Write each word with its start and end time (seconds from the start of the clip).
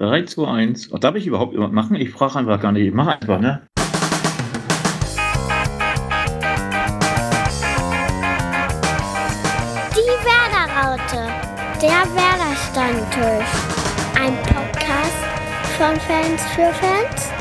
3, 0.00 0.26
2, 0.26 0.46
1. 0.46 0.92
Oh, 0.92 0.98
darf 0.98 1.16
ich 1.16 1.26
überhaupt 1.26 1.54
jemand 1.54 1.72
machen? 1.72 1.96
Ich 1.96 2.10
frage 2.10 2.36
einfach 2.36 2.60
gar 2.60 2.70
nicht. 2.70 2.86
Ich 2.86 2.94
mache 2.94 3.18
einfach, 3.20 3.40
ne? 3.40 3.62
Die 9.96 10.14
Werder-Raute. 10.22 11.32
Der 11.82 12.06
Werder-Stammtisch. 12.14 13.50
Ein 14.14 14.36
Podcast 14.44 15.18
von 15.76 15.98
Fans 15.98 16.42
für 16.54 16.72
Fans. 16.74 17.32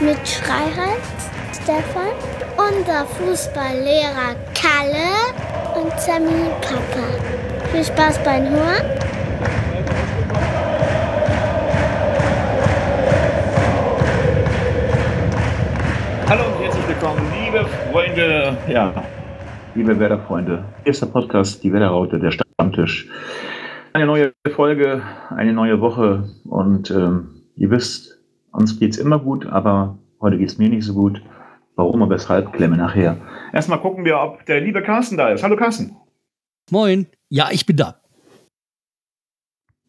Mit 0.00 0.28
Schreihals, 0.28 1.30
Stefan, 1.52 2.10
unser 2.56 3.06
Fußballlehrer 3.06 4.34
Kalle 4.60 5.80
und 5.80 6.00
Sammy 6.00 6.50
Papa. 6.62 7.06
Viel 7.70 7.84
Spaß 7.84 8.24
beim 8.24 8.48
Hören. 8.48 8.95
Willkommen, 16.98 17.30
liebe 17.44 17.66
Freunde, 17.92 18.56
ja, 18.68 19.04
liebe 19.74 20.00
Werder-Freunde. 20.00 20.64
Erster 20.84 21.04
Podcast, 21.04 21.62
die 21.62 21.70
Werder-Raute, 21.70 22.18
der 22.18 22.30
Stammtisch. 22.30 23.06
Eine 23.92 24.06
neue 24.06 24.32
Folge, 24.54 25.02
eine 25.28 25.52
neue 25.52 25.82
Woche 25.82 26.26
und 26.44 26.90
ähm, 26.90 27.42
ihr 27.54 27.70
wisst, 27.70 28.18
uns 28.50 28.80
geht's 28.80 28.96
immer 28.96 29.18
gut, 29.18 29.44
aber 29.44 29.98
heute 30.22 30.38
geht's 30.38 30.56
mir 30.56 30.70
nicht 30.70 30.84
so 30.84 30.94
gut. 30.94 31.20
Warum 31.74 32.00
und 32.00 32.08
weshalb, 32.08 32.54
klemme 32.54 32.78
nachher. 32.78 33.18
Erstmal 33.52 33.80
gucken 33.80 34.06
wir, 34.06 34.18
ob 34.18 34.46
der 34.46 34.62
liebe 34.62 34.82
Carsten 34.82 35.18
da 35.18 35.28
ist. 35.28 35.42
Hallo 35.42 35.56
Carsten. 35.56 35.94
Moin. 36.70 37.08
Ja, 37.28 37.48
ich 37.52 37.66
bin 37.66 37.76
da. 37.76 38.00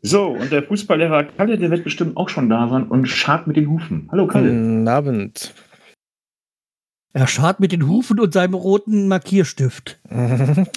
So, 0.02 0.28
und 0.28 0.52
der 0.52 0.64
Fußballlehrer 0.64 1.24
Kalle, 1.24 1.58
der 1.58 1.72
wird 1.72 1.86
bestimmt 1.86 2.18
auch 2.18 2.28
schon 2.28 2.50
da 2.50 2.68
sein 2.68 2.84
und 2.84 3.08
schart 3.08 3.48
mit 3.48 3.56
den 3.56 3.70
Hufen. 3.70 4.10
Hallo 4.12 4.28
Kalle. 4.28 4.50
Guten 4.50 4.88
Abend. 4.90 5.53
Er 7.18 7.26
schart 7.26 7.60
mit 7.60 7.72
den 7.72 7.88
Hufen 7.88 8.20
und 8.20 8.32
seinem 8.32 8.54
roten 8.54 9.08
Markierstift. 9.08 10.00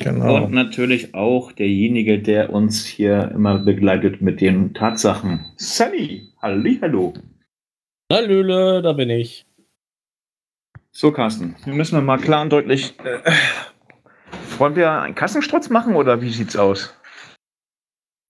genau. 0.01 0.37
Und 0.37 0.53
natürlich 0.53 1.15
auch 1.15 1.53
derjenige, 1.53 2.19
der 2.19 2.51
uns 2.51 2.87
hier 2.87 3.31
immer 3.35 3.59
begleitet 3.59 4.23
mit 4.23 4.41
den 4.41 4.73
Tatsachen. 4.73 5.45
Sammy, 5.57 6.33
hallo. 6.41 7.13
Hallöle, 8.11 8.81
da 8.81 8.95
bin 8.95 9.11
ich. 9.11 9.45
So, 10.93 11.13
Carsten, 11.13 11.57
wir 11.67 11.75
müssen 11.75 12.03
mal 12.03 12.17
klar 12.17 12.41
und 12.41 12.55
deutlich. 12.55 12.99
Äh, 13.01 13.19
wollen 14.57 14.77
wir 14.77 14.93
einen 14.93 15.15
Kassensturz 15.15 15.69
machen 15.69 15.95
oder 15.95 16.23
wie 16.23 16.31
sieht's 16.31 16.57
aus? 16.57 16.95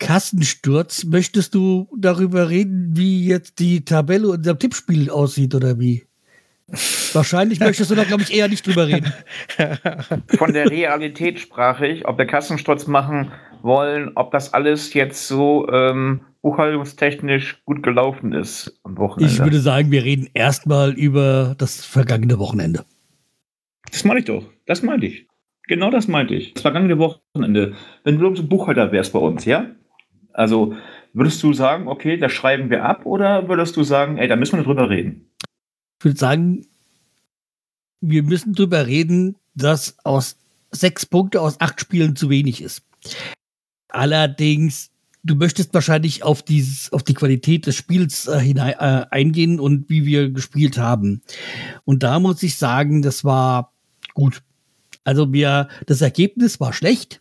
Kassensturz, 0.01 1.05
möchtest 1.05 1.55
du 1.55 1.89
darüber 1.97 2.51
reden, 2.51 2.91
wie 2.97 3.25
jetzt 3.25 3.61
die 3.61 3.85
Tabelle 3.85 4.31
unser 4.31 4.59
Tippspiel 4.59 5.11
aussieht 5.11 5.55
oder 5.55 5.79
wie? 5.79 6.10
Wahrscheinlich 7.13 7.61
möchtest 7.61 7.91
du 7.91 7.95
da, 7.95 8.05
glaube 8.05 8.23
ich, 8.23 8.35
eher 8.35 8.49
nicht 8.49 8.67
drüber 8.67 8.87
reden. 8.87 9.13
Von 10.39 10.53
der 10.53 10.71
Realität 10.71 11.41
sprach 11.41 11.81
ich, 11.81 12.07
ob 12.07 12.19
wir 12.19 12.27
Kassensturz 12.27 12.87
machen 12.87 13.33
wollen, 13.63 14.13
ob 14.15 14.31
das 14.31 14.55
alles 14.55 14.95
jetzt 14.95 15.27
so 15.27 15.69
ähm, 15.69 16.21
buchhaltungstechnisch 16.43 17.63
gut 17.65 17.83
gelaufen 17.83 18.33
ist 18.33 18.79
am 18.85 18.97
Wochenende. 18.99 19.33
Ich 19.33 19.41
würde 19.41 19.61
sagen, 19.61 19.91
wir 19.91 20.05
reden 20.05 20.29
erstmal 20.33 20.93
über 20.93 21.55
das 21.59 21.85
vergangene 21.85 22.39
Wochenende. 22.39 22.85
Das 23.91 24.05
meine 24.05 24.21
ich 24.21 24.27
doch. 24.27 24.45
Das 24.67 24.83
meinte 24.83 25.07
ich. 25.07 25.27
Genau 25.67 25.91
das 25.91 26.09
meinte 26.09 26.35
ich. 26.35 26.55
Das 26.55 26.63
vergangene 26.63 26.99
Wochenende. 26.99 27.75
Wenn 28.05 28.19
du 28.19 28.35
so 28.35 28.47
Buchhalter 28.47 28.93
wärst 28.93 29.13
bei 29.13 29.19
uns, 29.19 29.45
ja? 29.45 29.67
Also 30.33 30.75
würdest 31.13 31.43
du 31.43 31.53
sagen, 31.53 31.89
okay, 31.89 32.17
das 32.17 32.33
schreiben 32.33 32.71
wir 32.71 32.85
ab 32.85 33.05
oder 33.05 33.49
würdest 33.49 33.77
du 33.77 33.83
sagen, 33.83 34.17
ey, 34.19 34.29
da 34.29 34.37
müssen 34.37 34.59
wir 34.59 34.65
drüber 34.65 34.89
reden? 34.89 35.30
Ich 36.01 36.05
würde 36.07 36.19
sagen, 36.19 36.67
wir 38.01 38.23
müssen 38.23 38.55
drüber 38.55 38.87
reden, 38.87 39.37
dass 39.55 39.99
aus 40.03 40.39
sechs 40.71 41.05
Punkte 41.05 41.43
aus 41.43 41.61
acht 41.61 41.79
Spielen 41.79 42.17
zu 42.17 42.31
wenig 42.31 42.63
ist. 42.63 42.83
Allerdings, 43.89 44.91
du 45.25 45.35
möchtest 45.35 45.75
wahrscheinlich 45.75 46.23
auf 46.23 46.43
dieses, 46.43 46.91
auf 46.95 47.03
die 47.03 47.13
Qualität 47.13 47.67
des 47.67 47.77
Spiels 47.77 48.29
äh, 48.29 48.39
hinein, 48.39 48.75
äh, 48.79 49.07
eingehen 49.11 49.61
und 49.61 49.91
wie 49.91 50.07
wir 50.07 50.31
gespielt 50.31 50.79
haben. 50.79 51.21
Und 51.85 52.03
da 52.03 52.19
muss 52.19 52.43
ich 52.43 52.57
sagen, 52.57 53.03
das 53.03 53.23
war 53.23 53.75
gut. 54.15 54.43
Also 55.05 55.35
wir, 55.35 55.69
das 55.85 56.01
Ergebnis 56.01 56.61
war 56.61 56.73
schlecht, 56.73 57.21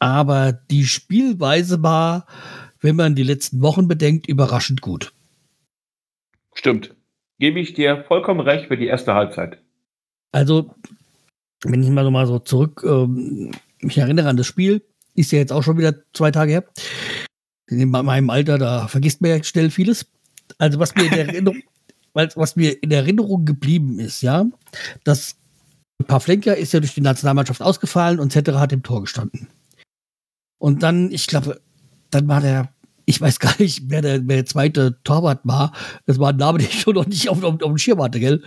aber 0.00 0.52
die 0.52 0.84
Spielweise 0.84 1.82
war, 1.82 2.26
wenn 2.80 2.96
man 2.96 3.14
die 3.14 3.22
letzten 3.22 3.62
Wochen 3.62 3.88
bedenkt, 3.88 4.26
überraschend 4.26 4.82
gut. 4.82 5.14
Stimmt. 6.52 6.95
Gebe 7.38 7.60
ich 7.60 7.74
dir 7.74 8.04
vollkommen 8.08 8.40
recht 8.40 8.66
für 8.68 8.76
die 8.76 8.86
erste 8.86 9.14
Halbzeit. 9.14 9.58
Also, 10.32 10.74
wenn 11.64 11.82
ich 11.82 11.90
mal 11.90 12.04
so 12.04 12.10
mal 12.10 12.26
so 12.26 12.38
zurück 12.38 12.82
ähm, 12.86 13.52
mich 13.80 13.98
erinnere 13.98 14.28
an 14.28 14.36
das 14.36 14.46
Spiel, 14.46 14.82
ist 15.14 15.32
ja 15.32 15.38
jetzt 15.38 15.52
auch 15.52 15.62
schon 15.62 15.78
wieder 15.78 15.94
zwei 16.12 16.30
Tage 16.30 16.52
her. 16.52 16.64
In 17.68 17.90
meinem 17.90 18.30
Alter, 18.30 18.58
da 18.58 18.86
vergisst 18.88 19.20
man 19.20 19.30
ja 19.30 19.42
schnell 19.42 19.70
vieles. 19.70 20.10
Also, 20.58 20.78
was 20.78 20.94
mir 20.94 21.04
in 21.04 21.12
Erinnerung, 21.12 21.62
was 22.12 22.56
mir 22.56 22.82
in 22.82 22.90
Erinnerung 22.90 23.44
geblieben 23.44 23.98
ist, 23.98 24.22
ja, 24.22 24.46
dass 25.04 25.36
Pavlenka 26.06 26.52
ist 26.52 26.72
ja 26.72 26.80
durch 26.80 26.94
die 26.94 27.00
Nationalmannschaft 27.00 27.62
ausgefallen 27.62 28.18
und 28.18 28.32
Zetterer 28.32 28.60
hat 28.60 28.72
im 28.72 28.82
Tor 28.82 29.02
gestanden. 29.02 29.48
Und 30.58 30.82
dann, 30.82 31.10
ich 31.10 31.26
glaube, 31.26 31.60
dann 32.10 32.28
war 32.28 32.40
der, 32.40 32.72
ich 33.06 33.20
weiß 33.20 33.38
gar 33.38 33.54
nicht, 33.58 33.84
wer 33.86 34.02
der, 34.02 34.28
wer 34.28 34.36
der 34.36 34.46
zweite 34.46 34.98
Torwart 35.04 35.40
war. 35.44 35.72
Das 36.04 36.18
war 36.18 36.30
ein 36.30 36.36
Name, 36.36 36.58
den 36.58 36.68
ich 36.68 36.80
schon 36.80 36.94
noch 36.94 37.06
nicht 37.06 37.28
auf, 37.28 37.42
auf, 37.42 37.54
auf 37.54 37.60
dem 37.60 37.78
Schirm 37.78 38.02
hatte, 38.02 38.20
gell? 38.20 38.42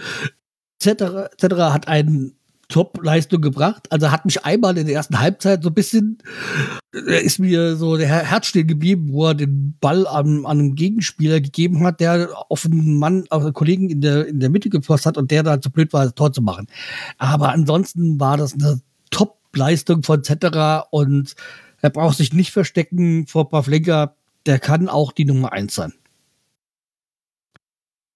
Zetterer, 0.78 1.30
Zetterer 1.38 1.74
hat 1.74 1.88
eine 1.88 2.32
Top-Leistung 2.70 3.42
gebracht. 3.42 3.88
Also 3.90 4.12
hat 4.12 4.26
mich 4.26 4.46
einmal 4.46 4.78
in 4.78 4.86
der 4.86 4.96
ersten 4.96 5.20
Halbzeit 5.20 5.64
so 5.64 5.70
ein 5.70 5.74
bisschen, 5.74 6.20
ist 6.92 7.40
mir 7.40 7.76
so 7.76 7.98
der 7.98 8.08
Herz 8.08 8.46
stehen 8.46 8.68
geblieben, 8.68 9.12
wo 9.12 9.28
er 9.28 9.34
den 9.34 9.76
Ball 9.82 10.06
an, 10.08 10.46
an 10.46 10.60
einen 10.60 10.76
Gegenspieler 10.76 11.42
gegeben 11.42 11.84
hat, 11.84 12.00
der 12.00 12.30
auf 12.50 12.66
einen 12.66 12.98
Mann, 12.98 13.26
auf 13.32 13.44
einen 13.44 13.54
Kollegen 13.54 13.90
in 13.90 14.02
der, 14.02 14.28
in 14.28 14.40
der 14.40 14.50
Mitte 14.50 14.70
gefasst 14.70 15.06
hat 15.06 15.18
und 15.18 15.32
der 15.32 15.44
da 15.44 15.60
zu 15.60 15.72
blöd 15.72 15.92
war, 15.94 16.06
das 16.06 16.14
Tor 16.14 16.32
zu 16.32 16.42
machen. 16.42 16.68
Aber 17.18 17.50
ansonsten 17.50 18.20
war 18.20 18.38
das 18.38 18.54
eine 18.54 18.80
Top-Leistung 19.10 20.04
von 20.04 20.24
Zetterer 20.24 20.88
und 20.92 21.36
er 21.82 21.90
braucht 21.90 22.18
sich 22.18 22.34
nicht 22.34 22.52
verstecken 22.52 23.26
vor 23.26 23.50
Pavlenka. 23.50 24.16
Der 24.46 24.60
kann 24.60 24.90
auch 24.90 25.12
die 25.12 25.26
Nummer 25.26 25.52
eins 25.52 25.76
sein. 25.76 25.94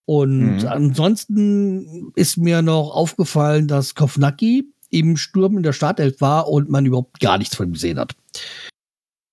Und 0.06 0.58
mhm. 0.58 0.68
ansonsten 0.68 2.12
ist 2.16 2.38
mir 2.38 2.62
noch 2.62 2.92
aufgefallen, 2.92 3.68
dass 3.68 3.96
Kovnacki 3.96 4.74
im 4.90 5.18
Sturm 5.18 5.58
in 5.58 5.64
der 5.64 5.74
Startelf 5.74 6.22
war 6.22 6.50
und 6.50 6.70
man 6.70 6.86
überhaupt 6.86 7.20
gar 7.20 7.38
nichts 7.38 7.56
von 7.56 7.70
ihm 7.70 7.74
gesehen 7.74 8.00
hat. 8.00 8.16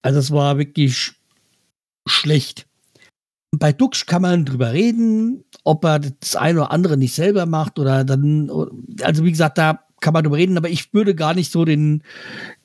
Also 0.03 0.19
es 0.19 0.31
war 0.31 0.59
wirklich 0.59 1.13
schlecht. 2.07 2.67
Bei 3.51 3.73
Dux 3.73 4.07
kann 4.07 4.23
man 4.23 4.45
drüber 4.45 4.73
reden, 4.73 5.45
ob 5.65 5.85
er 5.85 5.99
das 5.99 6.37
eine 6.37 6.61
oder 6.61 6.71
andere 6.71 6.97
nicht 6.97 7.15
selber 7.15 7.47
macht 7.47 7.79
oder 7.79 8.05
dann, 8.05 8.49
also 9.03 9.25
wie 9.25 9.33
gesagt, 9.33 9.59
da 9.59 9.85
kann 10.01 10.15
man 10.15 10.25
drüber 10.25 10.37
reden, 10.37 10.57
aber 10.57 10.69
ich 10.69 10.93
würde 10.93 11.15
gar 11.15 11.35
nicht 11.35 11.53
so 11.53 11.65
den, 11.65 12.03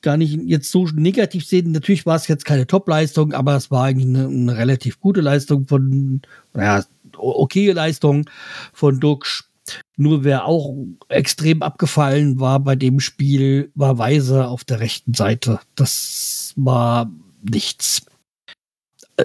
gar 0.02 0.16
nicht 0.16 0.38
jetzt 0.44 0.70
so 0.70 0.86
negativ 0.86 1.46
sehen. 1.46 1.72
Natürlich 1.72 2.06
war 2.06 2.16
es 2.16 2.28
jetzt 2.28 2.44
keine 2.44 2.66
Top-Leistung, 2.66 3.32
aber 3.32 3.56
es 3.56 3.70
war 3.70 3.84
eigentlich 3.84 4.08
eine, 4.08 4.26
eine 4.26 4.56
relativ 4.56 5.00
gute 5.00 5.20
Leistung 5.20 5.66
von, 5.66 6.22
ja, 6.56 6.82
okay 7.16 7.70
Leistung 7.72 8.28
von 8.72 9.00
Dux. 9.00 9.44
Nur 9.96 10.22
wer 10.24 10.44
auch 10.46 10.74
extrem 11.08 11.62
abgefallen 11.62 12.38
war 12.38 12.60
bei 12.60 12.76
dem 12.76 13.00
Spiel, 13.00 13.70
war 13.74 13.98
Weise 13.98 14.46
auf 14.46 14.64
der 14.64 14.80
rechten 14.80 15.12
Seite. 15.12 15.60
Das 15.74 16.52
war 16.56 17.10
nichts. 17.42 18.05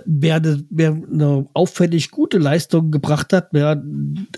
Wer 0.06 0.36
eine, 0.36 0.64
wer 0.70 0.92
eine 0.92 1.48
auffällig 1.54 2.12
gute 2.12 2.38
Leistung 2.38 2.92
gebracht 2.92 3.34
hat, 3.34 3.50
wer, 3.52 3.84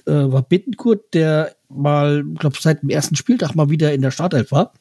äh, 0.06 0.12
war 0.12 0.42
Bittenkurt, 0.42 1.13
der 1.13 1.56
mal, 1.69 2.24
glaube 2.39 2.57
seit 2.60 2.81
dem 2.81 2.89
ersten 2.89 3.16
Spieltag 3.16 3.56
mal 3.56 3.69
wieder 3.69 3.94
in 3.94 4.01
der 4.01 4.12
Startelf 4.12 4.51
war 4.51 4.74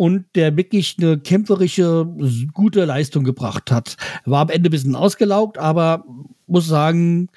und 0.00 0.24
der 0.34 0.56
wirklich 0.56 0.96
eine 0.98 1.18
kämpferische, 1.18 2.06
gute 2.54 2.86
Leistung 2.86 3.22
gebracht 3.22 3.70
hat. 3.70 3.96
War 4.24 4.40
am 4.40 4.48
Ende 4.48 4.68
ein 4.68 4.72
bisschen 4.72 4.96
ausgelaugt, 4.96 5.58
aber 5.58 6.04
muss 6.46 6.66
sagen, 6.66 7.28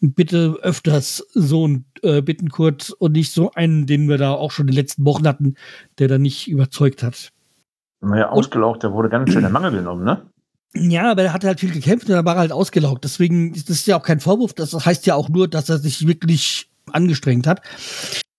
bitte 0.00 0.58
öfters 0.62 1.24
so 1.34 1.68
ein 1.68 1.84
äh, 2.02 2.20
Bittenkurt 2.20 2.90
und 2.98 3.12
nicht 3.12 3.30
so 3.32 3.52
einen, 3.52 3.86
den 3.86 4.08
wir 4.08 4.18
da 4.18 4.32
auch 4.32 4.50
schon 4.50 4.64
in 4.64 4.72
den 4.72 4.80
letzten 4.80 5.04
Wochen 5.04 5.26
hatten, 5.26 5.54
der 6.00 6.08
da 6.08 6.18
nicht 6.18 6.48
überzeugt 6.48 7.04
hat. 7.04 7.30
Naja, 8.00 8.30
ausgelaugt, 8.30 8.82
der 8.82 8.92
wurde 8.92 9.08
ganz 9.08 9.32
schön 9.32 9.44
in 9.44 9.52
Mangel 9.52 9.70
genommen, 9.70 10.04
ne? 10.04 10.26
Ja, 10.74 11.10
aber 11.10 11.24
er 11.24 11.32
hat 11.32 11.44
halt 11.44 11.60
viel 11.60 11.72
gekämpft 11.72 12.08
und 12.08 12.14
er 12.14 12.24
war 12.24 12.36
halt 12.36 12.52
ausgelaugt. 12.52 13.04
Deswegen 13.04 13.54
ist 13.54 13.70
das 13.70 13.86
ja 13.86 13.98
auch 13.98 14.04
kein 14.04 14.20
Vorwurf. 14.20 14.54
Das 14.54 14.72
heißt 14.72 15.04
ja 15.06 15.16
auch 15.16 15.28
nur, 15.28 15.48
dass 15.48 15.68
er 15.68 15.78
sich 15.78 16.06
wirklich 16.06 16.70
angestrengt 16.92 17.46
hat. 17.46 17.62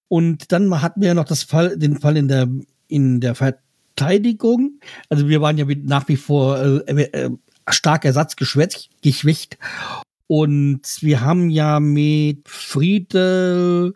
Und 0.07 0.51
dann 0.51 0.81
hatten 0.81 1.01
wir 1.01 1.09
ja 1.09 1.13
noch 1.13 1.25
das 1.25 1.43
Fall, 1.43 1.77
den 1.77 1.99
Fall 1.99 2.17
in 2.17 2.27
der, 2.27 2.47
in 2.87 3.19
der 3.19 3.35
Verteidigung. 3.35 4.79
Also 5.09 5.27
wir 5.27 5.41
waren 5.41 5.57
ja 5.57 5.65
nach 5.83 6.07
wie 6.07 6.17
vor 6.17 6.57
äh, 6.59 7.03
äh, 7.03 7.29
stark 7.69 8.05
ersatzgeschwächt. 8.05 9.57
Und 10.27 10.81
wir 11.01 11.21
haben 11.21 11.49
ja 11.49 11.81
mit 11.81 12.47
Friedel, 12.47 13.93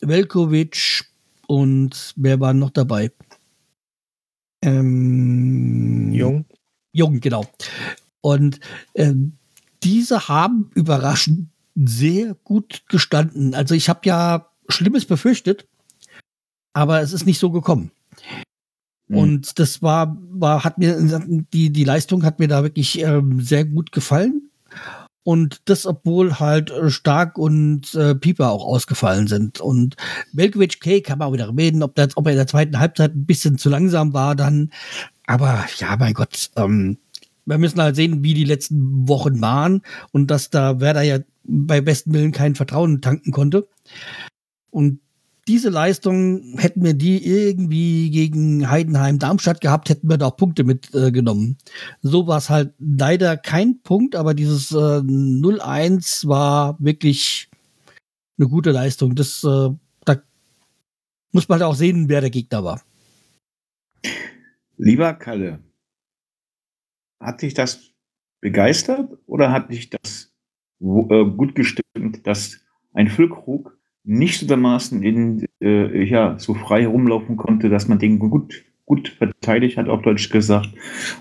Velkovic 0.00 1.04
und 1.46 2.12
wer 2.16 2.40
war 2.40 2.52
noch 2.52 2.70
dabei? 2.70 3.12
Ähm, 4.62 6.12
Jung. 6.12 6.44
Jung, 6.98 7.20
genau. 7.20 7.46
Und 8.20 8.60
ähm, 8.94 9.32
diese 9.82 10.28
haben 10.28 10.70
überraschend 10.74 11.48
sehr 11.76 12.34
gut 12.44 12.82
gestanden. 12.88 13.54
Also 13.54 13.74
ich 13.74 13.88
habe 13.88 14.00
ja 14.04 14.50
Schlimmes 14.68 15.06
befürchtet, 15.06 15.66
aber 16.72 17.00
es 17.00 17.12
ist 17.12 17.24
nicht 17.24 17.38
so 17.38 17.50
gekommen. 17.50 17.92
Mhm. 19.06 19.16
Und 19.16 19.58
das 19.58 19.82
war, 19.82 20.16
war, 20.30 20.64
hat 20.64 20.78
mir, 20.78 20.98
die, 21.52 21.70
die 21.70 21.84
Leistung 21.84 22.24
hat 22.24 22.38
mir 22.38 22.48
da 22.48 22.62
wirklich 22.62 23.00
ähm, 23.00 23.40
sehr 23.40 23.64
gut 23.64 23.92
gefallen. 23.92 24.50
Und 25.24 25.60
das, 25.66 25.84
obwohl 25.84 26.40
halt 26.40 26.70
äh, 26.70 26.90
Stark 26.90 27.36
und 27.36 27.94
äh, 27.94 28.14
Pieper 28.14 28.50
auch 28.50 28.64
ausgefallen 28.64 29.26
sind. 29.26 29.60
Und 29.60 29.96
Belkovic 30.32 30.80
K 30.80 31.00
kann 31.02 31.18
man 31.18 31.28
auch 31.28 31.32
wieder 31.34 31.54
reden, 31.54 31.82
ob, 31.82 31.94
das, 31.96 32.16
ob 32.16 32.26
er 32.26 32.32
in 32.32 32.38
der 32.38 32.46
zweiten 32.46 32.78
Halbzeit 32.78 33.14
ein 33.14 33.26
bisschen 33.26 33.58
zu 33.58 33.68
langsam 33.68 34.14
war 34.14 34.34
dann. 34.34 34.70
Aber 35.28 35.66
ja, 35.76 35.94
mein 35.98 36.14
Gott, 36.14 36.50
ähm, 36.56 36.96
wir 37.44 37.58
müssen 37.58 37.80
halt 37.82 37.96
sehen, 37.96 38.24
wie 38.24 38.32
die 38.32 38.44
letzten 38.44 39.06
Wochen 39.06 39.42
waren 39.42 39.82
und 40.10 40.30
dass 40.30 40.48
da 40.48 40.80
Werder 40.80 41.02
ja 41.02 41.18
bei 41.44 41.82
besten 41.82 42.14
Willen 42.14 42.32
kein 42.32 42.54
Vertrauen 42.54 43.02
tanken 43.02 43.30
konnte. 43.30 43.68
Und 44.70 45.00
diese 45.46 45.68
Leistung 45.68 46.56
hätten 46.56 46.82
wir 46.82 46.94
die 46.94 47.26
irgendwie 47.26 48.08
gegen 48.10 48.70
Heidenheim 48.70 49.18
Darmstadt 49.18 49.60
gehabt, 49.60 49.90
hätten 49.90 50.08
wir 50.08 50.16
da 50.16 50.28
auch 50.28 50.36
Punkte 50.36 50.64
mitgenommen. 50.64 51.58
Äh, 51.60 51.82
so 52.00 52.26
war 52.26 52.38
es 52.38 52.48
halt 52.48 52.72
leider 52.78 53.36
kein 53.36 53.82
Punkt, 53.82 54.16
aber 54.16 54.32
dieses 54.32 54.72
äh, 54.72 55.02
0-1 55.02 56.26
war 56.26 56.78
wirklich 56.80 57.50
eine 58.38 58.48
gute 58.48 58.70
Leistung. 58.70 59.14
Das, 59.14 59.44
äh, 59.44 59.68
da 60.06 60.16
muss 61.32 61.50
man 61.50 61.60
halt 61.60 61.70
auch 61.70 61.76
sehen, 61.76 62.08
wer 62.08 62.22
der 62.22 62.30
Gegner 62.30 62.64
war. 62.64 62.80
Lieber 64.78 65.12
Kalle, 65.14 65.58
hat 67.20 67.42
dich 67.42 67.52
das 67.52 67.92
begeistert 68.40 69.18
oder 69.26 69.50
hat 69.50 69.72
dich 69.72 69.90
das 69.90 70.32
äh, 70.80 71.24
gut 71.24 71.56
gestimmt, 71.56 72.24
dass 72.24 72.64
ein 72.92 73.08
Füllkrug 73.08 73.76
nicht 74.04 74.38
so 74.38 74.46
dermaßen 74.46 75.02
in, 75.02 75.46
äh, 75.60 76.04
ja, 76.04 76.38
so 76.38 76.54
frei 76.54 76.82
herumlaufen 76.82 77.36
konnte, 77.36 77.68
dass 77.68 77.88
man 77.88 77.98
den 77.98 78.20
gut, 78.20 78.64
gut 78.86 79.08
verteidigt 79.08 79.76
hat, 79.76 79.88
auf 79.88 80.02
Deutsch 80.02 80.30
gesagt. 80.30 80.70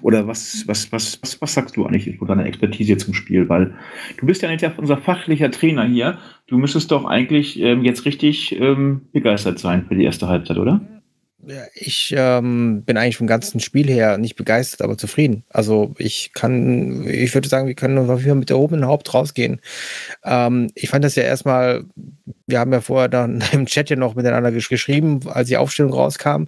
Oder 0.03 0.27
was, 0.27 0.68
was, 0.68 0.92
was, 0.92 1.19
was, 1.24 1.42
was 1.42 1.53
sagst 1.56 1.75
du 1.75 1.86
eigentlich 1.88 2.15
von 2.18 2.27
deiner 2.27 2.45
Expertise 2.45 2.98
zum 2.98 3.15
Spiel? 3.15 3.50
Weil 3.50 3.75
du 4.18 4.27
bist 4.27 4.44
ja 4.44 4.51
nicht 4.51 4.63
unser 4.77 4.98
fachlicher 4.98 5.50
Trainer 5.50 5.86
hier. 5.86 6.19
Du 6.45 6.60
müsstest 6.60 6.92
doch 6.92 7.06
eigentlich 7.06 7.60
ähm, 7.60 7.83
jetzt 7.83 8.06
richtig 8.06 8.56
ähm, 8.60 9.07
begeistert 9.12 9.57
sein 9.57 9.88
für 9.88 9.95
die 9.95 10.03
erste 10.03 10.27
Halbzeit, 10.27 10.57
oder? 10.57 10.97
Ich 11.74 12.14
ähm, 12.18 12.84
bin 12.84 12.98
eigentlich 12.98 13.18
vom 13.18 13.28
ganzen 13.28 13.60
Spiel 13.60 13.88
her 13.88 14.18
nicht 14.18 14.36
begeistert, 14.36 14.82
aber 14.82 14.98
zufrieden. 14.98 15.44
Also 15.50 15.94
ich 15.98 16.32
kann, 16.34 17.08
ich 17.08 17.34
würde 17.34 17.48
sagen, 17.48 17.68
wir 17.68 17.76
können 17.76 17.98
auf 17.98 18.20
jeden 18.20 18.30
Fall 18.30 18.36
mit 18.36 18.50
erhobenen 18.50 18.86
Haupt 18.86 19.14
rausgehen. 19.14 19.62
Ähm, 20.26 20.72
ich 20.76 20.90
fand 20.90 21.06
das 21.06 21.16
ja 21.16 21.24
erstmal, 21.24 21.86
wir 22.48 22.60
haben 22.60 22.74
ja 22.74 22.82
vorher 22.82 23.08
dann 23.08 23.42
im 23.54 23.66
Chat 23.66 23.90
ja 23.90 23.96
noch 23.96 24.16
miteinander 24.16 24.52
gesch 24.52 24.68
geschrieben, 24.68 25.22
als 25.28 25.48
die 25.48 25.58
Aufstellung 25.58 25.94
rauskam 25.94 26.48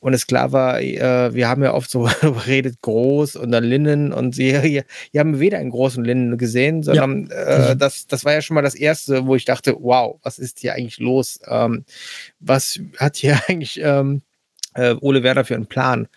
und 0.00 0.14
es 0.14 0.26
klar 0.26 0.50
war, 0.50 0.80
äh, 0.80 1.32
wir 1.32 1.48
haben 1.48 1.62
ja 1.62 1.72
oft 1.72 1.90
so 1.90 2.04
redet 2.46 2.82
groß 2.82 3.36
und 3.36 3.52
dann 3.52 3.62
Linnen 3.64 4.12
und 4.12 4.34
sie 4.34 4.58
hier, 4.60 4.84
hier 5.12 5.20
haben 5.20 5.34
wir 5.34 5.40
weder 5.40 5.58
einen 5.58 5.70
großen 5.70 6.04
Linnen 6.04 6.38
gesehen, 6.38 6.82
sondern 6.82 7.28
ja. 7.30 7.70
äh, 7.70 7.76
das, 7.76 8.06
das 8.06 8.24
war 8.24 8.32
ja 8.32 8.42
schon 8.42 8.56
mal 8.56 8.62
das 8.62 8.74
Erste, 8.74 9.26
wo 9.26 9.36
ich 9.36 9.44
dachte, 9.44 9.76
wow, 9.78 10.18
was 10.22 10.38
ist 10.38 10.58
hier 10.58 10.74
eigentlich 10.74 10.98
los? 10.98 11.38
Ähm, 11.46 11.84
was 12.40 12.80
hat 12.98 13.16
hier 13.16 13.40
eigentlich 13.46 13.80
ähm, 13.82 14.22
äh, 14.74 14.94
Ole 15.00 15.22
Werner 15.22 15.44
für 15.44 15.54
einen 15.54 15.66
Plan. 15.66 16.08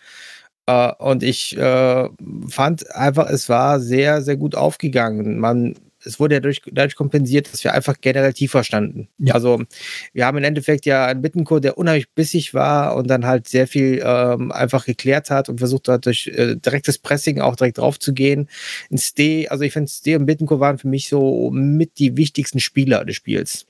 Äh, 0.66 0.92
und 0.98 1.22
ich 1.22 1.56
äh, 1.56 2.08
fand 2.48 2.94
einfach, 2.94 3.28
es 3.28 3.48
war 3.48 3.80
sehr, 3.80 4.22
sehr 4.22 4.36
gut 4.36 4.54
aufgegangen. 4.54 5.38
Man, 5.38 5.74
es 6.04 6.20
wurde 6.20 6.36
ja 6.36 6.40
durch, 6.40 6.62
dadurch 6.70 6.96
kompensiert, 6.96 7.52
dass 7.52 7.64
wir 7.64 7.74
einfach 7.74 7.96
generell 8.00 8.32
tiefer 8.32 8.64
standen. 8.64 9.08
Ja. 9.18 9.34
Also 9.34 9.62
wir 10.12 10.26
haben 10.26 10.38
im 10.38 10.44
Endeffekt 10.44 10.86
ja 10.86 11.06
einen 11.06 11.22
Bittencourt, 11.22 11.64
der 11.64 11.78
unheimlich 11.78 12.10
bissig 12.10 12.54
war 12.54 12.96
und 12.96 13.08
dann 13.08 13.26
halt 13.26 13.48
sehr 13.48 13.66
viel 13.66 14.02
ähm, 14.04 14.52
einfach 14.52 14.86
geklärt 14.86 15.30
hat 15.30 15.48
und 15.48 15.58
versucht 15.58 15.88
hat, 15.88 16.06
durch 16.06 16.28
äh, 16.28 16.56
direktes 16.56 16.98
Pressing 16.98 17.40
auch 17.40 17.56
direkt 17.56 17.78
drauf 17.78 17.98
zu 17.98 18.12
gehen. 18.12 18.48
Ein 18.90 18.98
also 19.48 19.64
ich 19.64 19.72
finde, 19.72 19.90
Stay 19.90 20.16
und 20.16 20.26
Bittencourt 20.26 20.60
waren 20.60 20.78
für 20.78 20.88
mich 20.88 21.08
so 21.08 21.50
mit 21.50 21.98
die 21.98 22.16
wichtigsten 22.16 22.60
Spieler 22.60 23.04
des 23.04 23.16
Spiels. 23.16 23.66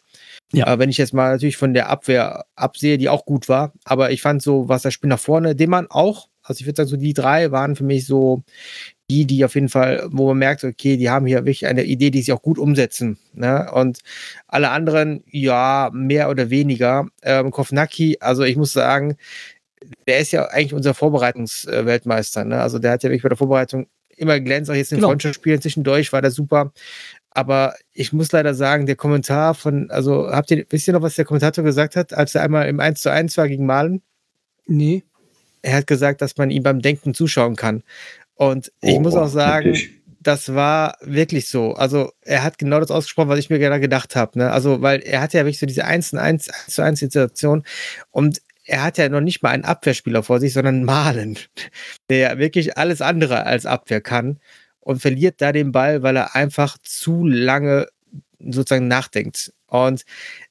Ja. 0.52 0.72
Äh, 0.72 0.78
wenn 0.78 0.90
ich 0.90 0.98
jetzt 0.98 1.14
mal 1.14 1.32
natürlich 1.32 1.56
von 1.56 1.74
der 1.74 1.88
Abwehr 1.88 2.44
absehe, 2.54 2.98
die 2.98 3.08
auch 3.08 3.24
gut 3.24 3.48
war, 3.48 3.72
aber 3.84 4.10
ich 4.10 4.22
fand 4.22 4.42
so, 4.42 4.68
was 4.68 4.82
das 4.82 4.94
Spiel 4.94 5.08
nach 5.08 5.18
vorne, 5.18 5.56
den 5.56 5.70
man 5.70 5.86
auch, 5.90 6.28
also 6.42 6.60
ich 6.60 6.66
würde 6.66 6.76
sagen, 6.76 6.88
so 6.88 6.96
die 6.96 7.14
drei 7.14 7.50
waren 7.50 7.76
für 7.76 7.84
mich 7.84 8.06
so 8.06 8.42
die, 9.10 9.26
die 9.26 9.44
auf 9.44 9.54
jeden 9.54 9.68
Fall, 9.68 10.06
wo 10.10 10.28
man 10.28 10.38
merkt, 10.38 10.64
okay, 10.64 10.96
die 10.96 11.10
haben 11.10 11.26
hier 11.26 11.38
wirklich 11.38 11.66
eine 11.66 11.84
Idee, 11.84 12.10
die 12.10 12.22
sie 12.22 12.32
auch 12.32 12.42
gut 12.42 12.58
umsetzen. 12.58 13.18
Ne? 13.34 13.70
Und 13.72 14.00
alle 14.46 14.70
anderen, 14.70 15.24
ja, 15.30 15.90
mehr 15.92 16.30
oder 16.30 16.48
weniger. 16.48 17.06
Ähm, 17.22 17.50
Kovnacki, 17.50 18.18
also 18.20 18.44
ich 18.44 18.56
muss 18.56 18.72
sagen, 18.72 19.16
der 20.06 20.20
ist 20.20 20.32
ja 20.32 20.46
eigentlich 20.46 20.72
unser 20.72 20.94
Vorbereitungsweltmeister. 20.94 22.44
Ne? 22.44 22.60
Also 22.60 22.78
der 22.78 22.92
hat 22.92 23.02
ja 23.02 23.10
wirklich 23.10 23.22
bei 23.22 23.28
der 23.28 23.38
Vorbereitung 23.38 23.88
immer 24.16 24.40
glänzt, 24.40 24.70
auch 24.70 24.74
jetzt 24.74 24.92
in 24.92 24.96
den 24.96 25.00
genau. 25.00 25.08
Freundschaftsspielen 25.08 25.60
zwischendurch 25.60 26.12
war 26.12 26.22
der 26.22 26.30
super. 26.30 26.72
Aber 27.34 27.74
ich 27.92 28.12
muss 28.12 28.30
leider 28.30 28.54
sagen, 28.54 28.86
der 28.86 28.94
Kommentar 28.94 29.54
von, 29.54 29.90
also 29.90 30.30
habt 30.30 30.52
ihr, 30.52 30.64
wisst 30.70 30.86
ihr 30.86 30.94
noch, 30.94 31.02
was 31.02 31.16
der 31.16 31.24
Kommentator 31.24 31.64
gesagt 31.64 31.96
hat, 31.96 32.14
als 32.14 32.34
er 32.36 32.42
einmal 32.42 32.68
im 32.68 32.78
1 32.78 33.02
zu 33.02 33.10
1 33.10 33.36
war 33.36 33.48
gegen 33.48 33.66
Malen? 33.66 34.02
Nee. 34.66 35.02
Er 35.60 35.76
hat 35.76 35.88
gesagt, 35.88 36.22
dass 36.22 36.36
man 36.36 36.50
ihm 36.50 36.62
beim 36.62 36.80
Denken 36.80 37.12
zuschauen 37.12 37.56
kann. 37.56 37.82
Und 38.36 38.70
ich 38.80 38.94
oh, 38.94 39.00
muss 39.00 39.16
auch 39.16 39.26
sagen, 39.28 39.66
wirklich? 39.66 39.90
das 40.20 40.54
war 40.54 40.96
wirklich 41.00 41.48
so. 41.48 41.72
Also 41.74 42.12
er 42.22 42.44
hat 42.44 42.58
genau 42.58 42.78
das 42.78 42.92
ausgesprochen, 42.92 43.28
was 43.28 43.40
ich 43.40 43.50
mir 43.50 43.58
gerade 43.58 43.80
gedacht 43.80 44.14
habe. 44.14 44.38
Ne? 44.38 44.52
Also, 44.52 44.80
weil 44.80 45.00
er 45.00 45.20
hat 45.20 45.34
ja 45.34 45.40
wirklich 45.40 45.58
so 45.58 45.66
diese 45.66 45.84
1 45.84 46.10
zu 46.10 46.20
1, 46.20 46.48
1 46.50 46.66
zu 46.66 46.82
1 46.82 47.00
Situation 47.00 47.64
und 48.12 48.40
er 48.66 48.82
hat 48.82 48.96
ja 48.96 49.08
noch 49.08 49.20
nicht 49.20 49.42
mal 49.42 49.50
einen 49.50 49.64
Abwehrspieler 49.64 50.22
vor 50.22 50.40
sich, 50.40 50.52
sondern 50.52 50.84
Malen, 50.84 51.36
der 52.10 52.38
wirklich 52.38 52.78
alles 52.78 53.02
andere 53.02 53.44
als 53.44 53.66
Abwehr 53.66 54.00
kann 54.00 54.38
und 54.84 55.00
verliert 55.00 55.40
da 55.40 55.52
den 55.52 55.72
Ball, 55.72 56.02
weil 56.02 56.16
er 56.16 56.34
einfach 56.36 56.78
zu 56.82 57.26
lange 57.26 57.88
sozusagen 58.38 58.88
nachdenkt. 58.88 59.52
Und 59.66 60.04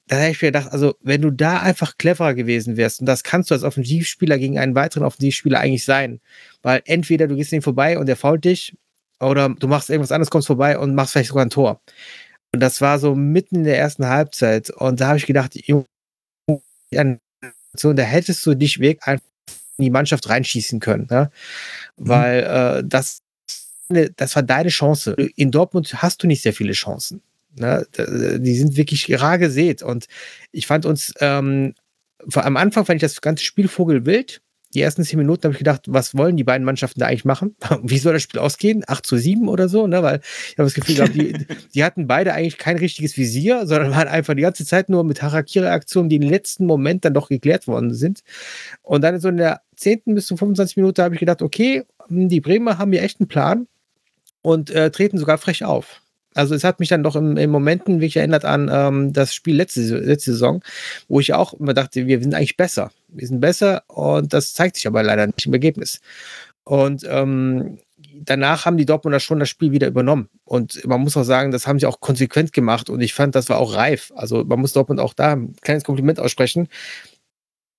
da 0.08 0.18
habe 0.18 0.32
ich 0.32 0.42
mir 0.42 0.50
gedacht, 0.50 0.72
also 0.72 0.96
wenn 1.02 1.22
du 1.22 1.32
da 1.32 1.62
einfach 1.62 1.98
cleverer 1.98 2.34
gewesen 2.34 2.76
wärst, 2.76 3.00
und 3.00 3.06
das 3.06 3.24
kannst 3.24 3.50
du 3.50 3.56
als 3.56 3.64
Offensivspieler 3.64 4.38
gegen 4.38 4.60
einen 4.60 4.76
weiteren 4.76 5.06
Offensivspieler 5.06 5.60
eigentlich 5.60 5.86
sein, 5.86 6.20
weil 6.62 6.82
entweder 6.86 7.28
du 7.28 7.36
gehst 7.36 7.54
ihn 7.54 7.62
vorbei 7.62 7.98
und 7.98 8.10
er 8.10 8.18
fault 8.18 8.44
dich, 8.44 8.76
oder 9.20 9.50
du 9.50 9.68
machst 9.68 9.90
irgendwas 9.90 10.12
anderes, 10.12 10.30
kommst 10.30 10.48
vorbei 10.48 10.78
und 10.78 10.96
machst 10.96 11.14
vielleicht 11.14 11.30
sogar 11.30 11.46
ein 11.46 11.50
Tor. 11.50 11.80
Und 12.54 12.60
das 12.60 12.82
war 12.82 13.00
so 13.00 13.16
mitten 13.16 13.58
in 13.58 13.64
der 13.64 13.80
ersten 13.80 14.08
Halbzeit. 14.08 14.70
Und 14.70 15.00
da 15.00 15.08
habe 15.08 15.18
ich 15.18 15.26
gedacht, 15.26 15.58
da 17.82 18.04
hättest 18.04 18.46
du 18.46 18.54
dich 18.56 18.80
wirklich 18.80 19.04
einfach 19.04 19.26
in 19.78 19.86
die 19.86 19.90
Mannschaft 19.90 20.30
reinschießen 20.30 20.80
können. 20.80 21.08
Ne? 21.10 21.32
Mhm. 21.98 22.08
Weil 22.08 22.44
äh, 22.44 22.84
das 22.86 23.23
das 24.16 24.36
war 24.36 24.44
deine 24.44 24.70
Chance. 24.70 25.16
In 25.36 25.52
Dortmund 25.52 26.02
hast 26.02 26.24
du 26.24 26.28
nicht 26.28 26.42
sehr 26.42 26.54
viele 26.54 26.74
Chancen. 26.74 27.22
Ne? 27.56 27.86
Die 27.98 28.56
sind 28.56 28.78
wirklich 28.78 29.22
rar 29.22 29.38
gesät. 29.38 29.84
Und 29.84 30.08
ich 30.52 30.68
fand 30.68 30.86
uns, 30.86 31.14
ähm, 31.20 31.74
am 32.34 32.58
Anfang 32.58 32.86
fand 32.86 32.98
ich 32.98 33.02
das 33.02 33.22
ganze 33.22 33.44
Spiel 33.44 33.68
vogelwild. 33.68 34.42
Die 34.74 34.82
ersten 34.82 35.04
zehn 35.04 35.20
Minuten 35.20 35.44
habe 35.44 35.54
ich 35.54 35.60
gedacht, 35.60 35.84
was 35.88 36.18
wollen 36.18 36.36
die 36.36 36.44
beiden 36.44 36.66
Mannschaften 36.66 37.00
da 37.00 37.06
eigentlich 37.06 37.26
machen? 37.26 37.56
Wie 37.84 38.00
soll 38.00 38.14
das 38.14 38.24
Spiel 38.24 38.40
ausgehen? 38.40 38.84
8 38.88 39.06
zu 39.06 39.18
7 39.18 39.48
oder 39.48 39.70
so, 39.70 39.86
ne? 39.86 40.02
Weil 40.02 40.22
ich 40.50 40.58
habe 40.58 40.64
das 40.64 40.74
Gefühl 40.74 40.96
gehabt, 40.96 41.14
die, 41.14 41.46
die, 41.76 41.84
hatten 41.84 42.08
beide 42.08 42.34
eigentlich 42.34 42.58
kein 42.58 42.78
richtiges 42.78 43.16
Visier, 43.16 43.68
sondern 43.68 43.92
waren 43.92 44.08
einfach 44.08 44.34
die 44.34 44.42
ganze 44.42 44.66
Zeit 44.66 44.90
nur 44.90 45.04
mit 45.04 45.22
Harakiri-Aktionen, 45.22 46.10
die 46.10 46.16
im 46.16 46.24
letzten 46.24 46.66
Moment 46.66 47.06
dann 47.06 47.14
doch 47.14 47.30
geklärt 47.30 47.68
worden 47.68 47.94
sind. 47.94 48.22
Und 48.82 49.04
dann 49.04 49.20
so 49.20 49.30
in 49.30 49.38
der 49.38 49.62
10. 49.76 50.02
bis 50.06 50.26
zum 50.26 50.40
25 50.40 50.78
Minute 50.78 51.04
habe 51.04 51.14
ich 51.14 51.20
gedacht, 51.20 51.44
okay, 51.44 51.84
die 52.10 52.42
Bremer 52.42 52.80
haben 52.80 52.92
hier 52.92 53.04
echt 53.04 53.20
einen 53.20 53.28
Plan 53.28 53.68
und 54.44 54.70
äh, 54.70 54.92
treten 54.92 55.18
sogar 55.18 55.40
frech 55.40 55.66
auf. 55.66 56.02
Also 56.36 56.56
es 56.56 56.64
hat 56.64 56.80
mich 56.80 56.90
dann 56.90 57.04
doch 57.04 57.16
im, 57.16 57.38
im 57.38 57.50
Momenten 57.50 57.96
wirklich 57.96 58.18
erinnert 58.18 58.46
an 58.46 58.70
ähm, 58.72 59.14
das 59.14 59.34
Spiel 59.34 59.56
letzte, 59.56 59.82
letzte 59.98 60.32
Saison, 60.32 60.64
wo 61.08 61.20
ich 61.20 61.34
auch 61.34 61.54
immer 61.54 61.74
dachte, 61.74 62.08
wir 62.08 62.22
sind 62.22 62.34
eigentlich 62.34 62.58
besser. 62.58 62.92
Wir 63.08 63.28
sind 63.28 63.40
besser 63.40 63.84
und 63.88 64.34
das 64.34 64.54
zeigt 64.54 64.76
sich 64.76 64.88
aber 64.88 65.04
leider 65.04 65.28
nicht 65.28 65.46
im 65.46 65.54
Ergebnis. 65.54 66.02
Und 66.64 67.06
ähm, 67.08 67.80
danach 68.16 68.66
haben 68.66 68.78
die 68.78 68.86
Dortmunder 68.86 69.20
schon 69.20 69.40
das 69.40 69.50
Spiel 69.50 69.72
wieder 69.72 69.88
übernommen. 69.88 70.30
Und 70.46 70.86
man 70.86 71.02
muss 71.02 71.18
auch 71.18 71.24
sagen, 71.24 71.52
das 71.52 71.68
haben 71.68 71.80
sie 71.80 71.86
auch 71.86 72.00
konsequent 72.00 72.54
gemacht 72.54 72.90
und 72.90 73.02
ich 73.02 73.14
fand, 73.14 73.36
das 73.36 73.50
war 73.50 73.58
auch 73.58 73.76
reif. 73.76 74.12
Also 74.16 74.44
man 74.44 74.60
muss 74.60 74.74
Dortmund 74.74 75.00
auch 75.00 75.14
da 75.14 75.34
ein 75.34 75.56
kleines 75.62 75.84
Kompliment 75.84 76.20
aussprechen, 76.20 76.68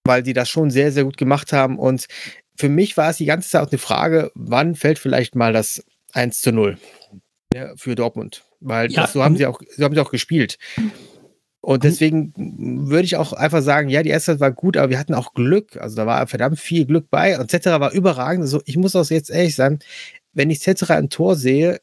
weil 0.04 0.22
die 0.22 0.32
das 0.32 0.48
schon 0.48 0.70
sehr, 0.70 0.92
sehr 0.92 1.04
gut 1.04 1.16
gemacht 1.16 1.52
haben. 1.52 1.78
Und 1.78 2.06
für 2.56 2.68
mich 2.68 2.96
war 2.96 3.10
es 3.10 3.16
die 3.16 3.24
ganze 3.24 3.48
Zeit 3.48 3.62
auch 3.62 3.70
eine 3.70 3.78
Frage, 3.78 4.30
wann 4.34 4.74
fällt 4.76 4.98
vielleicht 4.98 5.34
mal 5.34 5.52
das 5.52 5.84
1 6.14 6.40
zu 6.40 6.52
0 6.52 6.78
ja, 7.52 7.72
für 7.76 7.94
Dortmund. 7.94 8.44
Weil 8.60 8.90
Ja, 8.90 9.02
das, 9.02 9.12
so 9.12 9.22
haben 9.22 9.36
sie 9.36 9.46
auch, 9.46 9.60
so 9.76 9.84
haben 9.84 9.94
sie 9.94 10.00
auch 10.00 10.10
gespielt. 10.10 10.58
Und 11.60 11.82
deswegen 11.82 12.34
würde 12.36 13.04
ich 13.04 13.16
auch 13.16 13.32
einfach 13.32 13.62
sagen, 13.62 13.88
ja, 13.88 14.02
die 14.02 14.10
erste 14.10 14.32
Halbzeit 14.32 14.40
war 14.40 14.52
gut, 14.52 14.76
aber 14.76 14.90
wir 14.90 14.98
hatten 14.98 15.14
auch 15.14 15.32
Glück. 15.32 15.78
Also 15.78 15.96
da 15.96 16.06
war 16.06 16.26
verdammt 16.26 16.58
viel 16.58 16.84
Glück 16.84 17.08
bei 17.10 17.38
und 17.38 17.50
Cetera 17.50 17.80
war 17.80 17.92
überragend. 17.92 18.42
Also 18.42 18.60
ich 18.66 18.76
muss 18.76 18.94
auch 18.94 19.08
jetzt 19.08 19.30
ehrlich 19.30 19.54
sein, 19.54 19.78
wenn 20.34 20.50
ich 20.50 20.60
Cetera 20.60 20.98
im 20.98 21.08
Tor 21.08 21.36
sehe, 21.36 21.80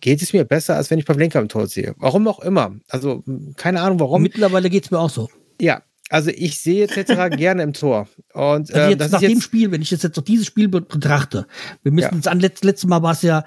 geht 0.00 0.22
es 0.22 0.32
mir 0.32 0.44
besser, 0.44 0.76
als 0.76 0.90
wenn 0.90 0.98
ich 0.98 1.04
Pavlenka 1.04 1.40
im 1.40 1.48
Tor 1.48 1.66
sehe. 1.66 1.94
Warum 1.98 2.28
auch 2.28 2.38
immer. 2.40 2.76
Also 2.88 3.24
keine 3.56 3.80
Ahnung 3.80 3.98
warum. 3.98 4.22
Mittlerweile 4.22 4.70
geht 4.70 4.84
es 4.84 4.90
mir 4.90 5.00
auch 5.00 5.10
so. 5.10 5.28
ja, 5.60 5.82
also 6.10 6.30
ich 6.30 6.58
sehe 6.60 6.86
Cetera 6.88 7.28
gerne 7.28 7.62
im 7.62 7.72
Tor. 7.72 8.08
Und 8.32 8.70
Also 8.70 8.74
ähm, 8.74 8.90
jetzt 8.90 9.00
das 9.00 9.10
nach 9.12 9.20
ist 9.22 9.28
dem 9.28 9.34
jetzt, 9.36 9.42
Spiel, 9.44 9.70
wenn 9.70 9.82
ich 9.82 9.90
jetzt, 9.90 10.02
jetzt 10.04 10.16
noch 10.16 10.24
dieses 10.24 10.46
Spiel 10.46 10.68
be- 10.68 10.80
betrachte, 10.80 11.46
wir 11.82 11.92
müssen 11.92 12.08
Ja. 12.10 12.12
uns 12.16 12.26
an, 12.26 12.40
letzt, 12.40 12.64
letztes 12.64 12.88
Mal 12.88 13.02
war 13.02 13.12
es 13.12 13.22
ja 13.22 13.44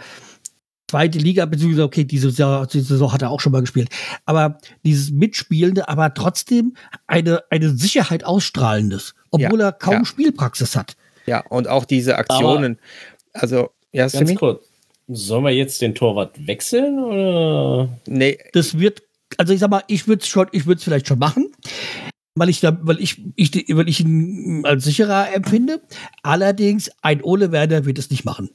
zweite 0.89 1.19
Liga, 1.19 1.45
beziehungsweise, 1.45 1.83
okay, 1.85 2.03
diese 2.03 2.29
Saison, 2.31 2.67
diese 2.71 2.83
Saison 2.85 3.13
hat 3.13 3.21
er 3.21 3.29
auch 3.31 3.39
schon 3.39 3.53
mal 3.53 3.61
gespielt. 3.61 3.87
Aber 4.25 4.57
dieses 4.83 5.09
Mitspielende, 5.11 5.87
aber 5.87 6.13
trotzdem 6.13 6.75
eine, 7.07 7.41
eine 7.49 7.69
Sicherheit 7.69 8.25
ausstrahlendes, 8.25 9.15
obwohl 9.29 9.61
er 9.61 9.71
kaum 9.71 9.93
ja. 9.99 10.05
Spielpraxis 10.05 10.75
hat. 10.75 10.97
ja, 11.25 11.45
und 11.47 11.67
auch 11.69 11.85
diese 11.85 12.17
Aktionen. 12.17 12.77
also, 13.33 13.69
ja, 13.93 14.03
Ganz 14.03 14.11
Sammy? 14.13 14.35
kurz. 14.35 14.65
Sollen 15.07 15.43
wir 15.45 15.51
jetzt 15.51 15.81
den 15.81 15.95
Torwart 15.95 16.45
wechseln 16.47 16.99
oder? 16.99 17.89
Nee, 18.05 18.37
Das 18.53 18.77
wird, 18.77 19.01
also 19.37 19.51
ich 19.53 19.59
sag 19.59 19.69
mal, 19.69 19.83
ich 19.87 20.07
würde 20.07 20.21
es 20.21 20.27
schon, 20.27 20.47
ich 20.51 20.65
würde 20.65 20.77
es 20.79 20.83
vielleicht 20.83 21.07
schon 21.07 21.19
machen. 21.19 21.51
Weil 22.35 22.49
ich, 22.49 22.61
da, 22.61 22.77
weil, 22.81 22.99
ich, 23.01 23.21
ich, 23.35 23.51
weil 23.75 23.89
ich 23.89 23.99
ihn 23.99 24.61
als 24.65 24.85
sicherer 24.85 25.33
empfinde. 25.33 25.81
Allerdings, 26.23 26.89
ein 27.01 27.21
Ole 27.23 27.51
Werner 27.51 27.85
wird 27.85 27.99
es 27.99 28.09
nicht 28.09 28.23
machen. 28.23 28.49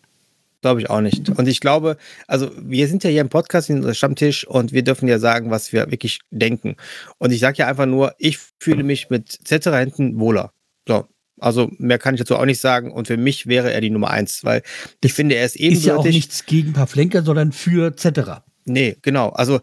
Glaube 0.62 0.80
ich 0.80 0.88
auch 0.88 1.02
nicht. 1.02 1.28
Und 1.28 1.47
ich 1.47 1.61
glaube, 1.61 1.99
also 2.26 2.50
wir 2.59 2.88
sind 2.88 3.04
ja 3.04 3.11
hier 3.11 3.21
im 3.21 3.28
Podcast 3.28 3.68
in 3.68 3.76
unserem 3.76 3.95
Stammtisch 3.95 4.47
und 4.47 4.73
wir 4.73 4.83
dürfen 4.83 5.06
ja 5.06 5.18
sagen, 5.18 5.50
was 5.50 5.73
wir 5.73 5.90
wirklich 5.90 6.21
denken. 6.30 6.76
Und 7.18 7.33
ich 7.33 7.40
sage 7.40 7.59
ja 7.59 7.66
einfach 7.66 7.87
nur, 7.87 8.14
ich 8.18 8.38
fühle 8.59 8.83
mich 8.83 9.11
mit 9.11 9.30
Zetterer 9.30 9.78
hinten 9.78 10.18
wohler. 10.18 10.52
So. 10.88 11.06
Also 11.38 11.71
mehr 11.76 11.99
kann 11.99 12.14
ich 12.14 12.21
dazu 12.21 12.37
auch 12.37 12.47
nicht 12.47 12.61
sagen. 12.61 12.90
Und 12.90 13.09
für 13.09 13.18
mich 13.18 13.47
wäre 13.47 13.71
er 13.71 13.83
die 13.83 13.90
Nummer 13.90 14.11
eins, 14.11 14.42
weil 14.42 14.62
ich 15.04 15.12
finde, 15.12 15.35
er 15.35 15.45
ist 15.45 15.56
Ist 15.56 15.85
ja 15.85 15.92
auch 15.92 15.99
ebenbürtig. 15.99 16.14
nichts 16.14 16.47
gegen 16.47 16.73
Pavlenka, 16.73 17.21
sondern 17.23 17.52
für 17.52 17.95
Zetterer. 17.95 18.42
Nee, 18.64 18.97
genau. 19.02 19.28
Also 19.28 19.61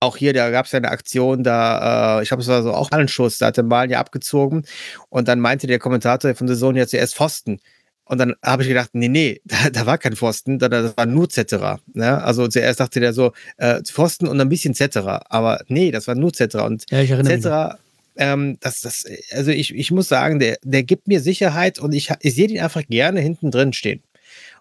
auch 0.00 0.16
hier, 0.16 0.32
da 0.32 0.50
gab 0.50 0.66
es 0.66 0.72
ja 0.72 0.78
eine 0.78 0.90
Aktion, 0.90 1.44
da, 1.44 2.18
äh, 2.18 2.22
ich 2.22 2.32
habe 2.32 2.40
es 2.40 2.48
war 2.48 2.62
so 2.62 2.72
auch 2.72 2.90
einen 2.90 3.08
Schuss, 3.08 3.38
da 3.38 3.46
hat 3.46 3.58
der 3.58 3.64
Malen 3.64 3.90
ja 3.90 4.00
abgezogen 4.00 4.64
und 5.10 5.28
dann 5.28 5.40
meinte 5.40 5.66
der 5.66 5.78
Kommentator 5.78 6.34
von 6.34 6.46
der 6.46 6.56
Sohn 6.56 6.76
ja 6.76 6.86
zuerst 6.86 7.14
Pfosten. 7.14 7.60
Und 8.04 8.18
dann 8.18 8.34
habe 8.42 8.62
ich 8.62 8.68
gedacht, 8.68 8.90
nee, 8.94 9.06
nee, 9.06 9.40
da, 9.44 9.70
da 9.70 9.86
war 9.86 9.98
kein 9.98 10.16
Pfosten, 10.16 10.58
da, 10.58 10.68
das 10.68 10.96
war 10.96 11.06
nur 11.06 11.28
Zetterer. 11.28 11.80
Ne? 11.92 12.22
Also 12.24 12.48
zuerst 12.48 12.80
dachte 12.80 12.98
der 12.98 13.12
so, 13.12 13.32
äh, 13.58 13.82
Pfosten 13.84 14.26
und 14.26 14.40
ein 14.40 14.48
bisschen 14.48 14.74
Zetterer. 14.74 15.30
Aber 15.30 15.60
nee, 15.68 15.90
das 15.92 16.08
war 16.08 16.16
nur 16.16 16.32
Zetterer. 16.32 16.64
Und 16.64 16.86
Ja. 16.90 17.22
Zetterer, 17.22 17.78
ähm, 18.16 18.56
das, 18.60 18.80
das, 18.80 19.04
also 19.30 19.50
ich, 19.52 19.74
ich 19.74 19.90
muss 19.92 20.08
sagen, 20.08 20.40
der, 20.40 20.56
der 20.64 20.82
gibt 20.82 21.06
mir 21.06 21.20
Sicherheit 21.20 21.78
und 21.78 21.92
ich, 21.92 22.10
ich 22.20 22.34
sehe 22.34 22.48
den 22.48 22.60
einfach 22.60 22.82
gerne 22.88 23.20
hinten 23.20 23.50
drin 23.50 23.72
stehen. 23.72 24.02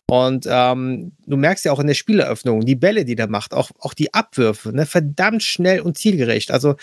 Und 0.10 0.48
ähm, 0.50 1.12
du 1.28 1.38
merkst 1.38 1.66
ja 1.66 1.72
auch 1.72 1.80
in 1.80 1.88
der 1.88 1.94
Spieleröffnung, 1.94 2.66
die 2.66 2.76
Bälle, 2.76 3.06
die 3.06 3.16
der 3.16 3.30
macht, 3.30 3.54
auch, 3.54 3.70
auch 3.80 3.94
die 3.94 4.14
Abwürfe, 4.14 4.74
ne, 4.74 4.86
verdammt 4.86 5.44
schnell 5.44 5.82
und 5.82 5.98
zielgerecht. 5.98 6.52
Also 6.52 6.76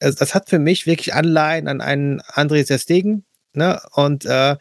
das 0.00 0.34
hat 0.34 0.48
für 0.48 0.58
mich 0.58 0.86
wirklich 0.86 1.14
Anleihen 1.14 1.68
an 1.68 1.80
einen 1.80 2.20
André 2.20 2.64
Ter 2.66 2.78
Stegen. 2.78 3.24
Ne? 3.54 3.80
Und 3.92 4.24
äh, 4.26 4.56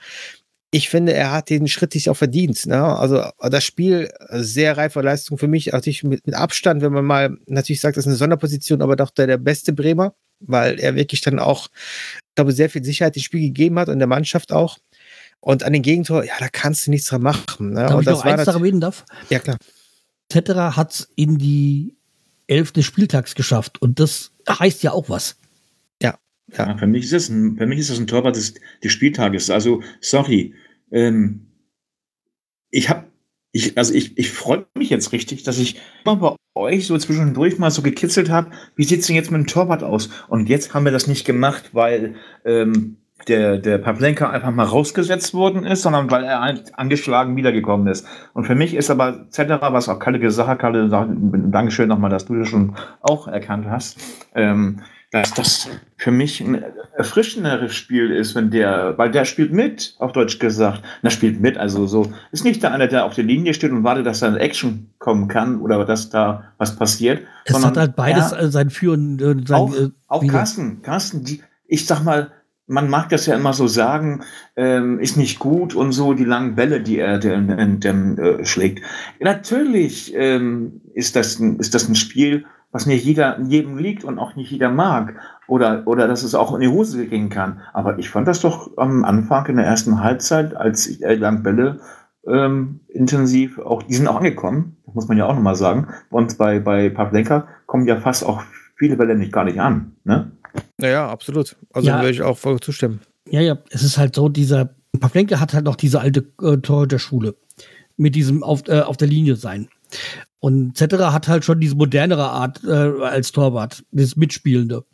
ich 0.71 0.89
finde, 0.89 1.13
er 1.13 1.31
hat 1.31 1.49
den 1.49 1.67
Schritt 1.67 1.93
sich 1.93 2.09
auch 2.09 2.17
verdient. 2.17 2.65
Ne? 2.65 2.83
Also 2.83 3.23
das 3.39 3.63
Spiel, 3.63 4.09
äh, 4.29 4.39
sehr 4.39 4.77
reife 4.77 5.01
Leistung 5.01 5.37
für 5.37 5.47
mich, 5.47 5.67
natürlich 5.67 6.03
mit, 6.03 6.25
mit 6.25 6.35
Abstand, 6.35 6.81
wenn 6.81 6.93
man 6.93 7.05
mal 7.05 7.37
natürlich 7.45 7.81
sagt, 7.81 7.97
das 7.97 8.03
ist 8.03 8.07
eine 8.07 8.17
Sonderposition, 8.17 8.81
aber 8.81 8.95
doch 8.95 9.11
der, 9.11 9.27
der 9.27 9.37
beste 9.37 9.73
Bremer, 9.73 10.15
weil 10.39 10.79
er 10.79 10.95
wirklich 10.95 11.21
dann 11.21 11.39
auch, 11.39 11.67
ich 11.75 12.35
glaube, 12.35 12.51
sehr 12.51 12.69
viel 12.69 12.83
Sicherheit 12.83 13.15
ins 13.15 13.25
Spiel 13.25 13.41
gegeben 13.41 13.79
hat 13.79 13.89
und 13.89 13.99
der 13.99 14.07
Mannschaft 14.07 14.51
auch. 14.51 14.77
Und 15.47 15.63
an 15.63 15.71
den 15.71 15.81
Gegentor, 15.81 16.25
ja, 16.25 16.33
da 16.39 16.49
kannst 16.49 16.87
du 16.87 16.91
nichts 16.91 17.07
dran 17.07 17.21
machen. 17.21 17.69
Ne? 17.69 17.79
Darf 17.81 17.93
und 17.93 18.01
ich 18.01 18.07
noch 18.07 18.25
eins 18.25 18.37
nat- 18.39 18.47
noch 18.47 18.55
erwähnen 18.55 18.81
darf? 18.81 19.05
Ja, 19.29 19.39
klar. 19.39 19.57
Zetterer 20.29 20.75
hat 20.75 20.91
es 20.93 21.09
in 21.15 21.37
die 21.37 21.95
Elf 22.47 22.73
des 22.73 22.83
Spieltags 22.83 23.33
geschafft. 23.33 23.81
Und 23.81 24.01
das 24.01 24.33
heißt 24.49 24.83
ja 24.83 24.91
auch 24.91 25.09
was. 25.09 25.37
Ja, 26.01 26.77
für 26.77 26.87
mich 26.87 27.05
ist 27.05 27.13
es 27.13 27.29
ein, 27.29 27.57
für 27.57 27.65
mich 27.65 27.79
ist 27.79 27.89
das 27.89 27.97
ein 27.99 28.07
Torwart 28.07 28.35
des, 28.35 28.55
des 28.83 28.91
Spieltages. 28.91 29.49
Also, 29.49 29.81
sorry. 30.01 30.53
Ähm, 30.91 31.47
ich 32.69 32.89
habe, 32.89 33.05
ich, 33.51 33.77
also 33.77 33.93
ich, 33.93 34.17
ich 34.17 34.31
freue 34.31 34.65
mich 34.75 34.89
jetzt 34.89 35.11
richtig, 35.11 35.43
dass 35.43 35.57
ich 35.59 35.79
mal 36.05 36.15
bei 36.15 36.35
euch 36.55 36.87
so 36.87 36.97
zwischendurch 36.97 37.57
mal 37.57 37.71
so 37.71 37.81
gekitzelt 37.81 38.29
habe, 38.29 38.51
wie 38.75 38.83
sieht's 38.83 39.07
denn 39.07 39.15
jetzt 39.15 39.31
mit 39.31 39.39
dem 39.41 39.47
Torwart 39.47 39.83
aus? 39.83 40.09
Und 40.27 40.47
jetzt 40.49 40.73
haben 40.73 40.85
wir 40.85 40.91
das 40.91 41.07
nicht 41.07 41.25
gemacht, 41.25 41.69
weil 41.73 42.15
ähm, 42.45 42.97
der, 43.27 43.57
der 43.57 43.77
Pavlenka 43.77 44.29
einfach 44.29 44.51
mal 44.51 44.65
rausgesetzt 44.65 45.33
worden 45.33 45.65
ist, 45.65 45.81
sondern 45.81 46.09
weil 46.11 46.23
er 46.23 46.41
halt 46.41 46.77
angeschlagen 46.77 47.35
wiedergekommen 47.35 47.87
ist. 47.87 48.05
Und 48.33 48.45
für 48.45 48.55
mich 48.55 48.75
ist 48.75 48.89
aber 48.89 49.29
Zetterer, 49.29 49.73
was 49.73 49.89
auch 49.89 49.99
Kalle 49.99 50.19
gesagt 50.19 50.49
hat, 50.49 50.59
Kalle, 50.59 50.89
Dankeschön 50.89 51.89
nochmal, 51.89 52.09
dass 52.09 52.25
du 52.25 52.35
das 52.35 52.49
schon 52.49 52.75
auch 53.01 53.27
erkannt 53.27 53.65
hast, 53.69 53.99
ähm, 54.35 54.81
dass 55.11 55.33
das 55.33 55.69
für 55.95 56.11
mich 56.11 56.41
ein 56.41 56.63
erfrischenderes 56.97 57.73
Spiel 57.73 58.11
ist, 58.11 58.35
wenn 58.35 58.51
der, 58.51 58.97
weil 58.97 59.09
der 59.09 59.23
spielt 59.23 59.53
mit, 59.53 59.95
auf 59.99 60.11
Deutsch 60.11 60.37
gesagt. 60.37 60.83
Der 61.01 61.09
spielt 61.11 61.39
mit, 61.39 61.57
also 61.57 61.87
so, 61.87 62.11
ist 62.31 62.43
nicht 62.43 62.61
der 62.61 62.73
einer, 62.73 62.87
der 62.87 63.05
auf 63.05 63.15
der 63.15 63.23
Linie 63.23 63.53
steht 63.53 63.71
und 63.71 63.85
wartet, 63.85 64.05
dass 64.05 64.19
da 64.19 64.27
eine 64.27 64.39
Action 64.39 64.89
kommen 64.99 65.29
kann 65.29 65.61
oder 65.61 65.85
dass 65.85 66.09
da 66.09 66.51
was 66.57 66.75
passiert. 66.75 67.21
Es 67.45 67.53
sondern 67.53 67.71
hat 67.71 67.77
halt 67.77 67.95
beides 67.95 68.33
äh, 68.33 68.49
sein 68.51 68.69
Für 68.69 68.91
und 68.91 69.21
äh, 69.21 69.35
sein 69.45 69.57
auch, 69.57 69.73
äh, 69.73 69.89
auch. 70.07 70.27
Carsten, 70.27 70.81
Carsten, 70.81 71.23
die, 71.23 71.41
ich 71.67 71.85
sag 71.85 72.03
mal, 72.03 72.31
man 72.67 72.89
mag 72.89 73.09
das 73.09 73.25
ja 73.25 73.35
immer 73.35 73.53
so 73.53 73.67
sagen, 73.67 74.23
ähm, 74.55 74.99
ist 74.99 75.17
nicht 75.17 75.39
gut 75.39 75.73
und 75.73 75.93
so 75.93 76.13
die 76.13 76.25
langen 76.25 76.55
Bälle, 76.55 76.81
die 76.81 76.99
er 76.99 77.17
dem 77.17 78.17
äh, 78.19 78.45
schlägt. 78.45 78.83
Natürlich 79.19 80.13
ähm, 80.15 80.81
ist, 80.93 81.15
das 81.15 81.39
ein, 81.39 81.59
ist 81.59 81.73
das 81.73 81.87
ein 81.87 81.95
Spiel, 81.95 82.45
was 82.71 82.85
nicht 82.85 83.05
jeder, 83.05 83.39
jedem 83.41 83.77
liegt 83.77 84.03
und 84.03 84.19
auch 84.19 84.35
nicht 84.35 84.51
jeder 84.51 84.69
mag. 84.69 85.15
Oder, 85.47 85.83
oder 85.85 86.07
dass 86.07 86.23
es 86.23 86.35
auch 86.35 86.53
in 86.53 86.59
die 86.59 86.67
Hose 86.67 87.07
gehen 87.07 87.29
kann. 87.29 87.61
Aber 87.73 87.97
ich 87.97 88.09
fand 88.09 88.27
das 88.27 88.41
doch 88.41 88.77
am 88.77 89.05
Anfang 89.05 89.45
in 89.45 89.55
der 89.55 89.65
ersten 89.65 90.03
Halbzeit, 90.03 90.53
als 90.55 90.87
ich 90.87 91.01
äh, 91.03 91.15
lang 91.15 91.43
Bälle 91.43 91.79
ähm, 92.27 92.81
intensiv, 92.89 93.57
auch 93.59 93.83
die 93.83 93.93
sind 93.93 94.07
auch 94.07 94.17
angekommen, 94.17 94.75
das 94.85 94.95
muss 94.95 95.07
man 95.07 95.17
ja 95.17 95.25
auch 95.25 95.35
nochmal 95.35 95.55
sagen. 95.55 95.87
Und 96.09 96.37
bei, 96.37 96.59
bei 96.59 96.89
Pavlenka 96.89 97.47
kommen 97.65 97.87
ja 97.87 97.95
fast 97.97 98.25
auch 98.25 98.43
viele 98.75 98.97
Bälle 98.97 99.15
nicht 99.15 99.31
gar 99.31 99.45
nicht 99.45 99.59
an. 99.59 99.93
Ne? 100.03 100.31
Naja, 100.77 101.09
absolut. 101.09 101.55
Also 101.73 101.87
Ja. 101.89 101.97
würde 101.97 102.11
ich 102.11 102.21
auch 102.21 102.37
voll 102.37 102.59
zustimmen. 102.59 103.01
Ja, 103.29 103.41
ja, 103.41 103.57
es 103.69 103.83
ist 103.83 103.97
halt 103.97 104.15
so, 104.15 104.29
dieser 104.29 104.75
Pavlenka 104.99 105.39
hat 105.39 105.53
halt 105.53 105.65
noch 105.65 105.75
diese 105.75 105.99
alte 105.99 106.25
äh, 106.41 106.57
Torhüter-Schule 106.57 107.35
mit 107.97 108.15
diesem 108.15 108.43
auf, 108.43 108.67
äh, 108.67 108.81
auf 108.81 108.97
der 108.97 109.07
Linie 109.07 109.35
sein. 109.35 109.67
Und 110.39 110.77
Zetterer 110.77 111.13
hat 111.13 111.27
halt 111.27 111.43
schon 111.45 111.59
diese 111.59 111.75
modernere 111.75 112.29
Art 112.29 112.63
äh, 112.63 112.69
als 112.69 113.31
Torwart, 113.31 113.83
das 113.91 114.15
Mitspielende. 114.15 114.85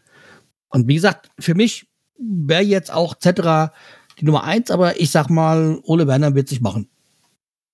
Und 0.69 0.88
wie 0.88 0.95
gesagt, 0.95 1.29
für 1.39 1.53
mich 1.53 1.88
wäre 2.17 2.63
jetzt 2.63 2.91
auch 2.91 3.15
Zetterer 3.15 3.74
die 4.19 4.25
Nummer 4.25 4.43
eins, 4.43 4.72
aber 4.72 5.00
ich 5.00 5.12
sag 5.12 5.29
mal, 5.29 5.79
Ole 5.83 6.07
Werner 6.07 6.36
wird 6.36 6.48
sich 6.48 6.62
machen. 6.62 6.88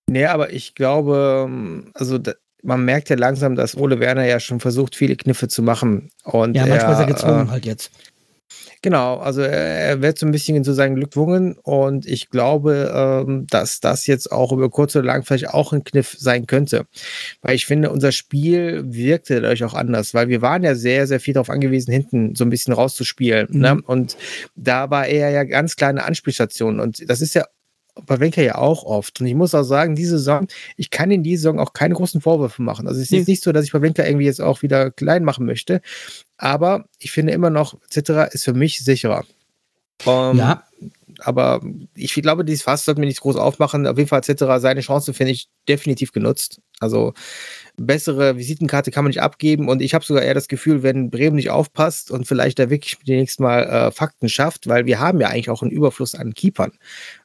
Nee, 0.08 0.26
aber 0.26 0.52
ich 0.52 0.74
glaube, 0.74 1.46
ähm, 1.46 1.90
also 1.94 2.18
da, 2.18 2.32
man 2.62 2.84
merkt 2.84 3.08
ja 3.10 3.16
langsam, 3.16 3.56
dass 3.56 3.76
Ole 3.76 4.00
Werner 4.00 4.26
ja 4.26 4.40
schon 4.40 4.60
versucht, 4.60 4.96
viele 4.96 5.16
Kniffe 5.16 5.48
zu 5.48 5.62
machen. 5.62 6.10
Und 6.24 6.54
Ja, 6.54 6.66
manchmal 6.66 6.92
ist 6.92 6.98
er 6.98 7.04
er, 7.04 7.12
gezwungen 7.12 7.46
äh, 7.48 7.50
halt 7.50 7.66
jetzt. 7.66 7.90
Genau, 8.82 9.18
also 9.18 9.42
er, 9.42 9.50
er 9.50 10.02
wird 10.02 10.18
so 10.18 10.24
ein 10.24 10.32
bisschen 10.32 10.64
zu 10.64 10.72
seinem 10.72 10.94
Glück 10.94 11.10
gezwungen 11.10 11.56
und 11.62 12.06
ich 12.06 12.30
glaube, 12.30 12.90
ähm, 12.94 13.46
dass 13.50 13.80
das 13.80 14.06
jetzt 14.06 14.32
auch 14.32 14.52
über 14.52 14.70
kurz 14.70 14.96
oder 14.96 15.04
lang 15.04 15.22
vielleicht 15.22 15.50
auch 15.50 15.72
ein 15.72 15.84
Kniff 15.84 16.16
sein 16.18 16.46
könnte. 16.46 16.86
Weil 17.42 17.56
ich 17.56 17.66
finde, 17.66 17.90
unser 17.90 18.10
Spiel 18.10 18.82
wirkte 18.86 19.42
dadurch 19.42 19.64
auch 19.64 19.74
anders, 19.74 20.14
weil 20.14 20.28
wir 20.28 20.40
waren 20.40 20.62
ja 20.62 20.74
sehr, 20.74 21.06
sehr 21.06 21.20
viel 21.20 21.34
darauf 21.34 21.50
angewiesen, 21.50 21.92
hinten 21.92 22.34
so 22.34 22.44
ein 22.44 22.50
bisschen 22.50 22.72
rauszuspielen. 22.72 23.48
Mhm. 23.50 23.60
Ne? 23.60 23.82
Und 23.86 24.16
da 24.56 24.88
war 24.88 25.06
er 25.06 25.30
ja 25.30 25.44
ganz 25.44 25.76
kleine 25.76 26.04
Anspielstation 26.04 26.80
und 26.80 27.08
das 27.10 27.20
ist 27.20 27.34
ja 27.34 27.44
Pavlenka 28.06 28.42
ja 28.42 28.56
auch 28.56 28.84
oft. 28.84 29.20
Und 29.20 29.26
ich 29.26 29.34
muss 29.34 29.54
auch 29.54 29.62
sagen, 29.62 29.94
diese 29.94 30.18
Saison, 30.18 30.46
ich 30.76 30.90
kann 30.90 31.10
in 31.10 31.22
dieser 31.22 31.42
Saison 31.42 31.60
auch 31.60 31.72
keine 31.72 31.94
großen 31.94 32.20
Vorwürfe 32.20 32.62
machen. 32.62 32.86
Also 32.86 32.98
es 33.00 33.06
ist 33.06 33.12
jetzt 33.12 33.28
nicht 33.28 33.42
so, 33.42 33.52
dass 33.52 33.64
ich 33.64 33.72
Pavlenka 33.72 34.04
irgendwie 34.04 34.26
jetzt 34.26 34.40
auch 34.40 34.62
wieder 34.62 34.90
klein 34.90 35.24
machen 35.24 35.46
möchte. 35.46 35.80
Aber 36.36 36.86
ich 36.98 37.12
finde 37.12 37.32
immer 37.32 37.50
noch, 37.50 37.76
etc. 37.90 38.32
ist 38.32 38.44
für 38.44 38.54
mich 38.54 38.82
sicherer. 38.82 39.24
Ähm, 40.06 40.38
ja, 40.38 40.64
Aber 41.18 41.60
ich 41.94 42.14
glaube, 42.14 42.44
dieses 42.44 42.62
Fass 42.62 42.84
sollten 42.84 43.02
wir 43.02 43.08
nicht 43.08 43.20
groß 43.20 43.36
aufmachen. 43.36 43.86
Auf 43.86 43.98
jeden 43.98 44.08
Fall 44.08 44.20
etc. 44.20 44.44
Seine 44.58 44.80
Chance 44.80 45.12
finde 45.12 45.32
ich 45.32 45.48
definitiv 45.68 46.12
genutzt. 46.12 46.60
Also 46.78 47.12
bessere 47.86 48.36
Visitenkarte 48.36 48.90
kann 48.90 49.04
man 49.04 49.10
nicht 49.10 49.22
abgeben. 49.22 49.68
Und 49.68 49.80
ich 49.80 49.94
habe 49.94 50.04
sogar 50.04 50.22
eher 50.22 50.34
das 50.34 50.48
Gefühl, 50.48 50.82
wenn 50.82 51.10
Bremen 51.10 51.36
nicht 51.36 51.50
aufpasst 51.50 52.10
und 52.10 52.26
vielleicht 52.26 52.58
da 52.58 52.70
wirklich 52.70 52.98
demnächst 53.06 53.40
mal 53.40 53.62
äh, 53.62 53.90
Fakten 53.90 54.28
schafft, 54.28 54.68
weil 54.68 54.86
wir 54.86 55.00
haben 55.00 55.20
ja 55.20 55.28
eigentlich 55.28 55.50
auch 55.50 55.62
einen 55.62 55.70
Überfluss 55.70 56.14
an 56.14 56.34
Keepern. 56.34 56.72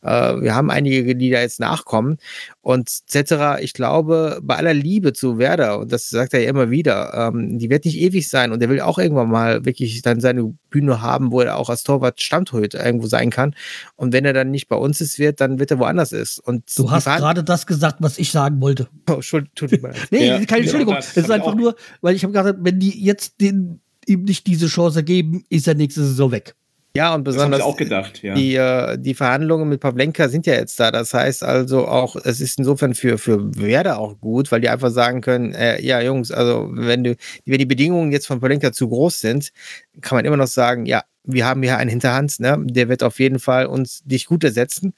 Äh, 0.01 0.41
wir 0.41 0.55
haben 0.55 0.71
einige, 0.71 1.15
die 1.15 1.29
da 1.29 1.41
jetzt 1.41 1.59
nachkommen. 1.59 2.17
Und 2.65 2.89
Cetera, 2.89 3.59
ich 3.59 3.73
glaube, 3.73 4.39
bei 4.41 4.55
aller 4.55 4.73
Liebe 4.73 5.13
zu 5.13 5.37
Werder, 5.37 5.77
und 5.77 5.91
das 5.91 6.09
sagt 6.09 6.33
er 6.33 6.41
ja 6.41 6.49
immer 6.49 6.71
wieder, 6.71 7.13
ähm, 7.13 7.59
die 7.59 7.69
wird 7.69 7.85
nicht 7.85 7.95
ewig 7.95 8.27
sein 8.27 8.51
und 8.51 8.59
er 8.59 8.69
will 8.69 8.81
auch 8.81 8.97
irgendwann 8.97 9.29
mal 9.29 9.65
wirklich 9.65 10.01
dann 10.01 10.19
seine 10.19 10.51
Bühne 10.71 10.99
haben, 10.99 11.31
wo 11.31 11.41
er 11.41 11.57
auch 11.57 11.69
als 11.69 11.83
Torwart 11.83 12.23
Stammtorhüter 12.23 12.83
irgendwo 12.83 13.05
sein 13.05 13.29
kann. 13.29 13.53
Und 13.97 14.13
wenn 14.13 14.25
er 14.25 14.33
dann 14.33 14.49
nicht 14.49 14.67
bei 14.67 14.77
uns 14.77 14.99
ist, 14.99 15.19
wird, 15.19 15.41
dann 15.41 15.59
wird 15.59 15.69
er 15.69 15.77
woanders 15.77 16.11
ist. 16.11 16.39
Und 16.39 16.63
Du 16.75 16.89
hast 16.89 17.05
gerade 17.05 17.43
das 17.43 17.67
gesagt, 17.67 17.97
was 17.99 18.17
ich 18.17 18.31
sagen 18.31 18.59
wollte. 18.61 18.87
Oh, 19.07 19.13
Entschuldigung, 19.13 19.53
tut 19.53 19.71
mir 19.71 19.89
leid. 19.89 19.97
Nee, 20.09 20.27
Ja, 20.27 20.45
keine 20.45 20.63
Entschuldigung. 20.63 20.95
Es 20.95 21.15
ist 21.15 21.29
einfach 21.29 21.53
nur, 21.53 21.75
weil 22.01 22.15
ich 22.15 22.23
habe 22.23 22.33
gesagt, 22.33 22.57
wenn 22.63 22.79
die 22.79 22.99
jetzt 22.99 23.39
den, 23.41 23.79
ihm 24.07 24.23
nicht 24.23 24.47
diese 24.47 24.65
Chance 24.65 25.03
geben, 25.03 25.45
ist 25.49 25.67
er 25.67 25.75
nächste 25.75 26.03
Saison 26.03 26.31
weg. 26.31 26.55
Ja, 26.95 27.13
und 27.13 27.25
besonders 27.25 27.61
auch 27.61 27.75
gedacht, 27.75 28.23
ja. 28.23 28.33
Die, 28.35 28.55
äh, 28.55 28.97
die 28.97 29.13
Verhandlungen 29.13 29.67
mit 29.67 29.81
Pavlenka 29.81 30.29
sind 30.29 30.45
ja 30.45 30.53
jetzt 30.53 30.79
da. 30.79 30.91
Das 30.91 31.13
heißt 31.13 31.43
also 31.43 31.87
auch, 31.87 32.15
es 32.15 32.39
ist 32.39 32.57
insofern 32.57 32.93
für, 32.93 33.17
für 33.17 33.53
Werder 33.57 33.99
auch 33.99 34.17
gut, 34.21 34.49
weil 34.51 34.61
die 34.61 34.69
einfach 34.69 34.91
sagen 34.91 35.19
können, 35.19 35.53
äh, 35.53 35.81
ja, 35.81 35.99
Jungs, 35.99 36.31
also 36.31 36.69
wenn 36.71 37.03
du, 37.03 37.15
wenn 37.45 37.59
die 37.59 37.65
Bedingungen 37.65 38.13
jetzt 38.13 38.27
von 38.27 38.39
Pavlenka 38.39 38.71
zu 38.71 38.87
groß 38.87 39.19
sind, 39.19 39.51
kann 39.99 40.15
man 40.15 40.25
immer 40.25 40.37
noch 40.37 40.47
sagen, 40.47 40.85
ja, 40.85 41.03
wir 41.27 41.45
haben 41.45 41.61
hier 41.63 41.77
einen 41.77 41.89
Hinterhand, 41.89 42.39
ne? 42.39 42.57
der 42.63 42.89
wird 42.89 43.03
auf 43.03 43.19
jeden 43.19 43.39
Fall 43.39 43.65
uns 43.65 44.01
dich 44.03 44.25
gut 44.27 44.43
ersetzen. 44.43 44.93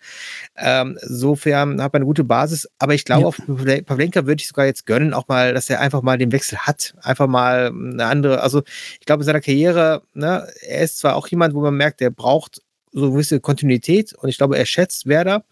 Ähm, 0.58 0.98
insofern 1.02 1.82
hat 1.82 1.94
man 1.94 2.02
eine 2.02 2.06
gute 2.06 2.24
Basis, 2.24 2.68
aber 2.80 2.94
ich 2.94 3.06
glaube, 3.06 3.22
Ja. 3.22 3.28
auf 3.28 3.38
Pavle- 3.38 3.84
Pavlenka 3.84 4.26
würde 4.26 4.42
ich 4.42 4.48
sogar 4.48 4.66
jetzt 4.66 4.86
gönnen, 4.86 5.14
auch 5.14 5.28
mal, 5.28 5.54
dass 5.54 5.70
er 5.70 5.80
einfach 5.80 6.02
mal 6.02 6.18
den 6.18 6.32
Wechsel 6.32 6.58
hat. 6.60 6.94
Einfach 7.02 7.28
mal 7.28 7.68
eine 7.68 8.06
andere, 8.06 8.42
also 8.42 8.64
ich 9.00 9.06
glaube, 9.06 9.24
in 9.24 9.26
seiner 9.26 9.42
Karriere, 9.42 10.02
ne, 10.14 10.48
er 10.62 10.82
ist 10.84 11.00
zwar 11.00 11.16
auch 11.16 11.28
jemand, 11.28 11.54
wo 11.54 11.62
man 11.62 11.76
merkt, 11.76 12.00
der 12.02 12.10
braucht 12.10 12.62
so 12.92 13.04
eine 13.04 13.12
gewisse 13.12 13.40
Kontinuität 13.40 14.14
und 14.14 14.30
ich 14.30 14.38
glaube, 14.38 14.58
er 14.58 14.66
schätzt 14.66 15.06
Werder. 15.08 15.44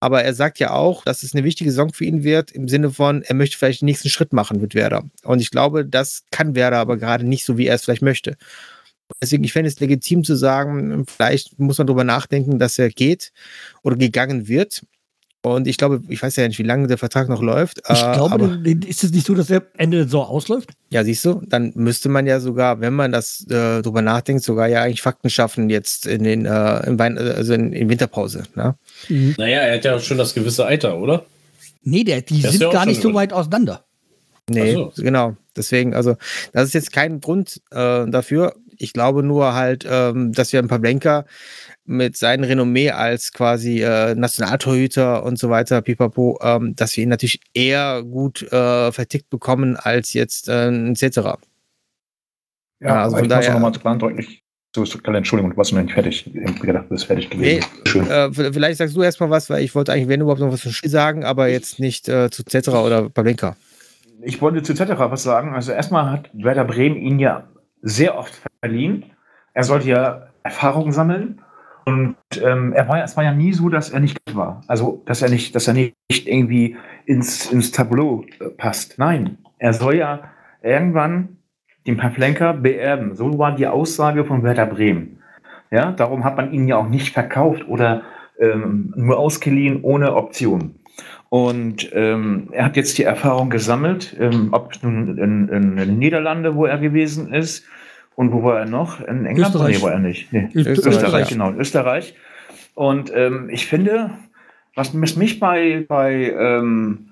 Aber 0.00 0.22
er 0.22 0.32
sagt 0.32 0.60
ja 0.60 0.70
auch, 0.70 1.02
dass 1.04 1.24
es 1.24 1.34
eine 1.34 1.42
wichtige 1.42 1.70
Saison 1.70 1.92
für 1.92 2.04
ihn 2.04 2.22
wird, 2.22 2.52
im 2.52 2.68
Sinne 2.68 2.90
von, 2.90 3.22
er 3.22 3.34
möchte 3.34 3.56
vielleicht 3.58 3.80
den 3.80 3.86
nächsten 3.86 4.08
Schritt 4.08 4.32
machen 4.32 4.60
mit 4.60 4.76
Werder. 4.76 5.02
Und 5.24 5.40
ich 5.40 5.50
glaube, 5.50 5.84
das 5.84 6.22
kann 6.30 6.54
Werder 6.54 6.78
aber 6.78 6.98
gerade 6.98 7.24
nicht 7.24 7.44
so, 7.44 7.58
wie 7.58 7.66
er 7.66 7.74
es 7.74 7.82
vielleicht 7.84 8.02
möchte. 8.02 8.36
Deswegen, 9.22 9.44
ich 9.44 9.52
fände 9.52 9.68
es 9.68 9.80
legitim 9.80 10.24
zu 10.24 10.34
sagen, 10.36 11.04
vielleicht 11.06 11.58
muss 11.58 11.78
man 11.78 11.86
darüber 11.86 12.04
nachdenken, 12.04 12.58
dass 12.58 12.78
er 12.78 12.90
geht 12.90 13.32
oder 13.82 13.96
gegangen 13.96 14.48
wird. 14.48 14.82
Und 15.42 15.68
ich 15.68 15.76
glaube, 15.76 16.02
ich 16.08 16.22
weiß 16.22 16.36
ja 16.36 16.48
nicht, 16.48 16.58
wie 16.58 16.64
lange 16.64 16.88
der 16.88 16.98
Vertrag 16.98 17.28
noch 17.28 17.40
läuft. 17.40 17.78
Ich 17.88 18.02
äh, 18.02 18.12
glaube, 18.12 18.60
ist 18.86 19.04
es 19.04 19.12
nicht 19.12 19.26
so, 19.26 19.34
dass 19.34 19.50
er 19.50 19.62
Ende 19.76 19.98
der 19.98 20.06
Saison 20.06 20.26
ausläuft? 20.26 20.70
ja, 20.90 21.04
siehst 21.04 21.24
du, 21.24 21.42
dann 21.46 21.72
müsste 21.74 22.08
man 22.08 22.26
ja 22.26 22.40
sogar, 22.40 22.80
wenn 22.80 22.94
man 22.94 23.12
das 23.12 23.46
äh, 23.48 23.82
drüber 23.82 24.02
nachdenkt, 24.02 24.42
sogar 24.42 24.68
ja 24.68 24.82
eigentlich 24.82 25.02
Fakten 25.02 25.30
schaffen 25.30 25.70
jetzt 25.70 26.06
in 26.06 26.24
den 26.24 26.46
äh, 26.46 26.86
im 26.86 26.98
Wein, 26.98 27.18
also 27.18 27.52
in, 27.54 27.72
in 27.72 27.88
Winterpause. 27.88 28.44
Ne? 28.54 28.74
Naja, 29.08 29.60
er 29.60 29.76
hat 29.76 29.84
ja 29.84 30.00
schon 30.00 30.18
das 30.18 30.34
gewisse 30.34 30.64
Alter, 30.64 30.98
oder? 30.98 31.24
Nee, 31.82 32.04
der, 32.04 32.22
die 32.22 32.42
Das 32.42 32.52
sind 32.52 32.62
ja 32.62 32.70
gar 32.70 32.86
nicht 32.86 33.02
so 33.02 33.12
weit 33.14 33.32
auseinander. 33.32 33.84
Nee, 34.50 34.72
so. 34.72 34.92
genau. 34.96 35.36
Deswegen, 35.56 35.94
also, 35.94 36.16
das 36.52 36.64
ist 36.68 36.74
jetzt 36.74 36.92
kein 36.92 37.20
Grund 37.20 37.60
äh, 37.70 38.06
dafür. 38.06 38.54
Ich 38.78 38.92
glaube 38.92 39.22
nur 39.22 39.54
halt, 39.54 39.86
ähm, 39.88 40.32
dass 40.32 40.52
wir 40.52 40.60
ein 40.60 40.68
Pavlenka 40.68 41.24
mit 41.84 42.16
seinem 42.16 42.44
Renommee 42.44 42.90
als 42.90 43.32
quasi 43.32 43.82
äh, 43.82 44.14
Nationaltorhüter 44.14 45.24
und 45.24 45.38
so 45.38 45.50
weiter, 45.50 45.82
pipapo, 45.82 46.38
ähm, 46.42 46.76
dass 46.76 46.96
wir 46.96 47.04
ihn 47.04 47.10
natürlich 47.10 47.40
eher 47.54 48.02
gut 48.02 48.42
äh, 48.52 48.92
vertickt 48.92 49.30
bekommen 49.30 49.76
als 49.76 50.12
jetzt 50.12 50.48
äh, 50.48 50.68
ein 50.68 50.94
Cetera. 50.96 51.38
Ja, 52.80 53.04
also 53.04 53.16
von 53.16 53.28
daher- 53.28 53.54
noch 53.54 53.60
mal 53.60 53.72
klar 53.72 53.94
und 53.94 54.02
deutlich. 54.02 54.42
So, 54.76 54.84
so, 54.84 54.98
Entschuldigung, 55.02 55.50
du 55.52 55.56
warst 55.56 55.72
noch 55.72 55.82
nicht 55.82 55.94
fertig. 55.94 56.30
Ich 56.32 56.46
hab 56.46 56.60
gedacht, 56.60 56.84
du 56.84 56.90
bist 56.90 57.06
fertig 57.06 57.30
Nee, 57.30 57.60
gewesen. 57.60 57.68
Schön. 57.86 58.10
äh, 58.10 58.52
vielleicht 58.52 58.76
sagst 58.76 58.94
du 58.94 59.02
erstmal 59.02 59.30
was, 59.30 59.48
weil 59.48 59.64
ich 59.64 59.74
wollte 59.74 59.92
eigentlich, 59.92 60.08
wenn 60.08 60.20
überhaupt 60.20 60.40
noch 60.40 60.52
was 60.52 60.60
zum 60.60 60.72
Spiel 60.72 60.90
sagen, 60.90 61.24
aber 61.24 61.48
jetzt 61.48 61.80
nicht 61.80 62.06
äh, 62.08 62.28
zu 62.30 62.44
Cetera 62.44 62.84
oder 62.84 63.08
Pavlenka. 63.08 63.56
Ich 64.20 64.42
wollte 64.42 64.62
zu 64.62 64.74
Zetterer 64.74 65.10
was 65.10 65.22
sagen. 65.22 65.54
Also 65.54 65.72
erstmal 65.72 66.10
hat 66.10 66.30
Werder 66.34 66.64
Bremen 66.66 66.96
ihn 66.96 67.18
ja 67.18 67.48
sehr 67.82 68.18
oft 68.18 68.34
verliehen. 68.60 69.12
Er 69.54 69.64
sollte 69.64 69.88
ja 69.88 70.28
Erfahrung 70.42 70.92
sammeln. 70.92 71.40
Und 71.84 72.16
ähm, 72.42 72.74
er 72.74 72.86
war, 72.86 73.02
es 73.02 73.16
war 73.16 73.24
ja 73.24 73.32
nie 73.32 73.52
so, 73.52 73.70
dass 73.70 73.90
er 73.90 74.00
nicht 74.00 74.20
war. 74.34 74.60
Also, 74.66 75.02
dass 75.06 75.22
er 75.22 75.30
nicht, 75.30 75.54
dass 75.54 75.68
er 75.68 75.74
nicht 75.74 75.94
irgendwie 76.10 76.76
ins, 77.06 77.50
ins 77.50 77.72
Tableau 77.72 78.24
äh, 78.40 78.50
passt. 78.50 78.98
Nein, 78.98 79.38
er 79.58 79.72
soll 79.72 79.94
ja 79.94 80.24
irgendwann 80.62 81.38
den 81.86 81.96
Pavlenka 81.96 82.52
beerben. 82.52 83.14
So 83.14 83.38
war 83.38 83.56
die 83.56 83.66
Aussage 83.66 84.26
von 84.26 84.42
Werder 84.42 84.66
Bremen. 84.66 85.22
Ja, 85.70 85.92
darum 85.92 86.24
hat 86.24 86.36
man 86.36 86.52
ihn 86.52 86.68
ja 86.68 86.76
auch 86.76 86.88
nicht 86.88 87.12
verkauft 87.14 87.66
oder 87.66 88.02
ähm, 88.38 88.92
nur 88.96 89.18
ausgeliehen 89.18 89.82
ohne 89.82 90.14
Option. 90.14 90.77
Und 91.28 91.90
ähm, 91.92 92.48
er 92.52 92.64
hat 92.64 92.76
jetzt 92.76 92.96
die 92.98 93.04
Erfahrung 93.04 93.50
gesammelt, 93.50 94.16
ähm, 94.18 94.48
ob 94.52 94.72
nun 94.82 95.18
in, 95.18 95.48
in, 95.48 95.76
den 95.76 95.98
Niederlande, 95.98 96.54
wo 96.54 96.64
er 96.66 96.78
gewesen 96.78 97.32
ist, 97.32 97.64
und 98.14 98.32
wo 98.32 98.42
war 98.42 98.58
er 98.58 98.66
noch? 98.66 99.00
In 99.00 99.26
England? 99.26 99.54
Österreich. 99.54 99.76
Nee, 99.76 99.82
war 99.84 99.92
er 99.92 99.98
nicht. 100.00 100.32
Nee. 100.32 100.48
Österreich, 100.52 100.86
Österreich, 100.86 101.28
genau, 101.28 101.50
in 101.50 101.60
Österreich. 101.60 102.14
Und 102.74 103.12
ähm, 103.14 103.48
ich 103.48 103.66
finde, 103.66 104.10
was 104.74 104.90
was 105.00 105.16
mich 105.16 105.38
bei, 105.38 105.84
bei, 105.88 106.32
ähm, 106.32 107.10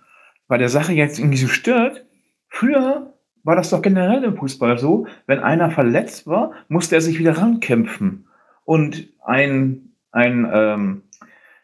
bei 0.49 0.59
der 0.59 0.68
Sache 0.68 0.94
jetzt 0.94 1.20
irgendwie 1.20 1.38
so 1.38 1.46
stört, 1.46 2.05
früher 2.49 3.12
war 3.44 3.55
das 3.55 3.70
doch 3.70 3.83
generell 3.83 4.25
im 4.25 4.37
Fußball 4.37 4.79
so, 4.79 5.07
wenn 5.29 5.38
einer 5.38 5.70
verletzt 5.70 6.27
war, 6.27 6.51
musste 6.68 6.96
er 6.96 7.01
sich 7.01 7.20
wieder 7.20 7.38
rankämpfen. 7.38 8.27
Und 8.64 9.09
ein, 9.25 9.92
ein, 10.11 10.51
ähm, 10.53 11.03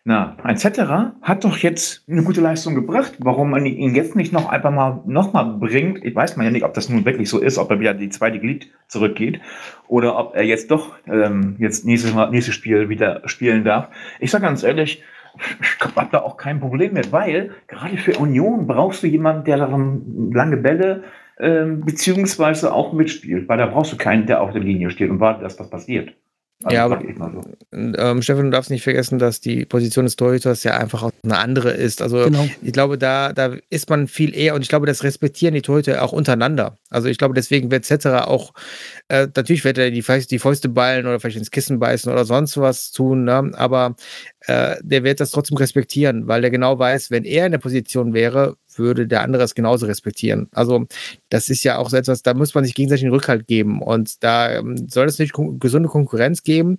na, 0.05 0.37
ein 0.43 0.57
Cetera 0.57 1.15
hat 1.23 1.45
doch 1.45 1.59
jetzt 1.59 2.09
eine 2.09 2.25
gute 2.25 2.41
Leistung 2.41 2.75
gebracht. 2.75 3.15
Warum 3.21 3.51
man 3.51 3.65
ihn 3.65 3.95
jetzt 3.95 4.17
nicht 4.17 4.33
noch 4.33 4.49
einfach 4.49 4.73
mal 4.73 5.01
noch 5.07 5.33
mal 5.33 5.45
bringt, 5.45 6.05
ich 6.05 6.15
weiß 6.15 6.37
man 6.37 6.45
ja 6.45 6.51
nicht, 6.51 6.65
ob 6.65 6.75
das 6.75 6.89
nun 6.89 7.05
wirklich 7.05 7.29
so 7.29 7.39
ist, 7.39 7.57
ob 7.57 7.71
er 7.71 7.79
wieder 7.79 7.95
die 7.95 8.09
zweite 8.09 8.41
Glied 8.41 8.69
zurückgeht 8.89 9.41
oder 9.87 10.19
ob 10.19 10.35
er 10.35 10.43
jetzt 10.43 10.73
doch 10.73 10.97
ähm, 11.07 11.55
jetzt 11.59 11.85
nächstes, 11.85 12.15
Mal, 12.15 12.31
nächstes 12.31 12.55
Spiel 12.55 12.89
wieder 12.89 13.23
spielen 13.27 13.63
darf. 13.65 13.91
Ich 14.19 14.33
sage 14.33 14.43
ganz 14.43 14.65
ehrlich, 14.65 15.05
ich 15.61 15.97
habe 15.97 16.09
da 16.11 16.23
auch 16.23 16.37
kein 16.37 16.59
Problem 16.59 16.95
mit, 16.95 17.13
weil 17.13 17.53
gerade 17.69 17.97
für 17.97 18.19
Union 18.19 18.67
brauchst 18.67 19.05
du 19.05 19.07
jemanden, 19.07 19.45
der 19.45 19.59
daran 19.59 20.31
lange 20.33 20.57
Bälle 20.57 21.05
ähm, 21.39 21.85
beziehungsweise 21.85 22.73
auch 22.73 22.93
mitspielt, 22.93 23.49
weil 23.49 23.59
da 23.59 23.67
brauchst 23.67 23.93
du 23.93 23.97
keinen, 23.97 24.27
der 24.27 24.43
auf 24.43 24.51
der 24.51 24.63
Linie 24.63 24.91
steht 24.91 25.11
und 25.11 25.21
wartet, 25.21 25.45
dass 25.45 25.61
was 25.61 25.71
passiert. 25.71 26.13
Also, 26.65 26.75
Ja, 26.77 26.85
aber- 26.85 27.03
so. 27.33 27.77
Ähm, 27.77 28.23
Stefan, 28.23 28.45
du 28.47 28.51
darfst 28.51 28.71
nicht 28.71 28.83
vergessen, 28.83 29.19
dass 29.19 29.41
die 29.41 29.65
Position 29.65 30.05
des 30.05 30.17
Torhüters 30.17 30.63
ja 30.65 30.77
einfach 30.77 31.03
auch 31.03 31.11
eine 31.25 31.39
andere 31.39 31.71
ist. 31.71 32.03
Also 32.03 32.25
Genau. 32.25 32.47
ich 32.63 32.73
glaube, 32.73 32.99
da, 32.99 33.33
da 33.33 33.57
ist 33.71 33.89
man 33.91 34.07
viel 34.09 34.35
eher 34.37 34.55
und 34.55 34.63
ich 34.63 34.69
glaube, 34.69 34.87
das 34.87 35.03
respektieren 35.03 35.55
die 35.55 35.63
Torhüter 35.63 36.03
auch 36.03 36.13
untereinander. 36.13 36.79
Also 36.91 37.09
ich 37.09 37.19
glaube, 37.19 37.35
deswegen 37.35 37.71
wird 37.71 37.85
Cetera 37.85 38.25
auch, 38.29 38.53
äh, 39.09 39.27
natürlich 39.35 39.65
wird 39.65 39.79
er 39.79 39.91
die, 39.91 40.05
die 40.31 40.39
Fäuste 40.39 40.69
ballen 40.69 41.07
oder 41.07 41.19
vielleicht 41.19 41.39
ins 41.39 41.51
Kissen 41.51 41.79
beißen 41.79 42.13
oder 42.13 42.25
sonst 42.25 42.57
was 42.59 42.91
tun, 42.93 43.25
ne? 43.25 43.51
aber 43.55 43.97
äh, 44.47 44.77
der 44.83 45.03
wird 45.05 45.21
das 45.21 45.31
trotzdem 45.31 45.57
respektieren, 45.57 46.27
weil 46.29 46.43
der 46.43 46.51
genau 46.51 46.79
weiß, 46.79 47.11
wenn 47.11 47.25
er 47.25 47.47
in 47.47 47.53
der 47.53 47.59
Position 47.59 48.13
wäre, 48.13 48.57
würde 48.79 49.07
der 49.07 49.23
andere 49.23 49.43
es 49.43 49.55
genauso 49.55 49.87
respektieren. 49.87 50.49
Also 50.53 50.87
das 51.29 51.49
ist 51.49 51.65
ja 51.65 51.79
auch 51.79 51.91
so 51.91 51.97
etwas, 51.97 52.23
da 52.23 52.35
muss 52.35 52.55
man 52.55 52.65
sich 52.65 52.75
gegenseitig 52.75 53.05
einen 53.05 53.15
Rückhalt 53.15 53.47
geben 53.47 53.83
und 53.83 54.23
da 54.23 54.53
ähm, 54.53 54.89
soll 54.89 55.07
es 55.07 55.19
nicht 55.19 55.35
gesunde 55.59 55.89
Konkurrenz 55.89 56.43
geben, 56.43 56.79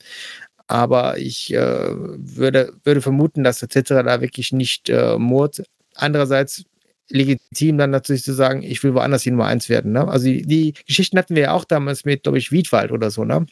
aber 0.68 1.18
ich 1.18 1.54
äh, 1.54 1.90
würde, 1.90 2.74
würde 2.84 3.02
vermuten, 3.02 3.44
dass 3.44 3.60
der 3.60 3.70
Zitterer 3.70 4.04
da 4.04 4.22
wirklich 4.22 4.52
nicht 4.52 4.90
äh, 4.90 5.18
murrt. 5.18 5.64
Andererseits 5.96 6.66
legitim 7.10 7.78
dann 7.78 7.92
natürlich 7.92 8.24
zu 8.24 8.34
sagen, 8.34 8.64
ich 8.64 8.84
will 8.84 8.94
woanders 8.94 9.24
die 9.24 9.32
Nummer 9.32 9.46
eins 9.46 9.70
werden. 9.70 9.92
Ne? 9.92 10.08
Also 10.08 10.26
die, 10.26 10.44
die 10.44 10.74
Geschichten 10.88 11.18
hatten 11.18 11.36
wir 11.36 11.44
ja 11.44 11.52
auch 11.54 11.66
damals 11.66 12.06
mit, 12.06 12.24
glaube 12.24 12.38
ich, 12.38 12.52
Wiedwald 12.52 12.92
oder 12.92 13.12
so, 13.12 13.24
ne? 13.24 13.46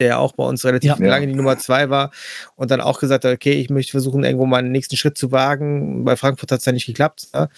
Der 0.00 0.20
auch 0.20 0.32
bei 0.32 0.44
uns 0.44 0.64
relativ 0.64 0.90
Ja. 0.98 1.06
lange 1.06 1.26
die 1.26 1.34
Nummer 1.34 1.58
zwei 1.58 1.90
war 1.90 2.12
und 2.54 2.70
dann 2.70 2.80
auch 2.80 3.00
gesagt 3.00 3.24
hat, 3.24 3.32
okay, 3.32 3.52
ich 3.54 3.68
möchte 3.68 3.90
versuchen, 3.90 4.22
irgendwo 4.24 4.46
mal 4.46 4.58
einen 4.58 4.70
nächsten 4.70 4.96
Schritt 4.96 5.18
zu 5.18 5.32
wagen. 5.32 6.04
Bei 6.04 6.16
Frankfurt 6.16 6.52
hat 6.52 6.60
es 6.60 6.64
ja 6.66 6.72
nicht 6.72 6.86
geklappt. 6.86 7.28
Ne? 7.34 7.48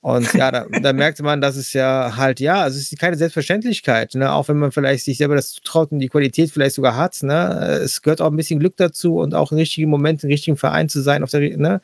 Und 0.00 0.32
ja, 0.34 0.50
da, 0.52 0.66
da 0.82 0.92
merkte 0.92 1.22
man, 1.22 1.40
dass 1.40 1.56
es 1.56 1.72
ja 1.72 2.12
halt, 2.16 2.38
ja, 2.40 2.62
also 2.62 2.78
es 2.78 2.92
ist 2.92 2.98
keine 3.00 3.16
Selbstverständlichkeit, 3.16 4.14
ne? 4.14 4.32
auch 4.32 4.48
wenn 4.48 4.58
man 4.58 4.70
vielleicht 4.70 5.04
sich 5.04 5.18
selber 5.18 5.34
das 5.34 5.52
zutraut 5.52 5.90
und 5.90 5.98
die 5.98 6.08
Qualität 6.08 6.50
vielleicht 6.52 6.76
sogar 6.76 6.94
hat. 6.94 7.22
Ne? 7.22 7.80
Es 7.82 8.02
gehört 8.02 8.20
auch 8.20 8.30
ein 8.30 8.36
bisschen 8.36 8.60
Glück 8.60 8.76
dazu 8.76 9.16
und 9.16 9.34
auch 9.34 9.50
im 9.50 9.58
richtigen 9.58 9.90
Moment, 9.90 10.22
im 10.22 10.30
richtigen 10.30 10.56
Verein 10.56 10.88
zu 10.88 11.00
sein. 11.00 11.24
Auf 11.24 11.30
der, 11.30 11.56
ne? 11.56 11.80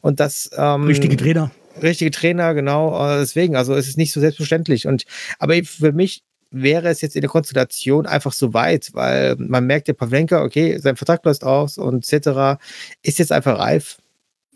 Und 0.00 0.20
das. 0.20 0.48
Ähm, 0.56 0.84
Richtige 0.84 1.16
Trainer. 1.16 1.50
richtige 1.82 2.10
Trainer, 2.12 2.54
genau. 2.54 2.94
äh, 3.14 3.18
Deswegen, 3.18 3.56
also 3.56 3.74
es 3.74 3.88
ist 3.88 3.96
nicht 3.96 4.12
so 4.12 4.20
selbstverständlich. 4.20 4.86
Und 4.86 5.04
aber 5.40 5.54
für 5.64 5.92
mich 5.92 6.22
wäre 6.62 6.88
es 6.88 7.00
jetzt 7.00 7.16
in 7.16 7.22
der 7.22 7.30
Konstellation 7.30 8.06
einfach 8.06 8.32
so 8.32 8.54
weit, 8.54 8.90
weil 8.94 9.36
man 9.36 9.66
merkt, 9.66 9.88
der 9.88 9.94
Pavlenka, 9.94 10.42
okay, 10.42 10.78
sein 10.78 10.96
Vertrag 10.96 11.24
läuft 11.24 11.44
aus 11.44 11.78
und 11.78 12.10
etc. 12.10 12.60
ist 13.02 13.18
jetzt 13.18 13.32
einfach 13.32 13.58
reif. 13.58 13.98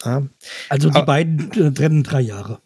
Ja. 0.05 0.23
Also 0.69 0.91
die 0.91 0.97
Aber- 0.97 1.07
beiden 1.07 1.51
äh, 1.53 1.73
trennen 1.73 2.03
drei 2.03 2.21
Jahre. 2.21 2.61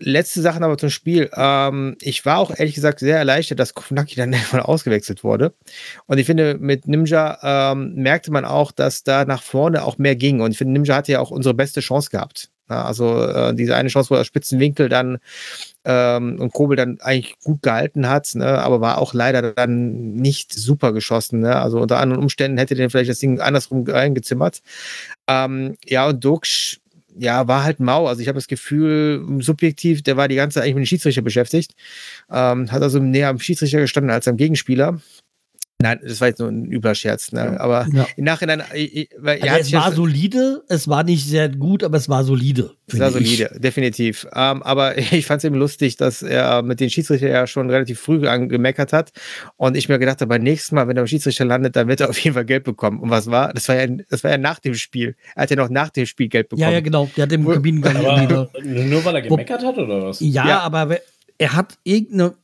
Letzte 0.00 0.42
Sachen 0.42 0.64
aber 0.64 0.76
zum 0.76 0.90
Spiel. 0.90 1.30
Ähm, 1.34 1.96
ich 2.00 2.26
war 2.26 2.38
auch 2.38 2.50
ehrlich 2.56 2.74
gesagt 2.74 2.98
sehr 2.98 3.16
erleichtert, 3.16 3.58
dass 3.58 3.74
Kofunaki 3.74 4.16
dann 4.16 4.32
irgendwann 4.32 4.60
ausgewechselt 4.60 5.24
wurde. 5.24 5.54
Und 6.06 6.18
ich 6.18 6.26
finde, 6.26 6.58
mit 6.58 6.88
Ninja 6.88 7.38
ähm, 7.72 7.94
merkte 7.94 8.30
man 8.30 8.44
auch, 8.44 8.72
dass 8.72 9.04
da 9.04 9.24
nach 9.24 9.42
vorne 9.42 9.84
auch 9.84 9.98
mehr 9.98 10.16
ging. 10.16 10.40
Und 10.40 10.50
ich 10.50 10.58
finde, 10.58 10.74
Ninja 10.74 10.96
hatte 10.96 11.12
ja 11.12 11.20
auch 11.20 11.30
unsere 11.30 11.54
beste 11.54 11.80
Chance 11.80 12.10
gehabt. 12.10 12.50
Ja, 12.68 12.84
also 12.84 13.22
äh, 13.24 13.54
diese 13.54 13.76
eine 13.76 13.88
Chance, 13.88 14.10
wo 14.10 14.14
er 14.14 14.24
Spitzenwinkel 14.24 14.88
dann 14.88 15.18
ähm, 15.84 16.40
und 16.40 16.52
Kobel 16.52 16.76
dann 16.76 16.98
eigentlich 17.00 17.36
gut 17.42 17.62
gehalten 17.62 18.08
hat, 18.08 18.34
ne, 18.34 18.58
aber 18.58 18.80
war 18.80 18.98
auch 18.98 19.14
leider 19.14 19.52
dann 19.52 20.14
nicht 20.14 20.52
super 20.52 20.92
geschossen. 20.92 21.40
Ne? 21.40 21.56
Also 21.56 21.80
unter 21.80 22.00
anderen 22.00 22.22
Umständen 22.22 22.58
hätte 22.58 22.74
der 22.74 22.90
vielleicht 22.90 23.10
das 23.10 23.18
Ding 23.18 23.40
andersrum 23.40 23.84
reingezimmert. 23.86 24.60
Ähm, 25.28 25.76
ja, 25.84 26.08
und 26.08 26.24
Duxch, 26.24 26.80
ja, 27.16 27.46
war 27.46 27.64
halt 27.64 27.80
mau. 27.80 28.06
Also 28.06 28.22
ich 28.22 28.28
habe 28.28 28.38
das 28.38 28.48
Gefühl, 28.48 29.24
subjektiv, 29.40 30.02
der 30.02 30.16
war 30.16 30.28
die 30.28 30.34
ganze 30.36 30.56
Zeit 30.56 30.64
eigentlich 30.64 30.74
mit 30.74 30.84
dem 30.84 30.86
Schiedsrichter 30.86 31.22
beschäftigt. 31.22 31.74
Ähm, 32.30 32.70
hat 32.72 32.82
also 32.82 32.98
näher 32.98 33.28
am 33.28 33.38
Schiedsrichter 33.38 33.80
gestanden 33.80 34.10
als 34.10 34.26
am 34.28 34.36
Gegenspieler. 34.36 35.00
Nein, 35.84 36.00
das 36.02 36.18
war 36.22 36.28
jetzt 36.28 36.38
nur 36.38 36.48
ein 36.48 36.64
Überscherz, 36.64 37.30
ne? 37.32 37.60
Aber 37.60 37.86
Ja. 37.92 38.06
im 38.16 38.24
Nachhinein, 38.24 38.62
äh, 38.72 39.04
weil 39.18 39.42
Also 39.42 39.60
es 39.60 39.72
war 39.74 39.92
solide, 39.92 40.62
es 40.68 40.88
war 40.88 41.02
nicht 41.04 41.26
sehr 41.26 41.50
gut, 41.50 41.84
aber 41.84 41.98
es 41.98 42.08
war 42.08 42.24
solide. 42.24 42.70
Finde 42.88 43.06
ich. 43.06 43.12
solide, 43.12 43.60
definitiv. 43.60 44.26
Ähm, 44.34 44.62
aber 44.62 44.96
ich 45.12 45.26
fand 45.26 45.38
es 45.40 45.44
eben 45.44 45.56
lustig, 45.56 45.96
dass 45.96 46.22
er 46.22 46.62
mit 46.62 46.80
den 46.80 46.88
Schiedsrichter 46.88 47.28
ja 47.28 47.46
schon 47.46 47.68
relativ 47.68 48.00
früh 48.00 48.26
angemeckert 48.26 48.94
hat. 48.94 49.12
Und 49.58 49.76
ich 49.76 49.90
mir 49.90 49.98
gedacht 49.98 50.22
habe, 50.22 50.30
beim 50.30 50.42
nächsten 50.42 50.74
Mal, 50.74 50.88
wenn 50.88 50.96
er 50.96 51.02
beim 51.02 51.06
Schiedsrichter 51.08 51.44
landet, 51.44 51.76
dann 51.76 51.86
wird 51.86 52.00
er 52.00 52.08
auf 52.08 52.18
jeden 52.18 52.32
Fall 52.32 52.46
Geld 52.46 52.64
bekommen. 52.64 53.00
Und 53.00 53.10
was 53.10 53.26
war? 53.30 53.52
Das 53.52 53.68
war 53.68 53.76
ja, 53.76 53.86
das 54.08 54.24
war 54.24 54.30
ja 54.30 54.38
nach 54.38 54.60
dem 54.60 54.74
Spiel. 54.74 55.16
Er 55.36 55.42
hat 55.42 55.50
ja 55.50 55.56
noch 55.56 55.68
nach 55.68 55.90
dem 55.90 56.06
Spiel 56.06 56.28
Geld 56.28 56.48
bekommen. 56.48 56.62
Ja, 56.62 56.70
ja, 56.72 56.80
genau. 56.80 57.10
Der 57.16 57.24
hat 57.24 57.32
im 57.32 57.46
Kabinengang 57.46 57.98
wieder. 57.98 58.48
nur 58.64 59.04
weil 59.04 59.16
er 59.16 59.22
gemeckert 59.22 59.62
hat 59.62 59.76
oder 59.76 60.04
was? 60.06 60.20
Ja, 60.20 60.48
Ja. 60.48 60.60
aber 60.60 60.96
er 61.36 61.52
hat 61.52 61.76
irgendeine 61.84 62.34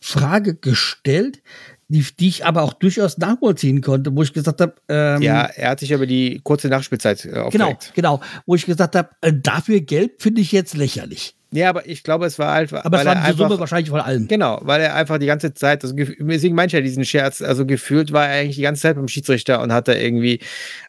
Frage 0.00 0.54
gestellt, 0.54 1.42
die, 1.90 2.06
die 2.18 2.28
ich 2.28 2.46
aber 2.46 2.62
auch 2.62 2.72
durchaus 2.72 3.18
nachvollziehen 3.18 3.80
konnte, 3.80 4.14
wo 4.14 4.22
ich 4.22 4.32
gesagt 4.32 4.60
habe, 4.60 4.74
ähm, 4.88 5.20
Ja, 5.22 5.42
er 5.42 5.70
hat 5.70 5.80
sich 5.80 5.90
über 5.90 6.06
die 6.06 6.40
kurze 6.42 6.68
Nachspielzeit 6.68 7.24
äh, 7.24 7.28
genau, 7.30 7.46
aufgeregt. 7.46 7.92
genau, 7.94 8.20
wo 8.46 8.54
ich 8.54 8.64
gesagt 8.64 8.94
habe, 8.94 9.10
äh, 9.20 9.32
dafür 9.34 9.80
gelb 9.80 10.22
finde 10.22 10.40
ich 10.40 10.52
jetzt 10.52 10.76
lächerlich. 10.76 11.34
Ja, 11.52 11.68
aber 11.68 11.86
ich 11.88 12.02
glaube, 12.04 12.26
es 12.26 12.38
war 12.38 12.52
halt, 12.52 12.72
Aber 12.72 13.00
es 13.00 13.04
war 13.04 13.14
die 13.14 13.36
Summe 13.36 13.58
wahrscheinlich 13.58 13.90
von 13.90 14.00
allem. 14.00 14.28
Genau, 14.28 14.60
weil 14.62 14.80
er 14.80 14.94
einfach 14.94 15.18
die 15.18 15.26
ganze 15.26 15.52
Zeit, 15.52 15.82
also, 15.82 15.94
deswegen 15.96 16.54
meinte 16.54 16.76
ich 16.76 16.80
ja 16.80 16.80
diesen 16.80 17.04
Scherz, 17.04 17.42
also 17.42 17.66
gefühlt 17.66 18.12
war 18.12 18.28
er 18.28 18.40
eigentlich 18.40 18.56
die 18.56 18.62
ganze 18.62 18.82
Zeit 18.82 18.96
beim 18.96 19.08
Schiedsrichter 19.08 19.60
und 19.60 19.72
hat 19.72 19.88
da 19.88 19.94
irgendwie 19.94 20.40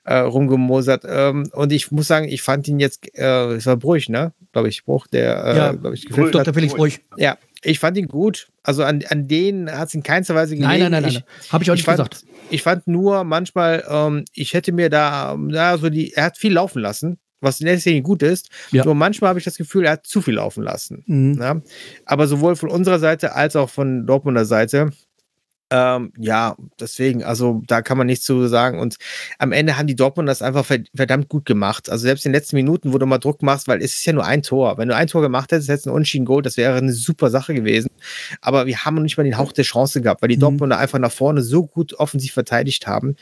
äh, 0.04 0.17
rumgemosert. 0.17 1.04
Ähm, 1.08 1.50
und 1.54 1.71
ich 1.71 1.91
muss 1.91 2.08
sagen, 2.08 2.28
ich 2.28 2.43
fand 2.43 2.67
ihn 2.67 2.80
jetzt, 2.80 3.08
äh, 3.17 3.54
es 3.54 3.65
war 3.65 3.76
Bruch, 3.78 4.08
ne? 4.08 4.34
Glaube 4.52 4.69
ich, 4.69 4.86
Bruch, 4.86 5.08
der, 5.08 5.43
äh, 5.43 5.58
Ja, 5.58 5.71
glaube 5.74 5.95
ich, 5.95 6.06
gefilmt 6.06 6.36
hat. 6.36 6.45
Dr. 6.45 6.54
Felix 6.54 6.74
Bruch. 6.76 6.89
Ja, 7.17 7.38
ich 7.63 7.80
fand 7.80 7.97
ihn 7.97 8.08
gut. 8.08 8.47
Also 8.63 8.84
an, 8.84 9.04
an 9.10 9.28
denen 9.28 9.71
hat 9.71 9.88
es 9.88 9.93
in 9.95 10.04
keinster 10.04 10.36
Weise 10.36 10.56
gelegen. 10.56 10.69
Nein, 10.69 10.80
nein, 10.80 10.91
nein, 10.91 11.04
nein. 11.04 11.24
Ich, 11.41 11.52
Habe 11.52 11.63
ich 11.63 11.71
auch 11.71 11.76
ich 11.76 11.80
nicht 11.80 11.86
fand, 11.86 11.97
gesagt. 11.97 12.26
ich 12.50 12.62
fand 12.62 12.88
nur 12.88 13.24
manchmal, 13.24 13.84
ähm, 13.89 14.26
ich 14.34 14.54
hätte 14.54 14.71
mir 14.71 14.89
da, 14.89 15.36
na, 15.38 15.78
so 15.78 15.89
die, 15.89 16.13
er 16.13 16.26
hat 16.26 16.38
viel 16.38 16.54
laufen 16.54 16.82
lassen, 16.82 17.17
was 17.41 17.60
in 17.60 17.65
der 17.65 17.80
Szene 17.80 18.01
gut 18.01 18.23
ist. 18.23 18.49
Ja. 18.71 18.86
Nur 18.86 18.95
manchmal 18.95 19.30
habe 19.30 19.39
ich 19.39 19.45
das 19.45 19.58
Gefühl, 19.58 19.86
er 19.86 19.93
hat 19.93 20.06
zu 20.06 20.21
viel 20.21 20.36
laufen 20.36 20.63
lassen. 20.63 21.04
Mhm. 21.08 21.41
Ja? 21.41 21.62
Aber 22.06 22.27
sowohl 22.27 22.56
von 22.56 22.69
unserer 22.69 22.99
Seite 22.99 23.34
als 23.36 23.56
auch 23.56 23.69
von 23.69 24.06
Dortmunder 24.06 24.45
Seite. 24.45 24.91
Ähm, 25.73 26.12
ja, 26.17 26.57
deswegen, 26.79 27.23
also 27.23 27.62
da 27.65 27.81
kann 27.81 27.97
man 27.97 28.07
nichts 28.07 28.25
zu 28.25 28.45
sagen. 28.47 28.79
Und 28.79 28.97
am 29.39 29.53
Ende 29.53 29.77
haben 29.77 29.88
die 29.88 29.95
Dortmunder 29.95 30.29
das 30.31 30.41
einfach 30.41 30.65
verd- 30.65 30.89
verdammt 30.93 31.29
gut 31.29 31.45
gemacht. 31.45 31.89
Also 31.89 32.03
selbst 32.03 32.25
in 32.25 32.31
den 32.34 32.38
letzten 32.39 32.57
Minuten, 32.57 32.91
wo 32.91 32.97
du 32.97 33.05
mal 33.05 33.19
Druck 33.19 33.41
machst, 33.41 33.69
weil 33.69 33.81
es 33.81 33.93
ist 33.93 34.05
ja 34.05 34.12
nur 34.12 34.25
ein 34.25 34.43
Tor. 34.43 34.77
Wenn 34.77 34.89
du 34.89 34.95
ein 34.95 35.07
Tor 35.07 35.21
gemacht 35.21 35.51
hättest, 35.51 35.69
hättest 35.69 35.86
du 35.86 35.91
ein 35.91 35.95
Unschieden 35.95 36.25
Goal, 36.25 36.41
das 36.41 36.57
wäre 36.57 36.75
eine 36.75 36.91
super 36.91 37.29
Sache 37.29 37.53
gewesen. 37.53 37.89
Aber 38.41 38.65
wir 38.65 38.84
haben 38.84 38.95
noch 38.95 39.01
nicht 39.03 39.17
mal 39.17 39.23
den 39.23 39.38
Hauch 39.38 39.53
der 39.53 39.63
Chance 39.63 40.01
gehabt, 40.01 40.21
weil 40.21 40.29
die 40.29 40.36
Mhm. 40.36 40.41
Dortmunder 40.41 40.77
einfach 40.77 40.99
nach 40.99 41.12
vorne 41.12 41.41
so 41.41 41.65
gut 41.65 41.93
offensiv 41.93 42.34
verteidigt 42.34 42.86
haben. 42.88 43.15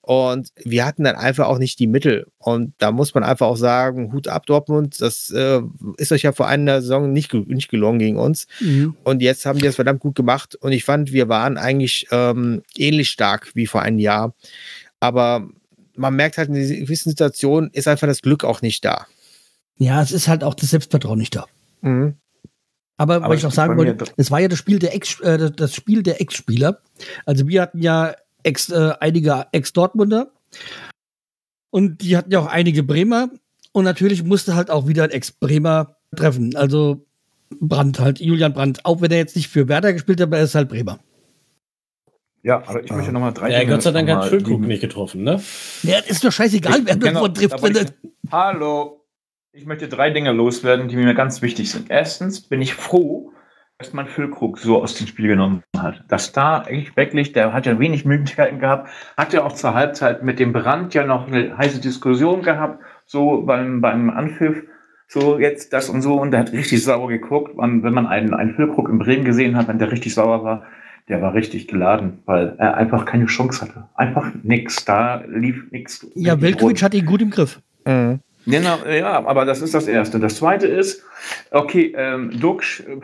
Und 0.00 0.50
wir 0.64 0.84
hatten 0.86 1.02
dann 1.02 1.16
einfach 1.16 1.46
auch 1.48 1.58
nicht 1.58 1.80
die 1.80 1.88
Mittel. 1.88 2.28
Und 2.38 2.74
da 2.78 2.92
muss 2.92 3.12
man 3.14 3.24
einfach 3.24 3.48
auch 3.48 3.56
sagen, 3.56 4.12
Hut 4.12 4.28
ab 4.28 4.46
Dortmund, 4.46 5.00
das 5.00 5.30
äh, 5.30 5.60
ist 5.96 6.12
euch 6.12 6.22
ja 6.22 6.30
vor 6.30 6.46
einer 6.46 6.80
Saison 6.80 7.12
nicht, 7.12 7.34
nicht 7.34 7.68
gelungen 7.68 7.98
gegen 7.98 8.16
uns. 8.16 8.46
Mhm. 8.60 8.94
Und 9.02 9.20
jetzt 9.22 9.44
haben 9.44 9.58
die 9.58 9.64
das 9.64 9.74
verdammt 9.74 9.98
gut 9.98 10.14
gemacht. 10.14 10.54
Und 10.54 10.70
ich 10.70 10.84
fand, 10.84 11.10
wir 11.12 11.28
waren 11.28 11.58
eigentlich 11.58 11.95
ähm, 12.10 12.62
ähnlich 12.76 13.10
stark 13.10 13.50
wie 13.54 13.66
vor 13.66 13.82
einem 13.82 13.98
Jahr. 13.98 14.34
Aber 15.00 15.48
man 15.96 16.14
merkt 16.14 16.36
halt, 16.38 16.48
in 16.48 16.54
dieser 16.54 16.74
gewissen 16.76 17.10
Situation 17.10 17.70
ist 17.72 17.88
einfach 17.88 18.06
das 18.06 18.22
Glück 18.22 18.44
auch 18.44 18.60
nicht 18.62 18.84
da. 18.84 19.06
Ja, 19.78 20.02
es 20.02 20.12
ist 20.12 20.28
halt 20.28 20.42
auch 20.44 20.54
das 20.54 20.70
Selbstvertrauen 20.70 21.18
nicht 21.18 21.34
da. 21.36 21.46
Mhm. 21.82 22.16
Aber, 22.98 23.16
Aber 23.16 23.28
was 23.28 23.38
ich 23.38 23.42
noch 23.44 23.52
sagen 23.52 23.76
wollte, 23.76 24.04
es 24.16 24.30
war 24.30 24.40
ja 24.40 24.48
das 24.48 24.58
Spiel 24.58 24.78
der 24.78 24.94
Ex, 24.94 25.20
äh, 25.20 25.36
das- 25.36 25.52
das 25.52 25.74
Spiel 25.74 26.02
der 26.02 26.20
Ex-Spieler. 26.20 26.80
Also 27.26 27.46
wir 27.46 27.60
hatten 27.62 27.80
ja 27.82 28.14
Ex, 28.42 28.70
äh, 28.70 28.94
einige 29.00 29.46
Ex-Dortmunder 29.52 30.30
und 31.70 32.00
die 32.02 32.16
hatten 32.16 32.30
ja 32.30 32.40
auch 32.40 32.46
einige 32.46 32.82
Bremer 32.82 33.28
und 33.72 33.84
natürlich 33.84 34.22
musste 34.24 34.54
halt 34.54 34.70
auch 34.70 34.86
wieder 34.88 35.04
ein 35.04 35.10
Ex-Bremer 35.10 35.96
treffen. 36.14 36.56
Also 36.56 37.04
Brandt 37.60 38.00
halt, 38.00 38.18
Julian 38.20 38.54
Brandt, 38.54 38.84
auch 38.84 39.00
wenn 39.00 39.10
er 39.10 39.18
jetzt 39.18 39.36
nicht 39.36 39.48
für 39.48 39.68
Werder 39.68 39.92
gespielt 39.92 40.20
hat, 40.20 40.28
aber 40.28 40.38
er 40.38 40.44
ist 40.44 40.54
halt 40.54 40.68
Bremer. 40.68 40.98
Ja, 42.46 42.62
aber 42.64 42.84
ich 42.84 42.92
möchte 42.92 43.10
nochmal 43.10 43.32
drei 43.32 43.50
Ja, 43.50 43.58
Dinge 43.58 43.72
Gott 43.72 43.82
sei 43.82 43.90
Dank 43.90 44.08
hat 44.08 44.26
Füllkrug 44.26 44.60
nicht 44.60 44.80
getroffen, 44.80 45.24
ne? 45.24 45.42
Ja, 45.82 45.98
ist 45.98 46.24
doch 46.24 46.30
scheißegal, 46.30 46.82
wer 46.84 46.94
Genau, 46.96 47.26
davon 47.26 47.34
trifft. 47.34 47.92
ich- 48.24 48.30
Hallo. 48.30 49.00
Ich 49.50 49.66
möchte 49.66 49.88
drei 49.88 50.10
Dinge 50.10 50.30
loswerden, 50.30 50.86
die 50.86 50.94
mir 50.94 51.12
ganz 51.14 51.42
wichtig 51.42 51.72
sind. 51.72 51.90
Erstens 51.90 52.42
bin 52.42 52.62
ich 52.62 52.74
froh, 52.74 53.32
dass 53.78 53.92
man 53.94 54.06
Füllkrug 54.06 54.60
so 54.60 54.80
aus 54.80 54.94
dem 54.94 55.08
Spiel 55.08 55.26
genommen 55.26 55.64
hat. 55.76 56.04
Dass 56.06 56.30
da 56.30 56.62
echt 56.62 56.96
wirklich, 56.96 57.32
der 57.32 57.52
hat 57.52 57.66
ja 57.66 57.80
wenig 57.80 58.04
Möglichkeiten 58.04 58.60
gehabt, 58.60 58.90
hat 59.16 59.32
ja 59.32 59.42
auch 59.42 59.54
zur 59.54 59.74
Halbzeit 59.74 60.22
mit 60.22 60.38
dem 60.38 60.52
Brand 60.52 60.94
ja 60.94 61.04
noch 61.04 61.26
eine 61.26 61.58
heiße 61.58 61.80
Diskussion 61.80 62.42
gehabt, 62.42 62.80
so 63.06 63.42
beim, 63.42 63.80
beim 63.80 64.08
Anpfiff, 64.08 64.62
so 65.08 65.36
jetzt 65.40 65.72
das 65.72 65.88
und 65.88 66.00
so, 66.00 66.14
und 66.20 66.30
der 66.30 66.40
hat 66.40 66.52
richtig 66.52 66.84
sauer 66.84 67.08
geguckt. 67.08 67.56
Man, 67.56 67.82
wenn 67.82 67.92
man 67.94 68.06
einen, 68.06 68.34
einen 68.34 68.54
Füllkrug 68.54 68.88
in 68.88 69.00
Bremen 69.00 69.24
gesehen 69.24 69.56
hat, 69.56 69.66
wenn 69.66 69.80
der 69.80 69.90
richtig 69.90 70.14
sauer 70.14 70.44
war, 70.44 70.62
der 71.08 71.22
war 71.22 71.34
richtig 71.34 71.68
geladen, 71.68 72.18
weil 72.26 72.54
er 72.58 72.76
einfach 72.76 73.04
keine 73.04 73.26
Chance 73.26 73.62
hatte. 73.62 73.88
Einfach 73.94 74.32
nix. 74.42 74.84
Da 74.84 75.22
lief 75.28 75.70
nix. 75.70 76.06
ja, 76.14 76.40
Velkovic 76.40 76.82
hat 76.82 76.94
ihn 76.94 77.06
gut 77.06 77.22
im 77.22 77.30
Griff. 77.30 77.60
Mhm. 77.84 78.20
Genau, 78.46 78.78
ja, 78.86 79.26
aber 79.26 79.44
das 79.44 79.60
ist 79.60 79.74
das 79.74 79.88
Erste. 79.88 80.20
Das 80.20 80.36
Zweite 80.36 80.68
ist, 80.68 81.04
okay, 81.50 81.92
ähm, 81.96 82.30
Duxch, 82.40 82.80
äh, 82.80 83.00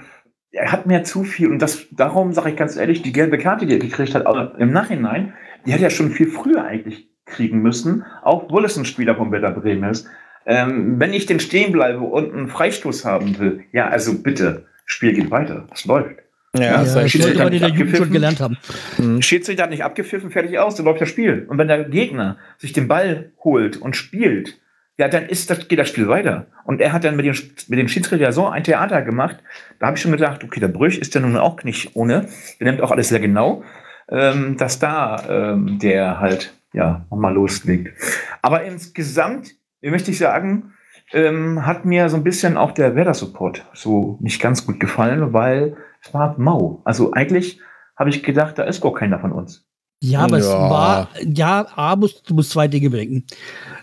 er 0.53 0.71
hat 0.71 0.87
mir 0.87 1.03
zu 1.03 1.25
viel, 1.25 1.49
und 1.49 1.61
das, 1.61 1.87
darum 1.91 2.33
sage 2.33 2.51
ich 2.51 2.57
ganz 2.57 2.77
ehrlich, 2.77 3.03
die 3.03 3.12
gelbe 3.12 3.38
Karte, 3.38 3.67
die 3.67 3.73
er 3.73 3.79
gekriegt 3.79 4.15
hat, 4.15 4.27
aber 4.27 4.57
im 4.59 4.71
Nachhinein, 4.71 5.33
die 5.67 5.73
hätte 5.73 5.85
er 5.85 5.91
schon 5.91 6.11
viel 6.11 6.29
früher 6.29 6.65
eigentlich 6.65 7.09
kriegen 7.25 7.62
müssen, 7.62 8.05
auch 8.23 8.45
obwohl 8.45 8.65
es 8.65 8.77
ein 8.77 8.85
Spieler 8.85 9.17
von 9.17 9.33
Werder 9.33 9.53
Bremen 9.53 9.91
ist. 9.91 10.07
Ähm, 10.45 11.01
wenn 11.01 11.12
ich 11.12 11.27
denn 11.27 11.41
stehen 11.41 11.73
bleibe 11.73 12.01
und 12.01 12.33
einen 12.33 12.49
Freistoß 12.49 13.05
haben 13.05 13.38
will, 13.38 13.65
ja, 13.73 13.88
also 13.88 14.23
bitte, 14.23 14.67
Spiel 14.85 15.12
geht 15.15 15.31
weiter, 15.31 15.67
es 15.73 15.85
läuft. 15.87 16.22
Ja, 16.55 16.62
Ja, 16.62 16.79
das 16.83 16.93
sollte 16.93 17.38
man 17.38 17.53
in 17.53 17.61
der 17.61 17.71
nicht 17.71 17.79
Jugend 17.79 17.97
schon 17.97 18.11
gelernt 18.11 18.41
haben. 18.41 18.59
Mhm. 18.99 19.23
Schiedsrichter 19.23 19.62
hat 19.62 19.71
nicht 19.71 19.85
abgepfiffen, 19.85 20.31
fertig 20.31 20.59
aus, 20.59 20.77
dann 20.77 20.85
läuft 20.85 21.01
das 21.01 21.09
Spiel. 21.09 21.47
Und 21.49 21.59
wenn 21.59 21.69
der 21.69 21.85
Gegner 21.85 22.37
sich 22.59 22.73
den 22.73 22.88
Ball 22.88 23.33
holt 23.43 23.79
und 23.79 23.97
spielt, 23.97 24.59
ja, 24.99 25.09
dann 25.09 25.27
ist 25.27 25.49
das, 25.51 25.67
geht 25.69 25.79
das 25.79 25.88
Spiel 25.88 26.09
weiter. 26.09 26.47
Und 26.65 26.81
er 26.81 26.93
hat 26.93 27.05
dann 27.05 27.17
mit 27.17 27.25
dem, 27.25 27.35
mit 27.69 27.79
dem 27.79 27.88
Schiedsrichter 27.88 28.33
so 28.33 28.47
ein 28.47 28.65
Theater 28.65 29.03
gemacht, 29.03 29.38
da 29.79 29.87
habe 29.87 29.97
ich 29.97 30.03
schon 30.03 30.12
gedacht, 30.12 30.45
okay, 30.45 30.61
der 30.61 30.69
Brüch 30.69 30.99
ist 30.99 31.15
ja 31.15 31.21
nun 31.21 31.37
auch 31.37 31.62
nicht 31.65 31.97
ohne, 31.97 32.29
der 32.61 32.67
nimmt 32.67 32.83
auch 32.83 32.91
alles 32.91 33.09
sehr 33.09 33.21
genau, 33.21 33.65
ähm, 34.11 34.57
dass 34.59 34.79
da 34.79 35.25
ähm, 35.29 35.79
der 35.81 36.21
halt, 36.21 36.55
ja, 36.75 37.07
nochmal 37.11 37.35
loslegt. 37.35 37.97
Aber 38.43 38.62
insgesamt 38.65 39.53
möchte 39.81 40.11
ich 40.11 40.19
sagen, 40.19 40.75
ähm, 41.12 41.67
hat 41.67 41.85
mir 41.85 42.09
so 42.09 42.17
ein 42.17 42.25
bisschen 42.25 42.57
auch 42.57 42.73
der 42.73 42.95
Werder-Support 42.95 43.67
so 43.75 44.19
nicht 44.21 44.41
ganz 44.41 44.67
gut 44.67 44.81
gefallen, 44.81 45.33
weil 45.33 45.77
es 46.05 46.12
war 46.12 46.38
mau. 46.38 46.83
Also 46.85 47.12
eigentlich 47.12 47.61
habe 47.97 48.11
ich 48.11 48.23
gedacht, 48.23 48.59
da 48.59 48.65
ist 48.65 48.81
gar 48.81 48.93
keiner 48.95 49.19
von 49.21 49.33
uns. 49.33 49.65
Ja, 50.03 50.21
aber 50.21 50.38
es 50.38 50.47
Ja. 50.47 50.69
war, 50.71 51.09
ja, 51.25 51.67
A, 51.77 51.95
muss, 51.97 52.23
du 52.23 52.35
musst 52.35 52.51
zwei 52.51 52.67
Dinge 52.67 52.91
bedenken. 52.91 53.25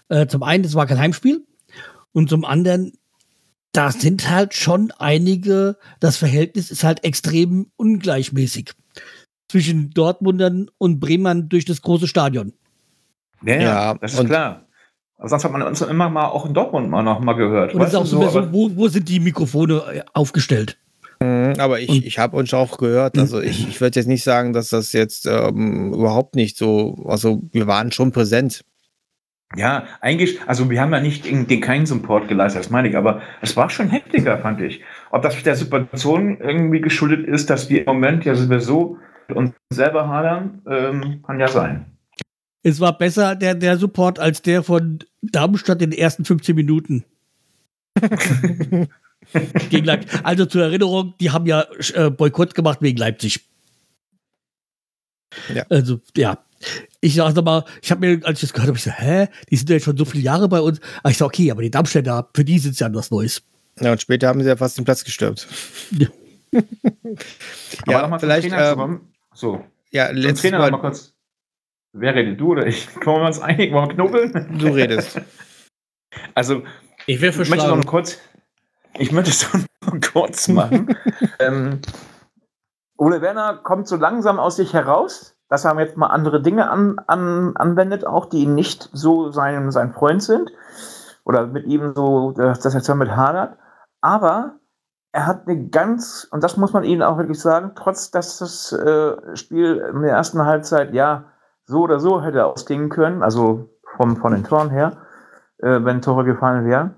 Äh, 0.09 0.27
zum 0.27 0.43
einen, 0.43 0.65
es 0.65 0.75
war 0.75 0.85
kein 0.85 0.99
Heimspiel. 0.99 1.45
Und 2.11 2.29
zum 2.29 2.43
anderen, 2.43 2.93
da 3.71 3.91
sind 3.91 4.29
halt 4.29 4.53
schon 4.53 4.91
einige, 4.97 5.77
das 5.99 6.17
Verhältnis 6.17 6.71
ist 6.71 6.83
halt 6.83 7.03
extrem 7.05 7.67
ungleichmäßig 7.77 8.71
zwischen 9.47 9.91
Dortmundern 9.91 10.69
und 10.77 10.99
Bremern 10.99 11.47
durch 11.47 11.65
das 11.65 11.81
große 11.81 12.07
Stadion. 12.07 12.53
Ja, 13.43 13.55
ja, 13.55 13.93
das 13.93 14.13
ist 14.13 14.25
klar. 14.25 14.65
Aber 15.17 15.29
sonst 15.29 15.43
hat 15.43 15.51
man 15.51 15.61
uns 15.61 15.81
immer 15.81 16.09
mal 16.09 16.27
auch 16.27 16.45
in 16.45 16.53
Dortmund 16.53 16.89
mal 16.89 17.03
noch 17.03 17.19
mal 17.19 17.33
gehört. 17.33 17.73
Und 17.73 17.81
es 17.81 17.89
ist 17.89 17.95
auch 17.95 18.03
du, 18.03 18.07
so, 18.07 18.29
so 18.29 18.53
wo, 18.53 18.75
wo 18.75 18.87
sind 18.87 19.07
die 19.07 19.19
Mikrofone 19.19 19.83
äh, 19.93 20.01
aufgestellt? 20.13 20.77
Mhm, 21.21 21.55
Aber 21.59 21.79
ich, 21.79 22.05
ich 22.05 22.17
habe 22.19 22.37
uns 22.37 22.53
auch 22.53 22.77
gehört, 22.77 23.17
also 23.17 23.41
ich, 23.41 23.67
ich 23.67 23.81
würde 23.81 23.99
jetzt 23.99 24.07
nicht 24.07 24.23
sagen, 24.23 24.53
dass 24.53 24.69
das 24.69 24.93
jetzt 24.93 25.25
ähm, 25.25 25.93
überhaupt 25.93 26.35
nicht 26.35 26.57
so, 26.57 26.95
also 27.07 27.41
wir 27.51 27.67
waren 27.67 27.91
schon 27.91 28.11
präsent. 28.11 28.63
Ja, 29.55 29.85
eigentlich, 29.99 30.39
also 30.45 30.69
wir 30.69 30.79
haben 30.79 30.93
ja 30.93 31.01
nicht 31.01 31.25
in- 31.25 31.47
den 31.47 31.59
keinen 31.59 31.85
Support 31.87 32.27
geleistet, 32.27 32.61
das 32.63 32.69
meine 32.69 32.87
ich, 32.87 32.95
aber 32.95 33.21
es 33.41 33.57
war 33.57 33.69
schon 33.69 33.89
heftiger, 33.89 34.37
fand 34.37 34.61
ich. 34.61 34.81
Ob 35.11 35.23
das 35.23 35.41
der 35.41 35.55
Situation 35.55 36.37
irgendwie 36.39 36.81
geschuldet 36.81 37.27
ist, 37.27 37.49
dass 37.49 37.69
wir 37.69 37.79
im 37.79 37.85
Moment 37.87 38.25
ja 38.25 38.35
sowieso 38.35 38.97
mit 39.27 39.35
uns 39.37 39.53
selber 39.73 40.07
hadern, 40.07 40.61
ähm, 40.69 41.23
kann 41.25 41.39
ja 41.39 41.47
sein. 41.47 41.85
Es 42.61 42.79
war 42.79 42.97
besser 42.97 43.35
der, 43.35 43.55
der 43.55 43.77
Support 43.77 44.19
als 44.19 44.41
der 44.41 44.63
von 44.63 44.99
Darmstadt 45.21 45.81
in 45.81 45.91
den 45.91 45.99
ersten 45.99 46.25
15 46.25 46.55
Minuten. 46.55 47.03
gegen 49.69 49.85
Leipzig. 49.85 50.19
Also 50.23 50.45
zur 50.45 50.63
Erinnerung, 50.63 51.13
die 51.19 51.31
haben 51.31 51.45
ja 51.45 51.65
äh, 51.93 52.09
Boykott 52.09 52.55
gemacht 52.55 52.79
wegen 52.81 52.97
Leipzig. 52.97 53.41
Ja. 55.53 55.65
Also, 55.69 55.99
ja. 56.15 56.39
Ich 56.99 57.15
sag 57.15 57.33
nochmal, 57.35 57.63
ich 57.81 57.89
habe 57.91 58.05
mir, 58.05 58.25
als 58.25 58.39
ich 58.43 58.49
das 58.49 58.53
gehört 58.53 58.67
habe, 58.67 58.77
ich 58.77 58.83
so, 58.83 58.91
hä? 58.91 59.27
Die 59.49 59.55
sind 59.55 59.69
ja 59.69 59.75
jetzt 59.75 59.85
schon 59.85 59.95
so 59.95 60.03
viele 60.03 60.23
Jahre 60.23 60.49
bei 60.49 60.59
uns. 60.59 60.81
Aber 61.01 61.11
ich 61.11 61.17
sag, 61.17 61.27
okay, 61.27 61.51
aber 61.51 61.61
die 61.61 61.71
Darmstädter, 61.71 62.29
für 62.35 62.43
die 62.43 62.59
sind 62.59 62.73
es 62.73 62.79
ja 62.79 62.93
was 62.93 63.11
Neues. 63.11 63.41
Ja, 63.79 63.93
und 63.93 64.01
später 64.01 64.27
haben 64.27 64.41
sie 64.41 64.49
ja 64.49 64.57
fast 64.57 64.77
den 64.77 64.83
Platz 64.85 65.03
gestürmt. 65.03 65.47
Ja. 65.91 66.07
Aber 67.83 67.91
ja, 67.91 68.01
nochmal 68.01 68.19
zum 68.19 68.29
vielleicht, 68.29 68.51
ähm. 68.51 69.01
So, 69.33 69.63
ja, 69.91 70.09
letztes 70.09 70.41
Trainer 70.41 70.59
Mal, 70.59 70.71
mal 70.71 70.81
kurz. 70.81 71.13
Wer 71.93 72.15
redet, 72.15 72.39
du 72.39 72.49
oder 72.49 72.67
ich? 72.67 72.87
Können 72.99 73.21
wir 73.21 73.27
uns 73.27 73.39
einig, 73.39 73.71
wollen 73.71 73.89
wir 73.89 73.95
knubbeln? 73.95 74.57
du 74.57 74.67
redest. 74.67 75.21
Also, 76.33 76.63
Ich 77.05 77.21
Ich 77.21 77.35
möchte 77.37 77.67
noch 77.67 77.85
kurz, 77.85 78.19
ich 78.93 79.11
möchte 79.11 79.31
es 79.31 79.47
noch 79.85 80.11
kurz 80.13 80.47
machen. 80.47 80.95
ähm, 81.39 81.81
Ole 82.97 83.21
Werner 83.21 83.57
kommt 83.57 83.87
so 83.87 83.95
langsam 83.95 84.39
aus 84.39 84.57
sich 84.57 84.73
heraus, 84.73 85.35
dass 85.47 85.65
er 85.65 85.79
jetzt 85.79 85.97
mal 85.97 86.07
andere 86.07 86.41
Dinge 86.41 86.69
an, 86.69 86.99
an, 87.07 87.55
anwendet, 87.55 88.05
auch 88.05 88.25
die 88.25 88.45
nicht 88.45 88.89
so 88.93 89.31
sein, 89.31 89.71
sein 89.71 89.93
Freund 89.93 90.21
sind. 90.21 90.51
Oder 91.23 91.47
mit 91.47 91.65
ihm 91.65 91.93
so, 91.95 92.31
dass 92.31 92.59
dass 92.59 92.75
er 92.75 92.81
zwar 92.81 92.95
mit 92.95 93.15
hadert. 93.15 93.57
Aber 94.01 94.59
er 95.11 95.25
hat 95.25 95.47
eine 95.47 95.69
ganz, 95.69 96.27
und 96.31 96.43
das 96.43 96.57
muss 96.57 96.73
man 96.73 96.83
ihnen 96.83 97.01
auch 97.01 97.17
wirklich 97.17 97.39
sagen, 97.39 97.71
trotz 97.75 98.11
dass 98.11 98.37
das 98.39 98.71
äh, 98.73 99.35
Spiel 99.35 99.77
in 99.77 100.01
der 100.01 100.11
ersten 100.11 100.45
Halbzeit 100.45 100.93
ja 100.93 101.25
so 101.65 101.81
oder 101.81 101.99
so 101.99 102.21
hätte 102.21 102.45
ausgehen 102.45 102.89
können, 102.89 103.23
also 103.23 103.69
vom, 103.95 104.17
von 104.17 104.33
den 104.33 104.43
Toren 104.43 104.69
her, 104.69 104.97
äh, 105.59 105.83
wenn 105.83 106.01
Tore 106.01 106.25
gefallen 106.25 106.65
wären, 106.65 106.95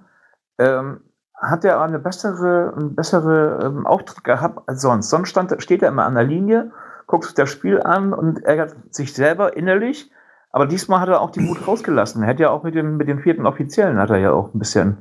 ähm, 0.58 1.02
hat 1.42 1.66
er 1.66 1.82
eine 1.82 2.00
bessere, 2.00 2.74
einen 2.76 2.96
bessere 2.96 3.60
ähm, 3.64 3.88
Auftritt 3.88 4.24
gehabt 4.24 4.68
als 4.68 4.82
sonst. 4.82 5.10
Sonst 5.10 5.30
stand, 5.30 5.54
steht 5.62 5.82
er 5.82 5.90
immer 5.90 6.06
an 6.06 6.16
der 6.16 6.24
Linie, 6.24 6.72
guckt 7.08 7.26
sich 7.26 7.34
das 7.34 7.50
Spiel 7.50 7.82
an 7.82 8.14
und 8.14 8.44
ärgert 8.44 8.76
sich 8.92 9.14
selber 9.14 9.58
innerlich. 9.58 10.12
Aber 10.52 10.68
diesmal 10.68 11.00
hat 11.00 11.10
er 11.10 11.22
auch 11.22 11.32
die 11.32 11.48
Wut 11.48 11.66
rausgelassen. 11.68 12.24
Er 12.24 12.30
hat 12.30 12.40
ja 12.40 12.50
auch 12.50 12.64
mit 12.64 12.76
dem, 12.76 12.98
mit 12.98 13.08
dem 13.08 13.20
vierten 13.20 13.46
Offiziellen 13.46 13.98
hat 13.98 14.10
er 14.10 14.18
ja 14.18 14.32
auch 14.32 14.54
ein 14.54 14.60
bisschen, 14.60 14.98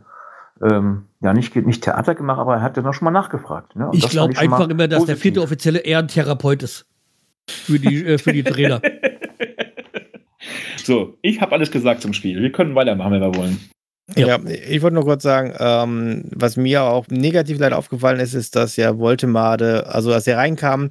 ähm, 0.62 1.07
ja, 1.20 1.35
nicht, 1.35 1.55
nicht 1.57 1.83
Theater 1.85 2.14
gemacht, 2.14 2.38
aber 2.38 2.55
er 2.55 2.62
hat 2.62 2.76
ja 2.76 2.83
noch 2.83 2.94
schon 2.94 3.07
mal 3.07 3.11
nachgefragt. 3.11 3.76
Ne? 3.76 3.88
Und 3.88 3.96
Ich 3.96 4.09
glaube 4.09 4.38
einfach 4.38 4.68
immer, 4.68 4.88
dass 4.88 5.00
der 5.05 5.14
positiv. 5.14 5.22
vierte 5.22 5.42
Offizielle 5.42 5.81
eher 5.81 5.98
ein 5.98 6.09
Therapeut 6.09 6.62
ist. 6.62 6.87
Für 7.48 7.79
die, 7.79 8.05
äh, 8.07 8.18
für 8.18 8.33
die 8.33 8.44
Trainer. 8.44 8.81
So, 10.83 11.18
ich 11.22 11.40
habe 11.40 11.53
alles 11.53 11.70
gesagt 11.70 12.00
zum 12.00 12.12
Spiel. 12.12 12.40
Wir 12.40 12.50
können 12.53 12.74
weitermachen, 12.74 13.12
wenn 13.12 13.20
wir 13.20 13.35
wollen. 13.35 13.61
Ja. 14.16 14.27
Ja, 14.27 14.40
ich 14.44 14.83
wollte 14.83 14.94
nur 14.94 15.05
kurz 15.05 15.23
sagen, 15.23 15.55
ähm, 15.59 16.25
was 16.35 16.57
mir 16.57 16.83
auch 16.83 17.07
negativ 17.09 17.59
leider 17.59 17.79
aufgefallen 17.79 18.18
ist, 18.20 18.35
ist, 18.35 18.57
dass 18.57 18.77
ja 18.77 18.99
Voltemade, 18.99 19.87
also 19.87 20.12
als 20.12 20.27
er 20.27 20.37
reinkam, 20.37 20.90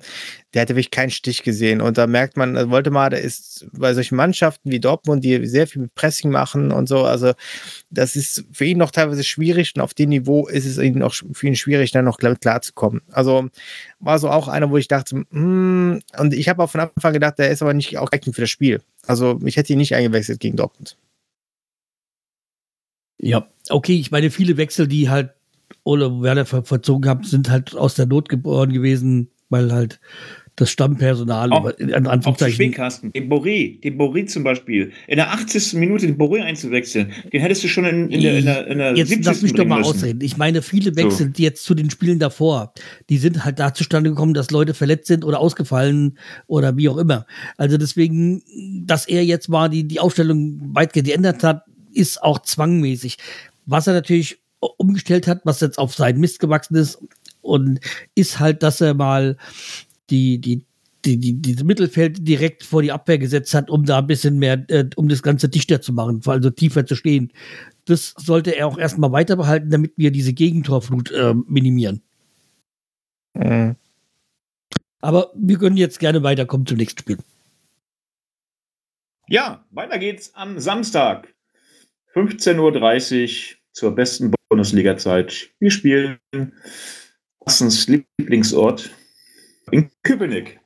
der 0.54 0.62
hatte 0.62 0.76
wirklich 0.76 0.92
keinen 0.92 1.10
Stich 1.10 1.44
gesehen. 1.44 1.82
Und 1.82 1.98
da 1.98 2.08
merkt 2.08 2.38
man, 2.38 2.56
äh, 2.56 2.70
Voltemade 2.70 3.18
ist 3.18 3.68
bei 3.74 3.94
solchen 3.94 4.16
Mannschaften 4.16 4.72
wie 4.72 4.80
Dortmund, 4.80 5.24
die 5.24 5.46
sehr 5.46 5.68
viel 5.68 5.90
Pressing 5.96 6.32
machen 6.32 6.72
und 6.72 6.88
so, 6.88 7.04
also 7.04 7.34
das 7.90 8.16
ist 8.16 8.46
für 8.52 8.66
ihn 8.66 8.78
noch 8.78 8.92
teilweise 8.92 9.24
schwierig 9.24 9.74
und 9.76 9.82
auf 9.82 9.94
dem 9.94 10.10
Niveau 10.10 10.48
ist 10.48 10.66
es 10.66 10.78
ihm 10.78 11.02
auch 11.02 11.14
für 11.34 11.48
ihn 11.48 11.56
schwierig, 11.56 11.92
dann 11.92 12.06
noch 12.06 12.18
klar, 12.18 12.36
klar. 12.36 12.62
Also 13.12 13.50
war 14.00 14.20
so 14.20 14.30
auch 14.30 14.48
einer, 14.48 14.70
wo 14.70 14.78
ich 14.78 14.88
dachte, 14.88 15.24
hm, 15.32 16.00
und 16.18 16.34
ich 16.34 16.50
habe 16.50 16.64
auch 16.64 16.70
von 16.70 16.82
Anfang 16.82 17.14
gedacht, 17.14 17.40
der 17.40 17.50
ist 17.50 17.62
aber 17.62 17.74
nicht 17.74 17.98
auch 17.98 18.10
geeignet 18.10 18.36
für 18.36 18.42
das 18.42 18.50
Spiel. 18.50 18.82
Also 19.08 19.40
ich 19.44 19.58
hätte 19.58 19.74
ihn 19.74 19.80
nicht 19.80 19.96
eingewechselt 19.96 20.40
gegen 20.40 20.56
Dortmund. 20.58 20.96
Ja, 23.22 23.48
okay, 23.70 23.96
ich 24.00 24.12
meine, 24.12 24.32
viele 24.32 24.58
Wechsel, 24.58 24.88
die 24.88 25.10
halt 25.10 25.32
Ole 25.84 26.22
Werner 26.22 26.46
ver 26.46 26.64
verzogen 26.64 27.10
haben, 27.10 27.24
sind 27.24 27.50
halt 27.50 27.76
aus 27.76 27.96
der 27.96 28.06
Not 28.06 28.30
geboren 28.30 28.72
gewesen, 28.74 29.30
weil 29.50 29.72
halt 29.72 30.00
das 30.56 30.70
Stammpersonal 30.72 31.52
Auch- 31.54 31.70
in 31.78 31.94
Auch 32.06 32.12
Anführungszeichen. 32.12 32.56
Schwingkasten. 32.56 33.14
Den 33.14 33.30
Boré, 33.32 33.80
den 33.80 33.98
Boré 33.98 34.26
zum 34.26 34.44
Beispiel. 34.44 34.92
In 35.08 35.16
der 35.16 35.32
80. 35.32 35.74
Minute 35.76 36.06
den 36.06 36.18
Boré 36.18 36.42
einzuwechseln, 36.44 37.12
den 37.32 37.40
hättest 37.42 37.64
du 37.64 37.70
schon 37.70 37.86
in, 37.86 38.10
in, 38.10 38.22
der, 38.22 38.38
in, 38.40 38.46
der, 38.46 38.68
in 38.68 38.78
der 38.78 38.96
Jetzt 38.96 39.08
70. 39.10 39.26
lass 39.26 39.42
mich 39.42 39.54
doch 39.54 39.66
mal 39.66 39.80
müssen. 39.80 39.90
ausreden. 39.92 40.20
Ich 40.22 40.36
meine, 40.36 40.62
viele 40.62 40.96
Wechsel, 40.98 41.30
die 41.30 41.44
jetzt 41.44 41.64
zu 41.64 41.76
den 41.76 41.90
Spielen 41.90 42.20
davor, 42.20 42.74
die 43.10 43.18
sind 43.18 43.46
halt 43.46 43.58
da 43.60 43.74
zustande 43.74 44.10
gekommen, 44.10 44.34
dass 44.34 44.52
Leute 44.52 44.74
verletzt 44.74 45.08
sind 45.08 45.24
oder 45.24 45.40
ausgefallen 45.40 46.18
oder 46.48 46.76
wie 46.76 46.90
auch 46.90 46.98
immer. 46.98 47.26
Also 47.56 47.78
deswegen, 47.78 48.44
dass 48.86 49.08
er 49.08 49.24
jetzt 49.24 49.48
mal 49.48 49.70
die, 49.70 49.88
die 49.88 50.02
Aufstellung 50.02 50.60
weitgehend 50.74 51.08
geändert 51.08 51.42
hat, 51.44 51.64
ist 52.00 52.24
auch 52.24 52.40
zwangmäßig. 52.40 53.18
Was 53.66 53.88
er 53.88 53.94
natürlich 53.94 54.40
umgestellt 54.60 55.28
hat, 55.28 55.42
was 55.44 55.62
jetzt 55.62 55.78
auf 55.78 55.94
seinen 55.94 56.20
Mist 56.20 56.40
gewachsen 56.40 56.76
ist, 56.76 57.00
und 57.42 57.80
ist 58.16 58.40
halt, 58.40 58.64
dass 58.64 58.82
er 58.82 58.94
mal 58.94 59.38
die, 60.10 60.40
die, 60.40 60.66
die, 61.06 61.18
die, 61.18 61.34
dieses 61.42 61.64
Mittelfeld 61.64 62.28
direkt 62.28 62.64
vor 62.64 62.82
die 62.82 62.92
Abwehr 62.92 63.18
gesetzt 63.18 63.54
hat, 63.54 63.70
um 63.70 63.86
da 63.86 64.00
ein 64.00 64.08
bisschen 64.08 64.38
mehr, 64.38 64.66
äh, 64.70 64.90
um 64.96 65.08
das 65.08 65.24
Ganze 65.24 65.50
dichter 65.50 65.82
zu 65.82 65.94
machen, 65.94 66.22
also 66.26 66.50
tiefer 66.50 66.86
zu 66.86 66.96
stehen. 66.96 67.32
Das 67.86 68.14
sollte 68.18 68.56
er 68.56 68.68
auch 68.68 68.78
erstmal 68.78 69.12
weiter 69.12 69.36
behalten, 69.36 69.70
damit 69.70 69.94
wir 69.96 70.12
diese 70.12 70.34
Gegentorflut 70.34 71.12
äh, 71.12 71.34
minimieren. 71.48 72.02
Mhm. 73.34 73.76
Aber 75.02 75.32
wir 75.34 75.58
können 75.58 75.78
jetzt 75.78 76.00
gerne 76.00 76.24
weiterkommen 76.24 76.68
zum 76.68 76.78
nächsten 76.78 77.00
Spiel. 77.00 77.18
Ja, 79.28 79.64
weiter 79.72 79.98
geht's 79.98 80.34
am 80.34 80.60
Samstag. 80.60 81.34
15.30 82.14 83.54
Uhr 83.54 83.58
zur 83.72 83.96
besten 83.96 84.34
Bundesliga-Zeit. 84.50 85.52
Wir 85.60 85.72
spielen 85.72 86.20
Carstens 87.40 87.88
Lieblingsort 87.88 88.90
in 89.72 89.92
Köpenick. 90.04 90.60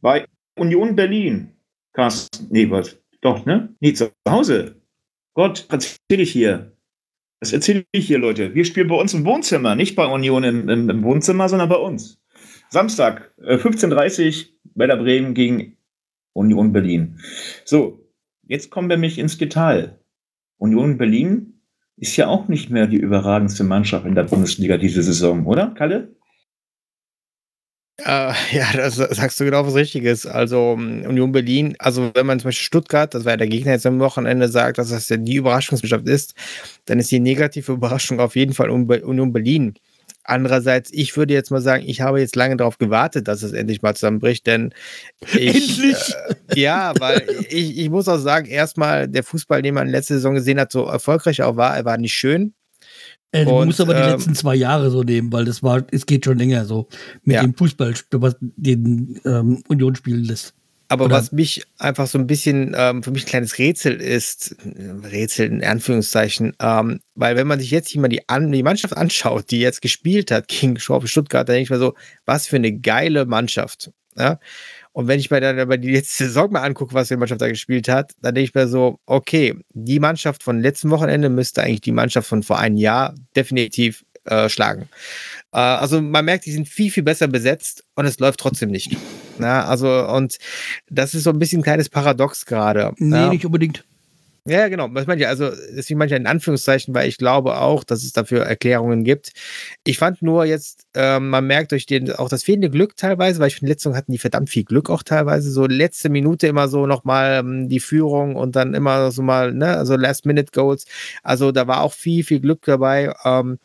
Bei 0.00 0.26
Union 0.56 0.94
Berlin. 0.94 1.54
Carsten, 1.92 2.46
nee, 2.50 2.70
was? 2.70 2.98
Doch, 3.20 3.44
ne? 3.46 3.74
Nee, 3.80 3.94
zu 3.94 4.12
Hause. 4.28 4.80
Gott, 5.34 5.66
was 5.70 5.98
erzähle 6.08 6.22
ich 6.22 6.32
hier? 6.32 6.76
Was 7.40 7.52
erzähle 7.52 7.84
ich 7.92 8.06
hier, 8.06 8.18
Leute? 8.18 8.54
Wir 8.54 8.64
spielen 8.64 8.88
bei 8.88 8.96
uns 8.96 9.14
im 9.14 9.24
Wohnzimmer, 9.24 9.74
nicht 9.74 9.96
bei 9.96 10.06
Union 10.06 10.44
im, 10.44 10.68
im, 10.68 10.90
im 10.90 11.02
Wohnzimmer, 11.02 11.48
sondern 11.48 11.68
bei 11.68 11.76
uns. 11.76 12.20
Samstag, 12.68 13.32
äh, 13.38 13.56
15.30 13.56 14.26
Uhr, 14.26 14.48
Werder 14.74 14.96
Bremen 14.96 15.34
gegen 15.34 15.76
Union 16.34 16.72
Berlin. 16.72 17.20
So, 17.64 18.08
jetzt 18.46 18.70
kommen 18.70 18.90
wir 18.90 18.98
mich 18.98 19.18
ins 19.18 19.38
Detail. 19.38 19.97
Union 20.58 20.98
Berlin 20.98 21.54
ist 21.96 22.16
ja 22.16 22.28
auch 22.28 22.48
nicht 22.48 22.70
mehr 22.70 22.86
die 22.86 22.96
überragendste 22.98 23.64
Mannschaft 23.64 24.06
in 24.06 24.14
der 24.14 24.24
Bundesliga 24.24 24.76
diese 24.76 25.02
Saison, 25.02 25.46
oder, 25.46 25.68
Kalle? 25.68 26.14
Äh, 28.00 28.32
ja, 28.52 28.72
das 28.76 28.94
sagst 28.94 29.40
du 29.40 29.44
genau 29.44 29.66
was 29.66 29.74
Richtiges. 29.74 30.24
Also 30.24 30.72
um, 30.72 31.02
Union 31.02 31.32
Berlin, 31.32 31.74
also 31.80 32.12
wenn 32.14 32.26
man 32.26 32.38
zum 32.38 32.48
Beispiel 32.48 32.64
Stuttgart, 32.64 33.12
das 33.12 33.24
war 33.24 33.32
ja 33.32 33.36
der 33.38 33.48
Gegner 33.48 33.72
jetzt 33.72 33.86
am 33.86 33.98
Wochenende, 33.98 34.48
sagt, 34.48 34.78
dass 34.78 34.90
das 34.90 35.08
ja 35.08 35.16
die 35.16 35.34
Überraschungsmannschaft 35.34 36.06
ist, 36.06 36.34
dann 36.84 37.00
ist 37.00 37.10
die 37.10 37.18
negative 37.18 37.72
Überraschung 37.72 38.20
auf 38.20 38.36
jeden 38.36 38.54
Fall 38.54 38.70
Un- 38.70 38.88
Union 38.88 39.32
Berlin. 39.32 39.74
Andererseits, 40.28 40.90
ich 40.92 41.16
würde 41.16 41.32
jetzt 41.32 41.50
mal 41.50 41.62
sagen, 41.62 41.84
ich 41.86 42.02
habe 42.02 42.20
jetzt 42.20 42.36
lange 42.36 42.56
darauf 42.58 42.76
gewartet, 42.76 43.28
dass 43.28 43.42
es 43.42 43.52
endlich 43.52 43.80
mal 43.80 43.94
zusammenbricht, 43.94 44.46
denn 44.46 44.74
ich, 45.32 45.78
Endlich! 45.78 46.14
Äh, 46.48 46.60
ja, 46.60 46.92
weil 46.98 47.26
ich, 47.48 47.78
ich 47.78 47.88
muss 47.88 48.08
auch 48.08 48.18
sagen, 48.18 48.46
erstmal 48.46 49.08
der 49.08 49.22
Fußball, 49.24 49.62
den 49.62 49.74
man 49.74 49.88
letzte 49.88 50.14
Saison 50.14 50.34
gesehen 50.34 50.60
hat, 50.60 50.70
so 50.70 50.84
erfolgreich 50.84 51.42
auch 51.42 51.56
war, 51.56 51.74
er 51.76 51.86
war 51.86 51.96
nicht 51.96 52.12
schön. 52.12 52.52
Äh, 53.32 53.44
du 53.46 53.52
Und, 53.52 53.66
musst 53.68 53.80
aber 53.80 53.94
die 53.94 54.00
ähm, 54.00 54.10
letzten 54.10 54.34
zwei 54.34 54.54
Jahre 54.54 54.90
so 54.90 55.02
nehmen, 55.02 55.32
weil 55.32 55.44
das 55.46 55.62
war, 55.62 55.86
es 55.92 56.04
geht 56.04 56.24
schon 56.26 56.38
länger 56.38 56.64
so 56.66 56.88
mit 57.22 57.36
Ja. 57.36 57.42
dem 57.42 57.54
Fußball, 57.54 57.94
was 58.12 58.36
den 58.40 59.20
ähm, 59.24 59.62
Union 59.68 59.94
spielen 59.94 60.24
lässt. 60.24 60.54
Aber 60.88 61.04
Oder- 61.04 61.16
was 61.16 61.32
mich 61.32 61.64
einfach 61.78 62.06
so 62.06 62.18
ein 62.18 62.26
bisschen 62.26 62.72
für 62.74 63.10
mich 63.10 63.24
ein 63.24 63.28
kleines 63.28 63.58
Rätsel 63.58 64.00
ist, 64.00 64.56
Rätsel 64.64 65.46
in 65.46 65.62
Anführungszeichen, 65.64 66.54
ähm, 66.60 67.00
weil 67.14 67.36
wenn 67.36 67.46
man 67.46 67.60
sich 67.60 67.70
jetzt 67.70 67.90
hier 67.90 68.00
mal 68.00 68.08
die, 68.08 68.26
an, 68.28 68.50
die 68.50 68.62
Mannschaft 68.62 68.96
anschaut, 68.96 69.50
die 69.50 69.60
jetzt 69.60 69.82
gespielt 69.82 70.30
hat 70.30 70.48
gegen 70.48 70.76
VfB 70.78 71.06
Stuttgart, 71.06 71.48
dann 71.48 71.54
denke 71.54 71.64
ich 71.64 71.70
mir 71.70 71.78
so, 71.78 71.94
was 72.24 72.46
für 72.46 72.56
eine 72.56 72.72
geile 72.72 73.26
Mannschaft. 73.26 73.90
Ja? 74.16 74.40
Und 74.92 75.06
wenn 75.06 75.20
ich 75.20 75.30
mir 75.30 75.40
dann 75.40 75.60
aber 75.60 75.76
die 75.76 75.92
letzte 75.92 76.24
Saison 76.24 76.50
mal 76.50 76.62
angucke, 76.62 76.94
was 76.94 77.08
die 77.08 77.16
Mannschaft 77.16 77.40
da 77.40 77.48
gespielt 77.48 77.88
hat, 77.88 78.14
dann 78.20 78.34
denke 78.34 78.48
ich 78.48 78.54
mir 78.54 78.66
so, 78.66 78.98
okay, 79.06 79.54
die 79.72 80.00
Mannschaft 80.00 80.42
von 80.42 80.60
letzten 80.60 80.90
Wochenende 80.90 81.28
müsste 81.28 81.62
eigentlich 81.62 81.82
die 81.82 81.92
Mannschaft 81.92 82.28
von 82.28 82.42
vor 82.42 82.58
einem 82.58 82.76
Jahr 82.76 83.14
definitiv 83.36 84.04
äh, 84.28 84.48
schlagen. 84.48 84.88
Äh, 85.52 85.58
also 85.58 86.00
man 86.00 86.24
merkt, 86.24 86.46
die 86.46 86.52
sind 86.52 86.68
viel, 86.68 86.90
viel 86.90 87.02
besser 87.02 87.28
besetzt 87.28 87.84
und 87.94 88.06
es 88.06 88.18
läuft 88.18 88.40
trotzdem 88.40 88.70
nicht. 88.70 88.96
Na, 89.38 89.64
also, 89.64 90.06
und 90.08 90.38
das 90.88 91.14
ist 91.14 91.24
so 91.24 91.30
ein 91.30 91.38
bisschen 91.38 91.60
ein 91.60 91.64
kleines 91.64 91.88
Paradox 91.88 92.46
gerade. 92.46 92.92
Nee, 92.98 93.16
ja. 93.16 93.28
nicht 93.30 93.46
unbedingt. 93.46 93.84
Ja, 94.48 94.68
genau. 94.68 94.88
Was 94.92 95.06
meine 95.06 95.20
ich? 95.20 95.28
Also, 95.28 95.50
deswegen 95.76 95.98
manchmal 95.98 96.20
in 96.20 96.26
Anführungszeichen, 96.26 96.94
weil 96.94 97.06
ich 97.06 97.18
glaube 97.18 97.58
auch, 97.58 97.84
dass 97.84 98.02
es 98.02 98.12
dafür 98.12 98.44
Erklärungen 98.44 99.04
gibt. 99.04 99.32
Ich 99.84 99.98
fand 99.98 100.22
nur 100.22 100.46
jetzt, 100.46 100.86
ähm, 100.94 101.28
man 101.28 101.46
merkt 101.46 101.72
durch 101.72 101.84
den, 101.84 102.10
auch 102.12 102.30
das 102.30 102.44
fehlende 102.44 102.70
Glück 102.70 102.96
teilweise, 102.96 103.40
weil 103.40 103.48
ich 103.48 103.56
finde, 103.56 103.72
letzte 103.72 103.94
hatten 103.94 104.10
die 104.10 104.18
verdammt 104.18 104.48
viel 104.48 104.64
Glück 104.64 104.88
auch 104.88 105.02
teilweise. 105.02 105.50
So 105.50 105.66
letzte 105.66 106.08
Minute 106.08 106.46
immer 106.46 106.68
so 106.68 106.86
nochmal 106.86 107.40
ähm, 107.40 107.68
die 107.68 107.80
Führung 107.80 108.36
und 108.36 108.56
dann 108.56 108.72
immer 108.72 109.10
so 109.10 109.22
mal, 109.22 109.52
ne, 109.52 109.76
also 109.76 109.96
Last-Minute-Goals. 109.96 110.86
Also, 111.22 111.52
da 111.52 111.66
war 111.66 111.82
auch 111.82 111.92
viel, 111.92 112.24
viel 112.24 112.40
Glück 112.40 112.62
dabei. 112.64 113.12
Ähm, 113.26 113.58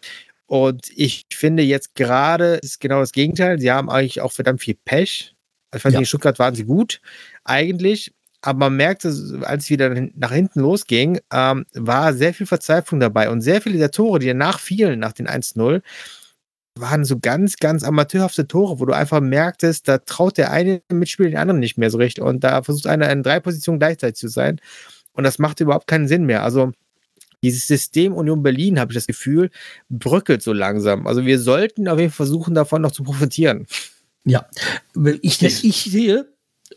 und 0.54 0.92
ich 0.96 1.26
finde 1.34 1.64
jetzt 1.64 1.96
gerade 1.96 2.58
ist 2.62 2.80
genau 2.80 3.00
das 3.00 3.12
Gegenteil. 3.12 3.58
Sie 3.58 3.72
haben 3.72 3.90
eigentlich 3.90 4.22
auch 4.22 4.32
verdammt 4.32 4.62
viel 4.62 4.76
Pech. 4.86 5.34
Ich 5.74 5.82
fand, 5.82 5.94
Ja. 5.94 6.00
in 6.00 6.06
Stuttgart 6.06 6.38
waren 6.38 6.54
sie 6.54 6.66
gut, 6.66 7.02
eigentlich. 7.44 8.14
Aber 8.42 8.60
man 8.60 8.78
merkte, 8.78 9.08
als 9.46 9.64
es 9.64 9.70
wieder 9.72 9.90
nach 10.14 10.32
hinten 10.32 10.60
losging, 10.60 11.20
ähm, 11.34 11.66
war 11.74 12.14
sehr 12.14 12.36
viel 12.36 12.46
Verzweiflung 12.46 13.00
dabei. 13.00 13.32
Und 13.32 13.42
sehr 13.42 13.62
viele 13.62 13.80
der 13.80 13.90
Tore, 13.90 14.20
die 14.20 14.28
danach 14.28 14.60
fielen, 14.60 15.00
nach 15.00 15.14
den 15.14 15.28
1-0, 15.28 15.82
waren 16.78 17.04
so 17.04 17.18
ganz, 17.18 17.56
ganz 17.56 17.84
amateurhafte 17.84 18.46
Tore, 18.48 18.80
wo 18.80 18.86
du 18.86 18.94
einfach 18.94 19.22
merktest, 19.22 19.88
da 19.88 19.98
traut 19.98 20.38
der 20.38 20.52
eine 20.52 20.84
Mitspieler 20.92 21.30
den 21.30 21.38
anderen 21.40 21.62
nicht 21.62 21.80
mehr 21.80 21.90
so 21.90 21.98
recht. 21.98 22.20
Und 22.20 22.44
da 22.44 22.62
versucht 22.62 22.86
einer 22.86 23.10
in 23.10 23.24
drei 23.24 23.40
Positionen 23.40 23.80
gleichzeitig 23.80 24.20
zu 24.20 24.28
sein. 24.28 24.62
Und 25.14 25.24
das 25.24 25.40
macht 25.40 25.62
überhaupt 25.62 25.88
keinen 25.88 26.08
Sinn 26.08 26.26
mehr. 26.28 26.44
Also 26.44 26.74
dieses 27.44 27.68
System 27.68 28.14
Union 28.14 28.42
Berlin, 28.42 28.80
habe 28.80 28.92
ich 28.92 28.96
das 28.96 29.06
Gefühl, 29.08 29.52
bröckelt 29.90 30.42
so 30.42 30.54
langsam. 30.54 31.06
Also 31.06 31.26
wir 31.26 31.38
sollten 31.40 31.88
auf 31.88 32.00
jeden 32.00 32.10
Fall 32.12 32.26
versuchen, 32.26 32.56
davon 32.56 32.82
noch 32.82 32.92
zu 32.92 33.04
profitieren. 33.04 33.68
Ja. 34.26 34.46
Weil 34.96 35.20
Ich, 35.22 35.44
ich 35.44 35.84
sehe, 35.84 36.28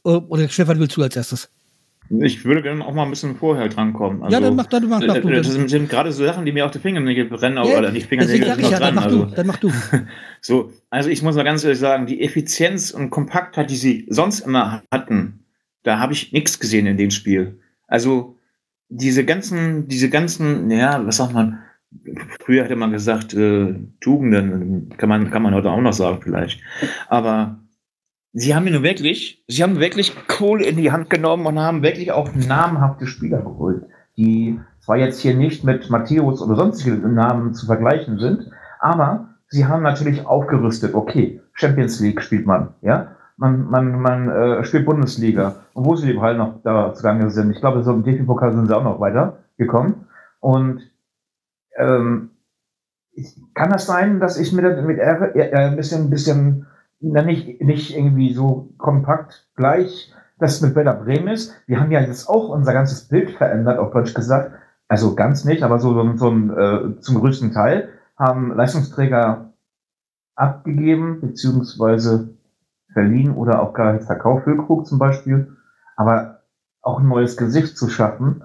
äh, 0.05 0.09
oder 0.09 0.48
Stefan, 0.48 0.79
willst 0.79 0.96
du 0.96 1.02
als 1.02 1.16
erstes? 1.16 1.48
Ich 2.20 2.44
würde 2.44 2.62
gerne 2.62 2.87
auch 2.87 2.94
mal 2.94 3.02
ein 3.02 3.11
bisschen 3.11 3.35
vorher 3.35 3.68
drankommen. 3.68 4.22
Also, 4.22 4.33
ja, 4.35 4.40
dann 4.40 4.55
mach, 4.55 4.66
dann 4.66 4.88
mach, 4.88 5.00
mach 5.05 5.18
du. 5.18 5.29
das 5.31 5.52
Dann, 5.52 5.68
sind, 5.68 5.88
gerade 5.88 6.12
so 6.12 6.24
Sachen, 6.24 6.44
die 6.44 6.52
mir 6.52 6.64
auf 6.64 6.70
die 6.70 6.79
Fingernägel 6.79 7.24
brennen, 7.24 7.57
Ja, 7.57 7.79
oder 7.79 7.90
nicht 7.90 8.07
Fingernägel, 8.07 8.46
sind 8.46 8.59
ich 8.59 8.62
noch 8.64 8.70
ja, 8.70 8.79
dann 8.79 8.94
dran. 8.94 9.05
mach 9.05 9.11
du. 9.11 9.22
Also, 9.24 9.35
Dann 9.35 9.46
mach 9.48 9.57
du. 9.57 9.72
so, 10.40 10.72
also 10.90 11.09
ich 11.11 11.22
muss 11.22 11.35
mal 11.35 11.42
ganz 11.42 11.64
ehrlich 11.64 11.81
sagen, 11.81 12.07
die 12.07 12.22
Effizienz 12.22 12.92
und 12.92 13.11
Kompaktheit, 13.11 13.70
die 13.70 13.76
sie 13.76 14.07
sonst 14.09 14.40
immer 14.40 14.83
hatten, 14.92 15.40
da 15.83 15.98
habe 15.98 16.12
ich 16.12 16.33
nichts 16.33 16.61
gesehen 16.61 16.87
in 16.87 16.96
dem 16.96 17.11
Spiel. 17.11 17.59
Also 17.88 18.36
diese 18.88 19.25
ganzen, 19.25 19.88
diese 19.88 20.11
ganzen, 20.11 20.70
ja, 20.70 21.05
was 21.05 21.16
sagt 21.16 21.35
man, 21.35 21.59
früher 22.44 22.64
hätte 22.64 22.77
man 22.77 22.92
gesagt, 22.92 23.35
äh, 23.35 23.75
Tugenden, 24.01 24.90
kann 24.96 25.09
man, 25.09 25.31
kann 25.31 25.42
man 25.42 25.55
heute 25.55 25.70
auch 25.70 25.81
noch 25.81 25.92
sagen 25.92 26.20
vielleicht. 26.22 26.61
Aber 27.09 27.59
sie 28.33 28.55
haben 28.55 28.70
nur 28.70 28.83
wirklich, 28.83 29.44
sie 29.49 29.62
haben 29.62 29.81
wirklich 29.81 30.12
Kohle 30.29 30.64
in 30.66 30.77
die 30.77 30.92
Hand 30.92 31.11
genommen 31.11 31.46
und 31.46 31.59
haben 31.59 31.83
wirklich 31.83 32.12
auch 32.12 32.35
namhafte 32.35 33.07
Spieler 33.07 33.42
geholt, 33.42 33.85
die 34.16 34.61
zwar 34.81 34.99
jetzt 34.99 35.20
hier 35.20 35.35
nicht 35.35 35.64
mit 35.64 35.90
Matthäus 35.90 36.40
oder 36.42 36.55
sonstige 36.55 36.96
Namen 36.96 37.55
zu 37.55 37.66
vergleichen 37.66 38.18
sind, 38.18 38.51
aber 38.79 39.35
sie 39.49 39.66
haben 39.66 39.83
natürlich 39.83 40.27
aufgerüstet. 40.27 40.94
Okay, 40.94 41.40
Champions 41.55 42.01
League 42.01 42.20
spielt 42.20 42.46
man, 42.46 42.75
ja. 42.83 43.15
Man, 43.38 43.66
man, 43.68 44.01
man 44.01 44.29
äh, 44.29 44.64
spielt 44.64 44.87
Bundesliga. 44.87 45.57
Und 45.75 45.85
wo 45.85 45.94
sie 45.94 46.18
halt 46.18 46.38
noch 46.38 46.62
da 46.62 46.94
zugange 46.94 47.31
sind, 47.31 47.51
ich 47.51 47.61
glaube, 47.61 47.83
so 47.83 47.92
im 47.92 48.03
DFB-Pokal 48.03 48.53
sind 48.55 48.66
sie 48.66 48.77
auch 48.77 48.85
noch 48.85 49.01
weitergekommen. 49.01 50.07
Und 50.40 50.81
ähm, 51.77 52.31
ich, 53.12 53.37
kann 53.55 53.70
das 53.70 53.87
sein, 53.87 54.20
dass 54.20 54.38
ich 54.38 54.53
mit, 54.53 54.64
mit 54.85 54.99
R, 54.99 55.35
äh, 55.37 55.53
ein 55.55 55.77
bisschen, 55.77 56.11
bisschen 56.11 56.66
na, 57.01 57.22
nicht, 57.22 57.61
nicht 57.61 57.96
irgendwie 57.96 58.33
so 58.33 58.70
kompakt 58.79 59.49
gleich 59.55 60.12
das 60.38 60.61
mit 60.61 60.75
Werder 60.75 60.94
Bremen 60.94 61.29
ist. 61.29 61.55
Wir 61.66 61.81
haben 61.81 61.90
ja 61.90 62.01
jetzt 62.01 62.29
auch 62.29 62.49
unser 62.49 62.72
ganzes 62.72 63.09
Bild 63.09 63.31
verändert, 63.31 63.79
auf 63.79 63.92
Deutsch 63.92 64.14
gesagt. 64.14 64.53
Also 64.88 65.14
ganz 65.14 65.44
nicht, 65.44 65.62
aber 65.62 65.79
so, 65.79 65.94
so, 65.94 66.16
so 66.16 66.31
äh, 66.31 67.01
zum 67.01 67.18
größten 67.18 67.53
Teil 67.53 67.88
haben 68.16 68.55
Leistungsträger 68.55 69.53
abgegeben, 70.37 71.20
beziehungsweise 71.20 72.37
verliehen 72.96 73.35
oder 73.35 73.61
auch 73.61 73.74
gar 73.74 74.00
verkauft, 74.00 74.44
Füllkrug 74.44 74.87
zum 74.87 74.98
Beispiel. 74.98 75.54
Aber 75.96 76.40
auch 76.80 77.00
ein 77.00 77.09
neues 77.09 77.37
Gesicht 77.37 77.76
zu 77.76 77.90
schaffen, 77.90 78.42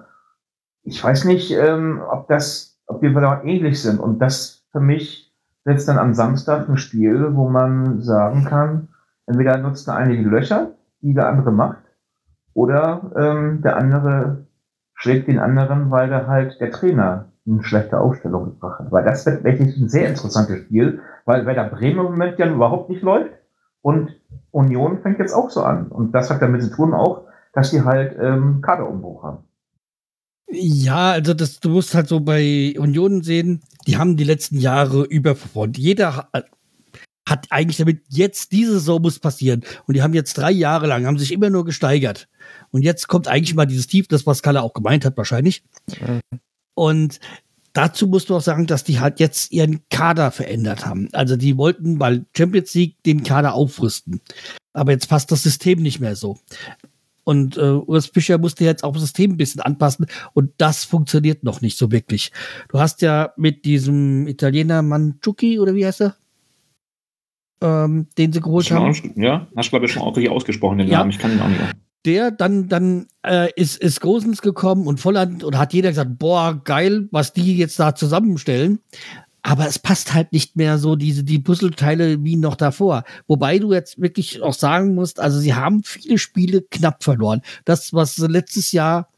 ich 0.82 1.02
weiß 1.02 1.24
nicht, 1.24 1.52
ähm, 1.52 2.02
ob 2.06 2.28
das, 2.28 2.78
ob 2.86 3.00
wir 3.00 3.12
da 3.12 3.42
ähnlich 3.44 3.80
sind. 3.80 3.98
Und 3.98 4.18
das 4.18 4.66
für 4.72 4.80
mich 4.80 5.32
jetzt 5.64 5.88
dann 5.88 5.96
am 5.96 6.12
Samstag 6.12 6.68
ein 6.68 6.76
Spiel, 6.76 7.34
wo 7.34 7.48
man 7.48 8.02
sagen 8.02 8.44
kann, 8.44 8.88
entweder 9.26 9.56
nutzt 9.56 9.86
der 9.86 9.94
eine 9.94 10.16
die 10.18 10.24
Löcher, 10.24 10.72
die 11.00 11.14
der 11.14 11.28
andere 11.28 11.52
macht, 11.52 11.82
oder 12.52 13.10
ähm, 13.16 13.62
der 13.62 13.76
andere 13.76 14.46
schlägt 14.94 15.28
den 15.28 15.38
anderen, 15.38 15.90
weil 15.90 16.10
da 16.10 16.26
halt 16.26 16.60
der 16.60 16.72
Trainer 16.72 17.32
eine 17.46 17.62
schlechte 17.62 17.98
Aufstellung 17.98 18.44
gebracht 18.44 18.80
hat. 18.80 18.92
Weil 18.92 19.04
das 19.04 19.24
wird 19.24 19.44
wirklich 19.44 19.76
ein 19.76 19.88
sehr 19.88 20.08
interessantes 20.08 20.58
Spiel, 20.64 21.00
weil 21.24 21.46
Werder 21.46 21.70
Bremen 21.70 22.00
im 22.00 22.12
Moment 22.12 22.38
ja 22.38 22.52
überhaupt 22.52 22.90
nicht 22.90 23.02
läuft 23.02 23.32
und 23.80 24.10
Union 24.50 25.00
fängt 25.02 25.18
jetzt 25.18 25.32
auch 25.32 25.50
so 25.50 25.62
an. 25.62 25.88
Und 25.88 26.12
das 26.12 26.30
hat 26.30 26.42
damit 26.42 26.62
zu 26.62 26.70
tun 26.70 26.94
auch, 26.94 27.26
dass 27.52 27.70
die 27.70 27.82
halt 27.82 28.16
ähm, 28.20 28.60
Kaderumbruch 28.60 29.22
haben. 29.22 29.44
Ja, 30.50 31.12
also 31.12 31.32
das, 31.32 31.60
du 31.60 31.70
musst 31.70 31.94
halt 31.94 32.08
so 32.08 32.20
bei 32.20 32.74
Union 32.78 33.22
sehen, 33.22 33.62
die 33.86 33.96
haben 33.96 34.16
die 34.16 34.24
letzten 34.24 34.58
Jahre 34.58 35.04
überperformt. 35.04 35.78
Jeder 35.78 36.16
ha- 36.16 36.28
hat 37.26 37.46
eigentlich 37.50 37.78
damit, 37.78 38.02
jetzt 38.08 38.52
diese 38.52 38.72
Saison 38.72 39.00
muss 39.00 39.18
passieren. 39.18 39.64
Und 39.86 39.94
die 39.96 40.02
haben 40.02 40.12
jetzt 40.12 40.36
drei 40.36 40.50
Jahre 40.50 40.86
lang, 40.86 41.06
haben 41.06 41.18
sich 41.18 41.32
immer 41.32 41.48
nur 41.48 41.64
gesteigert. 41.64 42.28
Und 42.70 42.82
jetzt 42.82 43.08
kommt 43.08 43.28
eigentlich 43.28 43.54
mal 43.54 43.64
dieses 43.66 43.86
Tief, 43.86 44.08
das 44.08 44.26
was 44.26 44.42
Kalle 44.42 44.62
auch 44.62 44.74
gemeint 44.74 45.04
hat 45.06 45.16
wahrscheinlich. 45.16 45.64
Und 46.74 47.20
dazu 47.72 48.06
musst 48.06 48.28
du 48.30 48.36
auch 48.36 48.40
sagen, 48.42 48.66
dass 48.66 48.84
die 48.84 49.00
halt 49.00 49.20
jetzt 49.20 49.52
ihren 49.52 49.80
Kader 49.90 50.30
verändert 50.30 50.86
haben. 50.86 51.08
Also 51.12 51.36
die 51.36 51.56
wollten 51.56 51.98
bei 51.98 52.20
Champions 52.36 52.74
League 52.74 53.02
den 53.04 53.22
Kader 53.22 53.54
aufrüsten. 53.54 54.20
Aber 54.72 54.92
jetzt 54.92 55.08
passt 55.08 55.30
das 55.32 55.42
System 55.42 55.82
nicht 55.82 56.00
mehr 56.00 56.16
so. 56.16 56.38
Und 57.24 57.56
äh, 57.56 57.60
Urs 57.60 58.06
Fischer 58.06 58.38
musste 58.38 58.64
jetzt 58.64 58.82
auch 58.82 58.92
das 58.94 59.02
System 59.02 59.32
ein 59.32 59.36
bisschen 59.36 59.60
anpassen 59.60 60.06
und 60.32 60.50
das 60.58 60.84
funktioniert 60.84 61.44
noch 61.44 61.60
nicht 61.60 61.78
so 61.78 61.92
wirklich. 61.92 62.32
Du 62.68 62.80
hast 62.80 63.00
ja 63.00 63.32
mit 63.36 63.64
diesem 63.64 64.26
Italiener 64.26 64.82
Manchuki 64.82 65.60
oder 65.60 65.74
wie 65.74 65.86
heißt 65.86 66.00
er? 66.00 66.16
Ähm, 67.60 68.08
den 68.18 68.32
sie 68.32 68.40
geholt 68.40 68.68
haben. 68.72 68.92
ja, 69.14 69.46
hast 69.54 69.66
du, 69.66 69.70
glaube 69.70 69.86
ich, 69.86 69.92
schon 69.92 70.02
auch 70.02 70.16
richtig 70.16 70.32
ausgesprochen, 70.32 70.78
den 70.78 70.88
Ja. 70.88 70.98
Namen. 70.98 71.10
Ich 71.10 71.18
kann 71.20 71.30
ihn 71.32 71.40
auch 71.40 71.48
nicht. 71.48 71.60
Der 72.04 72.30
dann, 72.32 72.68
dann 72.68 73.06
äh, 73.24 73.50
ist, 73.54 73.80
ist 73.80 74.00
Gosens 74.00 74.42
gekommen 74.42 74.86
und 74.86 74.98
Volland 74.98 75.44
und 75.44 75.56
hat 75.56 75.72
jeder 75.72 75.90
gesagt, 75.90 76.18
boah, 76.18 76.60
geil, 76.64 77.08
was 77.12 77.32
die 77.32 77.56
jetzt 77.56 77.78
da 77.78 77.94
zusammenstellen. 77.94 78.80
Aber 79.42 79.66
es 79.66 79.78
passt 79.78 80.14
halt 80.14 80.32
nicht 80.32 80.56
mehr 80.56 80.78
so 80.78 80.94
diese, 80.94 81.24
die 81.24 81.40
Puzzleteile 81.40 82.22
wie 82.22 82.36
noch 82.36 82.54
davor. 82.54 83.02
Wobei 83.26 83.58
du 83.58 83.72
jetzt 83.72 84.00
wirklich 84.00 84.40
auch 84.40 84.54
sagen 84.54 84.94
musst, 84.94 85.18
also 85.18 85.38
sie 85.38 85.54
haben 85.54 85.82
viele 85.82 86.18
Spiele 86.18 86.62
knapp 86.62 87.02
verloren. 87.02 87.42
Das, 87.64 87.92
was 87.92 88.14
sie 88.14 88.28
letztes 88.28 88.70
Jahr 88.70 89.08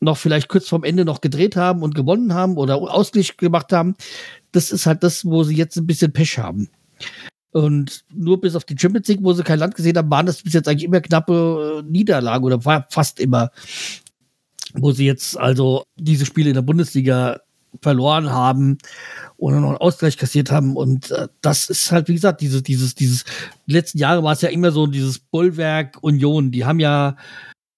noch 0.00 0.16
vielleicht 0.16 0.48
kurz 0.48 0.68
vorm 0.68 0.84
Ende 0.84 1.04
noch 1.04 1.20
gedreht 1.20 1.56
haben 1.56 1.82
und 1.82 1.94
gewonnen 1.94 2.34
haben 2.34 2.56
oder 2.56 2.76
Ausgleich 2.76 3.36
gemacht 3.36 3.72
haben, 3.72 3.94
das 4.52 4.70
ist 4.70 4.86
halt 4.86 5.02
das, 5.02 5.24
wo 5.24 5.42
sie 5.44 5.56
jetzt 5.56 5.76
ein 5.76 5.86
bisschen 5.86 6.12
Pech 6.12 6.38
haben. 6.38 6.68
Und 7.54 8.04
nur 8.12 8.40
bis 8.40 8.56
auf 8.56 8.64
die 8.64 8.76
Champions 8.76 9.06
League, 9.06 9.22
wo 9.22 9.32
sie 9.32 9.44
kein 9.44 9.60
Land 9.60 9.76
gesehen 9.76 9.96
haben, 9.96 10.10
waren 10.10 10.26
das 10.26 10.42
bis 10.42 10.54
jetzt 10.54 10.66
eigentlich 10.66 10.82
immer 10.82 11.00
knappe 11.00 11.84
äh, 11.84 11.88
Niederlagen 11.88 12.44
oder 12.44 12.60
fast 12.60 13.20
immer, 13.20 13.52
wo 14.72 14.90
sie 14.90 15.06
jetzt 15.06 15.38
also 15.38 15.84
diese 15.94 16.26
Spiele 16.26 16.48
in 16.48 16.56
der 16.56 16.62
Bundesliga 16.62 17.40
verloren 17.80 18.32
haben 18.32 18.78
oder 19.36 19.60
noch 19.60 19.68
einen 19.68 19.78
Ausgleich 19.78 20.18
kassiert 20.18 20.50
haben. 20.50 20.76
Und 20.76 21.12
äh, 21.12 21.28
das 21.42 21.70
ist 21.70 21.92
halt, 21.92 22.08
wie 22.08 22.14
gesagt, 22.14 22.40
dieses, 22.40 22.64
dieses, 22.64 22.96
dieses, 22.96 23.24
die 23.68 23.72
letzten 23.72 23.98
Jahre 23.98 24.24
war 24.24 24.32
es 24.32 24.40
ja 24.40 24.48
immer 24.48 24.72
so 24.72 24.88
dieses 24.88 25.20
Bollwerk 25.20 25.98
Union. 26.02 26.50
Die 26.50 26.64
haben 26.64 26.80
ja 26.80 27.14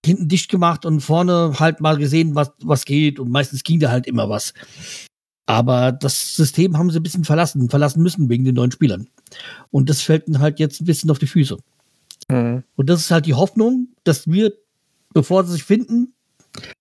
hinten 0.06 0.26
dicht 0.26 0.50
gemacht 0.50 0.86
und 0.86 1.00
vorne 1.00 1.52
halt 1.58 1.82
mal 1.82 1.98
gesehen, 1.98 2.34
was, 2.34 2.50
was 2.62 2.86
geht. 2.86 3.18
Und 3.18 3.30
meistens 3.30 3.62
ging 3.62 3.78
da 3.78 3.90
halt 3.90 4.06
immer 4.06 4.30
was. 4.30 4.54
Aber 5.44 5.92
das 5.92 6.34
System 6.34 6.78
haben 6.78 6.90
sie 6.90 6.98
ein 6.98 7.02
bisschen 7.02 7.24
verlassen, 7.24 7.68
verlassen 7.68 8.02
müssen 8.02 8.30
wegen 8.30 8.46
den 8.46 8.54
neuen 8.54 8.72
Spielern. 8.72 9.08
Und 9.70 9.88
das 9.90 10.02
fällt 10.02 10.28
ihnen 10.28 10.40
halt 10.40 10.58
jetzt 10.58 10.80
ein 10.80 10.84
bisschen 10.84 11.10
auf 11.10 11.18
die 11.18 11.26
Füße. 11.26 11.56
Mhm. 12.28 12.62
Und 12.76 12.90
das 12.90 13.00
ist 13.00 13.10
halt 13.10 13.26
die 13.26 13.34
Hoffnung, 13.34 13.88
dass 14.04 14.30
wir, 14.30 14.52
bevor 15.12 15.44
sie 15.44 15.52
sich 15.52 15.64
finden, 15.64 16.14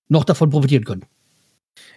noch 0.08 0.24
davon 0.24 0.50
profitieren 0.50 0.86
können. 0.86 1.06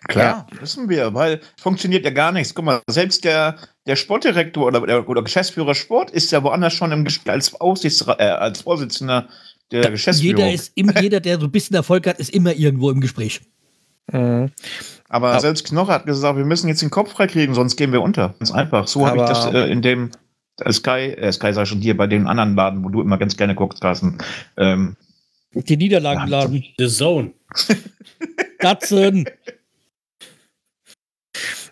Klar, 0.07 0.47
wissen 0.61 0.89
wir, 0.89 1.13
weil 1.15 1.41
funktioniert 1.61 2.05
ja 2.05 2.11
gar 2.11 2.33
nichts. 2.33 2.55
Guck 2.55 2.65
mal, 2.65 2.81
selbst 2.89 3.25
der, 3.25 3.57
der 3.87 3.97
Sportdirektor 3.97 4.67
oder, 4.67 4.81
der, 4.87 5.09
oder 5.09 5.23
Geschäftsführer 5.23 5.75
Sport 5.75 6.11
ist 6.11 6.31
ja 6.31 6.43
woanders 6.43 6.73
schon 6.73 6.93
im, 6.93 7.07
als, 7.27 7.53
äh, 7.61 8.23
als 8.23 8.63
Vorsitzender 8.63 9.29
der 9.71 9.91
Geschäftsführung. 9.91 10.45
Jeder, 10.45 10.53
ist 10.53 10.73
im, 10.77 10.93
jeder, 11.01 11.21
der 11.21 11.41
so 11.41 11.47
ein 11.47 11.51
bisschen 11.53 11.75
Erfolg 11.77 12.07
hat, 12.07 12.19
ist 12.19 12.31
immer 12.31 12.55
irgendwo 12.55 12.91
im 12.91 13.01
Gespräch. 13.01 13.41
Mhm. 14.13 14.53
Aber 15.09 15.31
Aber- 15.31 15.41
selbst 15.41 15.67
Knoche 15.67 15.93
hat 15.93 16.07
gesagt, 16.07 16.37
wir 16.39 16.45
müssen 16.45 16.69
jetzt 16.69 16.83
den 16.83 16.91
Kopf 16.91 17.13
freikriegen, 17.13 17.55
sonst 17.55 17.77
gehen 17.77 17.93
wir 17.93 18.03
unter. 18.03 18.35
Ganz 18.39 18.53
einfach. 18.53 18.87
So 18.87 19.07
habe 19.07 19.19
ich 19.19 19.25
das 19.25 19.47
äh, 19.53 19.71
in 19.71 19.83
dem 19.83 20.11
Sky, 20.71 21.13
äh, 21.17 21.33
Sky 21.33 21.53
sei 21.53 21.65
schon 21.65 21.81
hier 21.81 21.97
bei 21.97 22.07
den 22.07 22.27
anderen 22.27 22.55
Laden, 22.57 22.85
wo 22.85 22.89
du 22.89 23.01
immer 23.01 23.19
ganz 23.19 23.37
gerne 23.37 23.55
guckst, 23.55 23.81
Carsten. 23.81 24.19
Ähm, 24.57 24.97
Die 25.55 25.77
Niederlagenladen. 25.77 26.65
The 26.79 26.89
Zone. 26.89 27.33
Katzen. 28.59 29.27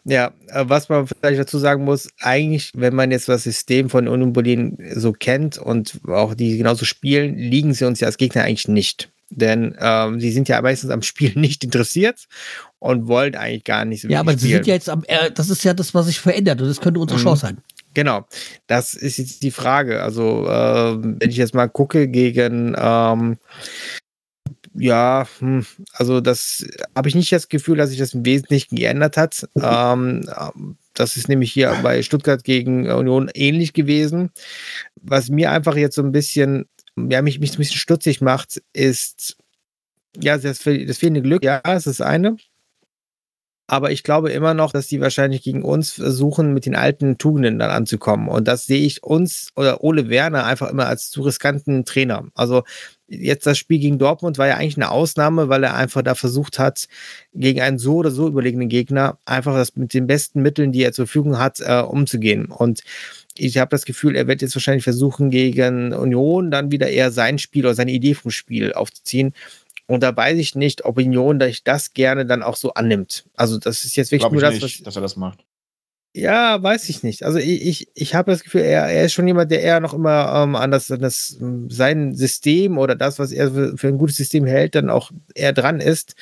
Ja, 0.04 0.32
äh, 0.48 0.64
was 0.68 0.88
man 0.88 1.06
vielleicht 1.08 1.40
dazu 1.40 1.58
sagen 1.58 1.84
muss, 1.84 2.08
eigentlich, 2.20 2.70
wenn 2.74 2.94
man 2.94 3.10
jetzt 3.10 3.28
das 3.28 3.42
System 3.42 3.90
von 3.90 4.06
Union 4.06 4.32
Berlin 4.32 4.78
so 4.94 5.12
kennt 5.12 5.58
und 5.58 5.98
auch 6.08 6.34
die 6.34 6.56
genauso 6.58 6.84
spielen, 6.84 7.36
liegen 7.36 7.74
sie 7.74 7.84
uns 7.86 7.98
ja 7.98 8.06
als 8.06 8.16
Gegner 8.16 8.44
eigentlich 8.44 8.68
nicht. 8.68 9.10
Denn 9.30 9.74
ähm, 9.80 10.20
sie 10.20 10.30
sind 10.30 10.48
ja 10.48 10.62
meistens 10.62 10.90
am 10.90 11.02
Spiel 11.02 11.32
nicht 11.36 11.64
interessiert 11.64 12.26
und 12.78 13.08
wollen 13.08 13.34
eigentlich 13.34 13.64
gar 13.64 13.84
nicht 13.84 14.02
so 14.02 14.08
Ja, 14.08 14.20
aber 14.20 14.32
sie 14.32 14.38
spielen. 14.46 14.52
sind 14.58 14.66
ja 14.68 14.74
jetzt 14.74 14.88
am, 14.88 15.02
äh, 15.08 15.32
das 15.32 15.50
ist 15.50 15.64
ja 15.64 15.74
das, 15.74 15.92
was 15.94 16.06
sich 16.06 16.20
verändert 16.20 16.60
und 16.62 16.68
das 16.68 16.80
könnte 16.80 17.00
unsere 17.00 17.18
Mhm. 17.18 17.24
Chance 17.24 17.40
sein. 17.42 17.58
Genau, 17.96 18.26
das 18.66 18.92
ist 18.92 19.16
jetzt 19.16 19.42
die 19.42 19.50
Frage. 19.50 20.02
Also, 20.02 20.46
äh, 20.46 20.98
wenn 21.02 21.30
ich 21.30 21.38
jetzt 21.38 21.54
mal 21.54 21.66
gucke 21.66 22.08
gegen, 22.08 22.76
ähm, 22.76 23.38
ja, 24.74 25.26
hm, 25.38 25.64
also 25.94 26.20
das 26.20 26.62
habe 26.94 27.08
ich 27.08 27.14
nicht 27.14 27.32
das 27.32 27.48
Gefühl, 27.48 27.78
dass 27.78 27.88
sich 27.88 27.98
das 27.98 28.12
im 28.12 28.26
Wesentlichen 28.26 28.76
geändert 28.76 29.16
hat. 29.16 29.48
Ähm, 29.58 30.28
ähm, 30.38 30.76
das 30.92 31.16
ist 31.16 31.30
nämlich 31.30 31.50
hier 31.54 31.74
bei 31.82 32.02
Stuttgart 32.02 32.44
gegen 32.44 32.86
Union 32.86 33.30
ähnlich 33.32 33.72
gewesen. 33.72 34.30
Was 35.00 35.30
mir 35.30 35.50
einfach 35.50 35.76
jetzt 35.76 35.94
so 35.94 36.02
ein 36.02 36.12
bisschen, 36.12 36.66
ja, 36.98 37.22
mich, 37.22 37.40
mich 37.40 37.54
ein 37.54 37.56
bisschen 37.56 37.78
stutzig 37.78 38.20
macht, 38.20 38.62
ist, 38.74 39.38
ja, 40.20 40.36
das, 40.36 40.58
das 40.58 40.98
fehlende 40.98 41.22
Glück, 41.22 41.42
ja, 41.42 41.62
das 41.64 41.86
ist 41.86 42.02
eine. 42.02 42.36
Aber 43.68 43.90
ich 43.90 44.04
glaube 44.04 44.30
immer 44.30 44.54
noch, 44.54 44.72
dass 44.72 44.86
die 44.86 45.00
wahrscheinlich 45.00 45.42
gegen 45.42 45.62
uns 45.62 45.92
versuchen, 45.92 46.54
mit 46.54 46.66
den 46.66 46.76
alten 46.76 47.18
Tugenden 47.18 47.58
dann 47.58 47.70
anzukommen. 47.70 48.28
Und 48.28 48.46
das 48.46 48.66
sehe 48.66 48.86
ich 48.86 49.02
uns 49.02 49.48
oder 49.56 49.82
Ole 49.82 50.08
Werner 50.08 50.44
einfach 50.44 50.70
immer 50.70 50.86
als 50.86 51.10
zu 51.10 51.22
riskanten 51.22 51.84
Trainer. 51.84 52.26
Also 52.34 52.62
jetzt 53.08 53.46
das 53.46 53.58
Spiel 53.58 53.80
gegen 53.80 53.98
Dortmund 53.98 54.38
war 54.38 54.46
ja 54.46 54.56
eigentlich 54.56 54.76
eine 54.76 54.90
Ausnahme, 54.90 55.48
weil 55.48 55.64
er 55.64 55.74
einfach 55.74 56.02
da 56.02 56.14
versucht 56.14 56.60
hat, 56.60 56.86
gegen 57.34 57.60
einen 57.60 57.78
so 57.78 57.96
oder 57.96 58.12
so 58.12 58.28
überlegenen 58.28 58.68
Gegner 58.68 59.18
einfach 59.24 59.54
das 59.54 59.74
mit 59.74 59.94
den 59.94 60.06
besten 60.06 60.42
Mitteln, 60.42 60.70
die 60.70 60.82
er 60.82 60.92
zur 60.92 61.06
Verfügung 61.06 61.38
hat, 61.38 61.60
äh, 61.60 61.80
umzugehen. 61.80 62.46
Und 62.46 62.82
ich 63.36 63.58
habe 63.58 63.70
das 63.70 63.84
Gefühl, 63.84 64.16
er 64.16 64.28
wird 64.28 64.42
jetzt 64.42 64.54
wahrscheinlich 64.54 64.84
versuchen, 64.84 65.30
gegen 65.30 65.92
Union 65.92 66.50
dann 66.50 66.70
wieder 66.70 66.88
eher 66.88 67.10
sein 67.10 67.38
Spiel 67.38 67.64
oder 67.66 67.74
seine 67.74 67.92
Idee 67.92 68.14
vom 68.14 68.30
Spiel 68.30 68.72
aufzuziehen. 68.72 69.34
Und 69.86 70.02
da 70.02 70.16
weiß 70.16 70.38
ich 70.38 70.54
nicht, 70.54 70.84
ob 70.84 70.98
Union 70.98 71.38
das 71.38 71.92
gerne 71.94 72.26
dann 72.26 72.42
auch 72.42 72.56
so 72.56 72.74
annimmt. 72.74 73.24
Also 73.36 73.58
das 73.58 73.84
ist 73.84 73.96
jetzt 73.96 74.10
wirklich 74.10 74.30
nur 74.30 74.42
ich 74.42 74.48
das, 74.48 74.54
nicht, 74.54 74.80
was. 74.80 74.84
dass 74.84 74.96
er 74.96 75.02
das 75.02 75.16
macht. 75.16 75.44
Ja, 76.16 76.62
weiß 76.62 76.88
ich 76.88 77.02
nicht. 77.02 77.24
Also 77.24 77.38
ich, 77.38 77.66
ich, 77.66 77.88
ich 77.94 78.14
habe 78.14 78.30
das 78.30 78.42
Gefühl, 78.42 78.62
er, 78.62 78.86
er 78.86 79.04
ist 79.04 79.12
schon 79.12 79.26
jemand, 79.26 79.50
der 79.50 79.60
eher 79.60 79.80
noch 79.80 79.92
immer 79.92 80.42
ähm, 80.42 80.56
an 80.56 80.70
das, 80.70 80.90
an 80.90 81.00
das 81.00 81.36
ähm, 81.40 81.68
sein 81.68 82.14
System 82.14 82.78
oder 82.78 82.94
das, 82.96 83.18
was 83.18 83.32
er 83.32 83.52
für, 83.52 83.76
für 83.76 83.88
ein 83.88 83.98
gutes 83.98 84.16
System 84.16 84.46
hält, 84.46 84.74
dann 84.74 84.88
auch 84.88 85.10
eher 85.34 85.52
dran 85.52 85.78
ist. 85.78 86.14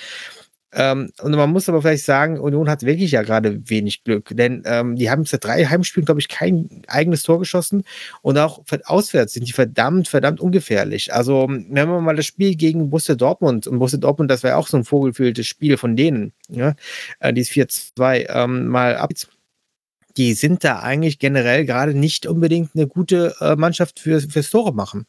Ähm, 0.75 1.11
und 1.22 1.33
man 1.33 1.51
muss 1.51 1.68
aber 1.68 1.83
vielleicht 1.83 2.05
sagen, 2.05 2.39
Union 2.39 2.68
hat 2.68 2.83
wirklich 2.83 3.12
ja 3.12 3.22
gerade 3.22 3.68
wenig 3.68 4.03
Glück, 4.05 4.31
denn 4.33 4.62
ähm, 4.66 4.97
die 4.97 5.11
haben 5.11 5.25
seit 5.25 5.45
drei 5.45 5.64
Heimspielen, 5.64 6.05
glaube 6.05 6.20
ich, 6.20 6.29
kein 6.29 6.83
eigenes 6.89 7.22
Tor 7.22 7.39
geschossen 7.39 7.85
und 8.22 8.39
auch 8.39 8.62
auswärts 8.85 9.35
sind 9.35 9.47
die 9.47 9.53
verdammt, 9.53 10.09
verdammt 10.09 10.41
ungefährlich. 10.41 11.14
Also, 11.14 11.47
wenn 11.49 11.89
man 11.89 12.03
mal 12.03 12.16
das 12.16 12.27
Spiel 12.27 12.57
gegen 12.57 12.91
Borussia 12.91 13.14
Dortmund 13.14 13.66
und 13.66 13.79
Borussia 13.79 13.99
Dortmund, 13.99 14.31
das 14.31 14.43
ja 14.43 14.57
auch 14.57 14.66
so 14.66 14.77
ein 14.77 14.85
vogelfühltes 14.85 15.47
Spiel 15.47 15.77
von 15.77 15.97
denen, 15.97 16.33
ja, 16.49 16.75
äh, 17.20 17.33
dieses 17.33 17.53
4-2, 17.53 18.27
ähm, 18.29 18.66
mal 18.66 18.97
ab 18.97 19.12
die 20.16 20.35
sind 20.35 20.64
da 20.64 20.81
eigentlich 20.81 21.18
generell 21.18 21.64
gerade 21.64 21.95
nicht 21.95 22.27
unbedingt 22.27 22.70
eine 22.75 22.87
gute 22.87 23.35
äh, 23.41 23.57
Mannschaft 23.57 23.99
für, 23.99 24.20
fürs 24.20 24.51
Tore 24.51 24.72
machen. 24.72 25.07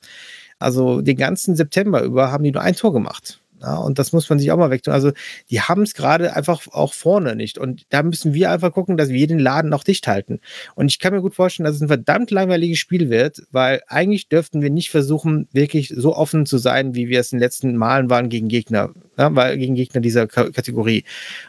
Also 0.60 1.02
den 1.02 1.18
ganzen 1.18 1.56
September 1.56 2.02
über 2.02 2.32
haben 2.32 2.44
die 2.44 2.52
nur 2.52 2.62
ein 2.62 2.76
Tor 2.76 2.94
gemacht. 2.94 3.40
Ja, 3.62 3.78
und 3.78 3.98
das 4.00 4.12
muss 4.12 4.30
man 4.30 4.38
sich 4.38 4.52
auch 4.52 4.58
mal 4.58 4.70
wegtun. 4.70 4.94
Also 4.94 5.12
die 5.50 5.62
haben 5.62 5.84
es 5.84 5.94
gerade 5.94 6.36
einfach 6.36 6.68
auch 6.72 6.94
vorne 6.94 7.36
nicht. 7.36 7.58
Und 7.58 7.84
da 7.90 8.04
müssen 8.04 8.34
wir 8.34 8.52
einfach 8.52 8.72
gucken, 8.72 8.98
dass 8.98 9.10
wir 9.10 9.28
den 9.28 9.40
Laden 9.40 9.74
auch 9.74 9.84
dicht 9.84 10.08
halten. 10.08 10.40
Und 10.76 10.92
ich 10.92 11.00
kann 11.00 11.14
mir 11.14 11.22
gut 11.22 11.36
vorstellen, 11.36 11.66
dass 11.66 11.76
es 11.76 11.82
ein 11.82 11.88
verdammt 11.88 12.32
langweiliges 12.32 12.80
Spiel 12.80 13.10
wird, 13.10 13.44
weil 13.52 13.82
eigentlich 13.88 14.28
dürften 14.28 14.62
wir 14.62 14.70
nicht 14.70 14.90
versuchen, 14.92 15.48
wirklich 15.52 15.94
so 15.96 16.16
offen 16.16 16.46
zu 16.46 16.58
sein, 16.58 16.96
wie 16.96 17.08
wir 17.08 17.20
es 17.20 17.32
in 17.32 17.38
den 17.38 17.44
letzten 17.44 17.76
Malen 17.78 18.10
waren 18.10 18.30
gegen 18.30 18.50
Gegner, 18.50 18.92
ja, 19.18 19.34
weil 19.36 19.58
gegen 19.58 19.76
Gegner 19.76 20.02
dieser 20.02 20.28
K 20.28 20.52
Kategorie. 20.52 21.06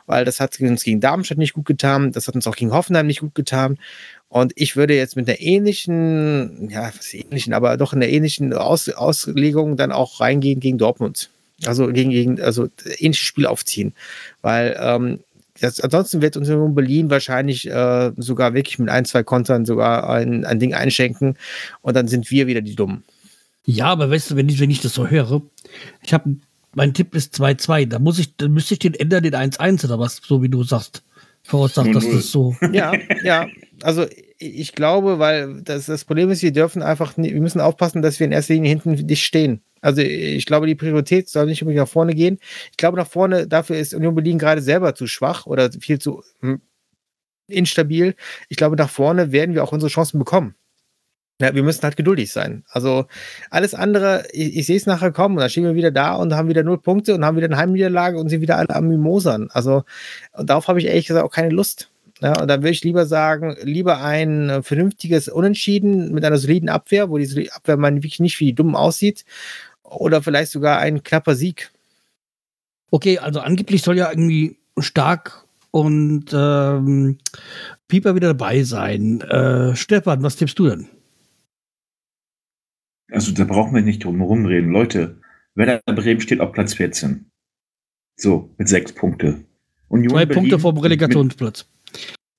Weil 0.07 0.25
das 0.25 0.41
hat 0.41 0.59
uns 0.61 0.85
gegen 0.85 1.01
Darmstadt 1.01 1.39
nicht 1.39 1.55
gut 1.55 1.67
getan, 1.67 2.13
das 2.13 2.29
hat 2.29 2.35
uns 2.35 2.47
auch 2.47 2.57
gegen 2.57 2.73
Hoffenheim 2.73 3.07
nicht 3.07 3.21
gut 3.21 3.35
getan. 3.35 3.79
Und 4.29 4.53
ich 4.57 4.77
würde 4.77 4.95
jetzt 4.95 5.17
mit 5.17 5.29
einer 5.29 5.41
ähnlichen, 5.41 6.69
ja, 6.71 6.93
was 6.97 7.15
ähnlichen, 7.15 7.53
aber 7.53 7.77
doch 7.77 7.93
in 7.93 8.03
einer 8.03 8.11
ähnlichen 8.11 8.53
Aus 8.53 8.89
Auslegung 8.89 9.77
dann 9.77 9.93
auch 9.93 10.21
reingehen 10.21 10.61
gegen 10.61 10.79
Dortmund. 10.79 11.31
Also 11.65 11.89
gegen, 11.89 12.11
gegen 12.11 12.41
also 12.41 12.69
ähnliches 12.99 13.27
Spiel 13.27 13.47
aufziehen. 13.47 13.95
Weil 14.43 14.77
ähm, 14.79 15.21
das, 15.61 15.81
ansonsten 15.81 16.21
wird 16.21 16.37
uns 16.37 16.49
in 16.49 16.75
Berlin 16.75 17.11
wahrscheinlich 17.11 17.69
äh, 17.71 18.13
sogar 18.17 18.55
wirklich 18.55 18.79
mit 18.79 18.89
ein, 18.89 19.05
zwei 19.05 19.23
Kontern 19.23 19.65
sogar 19.65 20.09
ein, 20.11 20.45
ein 20.45 20.59
Ding 20.59 20.75
einschenken 20.75 21.37
und 21.83 21.95
dann 21.95 22.09
sind 22.09 22.31
wir 22.31 22.47
wieder 22.47 22.61
die 22.61 22.77
Dummen. 22.77 23.05
Ja, 23.65 23.87
aber 23.87 24.11
weißt 24.11 24.31
du, 24.31 24.37
wenn 24.37 24.49
ich, 24.49 24.61
wenn 24.61 24.71
ich 24.71 24.81
das 24.81 24.95
so 24.95 25.09
höre, 25.09 25.43
ich 26.03 26.15
habe, 26.15 26.37
mein 26.75 26.95
Tipp 26.95 27.15
ist 27.15 27.35
2-2, 27.35 27.87
da 27.87 27.99
muss 27.99 28.19
ich, 28.19 28.37
dann 28.37 28.53
müsste 28.53 28.75
ich 28.75 28.81
den 28.81 28.95
ändern, 28.95 29.23
den 29.23 29.35
1-1 29.35 29.85
oder 29.87 29.99
was, 29.99 30.21
so 30.25 30.43
wie 30.43 30.49
du 30.49 30.63
sagst. 30.63 31.03
Voraussacht, 31.43 31.95
dass 31.95 32.09
das 32.09 32.31
so. 32.31 32.57
Ja, 32.73 32.93
ja. 33.23 33.47
Also 33.83 34.07
ich 34.39 34.73
glaube, 34.73 35.19
weil 35.19 35.63
das, 35.63 35.87
das 35.87 36.05
Problem 36.05 36.31
ist, 36.31 36.43
wir 36.43 36.53
dürfen 36.53 36.83
einfach, 36.83 37.17
wir 37.17 37.41
müssen 37.41 37.61
aufpassen, 37.61 38.03
dass 38.03 38.21
wir 38.21 38.27
in 38.27 38.33
erster 38.33 38.55
Linie 38.55 38.71
hinten 38.71 39.07
dicht 39.07 39.25
stehen. 39.25 39.61
Also 39.81 40.01
ich 40.03 40.47
glaube, 40.47 40.67
die 40.67 40.75
Priorität 40.75 41.29
soll 41.29 41.47
nicht 41.47 41.63
unbedingt 41.63 41.83
nach 41.83 41.89
vorne 41.89 42.15
gehen. 42.15 42.39
Ich 42.71 42.77
glaube, 42.77 42.97
nach 42.97 43.07
vorne, 43.07 43.47
dafür 43.47 43.77
ist 43.77 43.95
Union 43.95 44.15
Berlin 44.15 44.39
gerade 44.39 44.63
selber 44.63 44.95
zu 44.95 45.07
schwach 45.07 45.47
oder 45.47 45.71
viel 45.73 45.99
zu 45.99 46.23
hm, 46.41 46.61
instabil. 47.49 48.15
Ich 48.49 48.57
glaube, 48.57 48.77
nach 48.77 48.91
vorne 48.91 49.33
werden 49.33 49.55
wir 49.55 49.63
auch 49.63 49.73
unsere 49.73 49.91
Chancen 49.91 50.19
bekommen. 50.19 50.55
Ja, 51.41 51.55
wir 51.55 51.63
müssen 51.63 51.83
halt 51.83 51.97
geduldig 51.97 52.33
sein. 52.33 52.65
Also 52.71 53.07
alles 53.51 53.75
andere, 53.75 54.25
ich, 54.33 54.57
ich 54.57 54.67
sehe 54.67 54.77
es 54.77 54.87
nachher 54.87 55.13
kommen 55.13 55.35
und 55.37 55.41
dann 55.43 55.51
stehen 55.51 55.65
wir 55.65 55.75
wieder 55.75 55.91
da 55.91 56.15
und 56.15 56.35
haben 56.35 56.49
wieder 56.49 56.63
null 56.63 56.81
Punkte 56.81 57.15
und 57.15 57.27
haben 57.27 57.37
wieder 57.37 57.47
eine 57.47 57.59
Heimniederlage 57.59 58.19
und 58.19 58.31
sind 58.31 58.41
wieder 58.41 58.57
alle 58.57 58.75
am 58.75 58.89
Mimosern. 58.89 59.49
Also 59.53 59.85
darauf 60.33 60.69
habe 60.69 60.79
ich 60.79 60.87
ehrlich 60.87 61.07
gesagt 61.07 61.27
auch 61.27 61.31
keine 61.31 61.51
Lust. 61.51 61.91
Ja, 62.21 62.41
und 62.41 62.49
dann 62.49 62.63
würde 62.63 62.71
ich 62.71 62.83
lieber 62.83 63.05
sagen, 63.05 63.57
lieber 63.63 64.01
ein 64.01 64.49
äh, 64.49 64.63
vernünftiges 64.63 65.29
Unentschieden 65.29 66.13
mit 66.13 66.25
einer 66.25 66.39
soliden 66.39 66.69
Abwehr, 66.69 67.11
wo 67.11 67.19
diese 67.19 67.53
Abwehr 67.53 67.77
man 67.77 67.97
wirklich 67.97 68.21
nicht 68.21 68.41
wie 68.41 68.47
die 68.47 68.55
Dummen 68.55 68.75
aussieht, 68.75 69.25
oder 69.83 70.23
vielleicht 70.23 70.51
sogar 70.51 70.79
ein 70.79 71.03
knapper 71.03 71.35
Sieg. 71.35 71.71
Okay, 72.91 73.19
also 73.19 73.41
angeblich 73.41 73.83
soll 73.83 73.99
ja 73.99 74.09
irgendwie 74.11 74.57
stark 74.79 75.45
und 75.71 76.27
ähm, 76.33 77.19
Pieper 77.89 78.15
wieder 78.15 78.29
dabei 78.29 78.63
sein. 78.63 79.21
Äh, 79.21 79.77
Stefan, 79.77 80.23
was 80.23 80.37
tippst 80.37 80.59
du 80.59 80.69
denn? 80.69 80.89
Also 83.11 83.33
da 83.33 83.45
brauchen 83.45 83.75
wir 83.75 83.83
nicht 83.83 84.05
drum 84.05 84.19
herum 84.19 84.47
reden. 84.47 84.71
Leute, 84.71 85.21
Werder 85.55 85.81
Bremen 85.85 86.21
steht 86.21 86.41
auf 86.41 86.53
Platz 86.53 86.75
14. 86.75 87.31
So, 88.17 88.55
mit 88.57 88.69
sechs 88.69 88.93
Punkte. 88.93 89.45
Union 89.89 90.11
Zwei 90.11 90.27
Berlin 90.27 90.43
Punkte 90.43 90.59
vom 90.59 90.79
Relegationsplatz. 90.79 91.67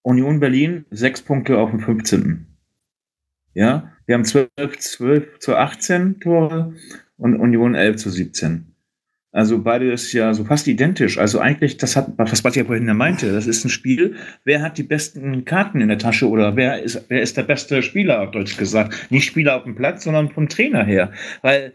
Union 0.02 0.40
Berlin, 0.40 0.86
sechs 0.90 1.22
Punkte 1.22 1.58
auf 1.58 1.72
dem 1.72 1.80
15. 1.80 2.48
Ja, 3.54 3.92
wir 4.06 4.16
haben 4.16 4.24
12, 4.24 4.50
12 4.78 5.40
zu 5.40 5.56
18 5.56 6.20
Tore 6.20 6.74
und 7.18 7.36
Union 7.36 7.76
11 7.76 7.98
zu 7.98 8.10
17. 8.10 8.74
Also 9.32 9.62
beide 9.62 9.92
ist 9.92 10.14
ja 10.14 10.34
so 10.34 10.46
fast 10.46 10.68
identisch. 10.68 11.18
Also 11.18 11.40
eigentlich, 11.40 11.78
das 11.78 11.96
hat, 11.96 12.14
was 12.18 12.42
Basti 12.42 12.60
ja 12.60 12.66
vorhin 12.66 12.86
meinte, 12.86 13.32
das 13.32 13.46
ist 13.46 13.66
ein 13.66 13.70
Spiel, 13.70 14.16
wer 14.46 14.62
hat 14.62 14.78
die 14.78 14.84
besten 14.84 15.46
Karten 15.46 15.82
in 15.82 15.90
der 15.90 16.00
Tasche 16.00 16.28
oder 16.28 16.56
wer 16.56 16.82
ist, 16.82 17.06
wer 17.10 17.22
ist 17.22 17.38
der 17.38 17.44
beste 17.44 17.84
Spieler, 17.84 18.22
auf 18.22 18.32
Deutsch 18.32 18.58
gesagt. 18.58 19.12
Nicht 19.12 19.26
Spieler 19.26 19.58
auf 19.58 19.64
dem 19.64 19.76
Platz, 19.76 20.06
sondern 20.06 20.30
vom 20.30 20.50
Trainer 20.50 20.84
her. 20.84 21.12
Weil, 21.42 21.74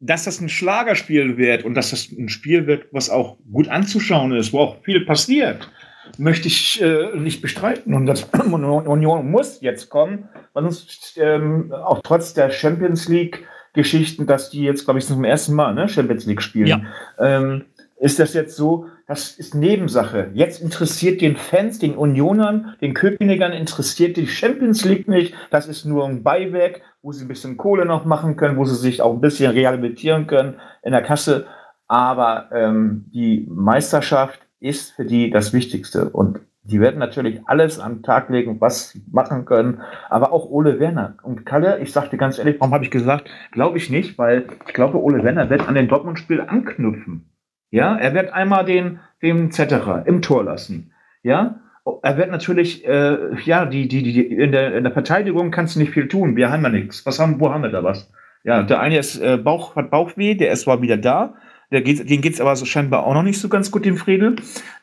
dass 0.00 0.24
das 0.24 0.40
ein 0.40 0.48
Schlagerspiel 0.48 1.36
wird 1.36 1.64
und 1.64 1.74
dass 1.74 1.90
das 1.90 2.10
ein 2.12 2.28
Spiel 2.28 2.66
wird, 2.66 2.86
was 2.92 3.10
auch 3.10 3.36
gut 3.50 3.68
anzuschauen 3.68 4.32
ist, 4.32 4.52
wo 4.52 4.60
auch 4.60 4.82
viel 4.84 5.04
passiert, 5.04 5.70
möchte 6.18 6.48
ich 6.48 6.80
äh, 6.82 7.16
nicht 7.16 7.42
bestreiten. 7.42 7.94
Und 7.94 8.06
das 8.06 8.24
Union 8.52 9.30
muss 9.30 9.60
jetzt 9.60 9.90
kommen, 9.90 10.28
weil 10.52 10.64
uns 10.64 11.14
ähm, 11.16 11.72
auch 11.72 12.00
trotz 12.02 12.34
der 12.34 12.50
Champions 12.50 13.08
League 13.08 13.46
Geschichten, 13.72 14.26
dass 14.26 14.50
die 14.50 14.62
jetzt, 14.62 14.84
glaube 14.84 14.98
ich, 14.98 15.06
zum 15.06 15.22
ersten 15.22 15.54
Mal 15.54 15.74
ne, 15.74 15.88
Champions 15.88 16.24
League 16.26 16.42
spielen, 16.42 16.66
Ja. 16.66 16.80
ähm, 17.20 17.66
ist 17.98 18.18
das 18.18 18.34
jetzt 18.34 18.56
so, 18.56 18.86
das 19.06 19.32
ist 19.38 19.54
Nebensache. 19.54 20.30
Jetzt 20.34 20.60
interessiert 20.60 21.20
den 21.20 21.36
Fans, 21.36 21.78
den 21.78 21.94
Unionern, 21.94 22.74
den 22.80 22.92
Köpenickern 22.92 23.52
interessiert 23.52 24.16
die 24.16 24.26
Champions 24.26 24.84
League 24.84 25.08
nicht. 25.08 25.34
Das 25.50 25.66
ist 25.66 25.84
nur 25.84 26.06
ein 26.06 26.22
Beiwerk, 26.22 26.82
wo 27.02 27.12
sie 27.12 27.24
ein 27.24 27.28
bisschen 27.28 27.56
Kohle 27.56 27.86
noch 27.86 28.04
machen 28.04 28.36
können, 28.36 28.58
wo 28.58 28.64
sie 28.64 28.74
sich 28.74 29.00
auch 29.00 29.14
ein 29.14 29.20
bisschen 29.20 29.50
rehabilitieren 29.50 30.26
können 30.26 30.56
in 30.82 30.92
der 30.92 31.02
Kasse. 31.02 31.46
Aber 31.88 32.50
ähm, 32.52 33.06
die 33.14 33.46
Meisterschaft 33.48 34.40
ist 34.60 34.92
für 34.92 35.04
die 35.04 35.30
das 35.30 35.52
Wichtigste. 35.52 36.08
Und 36.10 36.40
die 36.62 36.80
werden 36.80 36.98
natürlich 36.98 37.40
alles 37.46 37.78
am 37.78 38.02
Tag 38.02 38.28
legen, 38.28 38.60
was 38.60 38.90
sie 38.90 39.02
machen 39.10 39.44
können. 39.44 39.80
Aber 40.08 40.32
auch 40.32 40.50
Ole 40.50 40.80
Werner 40.80 41.14
und 41.22 41.46
Kalle, 41.46 41.78
ich 41.80 41.92
sagte 41.92 42.16
ganz 42.16 42.38
ehrlich, 42.38 42.56
warum 42.58 42.74
habe 42.74 42.84
ich 42.84 42.90
gesagt, 42.90 43.30
glaube 43.52 43.78
ich 43.78 43.90
nicht, 43.90 44.18
weil 44.18 44.46
ich 44.66 44.74
glaube, 44.74 45.00
Ole 45.00 45.22
Werner 45.22 45.48
wird 45.48 45.68
an 45.68 45.74
den 45.74 45.88
Dortmund-Spiel 45.88 46.40
anknüpfen. 46.40 47.30
Ja, 47.70 47.96
er 47.96 48.14
wird 48.14 48.32
einmal 48.32 48.64
den, 48.64 49.00
den 49.22 49.50
Zetterer 49.50 50.06
im 50.06 50.22
Tor 50.22 50.44
lassen. 50.44 50.92
Ja, 51.22 51.60
er 52.02 52.16
wird 52.16 52.30
natürlich, 52.30 52.86
äh, 52.86 53.34
ja, 53.44 53.66
die, 53.66 53.86
die, 53.86 54.02
die, 54.02 54.22
in 54.22 54.50
der, 54.50 54.76
in 54.76 54.84
der 54.84 54.92
Verteidigung 54.92 55.50
kannst 55.50 55.76
du 55.76 55.80
nicht 55.80 55.92
viel 55.92 56.08
tun. 56.08 56.36
Wir 56.36 56.50
haben 56.50 56.62
ja 56.62 56.68
nichts. 56.68 57.06
Was 57.06 57.20
haben, 57.20 57.38
wo 57.38 57.50
haben 57.50 57.62
wir 57.62 57.70
da 57.70 57.84
was? 57.84 58.10
Ja, 58.44 58.62
der 58.62 58.80
eine 58.80 58.98
ist 58.98 59.20
äh, 59.20 59.36
Bauch, 59.36 59.76
hat 59.76 59.90
Bauchweh, 59.90 60.34
der 60.34 60.52
ist 60.52 60.62
zwar 60.62 60.82
wieder 60.82 60.96
da. 60.96 61.34
Der 61.72 61.82
geht, 61.82 62.08
den 62.08 62.20
geht's 62.20 62.40
aber 62.40 62.54
so 62.56 62.64
scheinbar 62.64 63.04
auch 63.04 63.14
noch 63.14 63.22
nicht 63.22 63.40
so 63.40 63.48
ganz 63.48 63.70
gut, 63.70 63.84
dem 63.84 63.96
Friedel. 63.96 64.36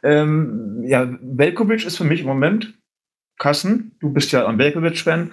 Ähm, 0.03 0.83
ja, 0.85 1.07
Velkovic 1.21 1.85
ist 1.85 1.97
für 1.97 2.03
mich 2.03 2.21
im 2.21 2.27
Moment, 2.27 2.77
Kassen, 3.39 3.95
du 3.99 4.11
bist 4.11 4.31
ja 4.31 4.45
ein 4.47 4.57
Velkovic-Fan, 4.57 5.31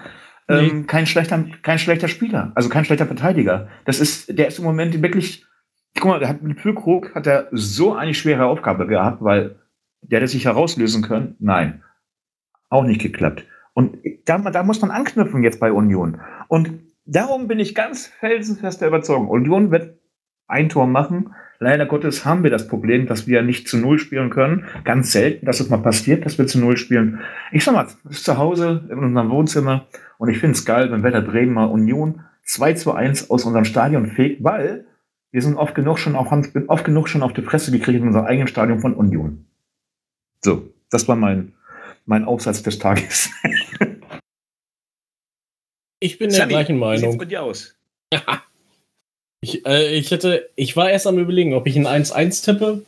ähm, 0.48 0.78
nee. 0.78 0.82
kein, 0.84 1.06
schlechter, 1.06 1.44
kein 1.62 1.78
schlechter 1.78 2.08
Spieler, 2.08 2.52
also 2.54 2.68
kein 2.68 2.84
schlechter 2.84 3.06
Verteidiger. 3.06 3.68
Das 3.84 4.00
ist, 4.00 4.36
der 4.36 4.48
ist 4.48 4.58
im 4.58 4.64
Moment 4.64 5.00
wirklich, 5.02 5.46
guck 5.98 6.10
mal, 6.10 6.18
der 6.18 6.28
hat 6.28 6.42
mit 6.42 6.60
Füllkrug 6.60 7.14
hat 7.14 7.26
er 7.26 7.48
so 7.52 7.94
eine 7.94 8.14
schwere 8.14 8.46
Aufgabe 8.46 8.86
gehabt, 8.86 9.22
weil 9.22 9.56
der 10.02 10.20
hätte 10.20 10.28
sich 10.28 10.46
herauslösen 10.46 11.02
können. 11.02 11.36
Nein, 11.38 11.82
auch 12.68 12.84
nicht 12.84 13.00
geklappt. 13.00 13.44
Und 13.74 13.98
da, 14.24 14.38
da 14.38 14.62
muss 14.62 14.80
man 14.80 14.90
anknüpfen 14.90 15.42
jetzt 15.42 15.60
bei 15.60 15.72
Union. 15.72 16.20
Und 16.48 16.80
darum 17.04 17.46
bin 17.46 17.60
ich 17.60 17.74
ganz 17.74 18.06
felsenfest 18.06 18.80
der 18.80 18.88
Überzeugung, 18.88 19.28
Union 19.28 19.70
wird 19.70 19.99
ein 20.50 20.68
Tor 20.68 20.86
machen. 20.86 21.34
Leider 21.58 21.84
Gottes 21.86 22.24
haben 22.24 22.42
wir 22.42 22.50
das 22.50 22.68
Problem, 22.68 23.06
dass 23.06 23.26
wir 23.26 23.42
nicht 23.42 23.68
zu 23.68 23.76
Null 23.76 23.98
spielen 23.98 24.30
können. 24.30 24.64
Ganz 24.84 25.12
selten, 25.12 25.44
dass 25.46 25.60
es 25.60 25.68
mal 25.68 25.78
passiert, 25.78 26.24
dass 26.24 26.38
wir 26.38 26.46
zu 26.46 26.58
Null 26.58 26.76
spielen. 26.76 27.20
Ich 27.52 27.64
sag 27.64 27.74
mal, 27.74 27.86
ist 28.08 28.24
zu 28.24 28.38
Hause 28.38 28.88
in 28.90 28.98
unserem 28.98 29.30
Wohnzimmer 29.30 29.86
und 30.18 30.30
ich 30.30 30.38
finde 30.38 30.56
es 30.56 30.64
geil, 30.64 30.90
wenn 30.90 31.02
Wetter 31.02 31.20
Bremen 31.20 31.52
mal 31.52 31.66
Union 31.66 32.24
2 32.44 32.72
zu 32.74 32.92
1 32.92 33.30
aus 33.30 33.44
unserem 33.44 33.64
Stadion 33.64 34.06
fegt, 34.06 34.42
weil 34.42 34.86
wir 35.32 35.42
sind 35.42 35.56
oft 35.56 35.74
genug 35.74 35.98
schon 35.98 36.16
auf, 36.16 36.30
haben 36.30 36.50
oft 36.68 36.84
genug 36.84 37.08
schon 37.08 37.22
auf 37.22 37.32
die 37.32 37.42
Fresse 37.42 37.70
gekriegt 37.70 38.00
in 38.00 38.08
unserem 38.08 38.26
eigenen 38.26 38.48
Stadion 38.48 38.80
von 38.80 38.94
Union. 38.94 39.46
So, 40.42 40.72
das 40.90 41.06
war 41.08 41.16
mein, 41.16 41.52
mein 42.06 42.24
Aufsatz 42.24 42.62
des 42.62 42.78
Tages. 42.78 43.30
ich 46.00 46.18
bin 46.18 46.30
der 46.30 46.46
gleichen 46.46 46.78
Meinung. 46.78 47.02
Wie 47.02 47.06
sieht's 47.06 47.18
bei 47.18 47.24
dir 47.26 47.42
aus? 47.42 47.76
Ich, 49.40 49.66
äh, 49.66 49.94
ich 49.94 50.10
hätte, 50.10 50.50
ich 50.54 50.76
war 50.76 50.90
erst 50.90 51.06
am 51.06 51.18
überlegen, 51.18 51.54
ob 51.54 51.66
ich 51.66 51.76
ein 51.76 51.86
1-1 51.86 52.44
tippe. 52.44 52.84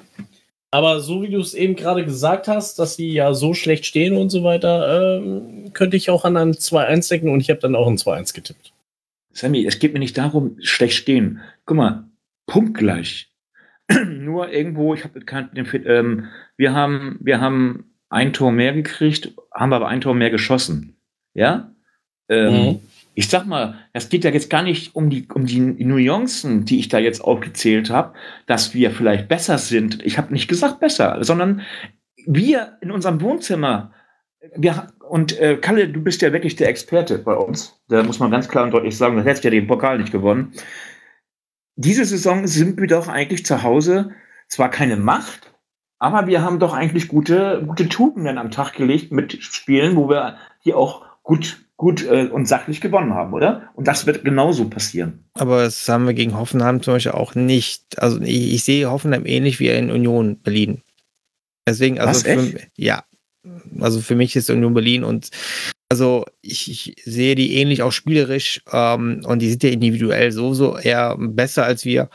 Aber 0.70 1.00
so 1.00 1.22
wie 1.22 1.30
du 1.30 1.40
es 1.40 1.54
eben 1.54 1.76
gerade 1.76 2.04
gesagt 2.04 2.48
hast, 2.48 2.78
dass 2.78 2.96
sie 2.96 3.12
ja 3.12 3.34
so 3.34 3.52
schlecht 3.52 3.84
stehen 3.84 4.16
und 4.16 4.30
so 4.30 4.42
weiter, 4.42 5.18
ähm, 5.18 5.72
könnte 5.74 5.96
ich 5.96 6.08
auch 6.08 6.24
an 6.24 6.36
ein 6.36 6.52
2-1 6.52 7.08
denken 7.10 7.30
und 7.30 7.40
ich 7.40 7.50
habe 7.50 7.60
dann 7.60 7.74
auch 7.74 7.86
ein 7.86 7.98
2-1 7.98 8.34
getippt. 8.34 8.72
Sammy, 9.32 9.66
es 9.66 9.78
geht 9.78 9.92
mir 9.92 9.98
nicht 9.98 10.16
darum, 10.16 10.56
schlecht 10.60 10.96
stehen. 10.96 11.40
Guck 11.66 11.76
mal, 11.76 12.04
punktgleich. 12.46 13.30
Nur 14.06 14.50
irgendwo, 14.50 14.94
ich 14.94 15.04
habe 15.04 15.20
ähm, 15.86 16.28
wir 16.56 16.72
haben, 16.72 17.18
wir 17.20 17.40
haben 17.40 17.92
ein 18.08 18.32
Tor 18.32 18.52
mehr 18.52 18.72
gekriegt, 18.72 19.32
haben 19.52 19.72
aber 19.72 19.88
ein 19.88 20.00
Tor 20.02 20.14
mehr 20.14 20.30
geschossen. 20.30 20.96
Ja? 21.34 21.72
Ähm, 22.28 22.52
mhm 22.52 22.80
ich 23.14 23.28
sag 23.28 23.46
mal, 23.46 23.74
es 23.92 24.08
geht 24.08 24.24
ja 24.24 24.30
jetzt 24.30 24.48
gar 24.48 24.62
nicht 24.62 24.94
um 24.94 25.10
die, 25.10 25.26
um 25.32 25.46
die 25.46 25.60
Nuancen, 25.60 26.64
die 26.64 26.78
ich 26.78 26.88
da 26.88 26.98
jetzt 26.98 27.22
aufgezählt 27.22 27.90
habe, 27.90 28.14
dass 28.46 28.74
wir 28.74 28.90
vielleicht 28.90 29.28
besser 29.28 29.58
sind. 29.58 30.02
Ich 30.02 30.18
habe 30.18 30.32
nicht 30.32 30.48
gesagt 30.48 30.80
besser, 30.80 31.22
sondern 31.22 31.62
wir 32.26 32.78
in 32.80 32.90
unserem 32.90 33.20
Wohnzimmer, 33.20 33.92
wir, 34.56 34.88
und 35.08 35.38
äh, 35.38 35.56
Kalle, 35.56 35.88
du 35.88 36.02
bist 36.02 36.22
ja 36.22 36.32
wirklich 36.32 36.56
der 36.56 36.68
Experte 36.68 37.18
bei 37.18 37.34
uns. 37.34 37.80
Da 37.88 38.02
muss 38.02 38.18
man 38.18 38.30
ganz 38.30 38.48
klar 38.48 38.64
und 38.64 38.70
deutlich 38.72 38.96
sagen, 38.96 39.16
du 39.16 39.24
hättest 39.24 39.44
ja 39.44 39.50
den 39.50 39.66
Pokal 39.66 39.98
nicht 39.98 40.12
gewonnen. 40.12 40.52
Diese 41.76 42.04
Saison 42.04 42.46
sind 42.46 42.80
wir 42.80 42.86
doch 42.86 43.08
eigentlich 43.08 43.44
zu 43.44 43.62
Hause 43.62 44.10
zwar 44.48 44.70
keine 44.70 44.96
Macht, 44.96 45.52
aber 45.98 46.26
wir 46.26 46.42
haben 46.42 46.58
doch 46.58 46.74
eigentlich 46.74 47.08
gute, 47.08 47.62
gute 47.66 47.88
Tugenden 47.88 48.38
am 48.38 48.50
Tag 48.50 48.72
gelegt 48.72 49.12
mit 49.12 49.42
Spielen, 49.42 49.96
wo 49.96 50.08
wir 50.08 50.36
die 50.64 50.74
auch 50.74 51.04
gut 51.22 51.64
gut 51.82 52.06
äh, 52.06 52.28
und 52.28 52.46
sachlich 52.46 52.80
gewonnen 52.80 53.12
haben, 53.12 53.34
oder? 53.34 53.68
Und 53.74 53.88
das 53.88 54.06
wird 54.06 54.24
genauso 54.24 54.68
passieren. 54.68 55.24
Aber 55.34 55.64
das 55.64 55.88
haben 55.88 56.06
wir 56.06 56.14
gegen 56.14 56.38
Hoffenheim 56.38 56.80
zum 56.80 56.94
Beispiel 56.94 57.10
auch 57.10 57.34
nicht. 57.34 57.98
Also 58.00 58.20
ich, 58.20 58.54
ich 58.54 58.62
sehe 58.62 58.88
Hoffenheim 58.88 59.26
ähnlich 59.26 59.58
wie 59.58 59.66
in 59.66 59.90
Union 59.90 60.38
Berlin. 60.38 60.80
Deswegen, 61.68 61.98
also 61.98 62.20
für, 62.20 62.60
ja, 62.76 63.02
also 63.80 64.00
für 64.00 64.14
mich 64.14 64.36
ist 64.36 64.48
Union 64.48 64.74
Berlin 64.74 65.02
und 65.02 65.30
also 65.88 66.24
ich, 66.40 66.70
ich 66.70 67.02
sehe 67.04 67.34
die 67.34 67.56
ähnlich 67.56 67.82
auch 67.82 67.90
spielerisch 67.90 68.62
ähm, 68.72 69.22
und 69.26 69.40
die 69.42 69.50
sind 69.50 69.64
ja 69.64 69.70
individuell 69.70 70.30
sowieso 70.30 70.78
eher 70.78 71.16
besser 71.18 71.64
als 71.64 71.84
wir. 71.84 72.10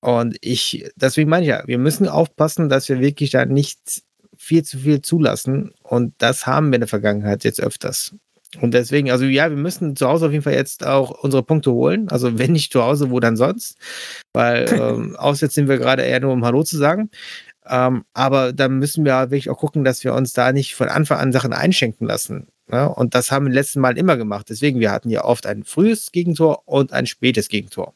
Und 0.00 0.38
ich, 0.40 0.90
deswegen 0.96 1.28
meine 1.28 1.44
ich 1.44 1.50
ja, 1.50 1.62
wir 1.66 1.78
müssen 1.78 2.08
aufpassen, 2.08 2.70
dass 2.70 2.88
wir 2.88 3.00
wirklich 3.00 3.32
da 3.32 3.44
nicht 3.44 4.02
viel 4.34 4.62
zu 4.62 4.78
viel 4.78 5.02
zulassen. 5.02 5.72
Und 5.82 6.14
das 6.16 6.46
haben 6.46 6.70
wir 6.70 6.76
in 6.76 6.80
der 6.80 6.88
Vergangenheit 6.88 7.44
jetzt 7.44 7.60
öfters. 7.60 8.14
Und 8.60 8.74
deswegen, 8.74 9.10
also 9.10 9.24
ja, 9.24 9.50
wir 9.50 9.56
müssen 9.56 9.96
zu 9.96 10.06
Hause 10.08 10.26
auf 10.26 10.32
jeden 10.32 10.44
Fall 10.44 10.54
jetzt 10.54 10.86
auch 10.86 11.10
unsere 11.10 11.42
Punkte 11.42 11.72
holen. 11.72 12.08
Also 12.08 12.38
wenn 12.38 12.52
nicht 12.52 12.72
zu 12.72 12.82
Hause, 12.82 13.10
wo 13.10 13.20
dann 13.20 13.36
sonst? 13.36 13.76
Weil 14.32 14.68
ähm, 14.72 15.16
auswärts 15.16 15.54
sind 15.54 15.68
wir 15.68 15.78
gerade 15.78 16.02
eher 16.02 16.20
nur 16.20 16.32
um 16.32 16.44
Hallo 16.44 16.62
zu 16.62 16.76
sagen. 16.76 17.10
Ähm, 17.66 18.04
aber 18.12 18.52
da 18.52 18.68
müssen 18.68 19.04
wir 19.04 19.30
wirklich 19.30 19.50
auch 19.50 19.58
gucken, 19.58 19.84
dass 19.84 20.04
wir 20.04 20.14
uns 20.14 20.32
da 20.32 20.52
nicht 20.52 20.74
von 20.74 20.88
Anfang 20.88 21.18
an 21.18 21.32
Sachen 21.32 21.52
einschenken 21.52 22.06
lassen. 22.06 22.48
Ja? 22.70 22.86
Und 22.86 23.14
das 23.14 23.30
haben 23.30 23.46
wir 23.46 23.52
letzten 23.52 23.80
Mal 23.80 23.96
immer 23.96 24.16
gemacht. 24.16 24.46
Deswegen, 24.50 24.80
wir 24.80 24.90
hatten 24.90 25.10
ja 25.10 25.24
oft 25.24 25.46
ein 25.46 25.64
frühes 25.64 26.12
Gegentor 26.12 26.62
und 26.66 26.92
ein 26.92 27.06
spätes 27.06 27.48
Gegentor. 27.48 27.94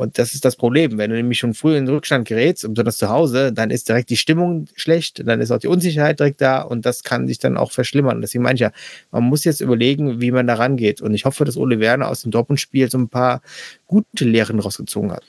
Und 0.00 0.18
das 0.18 0.32
ist 0.32 0.46
das 0.46 0.56
Problem. 0.56 0.96
Wenn 0.96 1.10
du 1.10 1.16
nämlich 1.16 1.38
schon 1.38 1.52
früh 1.52 1.76
in 1.76 1.84
den 1.84 1.94
Rückstand 1.94 2.26
gerätst, 2.26 2.66
besonders 2.66 2.96
zu 2.96 3.10
Hause, 3.10 3.52
dann 3.52 3.70
ist 3.70 3.86
direkt 3.86 4.08
die 4.08 4.16
Stimmung 4.16 4.66
schlecht, 4.74 5.28
dann 5.28 5.42
ist 5.42 5.50
auch 5.50 5.58
die 5.58 5.66
Unsicherheit 5.66 6.18
direkt 6.18 6.40
da 6.40 6.62
und 6.62 6.86
das 6.86 7.02
kann 7.04 7.28
sich 7.28 7.38
dann 7.38 7.58
auch 7.58 7.70
verschlimmern. 7.70 8.22
Deswegen 8.22 8.42
meine 8.42 8.54
ich 8.54 8.62
ja, 8.62 8.72
man 9.10 9.24
muss 9.24 9.44
jetzt 9.44 9.60
überlegen, 9.60 10.22
wie 10.22 10.30
man 10.30 10.46
da 10.46 10.54
rangeht. 10.54 11.02
Und 11.02 11.12
ich 11.12 11.26
hoffe, 11.26 11.44
dass 11.44 11.58
Ole 11.58 11.80
Werner 11.80 12.08
aus 12.08 12.22
dem 12.22 12.30
Dortmund-Spiel 12.30 12.90
so 12.90 12.96
ein 12.96 13.10
paar 13.10 13.42
gute 13.86 14.24
Lehren 14.24 14.58
rausgezogen 14.58 15.12
hat. 15.12 15.22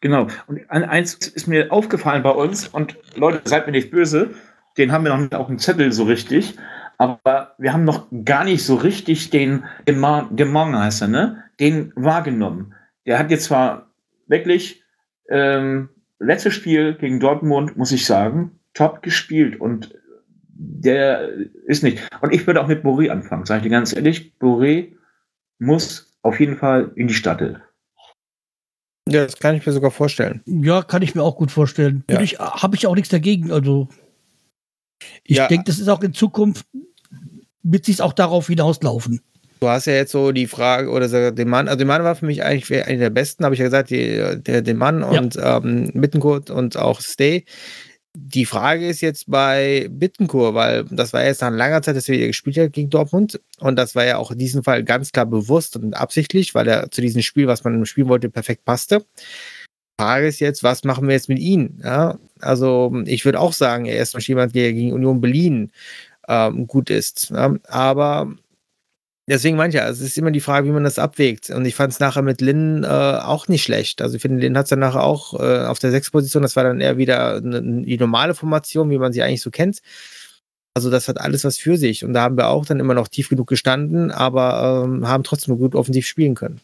Genau. 0.00 0.26
Und 0.48 0.68
eins 0.68 1.14
ist 1.14 1.46
mir 1.46 1.70
aufgefallen 1.70 2.24
bei 2.24 2.30
uns, 2.30 2.66
und 2.66 2.96
Leute, 3.14 3.40
seid 3.44 3.66
mir 3.66 3.72
nicht 3.72 3.92
böse, 3.92 4.30
den 4.78 4.90
haben 4.90 5.04
wir 5.04 5.12
noch 5.12 5.20
nicht 5.20 5.34
auf 5.36 5.46
dem 5.46 5.60
Zettel 5.60 5.92
so 5.92 6.02
richtig, 6.02 6.56
aber 6.98 7.54
wir 7.58 7.72
haben 7.72 7.84
noch 7.84 8.08
gar 8.24 8.42
nicht 8.42 8.64
so 8.64 8.74
richtig 8.74 9.30
den, 9.30 9.62
den 9.86 10.00
Morgen 10.00 10.76
heißt 10.76 11.02
er, 11.02 11.08
ne? 11.08 11.44
Den 11.60 11.92
wahrgenommen 11.94 12.74
der 13.06 13.18
hat 13.18 13.30
jetzt 13.30 13.44
zwar 13.44 13.90
wirklich 14.26 14.82
ähm, 15.28 15.88
letztes 16.18 16.54
Spiel 16.54 16.94
gegen 16.94 17.20
Dortmund, 17.20 17.76
muss 17.76 17.92
ich 17.92 18.06
sagen, 18.06 18.58
top 18.72 19.02
gespielt 19.02 19.60
und 19.60 19.94
der 20.56 21.28
ist 21.66 21.82
nicht. 21.82 22.02
Und 22.20 22.32
ich 22.32 22.46
würde 22.46 22.62
auch 22.62 22.68
mit 22.68 22.84
Boré 22.84 23.08
anfangen, 23.08 23.44
sage 23.44 23.58
ich 23.58 23.62
dir 23.64 23.70
ganz 23.70 23.94
ehrlich. 23.94 24.32
Boré 24.40 24.92
muss 25.58 26.16
auf 26.22 26.40
jeden 26.40 26.56
Fall 26.56 26.92
in 26.94 27.08
die 27.08 27.14
Stadt. 27.14 27.40
Ja, 29.08 29.24
das 29.24 29.36
kann 29.36 29.54
ich 29.54 29.66
mir 29.66 29.72
sogar 29.72 29.90
vorstellen. 29.90 30.42
Ja, 30.46 30.82
kann 30.82 31.02
ich 31.02 31.14
mir 31.14 31.22
auch 31.22 31.36
gut 31.36 31.50
vorstellen. 31.50 32.04
Ja. 32.08 32.20
Ich, 32.20 32.38
Habe 32.38 32.76
ich 32.76 32.86
auch 32.86 32.94
nichts 32.94 33.10
dagegen. 33.10 33.52
Also, 33.52 33.88
ich 35.24 35.36
ja. 35.36 35.48
denke, 35.48 35.64
das 35.66 35.78
ist 35.78 35.88
auch 35.88 36.02
in 36.02 36.14
Zukunft, 36.14 36.66
wird 37.62 37.84
sich 37.84 38.00
auch 38.00 38.12
darauf 38.12 38.46
hinauslaufen. 38.46 39.20
Du 39.64 39.70
hast 39.70 39.86
ja 39.86 39.94
jetzt 39.94 40.12
so 40.12 40.30
die 40.30 40.46
Frage, 40.46 40.90
oder 40.90 41.32
den 41.32 41.48
Mann, 41.48 41.68
also 41.68 41.78
der 41.78 41.86
Mann 41.86 42.04
war 42.04 42.14
für 42.14 42.26
mich 42.26 42.44
eigentlich 42.44 42.86
einer 42.86 42.98
der 42.98 43.08
besten, 43.08 43.46
habe 43.46 43.54
ich 43.54 43.60
ja 43.60 43.64
gesagt, 43.64 43.88
die, 43.88 44.42
der, 44.42 44.60
den 44.60 44.76
Mann 44.76 45.00
ja. 45.00 45.18
und 45.18 45.38
ähm, 45.42 45.90
Bittencourt 45.94 46.50
und 46.50 46.76
auch 46.76 47.00
Stay. 47.00 47.46
Die 48.14 48.44
Frage 48.44 48.86
ist 48.86 49.00
jetzt 49.00 49.30
bei 49.30 49.88
Bittencourt, 49.90 50.54
weil 50.54 50.84
das 50.90 51.14
war 51.14 51.24
jetzt 51.24 51.40
nach 51.40 51.50
langer 51.50 51.80
Zeit, 51.80 51.96
dass 51.96 52.10
er 52.10 52.26
gespielt 52.26 52.58
hat 52.58 52.74
gegen 52.74 52.90
Dortmund. 52.90 53.40
Und 53.58 53.76
das 53.76 53.94
war 53.94 54.04
ja 54.04 54.18
auch 54.18 54.32
in 54.32 54.38
diesem 54.38 54.62
Fall 54.62 54.84
ganz 54.84 55.12
klar 55.12 55.24
bewusst 55.24 55.76
und 55.78 55.94
absichtlich, 55.94 56.54
weil 56.54 56.68
er 56.68 56.90
zu 56.90 57.00
diesem 57.00 57.22
Spiel, 57.22 57.46
was 57.46 57.64
man 57.64 57.86
spielen 57.86 58.08
wollte, 58.08 58.28
perfekt 58.28 58.66
passte. 58.66 58.98
Die 58.98 60.02
Frage 60.02 60.26
ist 60.26 60.40
jetzt, 60.40 60.62
was 60.62 60.84
machen 60.84 61.08
wir 61.08 61.14
jetzt 61.14 61.30
mit 61.30 61.38
ihm? 61.38 61.80
Ja, 61.82 62.18
also 62.38 62.92
ich 63.06 63.24
würde 63.24 63.40
auch 63.40 63.54
sagen, 63.54 63.86
er 63.86 64.02
ist 64.02 64.10
zum 64.10 64.18
Beispiel 64.18 64.34
jemand, 64.34 64.54
der 64.54 64.74
gegen 64.74 64.92
Union 64.92 65.22
Berlin 65.22 65.70
ähm, 66.28 66.66
gut 66.66 66.90
ist. 66.90 67.30
Ja, 67.30 67.54
aber 67.68 68.34
Deswegen 69.26 69.58
ich 69.62 69.74
ja, 69.74 69.88
es 69.88 70.00
ist 70.00 70.18
immer 70.18 70.30
die 70.30 70.40
Frage, 70.40 70.68
wie 70.68 70.72
man 70.72 70.84
das 70.84 70.98
abwägt. 70.98 71.48
Und 71.48 71.64
ich 71.64 71.74
fand 71.74 71.92
es 71.92 72.00
nachher 72.00 72.20
mit 72.20 72.42
Lin 72.42 72.84
äh, 72.84 72.86
auch 72.86 73.48
nicht 73.48 73.62
schlecht. 73.62 74.02
Also 74.02 74.16
ich 74.16 74.22
finde, 74.22 74.40
Lin 74.40 74.56
hat 74.58 74.64
es 74.64 74.70
dann 74.70 74.80
nachher 74.80 75.02
auch 75.02 75.40
äh, 75.40 75.64
auf 75.64 75.78
der 75.78 75.92
Sechs-Position, 75.92 76.42
das 76.42 76.56
war 76.56 76.64
dann 76.64 76.80
eher 76.80 76.98
wieder 76.98 77.36
eine, 77.36 77.62
die 77.84 77.96
normale 77.96 78.34
Formation, 78.34 78.90
wie 78.90 78.98
man 78.98 79.14
sie 79.14 79.22
eigentlich 79.22 79.40
so 79.40 79.50
kennt. 79.50 79.80
Also 80.74 80.90
das 80.90 81.08
hat 81.08 81.20
alles 81.20 81.44
was 81.44 81.56
für 81.56 81.78
sich. 81.78 82.04
Und 82.04 82.12
da 82.12 82.22
haben 82.22 82.36
wir 82.36 82.48
auch 82.48 82.66
dann 82.66 82.80
immer 82.80 82.94
noch 82.94 83.08
tief 83.08 83.30
genug 83.30 83.46
gestanden, 83.46 84.10
aber 84.10 84.84
ähm, 84.84 85.08
haben 85.08 85.24
trotzdem 85.24 85.56
gut 85.56 85.74
offensiv 85.74 86.06
spielen 86.06 86.34
können. 86.34 86.60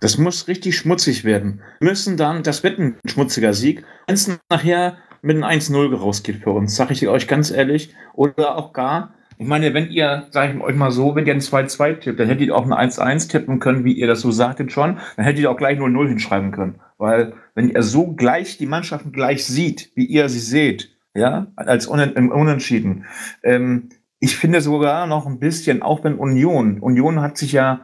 Das 0.00 0.18
muss 0.18 0.48
richtig 0.48 0.76
schmutzig 0.76 1.24
werden. 1.24 1.62
Wir 1.80 1.88
müssen 1.88 2.16
dann, 2.16 2.42
das 2.42 2.62
wird 2.62 2.78
ein 2.78 2.96
schmutziger 3.06 3.54
Sieg, 3.54 3.84
wenn 4.06 4.14
es 4.14 4.30
nachher 4.50 4.98
mit 5.22 5.36
einem 5.36 5.44
1-0 5.44 5.96
rausgeht 5.96 6.42
für 6.42 6.50
uns, 6.50 6.76
sage 6.76 6.92
ich 6.92 7.08
euch 7.08 7.26
ganz 7.26 7.50
ehrlich. 7.50 7.94
Oder 8.14 8.56
auch 8.56 8.72
gar 8.72 9.14
ich 9.38 9.46
meine, 9.46 9.72
wenn 9.72 9.90
ihr, 9.90 10.26
sage 10.30 10.52
ich 10.52 10.60
euch 10.60 10.74
mal 10.74 10.90
so, 10.90 11.14
wenn 11.14 11.24
ihr 11.24 11.32
ein 11.32 11.40
2-2 11.40 12.00
tippt, 12.00 12.18
dann 12.18 12.26
hättet 12.26 12.48
ihr 12.48 12.56
auch 12.56 12.68
ein 12.68 12.90
1-1 12.90 13.30
tippen 13.30 13.60
können, 13.60 13.84
wie 13.84 13.92
ihr 13.92 14.08
das 14.08 14.20
so 14.20 14.32
sagtet 14.32 14.72
schon. 14.72 14.98
Dann 15.16 15.24
hättet 15.24 15.42
ihr 15.42 15.50
auch 15.50 15.56
gleich 15.56 15.78
0-0 15.78 16.08
hinschreiben 16.08 16.50
können. 16.50 16.80
Weil, 16.98 17.34
wenn 17.54 17.70
er 17.70 17.84
so 17.84 18.14
gleich 18.14 18.58
die 18.58 18.66
Mannschaften 18.66 19.12
gleich 19.12 19.44
sieht, 19.44 19.92
wie 19.94 20.06
ihr 20.06 20.28
sie 20.28 20.40
seht, 20.40 20.96
ja, 21.14 21.46
als 21.54 21.86
Unentschieden, 21.86 23.04
ähm, 23.44 23.90
ich 24.18 24.36
finde 24.36 24.60
sogar 24.60 25.06
noch 25.06 25.26
ein 25.26 25.38
bisschen, 25.38 25.82
auch 25.82 26.02
wenn 26.02 26.16
Union, 26.16 26.80
Union 26.80 27.20
hat 27.20 27.38
sich 27.38 27.52
ja, 27.52 27.82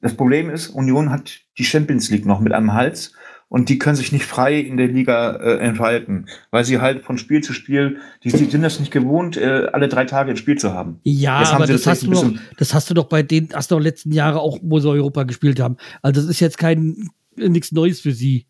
das 0.00 0.14
Problem 0.14 0.48
ist, 0.48 0.68
Union 0.68 1.10
hat 1.10 1.40
die 1.58 1.64
Champions 1.64 2.10
League 2.10 2.24
noch 2.24 2.40
mit 2.40 2.54
am 2.54 2.72
Hals 2.72 3.14
und 3.54 3.68
die 3.68 3.78
können 3.78 3.94
sich 3.94 4.10
nicht 4.10 4.24
frei 4.24 4.58
in 4.58 4.76
der 4.76 4.88
Liga 4.88 5.36
äh, 5.36 5.58
entfalten, 5.58 6.26
weil 6.50 6.64
sie 6.64 6.80
halt 6.80 7.04
von 7.04 7.18
Spiel 7.18 7.40
zu 7.40 7.52
Spiel, 7.52 7.98
die, 8.24 8.30
die 8.32 8.50
sind 8.50 8.62
das 8.62 8.80
nicht 8.80 8.90
gewohnt, 8.90 9.36
äh, 9.36 9.68
alle 9.72 9.88
drei 9.88 10.06
Tage 10.06 10.32
ein 10.32 10.36
Spiel 10.36 10.58
zu 10.58 10.72
haben. 10.72 10.98
Ja, 11.04 11.38
Jetzt 11.38 11.52
haben 11.52 11.62
aber 11.62 11.66
das, 11.72 11.82
das 11.82 11.86
hast 11.86 12.02
du 12.02 12.10
doch, 12.10 12.30
das 12.58 12.74
hast 12.74 12.90
du 12.90 12.94
doch 12.94 13.04
bei 13.04 13.22
den 13.22 13.50
hast 13.52 13.70
du 13.70 13.76
doch 13.76 13.80
letzten 13.80 14.10
Jahre 14.10 14.40
auch, 14.40 14.58
wo 14.60 14.80
sie 14.80 14.88
Europa 14.88 15.22
gespielt 15.22 15.60
haben. 15.60 15.76
Also 16.02 16.20
das 16.20 16.28
ist 16.28 16.40
jetzt 16.40 16.58
kein 16.58 17.08
nichts 17.36 17.70
Neues 17.70 18.00
für 18.00 18.10
sie. 18.10 18.46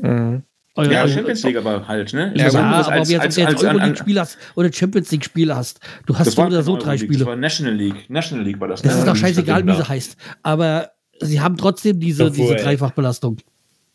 Mhm. 0.00 0.42
Eure- 0.74 0.90
Ja, 0.92 1.06
Champions 1.06 1.42
League 1.42 1.56
aber 1.58 1.86
halt, 1.86 2.14
ne? 2.14 2.32
Ja, 2.34 2.44
Also, 2.46 2.58
aber 2.60 2.78
das 2.78 2.86
wenn 2.86 2.92
als- 2.94 3.08
du 3.08 3.12
jetzt, 3.14 3.22
als- 3.24 3.36
jetzt 3.36 3.46
als- 3.48 3.64
an- 3.64 3.76
Euroleague-Spiel 3.76 4.20
hast 4.20 4.38
oder 4.54 4.72
Champions 4.72 5.10
League-Spiele 5.10 5.54
hast, 5.54 5.80
du 6.06 6.16
hast 6.16 6.28
Das 6.28 6.34
so 6.34 6.42
oder 6.44 6.62
so 6.62 6.76
drei 6.78 6.92
Euroleague, 6.92 7.06
Das 7.08 7.14
Spiele. 7.16 7.26
war 7.26 7.36
National 7.36 7.74
League. 7.74 8.08
National 8.08 8.44
League 8.46 8.58
war 8.58 8.68
das. 8.68 8.80
Das 8.80 8.94
ne? 8.94 9.00
ist 9.00 9.06
doch 9.06 9.16
scheißegal, 9.16 9.66
wie 9.66 9.74
sie 9.74 9.86
heißt. 9.86 10.16
Aber 10.42 10.92
sie 11.20 11.40
haben 11.42 11.58
trotzdem 11.58 12.00
diese, 12.00 12.24
Doch, 12.24 12.32
diese. 12.32 12.54
Dreifachbelastung. 12.56 13.36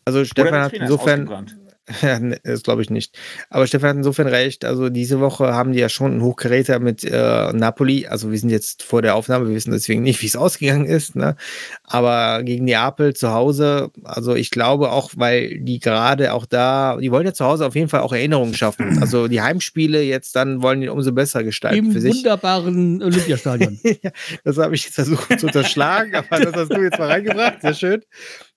Also 0.06 0.20
Oder 0.20 0.26
Stefan 0.26 0.52
der 0.52 0.62
hat 0.62 0.72
insofern. 0.72 1.46
Ja, 2.02 2.18
ne, 2.18 2.36
das 2.42 2.64
glaube 2.64 2.82
ich 2.82 2.90
nicht. 2.90 3.16
Aber 3.48 3.64
Stefan 3.68 3.90
hat 3.90 3.96
insofern 3.98 4.26
recht. 4.26 4.64
Also 4.64 4.88
diese 4.88 5.20
Woche 5.20 5.54
haben 5.54 5.72
die 5.72 5.78
ja 5.78 5.88
schon 5.88 6.10
einen 6.10 6.22
Hochkaräter 6.22 6.80
mit 6.80 7.04
äh, 7.04 7.52
Napoli. 7.52 8.08
Also 8.08 8.32
wir 8.32 8.38
sind 8.40 8.50
jetzt 8.50 8.82
vor 8.82 9.02
der 9.02 9.14
Aufnahme, 9.14 9.46
wir 9.48 9.54
wissen 9.54 9.70
deswegen 9.70 10.02
nicht, 10.02 10.20
wie 10.20 10.26
es 10.26 10.34
ausgegangen 10.36 10.86
ist. 10.86 11.14
Ne? 11.14 11.36
Aber 11.84 12.42
gegen 12.42 12.64
Neapel 12.64 13.14
zu 13.14 13.30
Hause, 13.30 13.90
also 14.02 14.34
ich 14.34 14.50
glaube 14.50 14.90
auch, 14.90 15.12
weil 15.14 15.60
die 15.60 15.78
gerade 15.78 16.32
auch 16.32 16.44
da, 16.44 16.96
die 16.96 17.12
wollen 17.12 17.24
ja 17.24 17.34
zu 17.34 17.44
Hause 17.44 17.64
auf 17.64 17.76
jeden 17.76 17.88
Fall 17.88 18.00
auch 18.00 18.12
Erinnerungen 18.12 18.54
schaffen. 18.54 19.00
Also 19.06 19.28
die 19.28 19.40
Heimspiele 19.40 20.02
jetzt 20.02 20.34
dann 20.34 20.62
wollen 20.62 20.80
die 20.80 20.88
umso 20.88 21.12
besser 21.12 21.44
gestalten 21.44 21.86
Im 21.86 21.92
für 21.92 22.00
sich. 22.00 22.16
wunderbaren 22.16 23.00
Olympiastadion. 23.00 23.78
ja, 24.02 24.10
das 24.42 24.58
habe 24.58 24.74
ich 24.74 24.84
jetzt 24.84 24.94
versucht 24.94 25.38
zu 25.38 25.46
unterschlagen, 25.46 26.16
aber 26.16 26.40
das 26.40 26.54
hast 26.54 26.72
du 26.72 26.82
jetzt 26.82 26.98
mal 26.98 27.08
reingebracht. 27.08 27.60
Sehr 27.62 27.74
schön. 27.74 28.02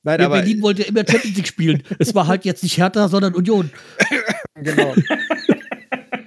Nein, 0.04 0.20
Ja, 0.20 0.26
aber 0.28 0.38
Berlin 0.38 0.62
wollte 0.62 0.84
immer 0.84 1.04
Champions 1.08 1.36
League 1.36 1.48
spielen. 1.48 1.84
Es 1.98 2.16
war 2.16 2.28
halt 2.28 2.46
jetzt 2.46 2.64
nicht 2.64 2.78
Hertha, 2.78 3.08
sondern 3.08 3.36
Union. 3.36 3.70
Genau. 4.62 4.94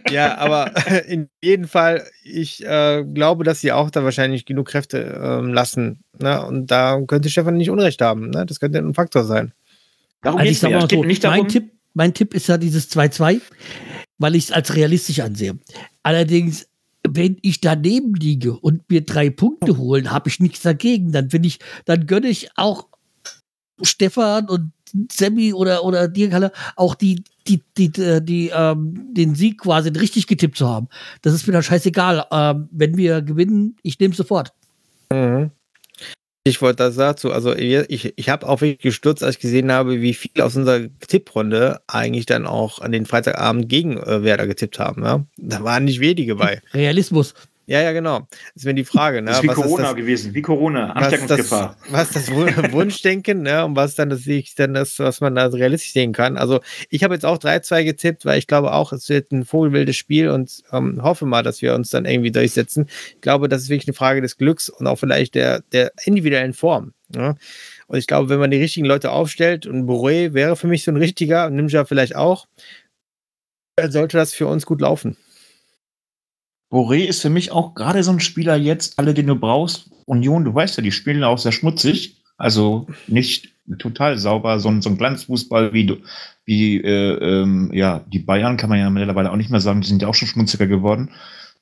ja, 0.09 0.39
aber 0.39 0.73
in 1.07 1.29
jedem 1.43 1.69
Fall, 1.69 2.07
ich 2.25 2.65
äh, 2.65 3.05
glaube, 3.05 3.45
dass 3.45 3.61
sie 3.61 3.73
auch 3.73 3.91
da 3.91 4.03
wahrscheinlich 4.05 4.47
genug 4.47 4.69
Kräfte 4.69 5.21
ähm, 5.23 5.53
lassen. 5.53 6.03
Ne? 6.19 6.43
Und 6.47 6.71
da 6.71 6.99
könnte 7.07 7.29
Stefan 7.29 7.59
nicht 7.59 7.69
Unrecht 7.69 8.01
haben. 8.01 8.31
Ne? 8.31 8.47
Das 8.47 8.59
könnte 8.59 8.79
ein 8.79 8.95
Faktor 8.95 9.25
sein. 9.25 9.53
Darum 10.23 10.39
Also 10.41 10.51
ich 10.51 10.53
geht's 10.53 10.61
sag 10.63 10.71
mir. 10.71 10.79
mal 10.79 10.89
so, 10.89 11.05
nicht 11.05 11.25
darum, 11.25 11.41
mein 11.41 11.49
Tipp, 11.49 11.73
mein 11.93 12.15
Tipp 12.15 12.33
ist 12.33 12.49
ja 12.49 12.57
dieses 12.57 12.91
2-2, 12.91 13.43
weil 14.17 14.35
ich 14.35 14.45
es 14.45 14.53
als 14.53 14.75
realistisch 14.75 15.21
ansehe. 15.21 15.59
Allerdings, 16.03 16.69
wenn 17.07 17.37
ich 17.43 17.61
daneben 17.61 18.15
liege 18.15 18.59
und 18.59 18.89
mir 18.89 19.05
drei 19.05 19.29
Punkte 19.29 19.77
holen, 19.77 20.11
habe 20.11 20.31
ich 20.31 20.41
nichts 20.41 20.63
dagegen. 20.63 21.13
Dann 21.13 21.29
ich, 21.43 21.59
dann 21.85 22.07
gönne 22.07 22.29
ich 22.29 22.49
auch 22.57 22.89
Stefan 23.83 24.49
und 24.49 24.73
Sammy 25.11 25.53
oder, 25.53 25.85
oder 25.85 26.09
dir, 26.09 26.31
Kalle, 26.31 26.53
auch 26.77 26.95
die, 26.95 27.23
die, 27.47 27.63
die, 27.77 27.91
die, 27.91 28.25
die 28.25 28.53
ähm, 28.55 29.09
den 29.13 29.35
Sieg 29.35 29.59
quasi 29.59 29.89
richtig 29.91 30.27
getippt 30.27 30.57
zu 30.57 30.69
haben. 30.69 30.89
Das 31.23 31.33
ist 31.33 31.47
mir 31.47 31.53
dann 31.53 31.63
scheißegal. 31.63 32.27
Ähm, 32.31 32.69
wenn 32.71 32.97
wir 32.97 33.23
gewinnen, 33.23 33.77
ich 33.83 33.99
nehme 33.99 34.15
sofort. 34.15 34.53
Mhm. 35.11 35.51
Ich 36.45 36.61
wollte 36.61 36.79
das 36.79 36.97
dazu, 36.97 37.33
also 37.33 37.55
ich, 37.55 38.13
ich 38.17 38.29
habe 38.29 38.49
auch 38.49 38.63
wirklich 38.63 38.81
gestürzt, 38.81 39.23
als 39.23 39.37
ich 39.37 39.41
gesehen 39.41 39.71
habe, 39.71 40.01
wie 40.01 40.13
viele 40.13 40.45
aus 40.45 40.57
unserer 40.57 40.89
Tipprunde 41.07 41.81
eigentlich 41.87 42.27
dann 42.27 42.47
auch 42.47 42.81
an 42.81 42.91
den 42.91 43.07
Freitagabend 43.07 43.69
gegen 43.69 43.97
äh, 43.97 44.25
Werder 44.25 44.49
getippt 44.49 44.81
haben. 44.81 45.05
Ja? 45.05 45.25
Da 45.37 45.63
waren 45.63 45.85
nicht 45.85 46.01
wenige 46.01 46.35
bei. 46.35 46.61
Realismus. 46.75 47.35
Ja, 47.73 47.81
ja, 47.81 47.93
genau. 47.93 48.29
Das 48.55 48.67
wäre 48.67 48.75
die 48.75 48.85
Frage. 48.85 49.23
Ne? 49.23 49.29
das 49.31 49.39
ist 49.39 49.45
wie 49.45 49.49
Was 49.49 49.55
Corona 49.55 49.83
das, 49.85 49.95
gewesen, 49.97 50.35
wie 50.35 50.43
Corona, 50.43 50.89
was 50.89 50.95
das, 50.95 51.05
Ansteckungsgefahr. 51.23 51.77
was 51.89 52.11
das 52.11 52.31
Wun- 52.31 52.53
Wunschdenken 52.73 53.41
ne? 53.41 53.65
und 53.65 53.77
was 53.77 53.95
dann 53.95 54.11
das, 54.11 54.25
dann 54.57 54.75
das, 54.75 54.99
was 54.99 55.23
man 55.23 55.35
da 55.35 55.47
realistisch 55.47 55.95
sehen 55.95 56.13
kann. 56.13 56.37
Also 56.37 56.61
ich 56.91 57.03
habe 57.03 57.15
jetzt 57.15 57.25
auch 57.25 57.39
3-2 57.39 57.85
getippt, 57.85 58.27
weil 58.27 58.39
ich 58.39 58.47
glaube 58.47 58.75
auch, 58.75 58.93
es 58.93 59.09
wird 59.09 59.33
ein 59.33 59.47
vogelwildes 59.47 59.97
Spiel 59.97 60.29
und 60.29 60.63
ähm, 60.71 61.03
hoffe 61.03 61.25
mal, 61.25 61.43
dass 61.43 61.63
wir 61.63 61.75
uns 61.75 61.89
dann 61.89 62.05
irgendwie 62.05 62.31
durchsetzen. 62.31 62.91
Ich 63.15 63.23
glaube, 63.23 63.49
das 63.49 63.63
ist 63.63 63.71
wirklich 63.71 63.89
eine 63.89 63.95
Frage 63.95 64.21
des 64.21 64.37
Glücks 64.37 64.69
und 64.69 64.87
auch 64.87 64.97
vielleicht 64.97 65.35
der, 65.35 65.63
der 65.73 65.93
individuellen 66.05 66.53
Form. 66.53 66.93
Ne? 67.09 67.37
Und 67.87 67.97
ich 67.97 68.07
glaube, 68.07 68.29
wenn 68.29 68.39
man 68.39 68.51
die 68.51 68.59
richtigen 68.61 68.85
Leute 68.85 69.13
aufstellt 69.13 69.65
und 69.67 69.87
Boré 69.89 70.35
wäre 70.35 70.57
für 70.57 70.67
mich 70.67 70.85
so 70.85 70.91
ein 70.91 70.99
richtiger, 70.99 71.49
Ninja 71.49 71.87
vielleicht 71.87 72.17
auch, 72.17 72.47
dann 73.77 73.91
sollte 73.91 74.19
das 74.19 74.35
für 74.35 74.47
uns 74.47 74.67
gut 74.67 74.83
laufen. 74.83 75.17
Boré 76.73 77.05
ist 77.05 77.21
für 77.21 77.29
mich 77.29 77.53
auch 77.53 77.75
gerade 77.75 78.03
so 78.03 78.11
ein 78.11 78.21
Spieler 78.21 78.57
jetzt, 78.57 78.99
alle, 78.99 79.13
den 79.13 79.27
du 79.27 79.37
brauchst. 79.37 79.91
Union, 80.07 80.45
du 80.45 80.55
weißt 80.55 80.79
ja, 80.79 80.83
die 80.83 80.91
spielen 80.91 81.23
auch 81.23 81.37
sehr 81.37 81.53
schmutzig. 81.53 82.17
Also 82.39 82.87
nicht 83.07 83.51
total 83.79 84.17
sauber, 84.17 84.59
so 84.59 84.71
ein, 84.71 84.81
so 84.81 84.89
ein 84.89 84.97
Glanzfußball 84.97 85.75
wie, 85.75 85.99
wie 86.47 86.79
äh, 86.79 87.43
ähm, 87.43 87.71
ja, 87.75 88.01
die 88.11 88.19
Bayern 88.21 88.57
kann 88.57 88.71
man 88.71 88.79
ja 88.79 88.89
mittlerweile 88.89 89.31
auch 89.31 89.37
nicht 89.37 89.51
mehr 89.51 89.61
sagen, 89.61 89.83
die 89.83 89.87
sind 89.89 90.01
ja 90.01 90.09
auch 90.09 90.15
schon 90.15 90.29
schmutziger 90.29 90.67
geworden 90.67 91.11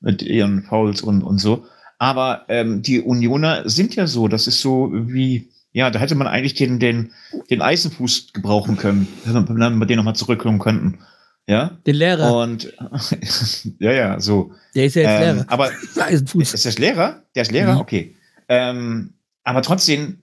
mit 0.01 0.23
ihren 0.23 0.63
Fouls 0.63 1.03
und, 1.03 1.23
und 1.23 1.39
so. 1.39 1.65
Aber 1.99 2.45
ähm, 2.49 2.81
die 2.81 3.01
Unioner 3.01 3.69
sind 3.69 3.97
ja 3.97 4.07
so, 4.07 4.29
das 4.29 4.47
ist 4.47 4.61
so 4.61 4.91
wie, 4.93 5.49
ja, 5.73 5.91
da 5.91 5.99
hätte 5.99 6.15
man 6.15 6.29
eigentlich 6.29 6.55
den, 6.55 6.79
den, 6.79 7.11
den 7.51 7.63
Eisenfuß 7.63 8.33
gebrauchen 8.33 8.77
können, 8.77 9.09
wenn 9.25 9.79
wir- 9.81 9.87
den 9.87 9.97
nochmal 9.97 10.15
zurückkommen 10.15 10.61
könnten. 10.61 11.01
Ja. 11.51 11.79
Den 11.85 11.97
Lehrer. 11.97 12.37
Und 12.37 12.73
ja, 13.81 13.93
ja, 13.93 14.21
so. 14.21 14.53
Der 14.75 14.87
ist 14.87 14.95
ja 14.95 15.03
jetzt 15.03 15.21
Ähm, 15.29 15.37
Lehrer. 15.37 15.47
aber 15.51 15.71
Eisenfuß. 16.01 16.55
ist 16.55 16.65
das 16.65 16.79
Lehrer? 16.79 17.25
Der 17.35 17.43
ist 17.43 17.51
Lehrer? 17.51 17.75
Mhm. 17.75 17.81
Okay. 17.81 18.17
Ähm, 18.49 19.15
aber 19.43 19.63
trotzdem, 19.63 20.21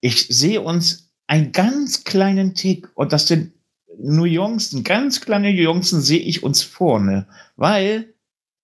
ich 0.00 0.26
sehe 0.28 0.60
uns 0.60 1.12
einen 1.28 1.52
ganz 1.52 2.02
kleinen 2.02 2.54
Tick 2.54 2.88
und 2.94 3.12
das 3.12 3.28
sind 3.28 3.52
nur 3.98 4.26
Jungs, 4.26 4.76
ganz 4.82 5.20
kleine 5.20 5.50
Jungsen 5.50 6.00
sehe 6.00 6.18
ich 6.18 6.42
uns 6.42 6.62
vorne, 6.62 7.28
weil 7.54 8.12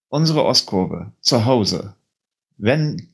unsere 0.08 0.44
Ostkurve 0.44 1.12
zu 1.20 1.44
Hause, 1.44 1.94
wenn, 2.56 3.10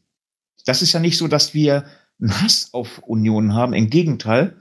das 0.64 0.80
ist 0.80 0.94
ja 0.94 1.00
nicht 1.00 1.18
so, 1.18 1.28
dass 1.28 1.52
wir 1.52 1.84
einen 2.18 2.40
Hass 2.40 2.70
auf 2.72 3.00
Union 3.00 3.52
haben, 3.52 3.74
im 3.74 3.90
Gegenteil, 3.90 4.56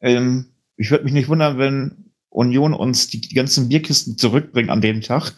ähm, 0.00 0.50
ich 0.76 0.90
würde 0.90 1.04
mich 1.04 1.14
nicht 1.14 1.28
wundern, 1.30 1.56
wenn 1.56 2.07
Union 2.38 2.72
uns 2.72 3.08
die, 3.08 3.20
die 3.20 3.34
ganzen 3.34 3.68
Bierkisten 3.68 4.16
zurückbringt 4.16 4.70
an 4.70 4.80
dem 4.80 5.00
Tag, 5.00 5.32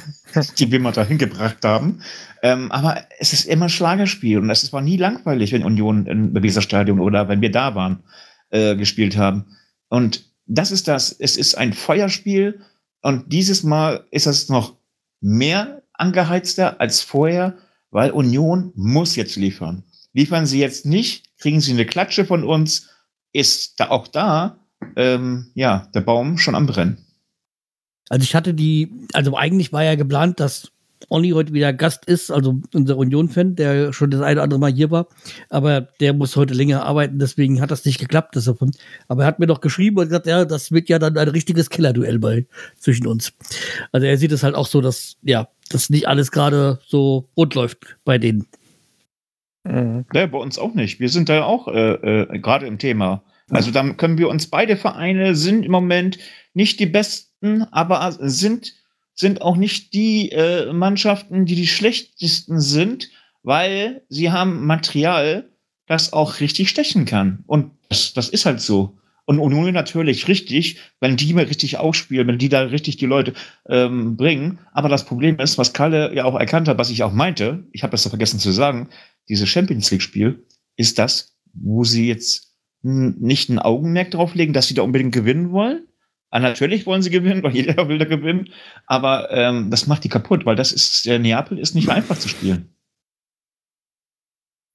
die 0.58 0.72
wir 0.72 0.80
mal 0.80 0.92
dahin 0.92 1.18
gebracht 1.18 1.58
haben. 1.64 2.00
Ähm, 2.42 2.72
aber 2.72 3.04
es 3.18 3.34
ist 3.34 3.44
immer 3.44 3.68
Schlagerspiel 3.68 4.38
und 4.38 4.48
es 4.48 4.72
war 4.72 4.80
nie 4.80 4.96
langweilig, 4.96 5.52
wenn 5.52 5.64
Union 5.64 6.06
im 6.06 6.34
Weserstadion 6.34 6.98
oder 6.98 7.28
wenn 7.28 7.42
wir 7.42 7.50
da 7.50 7.74
waren, 7.74 8.04
äh, 8.48 8.74
gespielt 8.74 9.18
haben. 9.18 9.44
Und 9.90 10.32
das 10.46 10.70
ist 10.70 10.88
das. 10.88 11.12
Es 11.12 11.36
ist 11.36 11.56
ein 11.56 11.74
Feuerspiel 11.74 12.62
und 13.02 13.30
dieses 13.30 13.62
Mal 13.62 14.06
ist 14.10 14.26
es 14.26 14.48
noch 14.48 14.78
mehr 15.20 15.82
angeheizter 15.92 16.80
als 16.80 17.02
vorher, 17.02 17.58
weil 17.90 18.12
Union 18.12 18.72
muss 18.74 19.14
jetzt 19.14 19.36
liefern. 19.36 19.84
Liefern 20.14 20.46
sie 20.46 20.60
jetzt 20.60 20.86
nicht, 20.86 21.36
kriegen 21.38 21.60
sie 21.60 21.72
eine 21.72 21.84
Klatsche 21.84 22.24
von 22.24 22.44
uns, 22.44 22.88
ist 23.34 23.78
da 23.78 23.90
auch 23.90 24.08
da, 24.08 24.65
ähm, 24.96 25.50
ja, 25.54 25.88
der 25.94 26.00
Baum 26.00 26.38
schon 26.38 26.54
am 26.54 26.66
Brennen. 26.66 26.98
Also 28.08 28.24
ich 28.24 28.34
hatte 28.34 28.54
die, 28.54 28.92
also 29.12 29.36
eigentlich 29.36 29.72
war 29.72 29.82
ja 29.82 29.94
geplant, 29.94 30.38
dass 30.40 30.70
Olli 31.08 31.30
heute 31.30 31.52
wieder 31.52 31.72
Gast 31.72 32.06
ist, 32.06 32.30
also 32.30 32.60
unser 32.72 32.96
Union-Fan, 32.96 33.54
der 33.54 33.92
schon 33.92 34.10
das 34.10 34.22
eine 34.22 34.36
oder 34.36 34.44
andere 34.44 34.60
Mal 34.60 34.72
hier 34.72 34.90
war. 34.90 35.08
Aber 35.50 35.82
der 36.00 36.12
muss 36.14 36.36
heute 36.36 36.54
länger 36.54 36.84
arbeiten, 36.84 37.18
deswegen 37.18 37.60
hat 37.60 37.70
das 37.70 37.84
nicht 37.84 37.98
geklappt. 37.98 38.34
Deshalb. 38.34 38.58
Aber 39.08 39.22
er 39.22 39.26
hat 39.26 39.38
mir 39.38 39.46
doch 39.46 39.60
geschrieben 39.60 39.98
und 39.98 40.04
gesagt, 40.08 40.26
ja, 40.26 40.44
das 40.44 40.72
wird 40.72 40.88
ja 40.88 40.98
dann 40.98 41.16
ein 41.16 41.28
richtiges 41.28 41.70
Killerduell 41.70 42.18
bei 42.18 42.46
zwischen 42.78 43.06
uns. 43.06 43.32
Also 43.92 44.06
er 44.06 44.16
sieht 44.16 44.32
es 44.32 44.42
halt 44.42 44.54
auch 44.54 44.66
so, 44.66 44.80
dass, 44.80 45.16
ja, 45.22 45.48
dass 45.70 45.90
nicht 45.90 46.08
alles 46.08 46.30
gerade 46.30 46.80
so 46.86 47.28
rund 47.36 47.54
läuft 47.54 47.96
bei 48.04 48.18
denen. 48.18 48.46
Mhm. 49.64 50.06
Ja, 50.12 50.26
bei 50.26 50.38
uns 50.38 50.58
auch 50.58 50.74
nicht. 50.74 50.98
Wir 51.00 51.08
sind 51.08 51.28
da 51.28 51.44
auch 51.44 51.68
äh, 51.68 51.92
äh, 52.22 52.38
gerade 52.38 52.66
im 52.66 52.78
Thema. 52.78 53.22
Also 53.50 53.70
dann 53.70 53.96
können 53.96 54.18
wir 54.18 54.28
uns 54.28 54.48
beide 54.48 54.76
Vereine 54.76 55.34
sind 55.36 55.64
im 55.64 55.72
Moment 55.72 56.18
nicht 56.54 56.80
die 56.80 56.86
besten, 56.86 57.62
aber 57.64 58.16
sind 58.20 58.74
sind 59.16 59.40
auch 59.40 59.56
nicht 59.56 59.94
die 59.94 60.30
äh, 60.30 60.72
Mannschaften, 60.72 61.46
die 61.46 61.54
die 61.54 61.66
schlechtesten 61.66 62.60
sind, 62.60 63.10
weil 63.42 64.02
sie 64.08 64.30
haben 64.30 64.66
Material, 64.66 65.48
das 65.86 66.12
auch 66.12 66.40
richtig 66.40 66.68
stechen 66.68 67.06
kann. 67.06 67.42
Und 67.46 67.70
das, 67.88 68.12
das 68.12 68.28
ist 68.28 68.44
halt 68.44 68.60
so. 68.60 68.98
Und 69.24 69.40
Union 69.40 69.72
natürlich 69.72 70.28
richtig, 70.28 70.78
wenn 71.00 71.16
die 71.16 71.32
mal 71.32 71.44
richtig 71.44 71.78
ausspielen, 71.78 72.28
wenn 72.28 72.38
die 72.38 72.48
da 72.48 72.62
richtig 72.62 72.96
die 72.96 73.06
Leute 73.06 73.32
ähm, 73.68 74.16
bringen. 74.16 74.58
Aber 74.72 74.88
das 74.88 75.04
Problem 75.04 75.38
ist, 75.40 75.58
was 75.58 75.72
Kalle 75.72 76.14
ja 76.14 76.24
auch 76.24 76.38
erkannt 76.38 76.68
hat, 76.68 76.78
was 76.78 76.90
ich 76.90 77.02
auch 77.02 77.12
meinte, 77.12 77.64
ich 77.72 77.82
habe 77.82 77.90
das 77.92 78.06
vergessen 78.06 78.38
zu 78.38 78.52
sagen, 78.52 78.88
dieses 79.28 79.48
Champions 79.48 79.90
League-Spiel 79.90 80.44
ist 80.76 80.98
das, 80.98 81.36
wo 81.52 81.82
sie 81.82 82.06
jetzt 82.06 82.45
nicht 82.86 83.48
ein 83.48 83.58
Augenmerk 83.58 84.10
drauf 84.10 84.34
legen, 84.34 84.52
dass 84.52 84.68
sie 84.68 84.74
da 84.74 84.82
unbedingt 84.82 85.14
gewinnen 85.14 85.50
wollen. 85.52 85.86
Ah, 86.30 86.40
natürlich 86.40 86.86
wollen 86.86 87.02
sie 87.02 87.10
gewinnen, 87.10 87.42
weil 87.42 87.54
jeder 87.54 87.88
will 87.88 87.98
da 87.98 88.04
gewinnen. 88.04 88.50
Aber 88.86 89.30
ähm, 89.30 89.70
das 89.70 89.86
macht 89.86 90.04
die 90.04 90.08
kaputt, 90.08 90.46
weil 90.46 90.56
das 90.56 90.72
ist, 90.72 91.06
der 91.06 91.18
Neapel 91.18 91.58
ist 91.58 91.74
nicht 91.74 91.88
einfach 91.88 92.18
zu 92.18 92.28
spielen. 92.28 92.74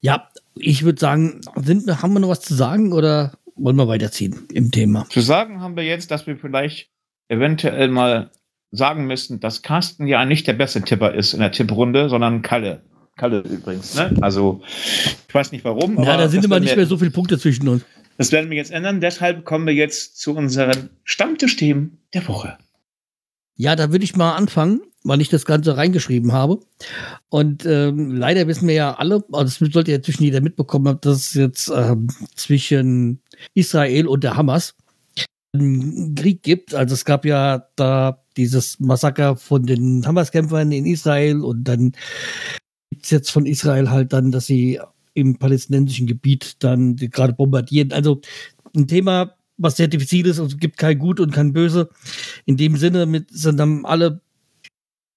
Ja, 0.00 0.28
ich 0.56 0.82
würde 0.82 0.98
sagen, 0.98 1.40
sind, 1.56 1.86
haben 2.02 2.12
wir 2.12 2.20
noch 2.20 2.28
was 2.28 2.40
zu 2.40 2.54
sagen 2.54 2.92
oder 2.92 3.32
wollen 3.54 3.76
wir 3.76 3.86
weiterziehen 3.86 4.48
im 4.52 4.70
Thema? 4.70 5.06
Zu 5.10 5.20
sagen 5.20 5.60
haben 5.60 5.76
wir 5.76 5.84
jetzt, 5.84 6.10
dass 6.10 6.26
wir 6.26 6.36
vielleicht 6.36 6.90
eventuell 7.28 7.88
mal 7.88 8.30
sagen 8.72 9.06
müssten, 9.06 9.38
dass 9.38 9.62
Carsten 9.62 10.06
ja 10.06 10.24
nicht 10.24 10.46
der 10.46 10.54
beste 10.54 10.82
Tipper 10.82 11.14
ist 11.14 11.34
in 11.34 11.40
der 11.40 11.52
Tipprunde, 11.52 12.08
sondern 12.08 12.42
Kalle. 12.42 12.82
Kalle 13.16 13.40
übrigens, 13.40 13.94
ne? 13.94 14.14
Also, 14.22 14.62
ich 15.28 15.34
weiß 15.34 15.52
nicht 15.52 15.64
warum. 15.64 16.02
Ja, 16.02 16.16
da 16.16 16.28
sind 16.28 16.44
immer 16.44 16.60
nicht 16.60 16.74
mehr 16.74 16.86
so 16.86 16.96
viele 16.96 17.10
Punkte 17.10 17.38
zwischen 17.38 17.68
uns. 17.68 17.84
Das 18.18 18.32
werden 18.32 18.50
wir 18.50 18.56
jetzt 18.56 18.70
ändern. 18.70 19.00
Deshalb 19.00 19.44
kommen 19.44 19.66
wir 19.66 19.74
jetzt 19.74 20.18
zu 20.18 20.34
unseren 20.34 20.90
Stammtischthemen 21.04 21.98
der 22.14 22.26
Woche. 22.28 22.58
Ja, 23.54 23.76
da 23.76 23.92
würde 23.92 24.04
ich 24.04 24.16
mal 24.16 24.34
anfangen, 24.34 24.80
weil 25.04 25.20
ich 25.20 25.28
das 25.28 25.44
Ganze 25.44 25.76
reingeschrieben 25.76 26.32
habe. 26.32 26.60
Und 27.28 27.66
ähm, 27.66 28.14
leider 28.14 28.46
wissen 28.46 28.68
wir 28.68 28.74
ja 28.74 28.94
alle, 28.94 29.24
also 29.32 29.60
das 29.60 29.72
sollte 29.72 29.92
ja 29.92 30.02
zwischen 30.02 30.24
jeder 30.24 30.40
mitbekommen 30.40 30.88
haben, 30.88 31.00
dass 31.00 31.18
es 31.18 31.34
jetzt 31.34 31.72
ähm, 31.74 32.08
zwischen 32.34 33.22
Israel 33.54 34.06
und 34.06 34.24
der 34.24 34.36
Hamas 34.36 34.74
einen 35.52 36.14
Krieg 36.14 36.42
gibt. 36.42 36.74
Also 36.74 36.94
es 36.94 37.04
gab 37.04 37.24
ja 37.24 37.68
da 37.76 38.24
dieses 38.36 38.80
Massaker 38.80 39.36
von 39.36 39.64
den 39.64 40.06
Hamas-Kämpfern 40.06 40.72
in 40.72 40.86
Israel 40.86 41.42
und 41.42 41.64
dann 41.64 41.92
gibt 42.90 43.04
es 43.04 43.10
jetzt 43.10 43.30
von 43.30 43.46
Israel 43.46 43.90
halt 43.90 44.12
dann, 44.12 44.32
dass 44.32 44.46
sie 44.46 44.80
im 45.14 45.38
palästinensischen 45.38 46.06
Gebiet 46.06 46.56
dann 46.62 46.96
gerade 46.96 47.32
bombardieren. 47.32 47.92
Also 47.92 48.20
ein 48.74 48.86
Thema, 48.86 49.34
was 49.58 49.76
sehr 49.76 49.88
diffizil 49.88 50.26
ist, 50.26 50.40
also 50.40 50.56
gibt 50.56 50.78
kein 50.78 50.98
Gut 50.98 51.20
und 51.20 51.32
kein 51.32 51.52
Böse. 51.52 51.90
In 52.46 52.56
dem 52.56 52.76
Sinne 52.76 53.06
mit, 53.06 53.30
sind 53.30 53.58
dann 53.58 53.84
alle 53.84 54.20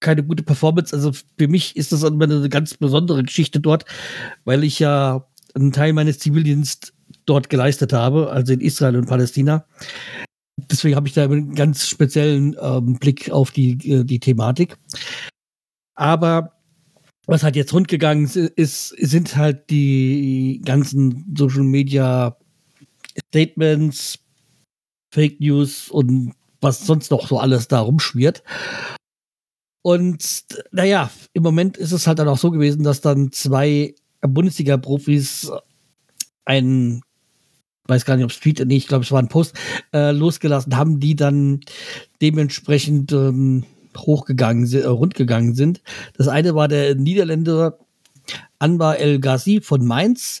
keine 0.00 0.22
gute 0.22 0.42
Performance. 0.42 0.94
Also 0.94 1.12
für 1.12 1.48
mich 1.48 1.76
ist 1.76 1.92
das 1.92 2.04
eine 2.04 2.48
ganz 2.48 2.74
besondere 2.74 3.22
Geschichte 3.22 3.60
dort, 3.60 3.84
weil 4.44 4.64
ich 4.64 4.78
ja 4.78 5.26
einen 5.54 5.72
Teil 5.72 5.92
meines 5.92 6.18
Zivildienstes 6.18 6.92
dort 7.24 7.48
geleistet 7.48 7.92
habe, 7.92 8.30
also 8.30 8.52
in 8.52 8.60
Israel 8.60 8.96
und 8.96 9.08
Palästina. 9.08 9.66
Deswegen 10.70 10.96
habe 10.96 11.08
ich 11.08 11.14
da 11.14 11.24
einen 11.24 11.54
ganz 11.54 11.88
speziellen 11.88 12.56
ähm, 12.60 12.94
Blick 12.98 13.30
auf 13.30 13.50
die, 13.50 13.72
äh, 13.90 14.04
die 14.04 14.20
Thematik. 14.20 14.76
Aber 15.94 16.55
was 17.26 17.42
halt 17.42 17.56
jetzt 17.56 17.72
rundgegangen 17.72 18.26
ist, 18.26 18.88
sind 18.88 19.36
halt 19.36 19.68
die 19.70 20.62
ganzen 20.64 21.34
Social 21.36 21.64
Media 21.64 22.36
Statements, 23.28 24.18
Fake 25.12 25.40
News 25.40 25.88
und 25.88 26.34
was 26.60 26.86
sonst 26.86 27.10
noch 27.10 27.26
so 27.28 27.38
alles 27.38 27.68
da 27.68 27.80
rumschwirrt. 27.80 28.42
Und 29.82 30.44
naja, 30.72 31.10
im 31.32 31.42
Moment 31.42 31.76
ist 31.76 31.92
es 31.92 32.06
halt 32.06 32.18
dann 32.18 32.28
auch 32.28 32.38
so 32.38 32.50
gewesen, 32.50 32.82
dass 32.82 33.00
dann 33.00 33.32
zwei 33.32 33.94
Bundesliga-Profis 34.20 35.50
einen, 36.44 37.02
weiß 37.86 38.04
gar 38.04 38.16
nicht, 38.16 38.24
ob 38.24 38.30
es 38.30 38.40
Tweet, 38.40 38.64
nee, 38.66 38.76
ich 38.76 38.88
glaube, 38.88 39.04
es 39.04 39.12
war 39.12 39.22
ein 39.22 39.28
Post, 39.28 39.56
äh, 39.92 40.10
losgelassen 40.10 40.76
haben, 40.76 41.00
die 41.00 41.14
dann 41.14 41.60
dementsprechend 42.20 43.12
ähm, 43.12 43.64
hochgegangen 43.96 44.66
sind, 44.66 44.84
äh, 44.84 44.86
rundgegangen 44.86 45.54
sind. 45.54 45.82
Das 46.16 46.28
eine 46.28 46.54
war 46.54 46.68
der 46.68 46.94
Niederländer 46.94 47.78
Anwar 48.58 48.98
El 48.98 49.20
Ghazi 49.20 49.60
von 49.60 49.84
Mainz, 49.84 50.40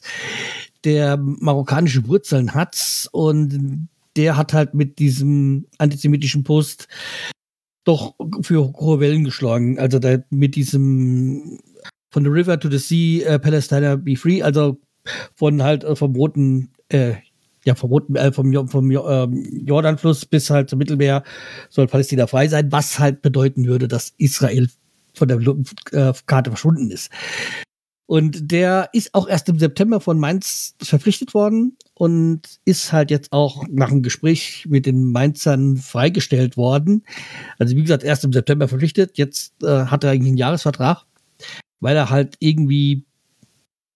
der 0.84 1.16
marokkanische 1.16 2.06
Wurzeln 2.08 2.54
hat 2.54 3.08
und 3.12 3.88
der 4.16 4.36
hat 4.36 4.52
halt 4.52 4.74
mit 4.74 4.98
diesem 4.98 5.66
antisemitischen 5.78 6.44
Post 6.44 6.88
doch 7.84 8.14
für 8.42 8.72
hohe 8.72 9.00
Wellen 9.00 9.24
geschlagen. 9.24 9.78
Also 9.78 9.98
da 9.98 10.18
mit 10.30 10.56
diesem 10.56 11.60
von 12.10 12.24
the 12.24 12.30
river 12.30 12.58
to 12.58 12.70
the 12.70 12.78
sea, 12.78 13.34
uh, 13.34 13.38
Palestine 13.38 13.98
be 13.98 14.16
free, 14.16 14.42
also 14.42 14.78
von 15.34 15.62
halt 15.62 15.84
äh, 15.84 15.94
vom 15.94 16.16
roten 16.16 16.70
äh, 16.88 17.14
ja, 17.66 17.74
verboten, 17.74 18.14
äh, 18.16 18.32
vom, 18.32 18.68
vom 18.68 18.90
äh, 18.90 19.24
Jordanfluss 19.64 20.24
bis 20.24 20.48
halt 20.50 20.70
zum 20.70 20.78
Mittelmeer 20.78 21.24
soll 21.68 21.88
Palästina 21.88 22.26
frei 22.26 22.48
sein, 22.48 22.70
was 22.70 22.98
halt 22.98 23.22
bedeuten 23.22 23.66
würde, 23.66 23.88
dass 23.88 24.14
Israel 24.18 24.68
von 25.14 25.28
der 25.28 25.38
äh, 25.92 26.12
Karte 26.26 26.50
verschwunden 26.50 26.90
ist. 26.90 27.10
Und 28.08 28.52
der 28.52 28.88
ist 28.92 29.14
auch 29.14 29.28
erst 29.28 29.48
im 29.48 29.58
September 29.58 30.00
von 30.00 30.20
Mainz 30.20 30.76
verpflichtet 30.80 31.34
worden 31.34 31.76
und 31.94 32.42
ist 32.64 32.92
halt 32.92 33.10
jetzt 33.10 33.32
auch 33.32 33.64
nach 33.68 33.90
einem 33.90 34.04
Gespräch 34.04 34.64
mit 34.68 34.86
den 34.86 35.10
Mainzern 35.10 35.76
freigestellt 35.76 36.56
worden. 36.56 37.02
Also 37.58 37.74
wie 37.74 37.82
gesagt, 37.82 38.04
erst 38.04 38.22
im 38.22 38.32
September 38.32 38.68
verpflichtet. 38.68 39.18
Jetzt 39.18 39.60
äh, 39.64 39.86
hat 39.86 40.04
er 40.04 40.10
eigentlich 40.10 40.28
einen 40.28 40.36
Jahresvertrag, 40.36 41.04
weil 41.80 41.96
er 41.96 42.08
halt 42.08 42.36
irgendwie, 42.38 43.04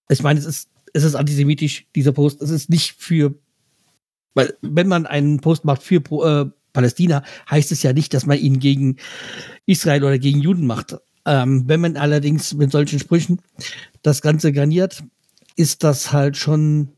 ich 0.08 0.22
meine, 0.24 0.40
es 0.40 0.46
ist, 0.46 0.70
es 0.92 1.04
ist 1.04 1.14
antisemitisch, 1.14 1.86
dieser 1.94 2.10
Post. 2.10 2.42
Es 2.42 2.50
ist 2.50 2.68
nicht 2.68 2.96
für 2.98 3.36
weil, 4.34 4.54
wenn 4.62 4.88
man 4.88 5.06
einen 5.06 5.40
Post 5.40 5.64
macht 5.64 5.82
für 5.82 5.96
äh, 5.96 6.50
Palästina, 6.72 7.22
heißt 7.50 7.72
es 7.72 7.82
ja 7.82 7.92
nicht, 7.92 8.14
dass 8.14 8.26
man 8.26 8.38
ihn 8.38 8.58
gegen 8.58 8.96
Israel 9.66 10.04
oder 10.04 10.18
gegen 10.18 10.40
Juden 10.40 10.66
macht. 10.66 10.96
Ähm, 11.26 11.64
wenn 11.66 11.80
man 11.80 11.96
allerdings 11.96 12.54
mit 12.54 12.72
solchen 12.72 12.98
Sprüchen 12.98 13.42
das 14.02 14.22
Ganze 14.22 14.52
garniert, 14.52 15.02
ist 15.56 15.84
das 15.84 16.12
halt 16.12 16.36
schon, 16.36 16.92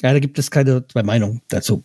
ja, 0.00 0.12
da 0.12 0.18
gibt 0.20 0.38
es 0.38 0.50
keine 0.50 0.86
zwei 0.86 1.02
Meinungen 1.02 1.42
dazu. 1.48 1.84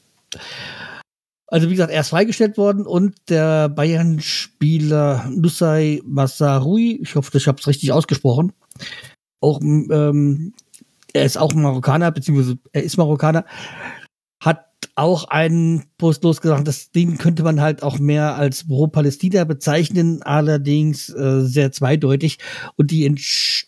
Also 1.48 1.70
wie 1.70 1.74
gesagt, 1.74 1.92
er 1.92 2.02
ist 2.02 2.10
freigestellt 2.10 2.58
worden 2.58 2.86
und 2.86 3.16
der 3.30 3.70
Bayern-Spieler 3.70 5.32
Nusay 5.34 6.02
Masarui, 6.06 7.00
ich 7.02 7.16
hoffe, 7.16 7.38
ich 7.38 7.48
habe 7.48 7.60
es 7.60 7.68
richtig 7.68 7.94
ausgesprochen, 7.94 8.52
auch 9.40 9.62
ähm, 9.62 10.54
er 11.14 11.26
ist 11.26 11.38
auch 11.38 11.54
Marokkaner, 11.54 12.12
beziehungsweise 12.12 12.58
er 12.74 12.84
ist 12.84 12.98
Marokkaner, 12.98 13.46
auch 14.96 15.26
einen 15.26 15.84
Post 15.98 16.24
losgesagt, 16.24 16.68
das 16.68 16.92
Ding 16.92 17.18
könnte 17.18 17.44
man 17.44 17.62
halt 17.62 17.84
auch 17.84 18.00
mehr 18.00 18.36
als 18.36 18.68
Pro-Palästina 18.68 19.44
bezeichnen, 19.44 20.24
allerdings 20.24 21.10
äh, 21.10 21.42
sehr 21.42 21.72
zweideutig. 21.72 22.40
Und 22.76 22.92
die 22.92 23.06
Entsch 23.06 23.68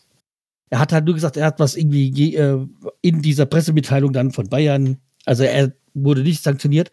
er 0.70 0.80
hat 0.80 0.94
halt 0.94 1.06
nur 1.06 1.16
gesagt, 1.16 1.38
er 1.38 1.48
hat 1.48 1.60
was 1.60 1.76
irgendwie 1.76 2.36
äh, 2.36 2.66
in 3.02 3.22
dieser 3.22 3.46
Pressemitteilung 3.46 4.14
dann 4.14 4.32
von 4.32 4.50
Bayern, 4.50 4.98
also 5.26 5.44
er 5.44 5.74
wurde 5.94 6.22
nicht 6.22 6.44
sanktioniert, 6.44 6.92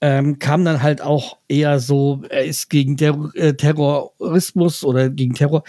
ähm, 0.00 0.38
kam 0.38 0.64
dann 0.64 0.82
halt 0.82 1.02
auch 1.02 1.38
eher 1.48 1.78
so, 1.78 2.22
er 2.30 2.44
ist 2.44 2.70
gegen 2.70 2.96
Ter 2.96 3.30
äh, 3.34 3.54
Terrorismus 3.54 4.82
oder 4.84 5.10
gegen 5.10 5.34
Terror, 5.34 5.62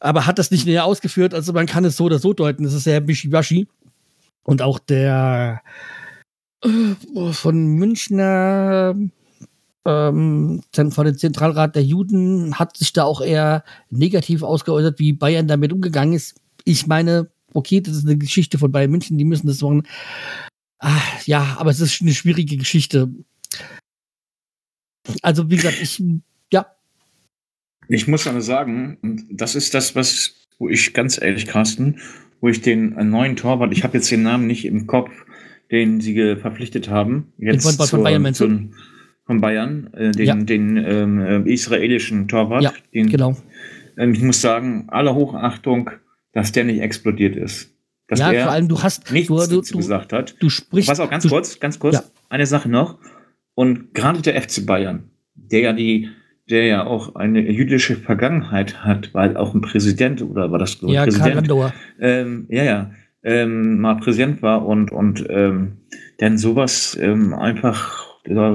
aber 0.00 0.26
hat 0.26 0.38
das 0.38 0.50
nicht 0.50 0.66
näher 0.66 0.84
ausgeführt, 0.84 1.34
also 1.34 1.52
man 1.52 1.66
kann 1.66 1.84
es 1.84 1.96
so 1.96 2.04
oder 2.04 2.18
so 2.18 2.32
deuten, 2.32 2.64
es 2.64 2.74
ist 2.74 2.84
sehr 2.84 3.06
wischiwaschi. 3.06 3.68
Und 4.42 4.62
auch 4.62 4.78
der 4.78 5.62
von 6.62 7.66
Münchner 7.66 8.94
ähm, 9.86 10.62
von 10.72 11.04
dem 11.04 11.16
Zentralrat 11.18 11.76
der 11.76 11.84
Juden 11.84 12.58
hat 12.58 12.76
sich 12.76 12.92
da 12.92 13.04
auch 13.04 13.20
eher 13.20 13.62
negativ 13.90 14.42
ausgeäußert, 14.42 14.98
wie 14.98 15.12
Bayern 15.12 15.46
damit 15.46 15.72
umgegangen 15.72 16.14
ist. 16.14 16.40
Ich 16.64 16.86
meine, 16.86 17.30
okay, 17.54 17.80
das 17.80 17.96
ist 17.96 18.06
eine 18.06 18.18
Geschichte 18.18 18.58
von 18.58 18.72
Bayern 18.72 18.90
München, 18.90 19.16
die 19.16 19.24
müssen 19.24 19.46
das 19.46 19.62
machen. 19.62 19.86
Ah, 20.78 21.00
ja, 21.24 21.56
aber 21.58 21.70
es 21.70 21.80
ist 21.80 22.02
eine 22.02 22.12
schwierige 22.12 22.56
Geschichte. 22.56 23.08
Also, 25.22 25.48
wie 25.50 25.56
gesagt, 25.56 25.80
ich, 25.80 26.02
ja. 26.52 26.66
Ich 27.88 28.08
muss 28.08 28.26
aber 28.26 28.40
sagen, 28.40 29.28
das 29.30 29.54
ist 29.54 29.72
das, 29.72 29.94
was, 29.94 30.34
wo 30.58 30.68
ich 30.68 30.92
ganz 30.92 31.20
ehrlich, 31.20 31.46
Carsten, 31.46 32.00
wo 32.40 32.48
ich 32.48 32.60
den 32.60 32.90
neuen 33.10 33.36
Torwart, 33.36 33.72
ich 33.72 33.84
habe 33.84 33.98
jetzt 33.98 34.10
den 34.10 34.24
Namen 34.24 34.48
nicht 34.48 34.64
im 34.64 34.86
Kopf, 34.88 35.10
den 35.70 36.00
sie 36.00 36.36
verpflichtet 36.36 36.88
haben. 36.88 37.32
Jetzt 37.38 37.64
von, 37.64 37.74
von, 37.74 37.86
zur, 37.86 38.02
Bayern, 38.02 38.22
meinst 38.22 38.40
du? 38.40 38.70
Von 39.24 39.40
Bayern, 39.40 39.90
äh, 39.94 40.12
den, 40.12 40.26
ja. 40.26 40.34
den 40.36 40.76
ähm, 40.76 41.20
äh, 41.20 41.52
israelischen 41.52 42.28
Torwart. 42.28 42.62
Ja, 42.62 42.72
den, 42.94 43.08
genau. 43.08 43.36
Ähm, 43.96 44.12
ich 44.12 44.22
muss 44.22 44.40
sagen, 44.40 44.84
aller 44.88 45.14
Hochachtung, 45.14 45.90
dass 46.32 46.52
der 46.52 46.64
nicht 46.64 46.80
explodiert 46.80 47.36
ist. 47.36 47.74
Dass 48.08 48.20
ja, 48.20 48.32
vor 48.32 48.52
allem 48.52 48.68
du 48.68 48.80
hast 48.80 49.10
nichts 49.10 49.28
du, 49.28 49.34
du, 49.36 49.56
dazu 49.56 49.78
gesagt 49.78 50.12
hat. 50.12 50.36
Du 50.38 50.48
sprichst. 50.48 50.88
Was 50.88 51.00
auch 51.00 51.10
ganz 51.10 51.24
du, 51.24 51.28
kurz, 51.28 51.58
ganz 51.58 51.78
kurz, 51.78 51.96
ja. 51.96 52.04
eine 52.28 52.46
Sache 52.46 52.68
noch. 52.68 52.98
Und 53.54 53.94
gerade 53.94 54.22
der 54.22 54.40
FC 54.40 54.64
Bayern, 54.64 55.10
der 55.34 55.60
ja 55.60 55.72
die, 55.72 56.10
der 56.48 56.66
ja 56.66 56.86
auch 56.86 57.16
eine 57.16 57.40
jüdische 57.50 57.96
Vergangenheit 57.96 58.84
hat, 58.84 59.12
weil 59.12 59.36
auch 59.36 59.54
ein 59.54 59.60
Präsident 59.60 60.22
oder 60.22 60.52
war 60.52 60.60
das 60.60 60.78
ja, 60.82 61.02
Präsident? 61.02 61.50
Ähm, 61.98 62.46
ja, 62.48 62.62
ja 62.62 62.90
ähm, 63.22 63.80
mal 63.80 63.96
präsent 63.96 64.42
war 64.42 64.66
und, 64.66 64.92
und 64.92 65.24
ähm, 65.28 65.78
denn 66.20 66.38
sowas 66.38 66.96
ähm, 67.00 67.34
einfach 67.34 68.06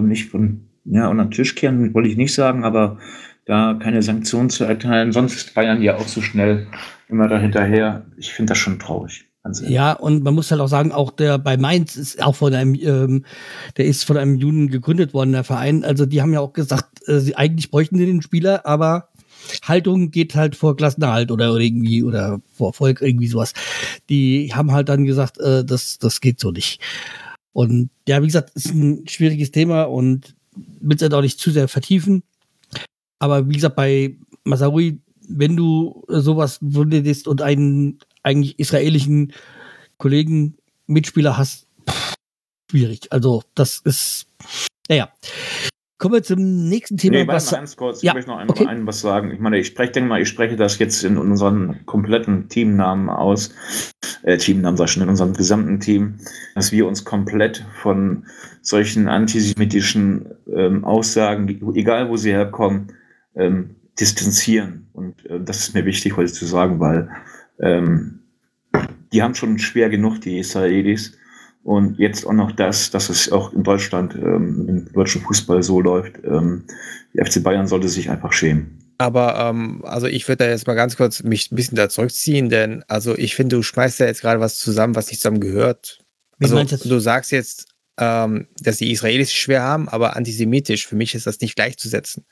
nicht 0.01 0.30
von, 0.30 0.68
ja, 0.86 1.07
unter 1.07 1.26
den 1.26 1.32
Tisch 1.32 1.55
kehren, 1.55 1.93
wollte 1.93 2.09
ich 2.09 2.18
nicht 2.18 2.34
sagen, 2.34 2.64
aber 2.64 2.97
da 3.45 3.78
keine 3.82 4.01
Sanktionen 4.01 4.49
zu 4.49 4.66
erteilen, 4.66 5.12
sonst 5.12 5.36
ist 5.36 5.53
Bayern 5.53 5.82
ja 5.82 5.95
auch 5.95 6.07
so 6.07 6.22
schnell 6.22 6.68
immer 7.07 7.28
dahinterher. 7.28 8.05
Ich 8.18 8.34
finde 8.34 8.51
das 8.51 8.57
schon 8.57 8.80
traurig. 8.80 9.26
Ja, 9.64 9.93
und 9.93 10.24
man 10.24 10.36
muss 10.36 10.51
halt 10.51 10.62
auch 10.62 10.68
sagen, 10.68 10.91
auch 10.91 11.09
der 11.09 11.39
bei 11.39 11.57
Mainz 11.57 11.95
ist 11.95 12.22
auch 12.22 12.36
von 12.36 12.53
einem, 12.53 12.76
ähm, 12.76 13.26
der 13.76 13.86
ist 13.86 14.03
von 14.03 14.18
einem 14.18 14.36
Juden 14.36 14.70
gegründet 14.70 15.16
worden, 15.16 15.32
der 15.32 15.43
Verein. 15.43 15.84
Also 15.84 16.05
die 16.05 16.22
haben 16.22 16.32
ja 16.32 16.41
auch 16.41 16.53
gesagt, 16.53 17.07
äh, 17.07 17.20
sie 17.20 17.36
eigentlich 17.36 17.72
bräuchten 17.72 17.97
den 17.97 18.22
Spieler, 18.22 18.68
aber 18.68 19.09
Haltung 19.63 20.11
geht 20.11 20.35
halt 20.35 20.55
vor 20.55 20.75
Klassenerhalt 20.75 21.31
oder 21.31 21.57
irgendwie 21.57 22.03
oder 22.03 22.41
vor 22.53 22.73
Volk, 22.73 23.01
irgendwie 23.01 23.27
sowas. 23.27 23.53
Die 24.09 24.53
haben 24.53 24.71
halt 24.71 24.89
dann 24.89 25.05
gesagt, 25.05 25.37
äh, 25.39 25.63
das, 25.63 25.97
das 25.99 26.21
geht 26.21 26.39
so 26.39 26.51
nicht. 26.51 26.81
Und 27.53 27.89
ja, 28.07 28.21
wie 28.21 28.27
gesagt, 28.27 28.51
ist 28.55 28.73
ein 28.73 29.07
schwieriges 29.07 29.51
Thema 29.51 29.83
und 29.83 30.35
will 30.55 30.95
es 30.95 31.01
halt 31.01 31.13
auch 31.13 31.21
nicht 31.21 31.39
zu 31.39 31.51
sehr 31.51 31.67
vertiefen. 31.67 32.23
Aber 33.19 33.47
wie 33.49 33.53
gesagt, 33.53 33.75
bei 33.75 34.15
Masarui, 34.43 34.99
wenn 35.27 35.55
du 35.55 36.03
sowas 36.07 36.57
würdest 36.61 37.27
und 37.27 37.41
einen 37.41 37.99
eigentlich 38.23 38.59
israelischen 38.59 39.33
Kollegen, 39.97 40.55
Mitspieler 40.87 41.37
hast, 41.37 41.67
pff, 41.89 42.15
schwierig. 42.69 43.11
Also 43.11 43.43
das 43.55 43.79
ist, 43.79 44.27
naja. 44.89 45.11
Kommen 46.01 46.15
wir 46.15 46.23
zum 46.23 46.67
nächsten 46.67 46.97
Thema. 46.97 47.17
Nee, 47.17 47.25
mal 47.25 47.39
ganz 47.39 47.75
kurz. 47.75 48.01
Ja, 48.01 48.09
ich 48.09 48.15
möchte 48.15 48.31
noch 48.31 48.39
einmal 48.39 48.57
okay. 48.57 48.65
ein, 48.65 48.87
was 48.87 49.01
sagen. 49.01 49.29
Ich 49.29 49.39
meine, 49.39 49.59
ich 49.59 49.67
spreche, 49.67 49.91
denke 49.91 50.09
mal, 50.09 50.19
ich 50.19 50.29
spreche 50.29 50.55
das 50.55 50.79
jetzt 50.79 51.03
in 51.03 51.15
unseren 51.15 51.85
kompletten 51.85 52.49
Teamnamen 52.49 53.07
aus. 53.07 53.53
Äh, 54.23 54.37
Teamnamen 54.37 54.77
sag 54.77 54.85
ich 54.85 54.93
schon, 54.93 55.03
in 55.03 55.09
unserem 55.09 55.33
gesamten 55.33 55.79
Team, 55.79 56.15
dass 56.55 56.71
wir 56.71 56.87
uns 56.87 57.05
komplett 57.05 57.63
von 57.83 58.25
solchen 58.63 59.07
antisemitischen 59.07 60.25
ähm, 60.51 60.83
Aussagen, 60.85 61.47
egal 61.75 62.09
wo 62.09 62.17
sie 62.17 62.31
herkommen, 62.31 62.93
ähm, 63.35 63.75
distanzieren. 63.99 64.87
Und 64.93 65.23
äh, 65.27 65.39
das 65.39 65.59
ist 65.59 65.75
mir 65.75 65.85
wichtig 65.85 66.17
heute 66.17 66.33
zu 66.33 66.47
sagen, 66.47 66.79
weil 66.79 67.09
ähm, 67.59 68.21
die 69.13 69.21
haben 69.21 69.35
schon 69.35 69.59
schwer 69.59 69.91
genug, 69.91 70.19
die 70.21 70.39
Israelis. 70.39 71.15
Und 71.64 71.99
jetzt 71.99 72.26
auch 72.26 72.34
noch 72.34 72.51
das, 72.51 72.89
dass 72.89 73.09
es 73.09 73.32
auch 73.32 73.53
in 73.53 73.64
Deutschland, 73.64 74.16
ähm, 74.16 74.66
im 74.68 74.93
deutschen 74.93 75.22
Fußball 75.22 75.62
so 75.62 75.80
läuft. 75.80 76.16
Ähm, 76.24 76.64
die 77.14 77.24
FC 77.24 77.43
Bayern 77.43 77.68
sollte 77.68 77.88
sich 77.88 78.09
einfach 78.09 78.34
schämen. 78.34 78.80
Aber 78.97 79.38
ähm, 79.38 79.84
also 79.84 80.07
ich 80.07 80.28
würde 80.28 80.45
da 80.45 80.49
jetzt 80.49 80.68
mal 80.68 80.76
ganz 80.76 80.95
kurz 80.95 81.24
mich 81.24 81.51
ein 81.51 81.55
bisschen 81.55 81.76
da 81.76 81.89
zurückziehen, 81.89 82.49
denn 82.49 82.84
also 82.88 83.18
ich 83.18 83.36
finde, 83.36 83.55
du 83.55 83.64
schmeißt 83.64 83.99
ja 83.99 84.05
jetzt 84.05 84.22
gerade 84.22 84.39
was 84.39 84.59
zusammen, 84.59 84.95
was 84.95 85.07
nicht 85.07 85.22
zusammen 85.22 85.39
gehört. 85.39 85.99
Also, 86.39 86.64
du 86.64 86.99
sagst 86.99 87.32
jetzt, 87.32 87.68
ähm, 87.97 88.47
dass 88.59 88.78
die 88.78 88.91
Israelis 88.91 89.32
schwer 89.32 89.62
haben, 89.62 89.89
aber 89.89 90.16
antisemitisch, 90.16 90.88
für 90.88 90.95
mich 90.95 91.14
ist 91.14 91.28
das 91.28 91.39
nicht 91.39 91.55
gleichzusetzen. 91.55 92.26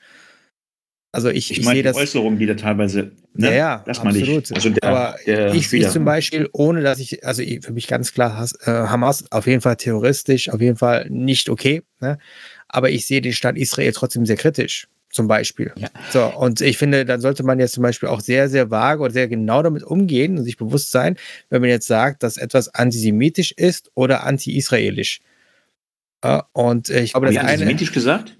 Also 1.12 1.28
ich, 1.28 1.50
ich, 1.50 1.58
ich 1.58 1.64
meine 1.64 1.82
die 1.82 1.88
Äußerungen, 1.88 2.38
die 2.38 2.46
da 2.46 2.54
teilweise, 2.54 3.10
ne? 3.34 3.48
ja, 3.48 3.52
ja, 3.52 3.84
das 3.84 3.98
ich. 4.14 4.54
Also 4.54 4.70
der, 4.70 4.84
Aber 4.84 5.16
der 5.26 5.54
ich, 5.54 5.72
ich 5.72 5.88
zum 5.88 6.04
Beispiel, 6.04 6.48
ohne 6.52 6.82
dass 6.82 7.00
ich, 7.00 7.26
also 7.26 7.42
für 7.42 7.72
mich 7.72 7.88
ganz 7.88 8.14
klar, 8.14 8.48
äh, 8.64 8.70
Hamas 8.70 9.24
auf 9.32 9.48
jeden 9.48 9.60
Fall 9.60 9.76
terroristisch, 9.76 10.50
auf 10.50 10.60
jeden 10.60 10.76
Fall 10.76 11.08
nicht 11.10 11.48
okay. 11.48 11.82
Ne? 12.00 12.18
Aber 12.68 12.90
ich 12.90 13.06
sehe 13.06 13.20
den 13.20 13.32
Staat 13.32 13.56
Israel 13.56 13.90
trotzdem 13.90 14.24
sehr 14.24 14.36
kritisch, 14.36 14.86
zum 15.10 15.26
Beispiel. 15.26 15.72
Ja. 15.76 15.88
So, 16.12 16.26
und 16.26 16.60
ich 16.60 16.78
finde, 16.78 17.04
dann 17.04 17.20
sollte 17.20 17.42
man 17.42 17.58
jetzt 17.58 17.72
zum 17.72 17.82
Beispiel 17.82 18.08
auch 18.08 18.20
sehr, 18.20 18.48
sehr 18.48 18.70
vage 18.70 19.02
oder 19.02 19.12
sehr 19.12 19.26
genau 19.26 19.64
damit 19.64 19.82
umgehen 19.82 20.38
und 20.38 20.44
sich 20.44 20.56
bewusst 20.56 20.92
sein, 20.92 21.16
wenn 21.48 21.60
man 21.60 21.70
jetzt 21.70 21.88
sagt, 21.88 22.22
dass 22.22 22.36
etwas 22.36 22.72
antisemitisch 22.72 23.50
ist 23.50 23.90
oder 23.94 24.22
anti-israelisch. 24.22 25.18
Ja, 26.22 26.46
und 26.52 26.88
ich 26.88 27.12
glaube, 27.12 27.26
das 27.26 27.36
eine. 27.36 27.48
Antisemitisch 27.48 27.90
gesagt? 27.90 28.36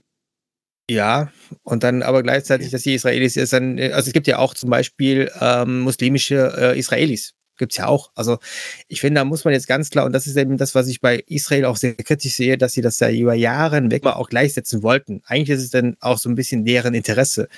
Ja, 0.90 1.30
und 1.62 1.84
dann 1.84 2.02
aber 2.02 2.24
gleichzeitig, 2.24 2.70
dass 2.70 2.82
die 2.82 2.94
Israelis 2.94 3.36
ist 3.36 3.52
dann, 3.52 3.78
also 3.78 4.08
es 4.08 4.12
gibt 4.12 4.26
ja 4.26 4.38
auch 4.38 4.54
zum 4.54 4.70
Beispiel 4.70 5.30
ähm, 5.40 5.82
muslimische 5.82 6.52
äh, 6.58 6.76
Israelis. 6.76 7.34
Gibt 7.58 7.70
es 7.70 7.78
ja 7.78 7.86
auch. 7.86 8.10
Also 8.16 8.38
ich 8.88 9.00
finde, 9.00 9.20
da 9.20 9.24
muss 9.24 9.44
man 9.44 9.54
jetzt 9.54 9.68
ganz 9.68 9.90
klar, 9.90 10.04
und 10.04 10.12
das 10.12 10.26
ist 10.26 10.36
eben 10.36 10.56
das, 10.56 10.74
was 10.74 10.88
ich 10.88 11.00
bei 11.00 11.22
Israel 11.28 11.66
auch 11.66 11.76
sehr 11.76 11.94
kritisch 11.94 12.34
sehe, 12.34 12.58
dass 12.58 12.72
sie 12.72 12.80
das 12.80 12.98
ja 12.98 13.08
über 13.08 13.34
Jahre 13.34 13.76
hinweg 13.76 14.02
mal 14.02 14.14
auch 14.14 14.28
gleichsetzen 14.28 14.82
wollten. 14.82 15.22
Eigentlich 15.26 15.50
ist 15.50 15.62
es 15.62 15.70
dann 15.70 15.96
auch 16.00 16.18
so 16.18 16.28
ein 16.28 16.34
bisschen 16.34 16.64
deren 16.64 16.94
Interesse. 16.94 17.48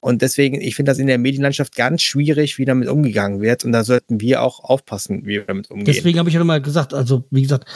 Und 0.00 0.22
deswegen, 0.22 0.60
ich 0.60 0.76
finde 0.76 0.90
das 0.90 0.98
in 0.98 1.06
der 1.06 1.18
Medienlandschaft 1.18 1.76
ganz 1.76 2.00
schwierig, 2.00 2.56
wie 2.58 2.64
damit 2.64 2.88
umgegangen 2.88 3.42
wird. 3.42 3.66
Und 3.66 3.72
da 3.72 3.84
sollten 3.84 4.20
wir 4.20 4.42
auch 4.42 4.64
aufpassen, 4.64 5.26
wie 5.26 5.34
wir 5.34 5.44
damit 5.44 5.70
umgehen. 5.70 5.84
Deswegen 5.84 6.18
habe 6.18 6.30
ich 6.30 6.34
ja 6.34 6.38
nochmal 6.38 6.62
gesagt, 6.62 6.94
also 6.94 7.24
wie 7.30 7.42
gesagt, 7.42 7.66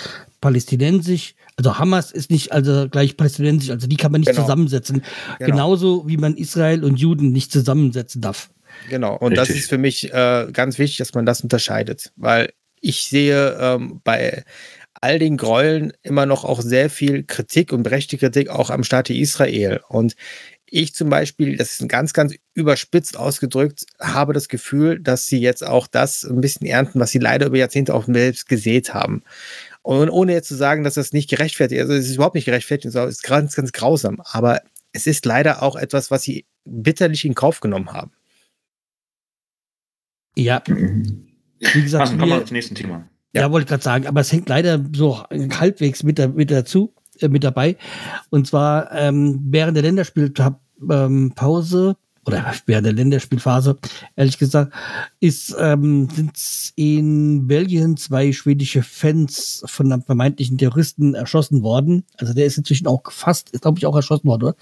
palästinensisch, 0.41 1.35
also 1.57 1.79
Hamas 1.79 2.11
ist 2.11 2.31
nicht 2.31 2.53
also 2.53 2.89
gleich 2.89 3.17
palästinensisch, 3.17 3.71
also 3.71 3.87
die 3.87 3.97
kann 3.97 4.11
man 4.11 4.23
nicht 4.23 4.31
genau. 4.31 4.43
zusammensetzen. 4.43 5.03
Genau. 5.39 5.51
Genauso 5.51 6.09
wie 6.09 6.17
man 6.17 6.37
Israel 6.37 6.83
und 6.83 6.99
Juden 6.99 7.33
nicht 7.33 7.53
zusammensetzen 7.53 8.23
darf. 8.23 8.51
Genau, 8.89 9.17
und 9.17 9.33
Richtig. 9.33 9.49
das 9.49 9.57
ist 9.57 9.69
für 9.69 9.79
mich 9.79 10.13
äh, 10.13 10.49
ganz 10.53 10.79
wichtig, 10.79 10.99
dass 10.99 11.15
man 11.15 11.27
das 11.27 11.43
unterscheidet, 11.43 12.13
weil 12.17 12.53
ich 12.81 13.05
sehe 13.05 13.57
ähm, 13.61 14.01
bei 14.03 14.45
all 15.01 15.19
den 15.19 15.37
Gräueln 15.37 15.93
immer 16.03 16.27
noch 16.27 16.45
auch 16.45 16.63
sehr 16.63 16.89
viel 16.89 17.25
Kritik 17.25 17.73
und 17.73 17.83
berechtigte 17.83 18.27
Kritik 18.27 18.49
auch 18.49 18.71
am 18.71 18.85
Staate 18.85 19.13
Israel. 19.13 19.81
Und 19.89 20.15
ich 20.75 20.93
zum 20.93 21.09
Beispiel, 21.09 21.57
das 21.57 21.79
ist 21.79 21.89
ganz, 21.89 22.13
ganz 22.13 22.35
überspitzt 22.53 23.17
ausgedrückt, 23.17 23.87
habe 24.01 24.33
das 24.33 24.49
Gefühl, 24.49 24.99
dass 24.99 25.27
sie 25.27 25.39
jetzt 25.39 25.65
auch 25.65 25.87
das 25.87 26.25
ein 26.25 26.41
bisschen 26.41 26.67
ernten, 26.67 26.99
was 26.99 27.13
sie 27.13 27.21
leider 27.21 27.47
über 27.47 27.59
Jahrzehnte 27.59 27.95
auch 27.95 28.07
selbst 28.07 28.49
gesät 28.49 28.93
haben. 28.93 29.23
Und 29.83 30.11
ohne 30.11 30.33
jetzt 30.33 30.49
zu 30.49 30.57
sagen, 30.57 30.83
dass 30.83 30.95
das 30.95 31.13
nicht 31.13 31.31
gerechtfertigt 31.31 31.81
ist, 31.81 31.89
also 31.89 31.95
es 31.95 32.09
ist 32.09 32.17
überhaupt 32.17 32.35
nicht 32.35 32.47
gerechtfertigt, 32.47 32.93
es 32.93 33.09
ist 33.09 33.23
ganz, 33.23 33.55
ganz 33.55 33.71
grausam. 33.71 34.21
Aber 34.25 34.63
es 34.93 35.07
ist 35.07 35.25
leider 35.25 35.63
auch 35.63 35.77
etwas, 35.77 36.11
was 36.11 36.25
sie 36.25 36.45
bitterlich 36.65 37.25
in 37.25 37.35
Kauf 37.35 37.61
genommen 37.61 37.93
haben. 37.93 38.11
Ja. 40.37 40.61
Wie 40.67 41.83
gesagt, 41.83 42.07
Machen, 42.07 42.19
kommen 42.19 42.33
wir 42.33 42.47
zum 42.47 42.55
nächsten 42.55 42.75
Thema. 42.75 43.09
Ja, 43.33 43.43
ja 43.43 43.53
wollte 43.53 43.65
ich 43.65 43.69
gerade 43.69 43.85
sagen, 43.85 44.07
aber 44.09 44.23
es 44.23 44.33
hängt 44.33 44.49
leider 44.49 44.85
so 44.93 45.23
halbwegs 45.31 46.03
mit, 46.03 46.19
mit 46.35 46.51
dazu, 46.51 46.93
äh, 47.21 47.29
mit 47.29 47.45
dabei. 47.45 47.77
Und 48.31 48.49
zwar 48.49 48.91
ähm, 48.91 49.41
während 49.51 49.77
der 49.77 49.85
Länderspielpause 49.85 50.64
ähm, 50.91 51.33
oder 52.27 52.55
während 52.67 52.87
der 52.87 52.93
Länderspielphase, 52.93 53.77
ehrlich 54.17 54.39
gesagt, 54.39 54.73
ist, 55.21 55.55
ähm, 55.59 56.09
sind 56.11 56.73
in 56.77 57.47
Belgien 57.47 57.97
zwei 57.97 58.33
schwedische 58.33 58.83
Fans 58.83 59.63
von 59.67 59.93
einem 59.93 60.03
vermeintlichen 60.03 60.59
Terroristen 60.59 61.15
erschossen 61.15 61.63
worden. 61.63 62.05
Also 62.17 62.33
der 62.33 62.47
ist 62.47 62.57
inzwischen 62.57 62.87
auch 62.87 63.03
fast, 63.11 63.53
glaube 63.61 63.79
ich, 63.79 63.87
auch 63.87 63.97
erschossen 63.97 64.27
worden, 64.27 64.45
oder? 64.45 64.57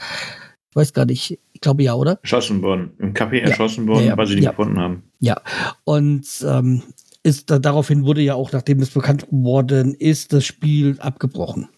Ich 0.70 0.76
weiß 0.76 0.92
gar 0.92 1.04
nicht. 1.04 1.38
Ich 1.52 1.60
glaube 1.60 1.82
ja, 1.82 1.94
oder? 1.94 2.18
Erschossen 2.22 2.62
worden. 2.62 2.92
Im 2.98 3.12
Café 3.12 3.34
ja. 3.34 3.48
erschossen 3.48 3.86
worden, 3.86 4.06
ja, 4.06 4.16
weil 4.16 4.26
sie 4.26 4.36
ihn 4.36 4.42
ja. 4.42 4.50
gefunden 4.50 4.80
haben. 4.80 5.02
Ja. 5.20 5.40
Und 5.84 6.26
ähm, 6.48 6.82
ist 7.22 7.50
da, 7.50 7.58
daraufhin 7.58 8.04
wurde 8.04 8.22
ja 8.22 8.34
auch, 8.34 8.52
nachdem 8.52 8.80
das 8.80 8.90
bekannt 8.90 9.28
geworden 9.28 9.94
ist, 9.94 10.32
das 10.32 10.44
Spiel 10.44 10.98
abgebrochen. 10.98 11.68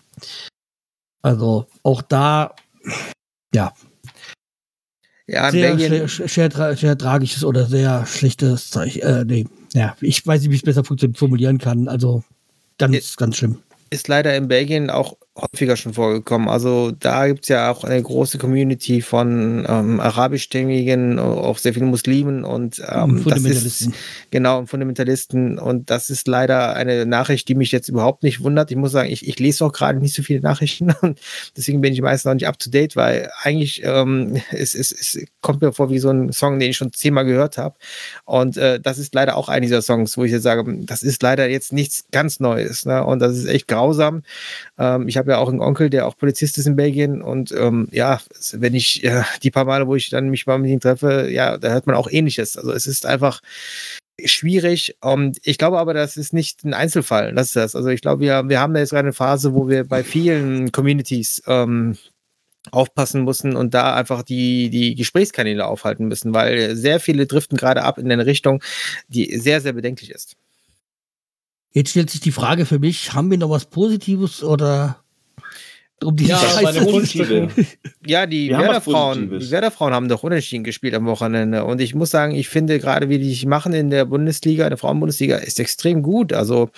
Also 1.23 1.67
auch 1.83 2.03
da, 2.03 2.55
ja, 3.53 3.73
ja, 5.27 5.51
sehr, 5.51 5.79
sehr, 5.79 6.09
sehr, 6.09 6.77
sehr, 6.77 6.99
tragisches 6.99 7.45
oder 7.45 7.67
sehr 7.67 8.05
schlechtes 8.07 8.71
Zeichen. 8.71 9.03
Äh, 9.03 9.25
nee, 9.25 9.47
ja, 9.73 9.97
ich 10.01 10.27
weiß 10.27 10.43
nicht, 10.43 10.51
wie 10.51 10.55
ich 10.55 10.63
es 10.67 10.75
besser 10.75 10.85
formulieren 10.85 11.59
kann. 11.59 11.89
Also 11.89 12.23
ganz, 12.79 13.17
ganz 13.17 13.37
schlimm. 13.37 13.59
Ist 13.91 14.09
leider 14.09 14.37
in 14.37 14.49
Belgien 14.49 14.91
auch 14.91 15.17
häufiger 15.37 15.77
schon 15.77 15.95
vorgekommen. 15.95 16.49
Also 16.49 16.93
da 16.93 17.27
gibt 17.27 17.43
es 17.43 17.49
ja 17.49 17.71
auch 17.71 17.83
eine 17.83 18.01
große 18.01 18.39
Community 18.39 19.01
von 19.01 19.67
ähm, 19.69 19.99
arabischstämmigen, 19.99 21.19
auch 21.19 21.59
sehr 21.59 21.75
vielen 21.75 21.89
Muslimen 21.89 22.45
und 22.45 22.81
ähm, 22.89 23.19
Fundamentalisten. 23.19 23.91
Ist, 23.91 23.99
genau, 24.31 24.65
Fundamentalisten. 24.67 25.59
Und 25.59 25.91
das 25.91 26.09
ist 26.09 26.29
leider 26.29 26.75
eine 26.75 27.05
Nachricht, 27.05 27.49
die 27.49 27.57
mich 27.57 27.73
jetzt 27.73 27.89
überhaupt 27.89 28.23
nicht 28.23 28.43
wundert. 28.43 28.71
Ich 28.71 28.77
muss 28.77 28.93
sagen, 28.93 29.11
ich, 29.11 29.27
ich 29.27 29.41
lese 29.41 29.65
auch 29.65 29.73
gerade 29.73 29.99
nicht 29.99 30.15
so 30.15 30.23
viele 30.23 30.41
Nachrichten 30.41 30.95
und 31.01 31.21
deswegen 31.57 31.81
bin 31.81 31.93
ich 31.93 32.01
meistens 32.01 32.27
noch 32.27 32.35
nicht 32.35 32.47
up 32.47 32.59
to 32.59 32.71
date, 32.71 32.95
weil 32.95 33.29
eigentlich 33.43 33.83
ähm, 33.85 34.41
es, 34.53 34.75
es, 34.75 34.93
es 34.93 35.19
kommt 35.41 35.63
mir 35.63 35.73
vor 35.73 35.91
wie 35.91 35.99
so 35.99 36.11
ein 36.11 36.33
Song, 36.33 36.61
den 36.61 36.71
ich 36.71 36.77
schon 36.77 36.93
zehnmal 36.93 37.25
gehört 37.25 37.59
habe. 37.59 37.75
Und 38.25 38.57
äh, 38.57 38.79
das 38.79 38.99
ist 38.99 39.15
leider 39.15 39.37
auch 39.37 39.49
einer 39.49 39.63
dieser 39.63 39.83
Songs, 39.83 40.17
wo 40.17 40.23
ich 40.23 40.31
jetzt 40.31 40.45
sage, 40.45 40.65
das 40.83 41.03
ist 41.03 41.23
leider 41.25 41.49
jetzt 41.49 41.73
nichts 41.73 42.05
ganz 42.13 42.39
Neues. 42.39 42.87
Ne? 42.87 43.05
Und 43.05 43.19
das 43.19 43.37
ist 43.37 43.47
echt 43.47 43.67
grausam. 43.67 44.23
Ähm, 44.79 45.09
ich 45.09 45.17
habe 45.17 45.24
habe 45.25 45.33
ja 45.33 45.39
auch 45.39 45.49
einen 45.49 45.61
Onkel, 45.61 45.91
der 45.91 46.07
auch 46.07 46.17
Polizist 46.17 46.59
ist 46.59 46.67
in 46.67 46.77
Belgien 46.77 47.23
und 47.23 47.53
ähm, 47.53 47.89
ja, 47.91 48.21
wenn 48.53 48.75
ich 48.75 49.03
äh, 49.05 49.23
die 49.43 49.51
paar 49.51 49.65
Male, 49.65 49.87
wo 49.87 49.97
ich 49.97 50.11
dann 50.11 50.29
mich 50.29 50.47
mal 50.47 50.59
mit 50.59 50.71
ihm 50.71 50.81
treffe, 50.81 51.29
ja, 51.31 51.59
da 51.59 51.71
hört 51.71 51.87
man 51.87 51.97
auch 51.97 52.09
ähnliches. 52.11 52.57
Also 52.57 52.73
es 52.73 52.87
ist 52.87 53.07
einfach 53.07 53.41
schwierig. 54.25 54.97
Und 55.01 55.39
ich 55.43 55.59
glaube 55.59 55.79
aber, 55.79 55.95
das 55.95 56.17
ist 56.17 56.33
nicht 56.33 56.65
ein 56.65 56.75
Einzelfall. 56.75 57.35
Das 57.35 57.49
ist 57.49 57.57
das. 57.57 57.75
Also 57.75 57.89
ich 57.89 58.01
glaube, 58.01 58.23
wir, 58.23 58.49
wir 58.49 58.61
haben 58.61 58.75
da 58.75 58.81
jetzt 58.81 58.91
gerade 58.91 59.07
eine 59.07 59.13
Phase, 59.13 59.55
wo 59.55 59.69
wir 59.69 59.85
bei 59.85 60.05
vielen 60.05 60.71
Communities 60.73 61.43
ähm, 61.47 61.97
aufpassen 62.71 63.25
müssen 63.25 63.57
und 63.57 63.75
da 63.75 63.95
einfach 63.95 64.23
die, 64.23 64.71
die 64.71 64.95
Gesprächskanäle 64.95 65.67
aufhalten 65.67 66.07
müssen, 66.07 66.33
weil 66.33 66.77
sehr 66.77 67.01
viele 67.01 67.27
driften 67.27 67.59
gerade 67.59 67.83
ab 67.83 67.99
in 67.99 68.11
eine 68.11 68.27
Richtung, 68.27 68.63
die 69.09 69.39
sehr, 69.39 69.61
sehr 69.61 69.73
bedenklich 69.73 70.11
ist. 70.11 70.37
Jetzt 71.73 71.91
stellt 71.91 72.09
sich 72.09 72.21
die 72.21 72.33
Frage 72.33 72.67
für 72.67 72.79
mich, 72.79 73.13
haben 73.15 73.31
wir 73.31 73.39
noch 73.39 73.51
was 73.51 73.67
Positives 73.67 74.45
oder 74.45 75.04
Um 76.03 76.17
die 76.17 76.27
Ja, 76.27 76.39
positive. 76.83 77.49
Ja, 78.07 78.27
die 78.27 78.51
Werder-Frauen, 78.51 79.39
die 79.39 79.51
Werder-Frauen 79.51 79.95
haben 79.95 80.09
doch 80.09 80.23
unentschieden 80.23 80.63
gespielt 80.63 80.93
am 80.93 81.07
Wochenende. 81.07 81.65
Und 81.65 81.81
ich 81.81 81.95
muss 81.95 82.11
sagen, 82.11 82.35
ich 82.35 82.51
finde 82.51 82.79
gerade, 82.79 83.09
wie 83.09 83.19
die 83.19 83.31
sich 83.31 83.47
machen 83.47 83.73
in 83.73 83.89
der 83.89 84.05
Bundesliga, 84.05 84.65
in 84.65 84.71
der 84.71 84.77
Frauenbundesliga, 84.77 85.37
ist 85.37 85.59
extrem 85.59 86.03
gut. 86.03 86.35
Also 86.35 86.69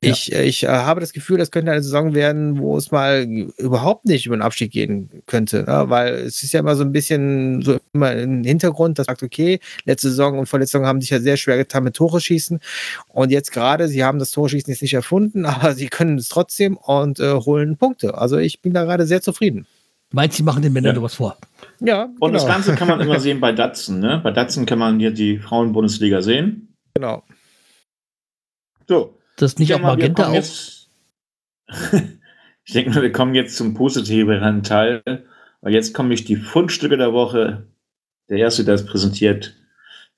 ich, 0.00 0.32
äh, 0.32 0.44
ich 0.44 0.62
äh, 0.62 0.68
habe 0.68 1.00
das 1.00 1.12
Gefühl, 1.12 1.36
das 1.36 1.50
könnte 1.50 1.72
eine 1.72 1.82
Saison 1.82 2.14
werden, 2.14 2.58
wo 2.58 2.78
es 2.78 2.90
mal 2.90 3.24
überhaupt 3.58 4.06
nicht 4.06 4.24
über 4.24 4.34
den 4.34 4.40
Abstieg 4.42 4.72
gehen 4.72 5.10
könnte. 5.26 5.64
Ne? 5.64 5.84
Weil 5.88 6.14
es 6.14 6.42
ist 6.42 6.52
ja 6.52 6.60
immer 6.60 6.74
so 6.74 6.84
ein 6.84 6.92
bisschen 6.92 7.60
so 7.60 7.78
immer 7.92 8.12
im 8.12 8.42
Hintergrund, 8.42 8.98
das 8.98 9.06
sagt, 9.06 9.22
okay, 9.22 9.60
letzte 9.84 10.08
Saison 10.08 10.38
und 10.38 10.46
vorletzte 10.46 10.78
Saison 10.78 10.86
haben 10.86 11.02
sich 11.02 11.10
ja 11.10 11.20
sehr 11.20 11.36
schwer 11.36 11.58
getan 11.58 11.84
mit 11.84 11.96
Tore 11.96 12.18
schießen. 12.18 12.60
Und 13.08 13.30
jetzt 13.30 13.52
gerade, 13.52 13.88
sie 13.88 14.04
haben 14.04 14.18
das 14.18 14.30
Tore 14.30 14.48
schießen 14.48 14.72
jetzt 14.72 14.82
nicht 14.82 14.94
erfunden, 14.94 15.44
aber 15.46 15.74
sie 15.74 15.88
können 15.88 16.16
es 16.16 16.28
trotzdem 16.28 16.78
und 16.78 17.20
äh, 17.20 17.34
holen 17.34 17.76
Punkte. 17.76 18.16
Also 18.16 18.38
ich 18.38 18.51
bin 18.60 18.74
da 18.74 18.84
gerade 18.84 19.06
sehr 19.06 19.22
zufrieden. 19.22 19.66
Meinst 20.12 20.36
sie 20.36 20.42
machen 20.42 20.62
den 20.62 20.72
Männern 20.74 20.90
Ja. 20.90 20.94
nur 20.94 21.04
was 21.04 21.14
vor? 21.14 21.38
Ja, 21.80 22.10
Und 22.20 22.32
das 22.34 22.42
genau. 22.42 22.54
Ganze 22.54 22.74
kann 22.74 22.88
man 22.88 23.00
immer 23.00 23.18
sehen 23.20 23.40
bei 23.40 23.52
Datsen. 23.52 24.00
Ne? 24.00 24.20
Bei 24.22 24.30
Datsen 24.30 24.66
kann 24.66 24.78
man 24.78 24.98
hier 25.00 25.10
die 25.12 25.38
Frauenbundesliga 25.38 26.20
sehen. 26.20 26.74
genau. 26.94 27.22
So, 28.88 29.16
Das 29.36 29.58
nicht 29.58 29.70
ich 29.70 29.74
auf 29.74 29.80
Magenta 29.80 30.24
kommen 30.24 30.34
jetzt. 30.34 30.90
ich 32.64 32.72
denke 32.74 32.90
mal, 32.90 33.02
wir 33.02 33.12
kommen 33.12 33.34
jetzt 33.34 33.56
zum 33.56 33.74
positiveren 33.74 34.62
Teil. 34.62 35.02
Weil 35.62 35.72
jetzt 35.72 35.94
komme 35.94 36.12
ich 36.12 36.24
die 36.24 36.36
Fundstücke 36.36 36.96
der 36.96 37.12
Woche. 37.12 37.66
Der 38.28 38.38
erste, 38.38 38.64
der 38.64 38.74
es 38.74 38.84
präsentiert, 38.84 39.54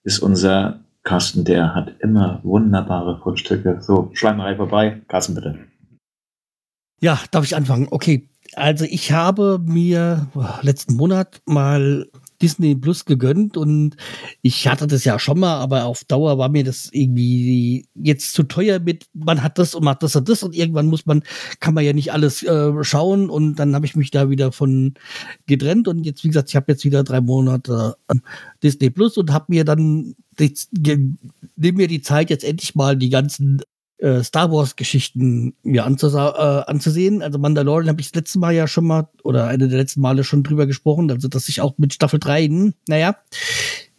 ist 0.03 0.19
unser 0.21 0.81
Carsten. 1.03 1.45
Der 1.45 1.75
hat 1.75 1.93
immer 2.01 2.41
wunderbare 2.43 3.21
Fundstücke. 3.23 3.79
So, 3.81 4.11
Schleimerei 4.15 4.57
vorbei. 4.57 5.03
Carsten, 5.09 5.35
bitte. 5.35 5.59
Ja, 7.05 7.21
darf 7.33 7.45
ich 7.45 7.55
anfangen? 7.55 7.89
Okay. 7.91 8.31
Also 8.55 8.87
ich 8.87 9.13
habe 9.13 9.61
mir 9.63 10.27
letzten 10.63 10.95
Monat 10.95 11.43
mal 11.45 12.09
Disney 12.41 12.75
Plus 12.75 13.05
gegönnt 13.05 13.59
und 13.59 13.95
ich 14.41 14.67
hatte 14.69 14.87
das 14.87 15.05
ja 15.05 15.19
schon 15.19 15.39
mal, 15.39 15.61
aber 15.61 15.85
auf 15.85 16.05
Dauer 16.05 16.39
war 16.39 16.49
mir 16.49 16.65
das 16.65 16.89
irgendwie 16.93 17.87
jetzt 17.95 18.33
zu 18.33 18.45
teuer 18.45 18.79
mit, 18.81 19.05
man 19.13 19.43
hat 19.43 19.59
das 19.59 19.75
und 19.75 19.85
man 19.85 19.97
hat 19.97 20.03
das 20.03 20.17
und 20.17 20.31
das 20.31 20.43
und 20.43 20.55
irgendwann 20.55 20.87
muss 20.87 21.05
man, 21.05 21.23
kann 21.61 21.75
man 21.75 21.85
ja 21.85 21.93
nicht 21.93 22.11
alles 22.11 22.43
äh, 22.43 22.73
schauen 22.83 23.29
und 23.29 23.57
dann 23.57 23.75
habe 23.75 23.85
ich 23.85 23.97
mich 23.97 24.11
da 24.11 24.31
wieder 24.31 24.51
von 24.51 24.95
getrennt 25.47 25.87
und 25.89 26.05
jetzt, 26.05 26.25
wie 26.25 26.29
gesagt, 26.29 26.49
ich 26.49 26.57
habe 26.57 26.73
jetzt 26.73 26.87
wieder 26.87 27.05
drei 27.05 27.21
Monate 27.21 27.97
äh, 28.09 28.15
Disney 28.63 28.89
Plus 28.89 29.19
und 29.19 29.31
habe 29.31 29.45
mir 29.49 29.67
dann, 29.67 30.15
nimm 30.39 31.19
mir 31.59 31.89
die 31.89 32.01
Zeit 32.01 32.31
jetzt 32.31 32.45
endlich 32.45 32.75
mal 32.75 32.97
die 32.97 33.11
ganzen 33.11 33.61
äh, 33.99 34.23
Star 34.23 34.51
Wars 34.53 34.77
Geschichten 34.77 35.55
mir 35.63 35.87
anzusa- 35.87 36.35
äh, 36.35 36.65
anzusehen. 36.71 37.23
Also 37.23 37.39
Mandalorian 37.39 37.89
habe 37.89 38.01
ich 38.01 38.09
das 38.11 38.21
letzte 38.21 38.39
Mal 38.39 38.55
ja 38.55 38.67
schon 38.67 38.87
mal 38.87 39.09
oder 39.23 39.47
eine 39.47 39.69
der 39.69 39.79
letzten 39.79 40.01
Male 40.01 40.25
schon 40.25 40.43
drüber 40.43 40.67
gesprochen, 40.67 41.11
also 41.11 41.29
dass 41.29 41.49
ich 41.49 41.61
auch 41.61 41.75
mit 41.79 41.95
Staffel 41.95 42.19
3, 42.19 42.47
hm, 42.47 42.75
naja, 42.89 43.17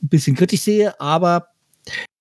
ein 0.04 0.08
bisschen 0.10 0.36
kritisch 0.36 0.62
sehe, 0.62 1.00
aber 1.00 1.48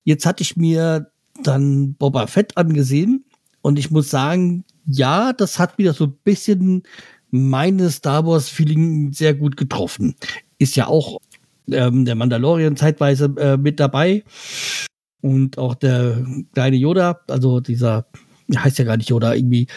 jetzt 0.05 0.27
hatte 0.27 0.43
ich 0.43 0.57
mir 0.57 1.11
dann 1.43 1.95
Boba 1.95 2.27
Fett 2.27 2.57
angesehen 2.57 3.25
und 3.63 3.79
ich 3.79 3.91
muss 3.91 4.11
sagen, 4.11 4.65
ja, 4.87 5.33
das 5.33 5.59
hat 5.59 5.79
wieder 5.79 5.95
so 5.95 6.05
ein 6.05 6.17
bisschen 6.25 6.83
meine 7.31 7.91
Star 7.91 8.25
Wars 8.27 8.49
Feeling 8.49 9.13
sehr 9.13 9.35
gut 9.35 9.57
getroffen. 9.57 10.15
Ist 10.59 10.77
ja 10.77 10.87
auch 10.87 11.19
ähm, 11.71 12.05
der 12.05 12.15
Mandalorian 12.15 12.77
zeitweise 12.77 13.35
äh, 13.39 13.57
mit 13.57 13.81
dabei 13.81 14.23
und 15.25 15.57
auch 15.57 15.75
der 15.75 16.23
kleine 16.53 16.77
Yoda, 16.77 17.21
also 17.29 17.61
dieser 17.61 18.07
heißt 18.55 18.79
ja 18.79 18.85
gar 18.85 18.99
nicht 18.99 19.09
Yoda 19.09 19.33
irgendwie. 19.33 19.69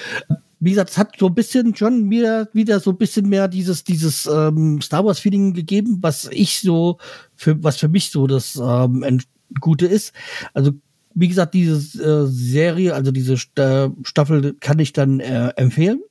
Wie 0.59 0.71
gesagt, 0.71 0.89
es 0.89 0.97
hat 0.97 1.15
so 1.17 1.27
ein 1.27 1.35
bisschen 1.35 1.73
schon 1.73 2.03
mir 2.03 2.49
wieder 2.51 2.81
so 2.81 2.91
ein 2.91 2.97
bisschen 2.97 3.29
mehr 3.29 3.47
dieses 3.47 3.85
dieses 3.85 4.25
ähm, 4.25 4.81
Star 4.81 5.05
Wars 5.05 5.19
Feeling 5.19 5.53
gegeben, 5.53 5.99
was 6.01 6.27
ich 6.33 6.59
so 6.59 6.97
für 7.37 7.63
was 7.63 7.77
für 7.77 7.87
mich 7.87 8.09
so 8.09 8.27
das 8.27 8.57
ähm, 8.61 9.21
Gute 9.61 9.85
ist. 9.85 10.13
Also 10.53 10.73
wie 11.15 11.29
gesagt, 11.29 11.53
diese 11.53 12.03
äh, 12.03 12.27
Serie, 12.27 12.93
also 12.93 13.11
diese 13.11 13.37
St 13.37 13.57
äh, 13.57 13.89
Staffel 14.03 14.53
kann 14.59 14.79
ich 14.79 14.91
dann 14.91 15.21
äh, 15.21 15.53
empfehlen. 15.55 16.01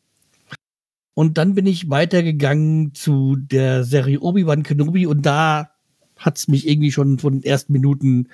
Und 1.13 1.37
dann 1.37 1.55
bin 1.55 1.67
ich 1.67 1.91
weitergegangen 1.91 2.95
zu 2.95 3.37
der 3.37 3.85
Serie 3.85 4.21
Obi-Wan 4.21 4.63
Kenobi 4.63 5.05
und 5.07 5.27
da 5.27 5.73
hat's 6.17 6.49
mich 6.49 6.67
irgendwie 6.67 6.91
schon 6.91 7.19
von 7.19 7.35
den 7.35 7.43
ersten 7.43 7.75
Minuten 7.75 8.29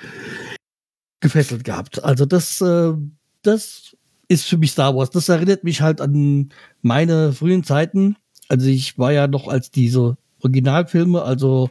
gefesselt 1.23 1.65
gehabt. 1.65 2.05
Also 2.05 2.27
das, 2.27 2.61
äh, 2.61 2.93
das 3.41 3.97
ist 4.29 4.45
für 4.45 4.59
mich 4.59 4.73
Star 4.73 4.95
Wars. 4.95 5.11
Das 5.11 5.31
erinnert 5.31 5.65
mich 5.65 5.81
halt 5.81 6.03
an 6.03 6.51
meine 6.83 7.33
frühen 7.33 7.65
Zeiten. 7.65 8.17
Also 8.49 8.67
ich 8.67 8.99
war 8.99 9.13
ja 9.13 9.27
noch 9.27 9.49
als 9.49 9.71
diese 9.71 10.19
Originalfilme, 10.41 11.23
also 11.23 11.71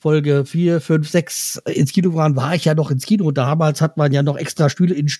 Folge 0.00 0.44
4, 0.44 0.80
5, 0.80 1.08
6 1.08 1.62
ins 1.74 1.92
Kino 1.92 2.14
waren, 2.14 2.36
war 2.36 2.54
ich 2.54 2.64
ja 2.64 2.74
noch 2.74 2.90
ins 2.90 3.04
Kino. 3.04 3.30
Damals 3.32 3.80
hat 3.80 3.96
man 3.96 4.12
ja 4.12 4.22
noch 4.22 4.36
extra 4.36 4.70
Stühle 4.70 4.94
in, 4.94 5.10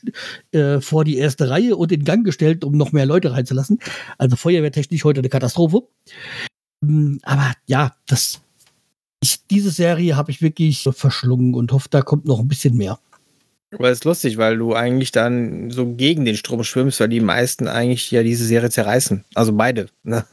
äh, 0.53 0.81
vor 0.81 1.05
die 1.05 1.19
erste 1.19 1.51
Reihe 1.51 1.77
und 1.77 1.91
in 1.91 2.05
Gang 2.05 2.25
gestellt, 2.25 2.65
um 2.65 2.77
noch 2.77 2.93
mehr 2.93 3.07
Leute 3.07 3.33
reinzulassen. 3.33 3.81
Also 4.19 4.37
feuerwehrtechnisch 4.37 5.05
heute 5.05 5.21
eine 5.21 5.29
Katastrophe. 5.29 5.83
Ähm, 6.83 7.19
Aber 7.25 7.53
ja, 7.67 7.97
das, 8.07 8.41
ich, 9.21 9.45
diese 9.51 9.71
Serie 9.71 10.17
habe 10.17 10.31
ich 10.31 10.43
wirklich 10.43 10.89
verschlungen 10.93 11.55
und 11.55 11.73
hoffe, 11.73 11.89
da 11.91 12.03
kommt 12.03 12.25
noch 12.25 12.39
ein 12.39 12.49
bisschen 12.49 12.77
mehr. 12.77 13.01
Aber 13.71 13.91
es 13.91 13.99
ist 13.99 14.05
lustig, 14.05 14.39
weil 14.39 14.57
du 14.57 14.75
eigentlich 14.75 15.13
dann 15.13 15.71
so 15.71 15.87
gegen 15.95 16.25
den 16.25 16.37
Strom 16.37 16.65
schwimmst, 16.65 17.01
weil 17.01 17.09
die 17.11 17.21
meisten 17.21 17.69
eigentlich 17.69 18.11
ja 18.11 18.23
diese 18.23 18.45
Serie 18.47 18.71
zerreißen. 18.71 19.25
Also 19.35 19.53
beide. 19.53 19.89
Ne? 20.05 20.25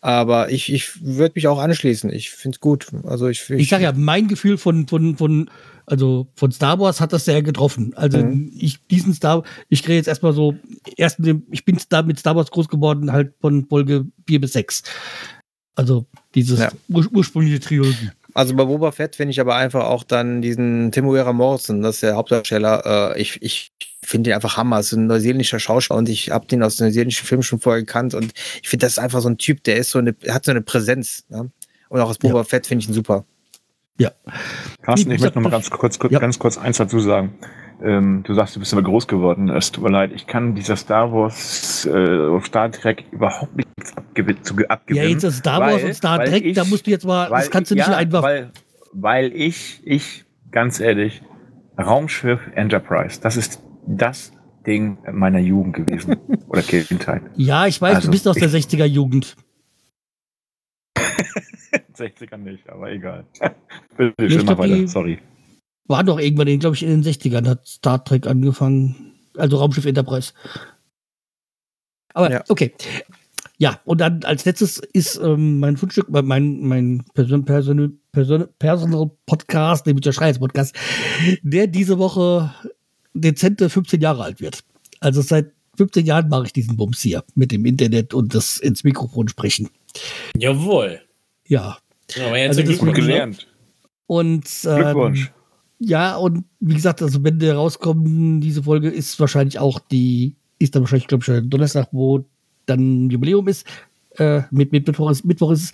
Aber 0.00 0.50
ich, 0.50 0.72
ich 0.72 1.04
würde 1.04 1.32
mich 1.34 1.46
auch 1.46 1.58
anschließen. 1.58 2.10
Ich 2.10 2.30
finde 2.30 2.56
es 2.56 2.60
gut. 2.60 2.86
Also 3.04 3.28
ich, 3.28 3.50
Ich 3.50 3.68
sage 3.68 3.84
ja, 3.84 3.92
mein 3.92 4.28
Gefühl 4.28 4.56
von, 4.56 4.88
von, 4.88 5.18
von, 5.18 5.50
also 5.84 6.28
von 6.34 6.52
Star 6.52 6.78
Wars 6.78 7.00
hat 7.02 7.12
das 7.12 7.26
sehr 7.26 7.42
getroffen. 7.42 7.92
Also 7.96 8.16
Mhm. 8.18 8.50
ich 8.58 8.78
diesen 8.86 9.12
Star, 9.12 9.42
ich 9.68 9.82
kriege 9.82 9.96
jetzt 9.96 10.08
erstmal 10.08 10.32
so, 10.32 10.54
erst 10.96 11.18
mit 11.18 11.28
dem, 11.28 11.42
ich 11.50 11.66
bin 11.66 11.78
da 11.90 12.02
mit 12.02 12.18
Star 12.18 12.34
Wars 12.34 12.50
groß 12.50 12.68
geworden, 12.68 13.12
halt 13.12 13.34
von 13.42 13.66
Folge 13.68 14.06
4 14.26 14.40
bis 14.40 14.54
6. 14.54 14.84
Also 15.74 16.06
dieses 16.34 16.58
Ja. 16.60 16.70
ur 16.88 17.06
ursprüngliche 17.12 17.60
Trilogie. 17.60 18.10
Also 18.34 18.54
bei 18.54 18.64
Boba 18.64 18.92
Fett 18.92 19.16
finde 19.16 19.32
ich 19.32 19.40
aber 19.40 19.56
einfach 19.56 19.84
auch 19.84 20.04
dann 20.04 20.42
diesen 20.42 20.92
Timuera 20.92 21.32
Morrison, 21.32 21.82
das 21.82 21.96
ist 21.96 22.02
der 22.02 22.16
Hauptdarsteller, 22.16 23.14
äh, 23.14 23.20
ich, 23.20 23.40
ich 23.42 23.72
finde 24.02 24.30
ihn 24.30 24.34
einfach 24.34 24.56
Hammer. 24.56 24.76
Das 24.78 24.86
ist 24.86 24.98
ein 24.98 25.06
neuseeländischer 25.06 25.58
Schauspieler 25.58 25.98
und 25.98 26.08
ich 26.08 26.30
habe 26.30 26.46
den 26.46 26.62
aus 26.62 26.80
neuseeländischen 26.80 27.26
Filmen 27.26 27.42
schon 27.42 27.60
vorher 27.60 27.82
gekannt 27.82 28.14
und 28.14 28.32
ich 28.62 28.68
finde, 28.68 28.86
das 28.86 28.92
ist 28.92 28.98
einfach 28.98 29.20
so 29.20 29.28
ein 29.28 29.38
Typ, 29.38 29.64
der 29.64 29.76
ist 29.76 29.90
so 29.90 29.98
eine, 29.98 30.14
hat 30.28 30.44
so 30.44 30.50
eine 30.50 30.62
Präsenz. 30.62 31.24
Ne? 31.28 31.50
Und 31.88 32.00
auch 32.00 32.08
als 32.08 32.18
Boba 32.18 32.44
Fett 32.44 32.66
finde 32.66 32.82
ich 32.82 32.88
ihn 32.88 32.94
super. 32.94 33.24
Ja. 34.00 34.12
Carsten, 34.80 35.10
ich, 35.10 35.20
möchte 35.20 35.38
noch 35.38 35.44
mal 35.44 35.50
ganz 35.50 35.70
kurz, 35.70 35.98
kurz 35.98 36.10
ja. 36.10 36.18
ganz 36.18 36.38
kurz 36.38 36.56
eins 36.56 36.78
dazu 36.78 37.00
sagen. 37.00 37.34
Ähm, 37.82 38.22
du 38.26 38.32
sagst, 38.32 38.56
du 38.56 38.60
bist 38.60 38.72
immer 38.72 38.82
groß 38.82 39.06
geworden. 39.06 39.50
Es 39.50 39.72
tut 39.72 39.84
mir 39.84 39.90
leid, 39.90 40.12
ich 40.14 40.26
kann 40.26 40.54
dieser 40.54 40.76
Star 40.76 41.12
Wars, 41.12 41.84
äh, 41.84 42.40
Star 42.40 42.72
Trek 42.72 43.04
überhaupt 43.10 43.54
nichts 43.56 43.94
abge 43.96 44.40
zu, 44.40 44.56
abgewinnen. 44.68 45.04
Ja, 45.04 45.10
jetzt 45.10 45.24
ist 45.24 45.38
Star 45.38 45.60
Wars 45.60 45.84
und 45.84 45.94
Star 45.94 46.24
Trek, 46.24 46.46
ich, 46.46 46.54
da 46.54 46.64
musst 46.64 46.86
du 46.86 46.90
jetzt 46.90 47.04
mal, 47.04 47.28
das 47.28 47.50
kannst 47.50 47.72
du 47.72 47.74
nicht 47.74 47.88
ja, 47.88 47.96
einfach. 47.96 48.22
Weil, 48.22 48.52
weil 48.94 49.32
ich, 49.34 49.82
ich, 49.84 50.24
ganz 50.50 50.80
ehrlich, 50.80 51.20
Raumschiff 51.78 52.40
Enterprise, 52.54 53.20
das 53.20 53.36
ist 53.36 53.62
das 53.86 54.32
Ding 54.66 54.96
meiner 55.12 55.40
Jugend 55.40 55.74
gewesen. 55.76 56.16
Oder 56.48 56.62
Kindheit. 56.62 57.22
Ja, 57.36 57.66
ich 57.66 57.82
weiß, 57.82 57.96
also, 57.96 58.08
du 58.08 58.12
bist 58.12 58.26
aus 58.26 58.36
der 58.36 58.48
60er-Jugend. 58.48 59.36
60ern 62.00 62.38
nicht, 62.38 62.68
aber 62.68 62.90
egal. 62.90 63.24
Bitte 63.96 64.14
nee, 64.18 64.30
schön, 64.30 64.44
mach 64.46 64.58
weiter, 64.58 64.88
sorry. 64.88 65.18
War 65.86 66.04
doch 66.04 66.18
irgendwann, 66.18 66.58
glaube 66.58 66.76
ich, 66.76 66.82
in 66.82 66.88
den 66.88 67.02
60ern 67.02 67.48
hat 67.48 67.66
Star 67.66 68.04
Trek 68.04 68.26
angefangen. 68.26 69.14
Also 69.36 69.56
Raumschiff 69.56 69.86
Enterprise. 69.86 70.32
Aber 72.14 72.30
ja. 72.30 72.44
okay. 72.48 72.72
Ja, 73.58 73.80
und 73.84 74.00
dann 74.00 74.24
als 74.24 74.44
letztes 74.46 74.78
ist 74.78 75.20
ähm, 75.22 75.58
mein 75.58 75.76
Fundstück, 75.76 76.08
mein, 76.08 76.60
mein 76.60 77.04
Person, 77.12 77.44
Person, 77.44 78.00
Person, 78.10 78.48
Personal 78.58 79.10
Podcast, 79.26 79.84
nämlich 79.84 80.02
der 80.02 80.12
Schreihals-Podcast, 80.12 80.74
der 81.42 81.66
diese 81.66 81.98
Woche 81.98 82.54
dezente 83.12 83.68
15 83.68 84.00
Jahre 84.00 84.22
alt 84.22 84.40
wird. 84.40 84.64
Also 85.00 85.20
seit 85.20 85.52
15 85.76 86.06
Jahren 86.06 86.28
mache 86.28 86.46
ich 86.46 86.52
diesen 86.52 86.76
Bums 86.76 87.02
hier 87.02 87.24
mit 87.34 87.52
dem 87.52 87.66
Internet 87.66 88.14
und 88.14 88.34
das 88.34 88.58
ins 88.58 88.84
Mikrofon 88.84 89.28
sprechen. 89.28 89.68
Jawohl. 90.36 91.00
Ja, 91.46 91.78
aber 92.18 92.38
jetzt 92.38 92.58
Also 92.58 92.70
das 92.70 92.78
Gut 92.78 92.88
ne? 92.88 92.94
gelernt. 92.94 93.46
Und 94.06 94.46
ähm, 94.64 94.76
Glückwunsch. 94.76 95.32
Ja, 95.78 96.16
und 96.16 96.44
wie 96.58 96.74
gesagt, 96.74 97.00
also 97.00 97.24
wenn 97.24 97.38
der 97.38 97.54
rauskommt, 97.54 98.42
diese 98.44 98.62
Folge 98.64 98.88
ist 98.88 99.18
wahrscheinlich 99.18 99.58
auch 99.58 99.78
die, 99.78 100.36
ist 100.58 100.74
dann 100.74 100.82
wahrscheinlich, 100.82 101.06
glaube 101.06 101.22
ich, 101.22 101.26
schon 101.26 101.48
Donnerstag, 101.48 101.88
wo 101.92 102.24
dann 102.66 103.08
Jubiläum 103.08 103.48
ist. 103.48 103.66
Äh, 104.16 104.42
mit, 104.50 104.72
mit 104.72 104.86
Mittwoch 104.86 105.10
ist, 105.10 105.24
Mittwoch 105.24 105.52
ist 105.52 105.64
es. 105.64 105.72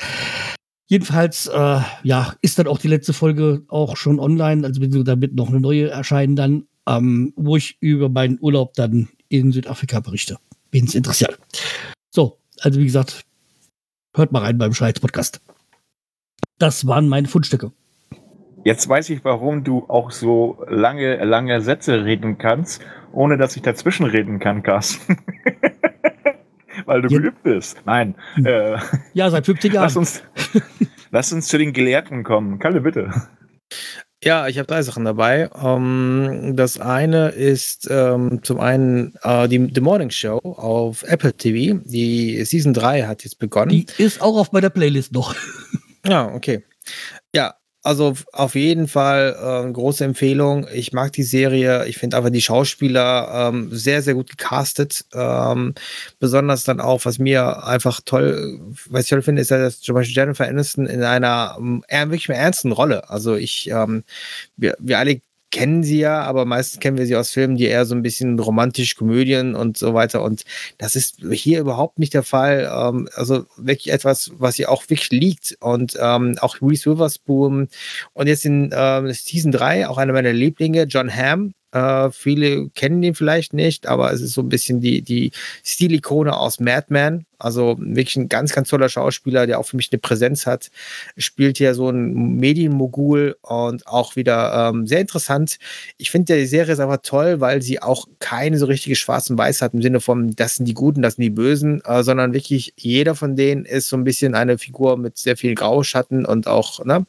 Jedenfalls, 0.88 1.48
äh, 1.48 1.80
ja, 2.04 2.34
ist 2.42 2.58
dann 2.58 2.68
auch 2.68 2.78
die 2.78 2.86
letzte 2.86 3.12
Folge 3.12 3.62
auch 3.66 3.96
schon 3.96 4.20
online, 4.20 4.64
also 4.64 4.80
beziehungsweise 4.80 5.16
da 5.16 5.20
wird 5.20 5.34
noch 5.34 5.48
eine 5.48 5.58
neue 5.58 5.88
erscheinen 5.88 6.36
dann, 6.36 6.68
ähm, 6.86 7.32
wo 7.34 7.56
ich 7.56 7.76
über 7.80 8.08
meinen 8.08 8.38
Urlaub 8.40 8.74
dann 8.74 9.08
in 9.28 9.50
Südafrika 9.50 9.98
berichte, 9.98 10.36
wen 10.70 10.84
es 10.84 10.94
interessiert. 10.94 11.40
So, 12.10 12.38
also 12.60 12.78
wie 12.78 12.84
gesagt, 12.84 13.26
Hört 14.16 14.32
mal 14.32 14.40
rein 14.40 14.56
beim 14.56 14.72
Schreiz-Podcast. 14.72 15.42
Das 16.58 16.86
waren 16.86 17.08
meine 17.08 17.28
Fundstücke. 17.28 17.72
Jetzt 18.64 18.88
weiß 18.88 19.10
ich, 19.10 19.24
warum 19.24 19.62
du 19.62 19.84
auch 19.88 20.10
so 20.10 20.58
lange, 20.68 21.22
lange 21.24 21.60
Sätze 21.60 22.04
reden 22.04 22.38
kannst, 22.38 22.82
ohne 23.12 23.36
dass 23.36 23.54
ich 23.56 23.62
dazwischen 23.62 24.06
reden 24.06 24.38
kann, 24.40 24.62
Carsten. 24.62 25.18
Weil 26.84 27.02
du 27.02 27.08
Ja. 27.08 27.18
geübt 27.20 27.42
bist. 27.42 27.78
Nein. 27.86 28.14
Äh, 28.44 28.76
Ja, 29.14 29.30
seit 29.30 29.46
50 29.46 29.72
Jahren. 29.72 29.84
lass, 29.84 29.96
uns, 29.96 30.22
lass 31.10 31.32
uns 31.32 31.46
zu 31.48 31.58
den 31.58 31.72
Gelehrten 31.72 32.22
kommen. 32.24 32.58
Kalle, 32.58 32.80
bitte. 32.80 33.10
Ja, 34.22 34.48
ich 34.48 34.58
habe 34.58 34.66
drei 34.66 34.82
Sachen 34.82 35.04
dabei. 35.04 35.48
Ähm, 35.62 36.54
das 36.56 36.80
eine 36.80 37.28
ist 37.28 37.86
ähm, 37.90 38.40
zum 38.42 38.58
einen 38.60 39.14
äh, 39.22 39.46
die 39.48 39.70
The 39.72 39.80
Morning 39.80 40.10
Show 40.10 40.38
auf 40.38 41.02
Apple 41.04 41.34
TV. 41.34 41.80
Die 41.84 42.44
Season 42.44 42.72
3 42.74 43.02
hat 43.02 43.22
jetzt 43.24 43.38
begonnen. 43.38 43.70
Die 43.70 43.86
ist 43.98 44.20
auch 44.20 44.36
auf 44.38 44.52
meiner 44.52 44.70
Playlist 44.70 45.12
noch. 45.12 45.34
Ja, 46.08 46.32
okay. 46.34 46.64
Ja, 47.34 47.54
also 47.82 48.14
auf 48.32 48.54
jeden 48.56 48.88
Fall 48.88 49.36
äh, 49.68 49.72
große 49.72 50.04
Empfehlung. 50.04 50.66
Ich 50.72 50.92
mag 50.92 51.12
die 51.12 51.22
Serie. 51.22 51.86
Ich 51.86 51.98
finde 51.98 52.16
einfach 52.16 52.30
die 52.30 52.42
Schauspieler 52.42 53.50
ähm, 53.52 53.68
sehr, 53.72 54.02
sehr 54.02 54.14
gut 54.14 54.30
gecastet. 54.30 55.04
Ähm, 55.14 55.74
besonders 56.18 56.64
dann 56.64 56.80
auch, 56.80 57.04
was 57.04 57.18
mir 57.18 57.64
einfach 57.64 58.00
toll, 58.04 58.60
was 58.88 59.04
ich 59.04 59.10
toll 59.10 59.22
finde, 59.22 59.42
ist, 59.42 59.50
ja, 59.50 59.58
dass 59.58 59.80
zum 59.80 59.94
Beispiel 59.94 60.16
Jennifer 60.16 60.48
Aniston 60.48 60.86
in 60.86 61.02
einer 61.04 61.56
ähm, 61.60 61.84
wirklich 61.88 62.28
ernsten 62.28 62.72
Rolle. 62.72 63.08
Also 63.08 63.36
ich, 63.36 63.70
ähm, 63.70 64.02
wir, 64.56 64.76
wir 64.80 64.98
alle 64.98 65.20
kennen 65.56 65.82
sie 65.82 66.00
ja, 66.00 66.20
aber 66.20 66.44
meistens 66.44 66.80
kennen 66.80 66.98
wir 66.98 67.06
sie 67.06 67.16
aus 67.16 67.30
Filmen, 67.30 67.56
die 67.56 67.64
eher 67.64 67.86
so 67.86 67.94
ein 67.94 68.02
bisschen 68.02 68.38
romantisch, 68.38 68.94
Komödien 68.94 69.54
und 69.54 69.78
so 69.78 69.94
weiter. 69.94 70.22
Und 70.22 70.44
das 70.76 70.96
ist 70.96 71.16
hier 71.32 71.60
überhaupt 71.60 71.98
nicht 71.98 72.12
der 72.12 72.24
Fall. 72.24 72.70
Ähm, 72.70 73.08
also 73.14 73.46
wirklich 73.56 73.90
etwas, 73.90 74.32
was 74.36 74.58
ihr 74.58 74.70
auch 74.70 74.82
wirklich 74.82 75.08
liegt. 75.10 75.56
Und 75.60 75.96
ähm, 75.98 76.36
auch 76.42 76.60
Reese 76.60 76.90
Witherspoon 76.90 77.68
und 78.12 78.26
jetzt 78.26 78.44
in 78.44 78.70
ähm, 78.76 79.10
Season 79.12 79.50
3 79.50 79.88
auch 79.88 79.96
einer 79.96 80.12
meiner 80.12 80.34
Lieblinge, 80.34 80.82
John 80.82 81.10
Hamm. 81.10 81.54
Äh, 81.72 82.10
viele 82.10 82.68
kennen 82.70 83.02
ihn 83.02 83.14
vielleicht 83.14 83.52
nicht, 83.52 83.86
aber 83.86 84.12
es 84.12 84.20
ist 84.20 84.34
so 84.34 84.42
ein 84.42 84.48
bisschen 84.48 84.80
die, 84.80 85.02
die 85.02 85.32
Stilikone 85.64 86.36
aus 86.36 86.60
Mad 86.60 86.86
Men. 86.88 87.26
Also 87.38 87.76
wirklich 87.78 88.16
ein 88.16 88.28
ganz, 88.30 88.52
ganz 88.54 88.70
toller 88.70 88.88
Schauspieler, 88.88 89.46
der 89.46 89.58
auch 89.58 89.66
für 89.66 89.76
mich 89.76 89.90
eine 89.92 89.98
Präsenz 89.98 90.46
hat. 90.46 90.70
Spielt 91.18 91.58
hier 91.58 91.74
so 91.74 91.90
ein 91.90 92.36
Medienmogul 92.36 93.36
und 93.42 93.86
auch 93.86 94.16
wieder 94.16 94.70
ähm, 94.70 94.86
sehr 94.86 95.00
interessant. 95.00 95.58
Ich 95.98 96.10
finde, 96.10 96.36
die 96.36 96.46
Serie 96.46 96.72
ist 96.72 96.80
einfach 96.80 97.00
toll, 97.02 97.40
weil 97.40 97.60
sie 97.60 97.82
auch 97.82 98.06
keine 98.20 98.58
so 98.58 98.66
richtige 98.66 98.96
Schwarz 98.96 99.28
und 99.28 99.36
Weiß 99.36 99.60
hat 99.60 99.74
im 99.74 99.82
Sinne 99.82 100.00
von, 100.00 100.30
das 100.30 100.56
sind 100.56 100.66
die 100.66 100.74
Guten, 100.74 101.02
das 101.02 101.16
sind 101.16 101.22
die 101.24 101.30
Bösen, 101.30 101.82
äh, 101.84 102.02
sondern 102.02 102.32
wirklich 102.32 102.72
jeder 102.78 103.14
von 103.14 103.36
denen 103.36 103.66
ist 103.66 103.88
so 103.88 103.96
ein 103.96 104.04
bisschen 104.04 104.34
eine 104.34 104.56
Figur 104.56 104.96
mit 104.96 105.18
sehr 105.18 105.36
viel 105.36 105.54
Grauschatten 105.54 106.24
und 106.24 106.46
auch, 106.46 106.84
ne? 106.86 107.04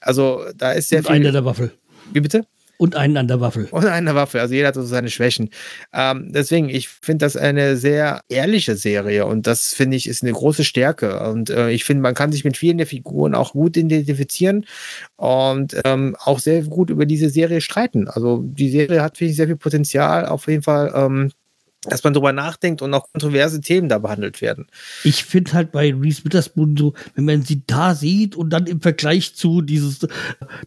Also 0.00 0.44
da 0.56 0.72
ist 0.72 0.90
sehr 0.90 0.98
Und 0.98 1.06
viel. 1.06 1.32
der 1.32 1.44
Waffel. 1.44 1.72
Wie 2.12 2.20
bitte? 2.20 2.44
Und 2.80 2.96
einen 2.96 3.18
an 3.18 3.28
der 3.28 3.42
Waffel. 3.42 3.68
Und 3.72 3.84
eine 3.84 4.14
Waffe. 4.14 4.40
Also 4.40 4.54
jeder 4.54 4.68
hat 4.68 4.74
so 4.74 4.82
seine 4.82 5.10
Schwächen. 5.10 5.50
Ähm, 5.92 6.32
deswegen, 6.32 6.70
ich 6.70 6.88
finde 6.88 7.26
das 7.26 7.36
eine 7.36 7.76
sehr 7.76 8.22
ehrliche 8.30 8.74
Serie 8.74 9.26
und 9.26 9.46
das 9.46 9.74
finde 9.74 9.98
ich 9.98 10.08
ist 10.08 10.22
eine 10.22 10.32
große 10.32 10.64
Stärke. 10.64 11.20
Und 11.28 11.50
äh, 11.50 11.68
ich 11.72 11.84
finde, 11.84 12.00
man 12.00 12.14
kann 12.14 12.32
sich 12.32 12.42
mit 12.42 12.56
vielen 12.56 12.78
der 12.78 12.86
Figuren 12.86 13.34
auch 13.34 13.52
gut 13.52 13.76
identifizieren 13.76 14.64
und 15.16 15.76
ähm, 15.84 16.16
auch 16.24 16.38
sehr 16.38 16.62
gut 16.62 16.88
über 16.88 17.04
diese 17.04 17.28
Serie 17.28 17.60
streiten. 17.60 18.08
Also 18.08 18.42
die 18.46 18.70
Serie 18.70 19.02
hat, 19.02 19.18
finde 19.18 19.32
ich, 19.32 19.36
sehr 19.36 19.46
viel 19.46 19.56
Potenzial. 19.56 20.24
Auf 20.24 20.48
jeden 20.48 20.62
Fall. 20.62 20.90
Ähm, 20.94 21.32
dass 21.82 22.04
man 22.04 22.12
drüber 22.12 22.32
nachdenkt 22.32 22.82
und 22.82 22.92
auch 22.92 23.10
kontroverse 23.10 23.62
Themen 23.62 23.88
da 23.88 23.98
behandelt 23.98 24.42
werden. 24.42 24.66
Ich 25.02 25.24
finde 25.24 25.54
halt 25.54 25.72
bei 25.72 25.94
Reese 25.94 26.24
Witherspoon 26.24 26.76
so, 26.76 26.92
wenn 27.14 27.24
man 27.24 27.42
sie 27.42 27.62
da 27.66 27.94
sieht 27.94 28.36
und 28.36 28.50
dann 28.50 28.66
im 28.66 28.82
Vergleich 28.82 29.34
zu 29.34 29.62
dieses 29.62 30.02
äh, 30.02 30.08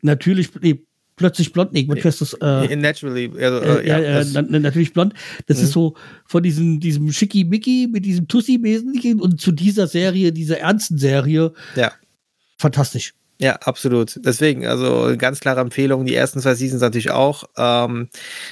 natürlich, 0.01 0.49
nee, 0.59 0.83
plötzlich 1.15 1.53
blond, 1.53 1.73
nee, 1.73 1.85
das? 1.85 2.33
Äh, 2.41 2.75
Naturally, 2.75 3.31
also, 3.39 3.59
äh, 3.59 3.83
äh, 3.83 3.87
ja, 3.87 3.97
äh, 3.99 4.25
na, 4.33 4.41
na, 4.47 4.59
natürlich 4.59 4.93
blond. 4.93 5.13
Das 5.47 5.57
Mhm. 5.59 5.63
ist 5.63 5.71
so 5.71 5.95
von 6.25 6.43
diesem, 6.43 6.79
diesem 6.79 7.11
Schickimicki 7.11 7.87
mit 7.91 8.05
diesem 8.05 8.27
Tussi-Wesentlichen 8.27 9.19
und 9.19 9.39
zu 9.39 9.51
dieser 9.51 9.87
Serie, 9.87 10.31
dieser 10.31 10.59
ernsten 10.59 10.97
Serie. 10.97 11.53
Ja. 11.75 11.91
Fantastisch. 12.57 13.13
Ja, 13.39 13.55
absolut. 13.57 14.19
Deswegen, 14.23 14.65
also 14.65 15.15
ganz 15.17 15.39
klare 15.39 15.59
Empfehlung. 15.59 16.05
Die 16.05 16.15
ersten 16.15 16.39
zwei 16.39 16.53
Seasons 16.55 16.81
natürlich 16.81 17.11
auch. 17.11 17.43
Ähm, 17.57 18.07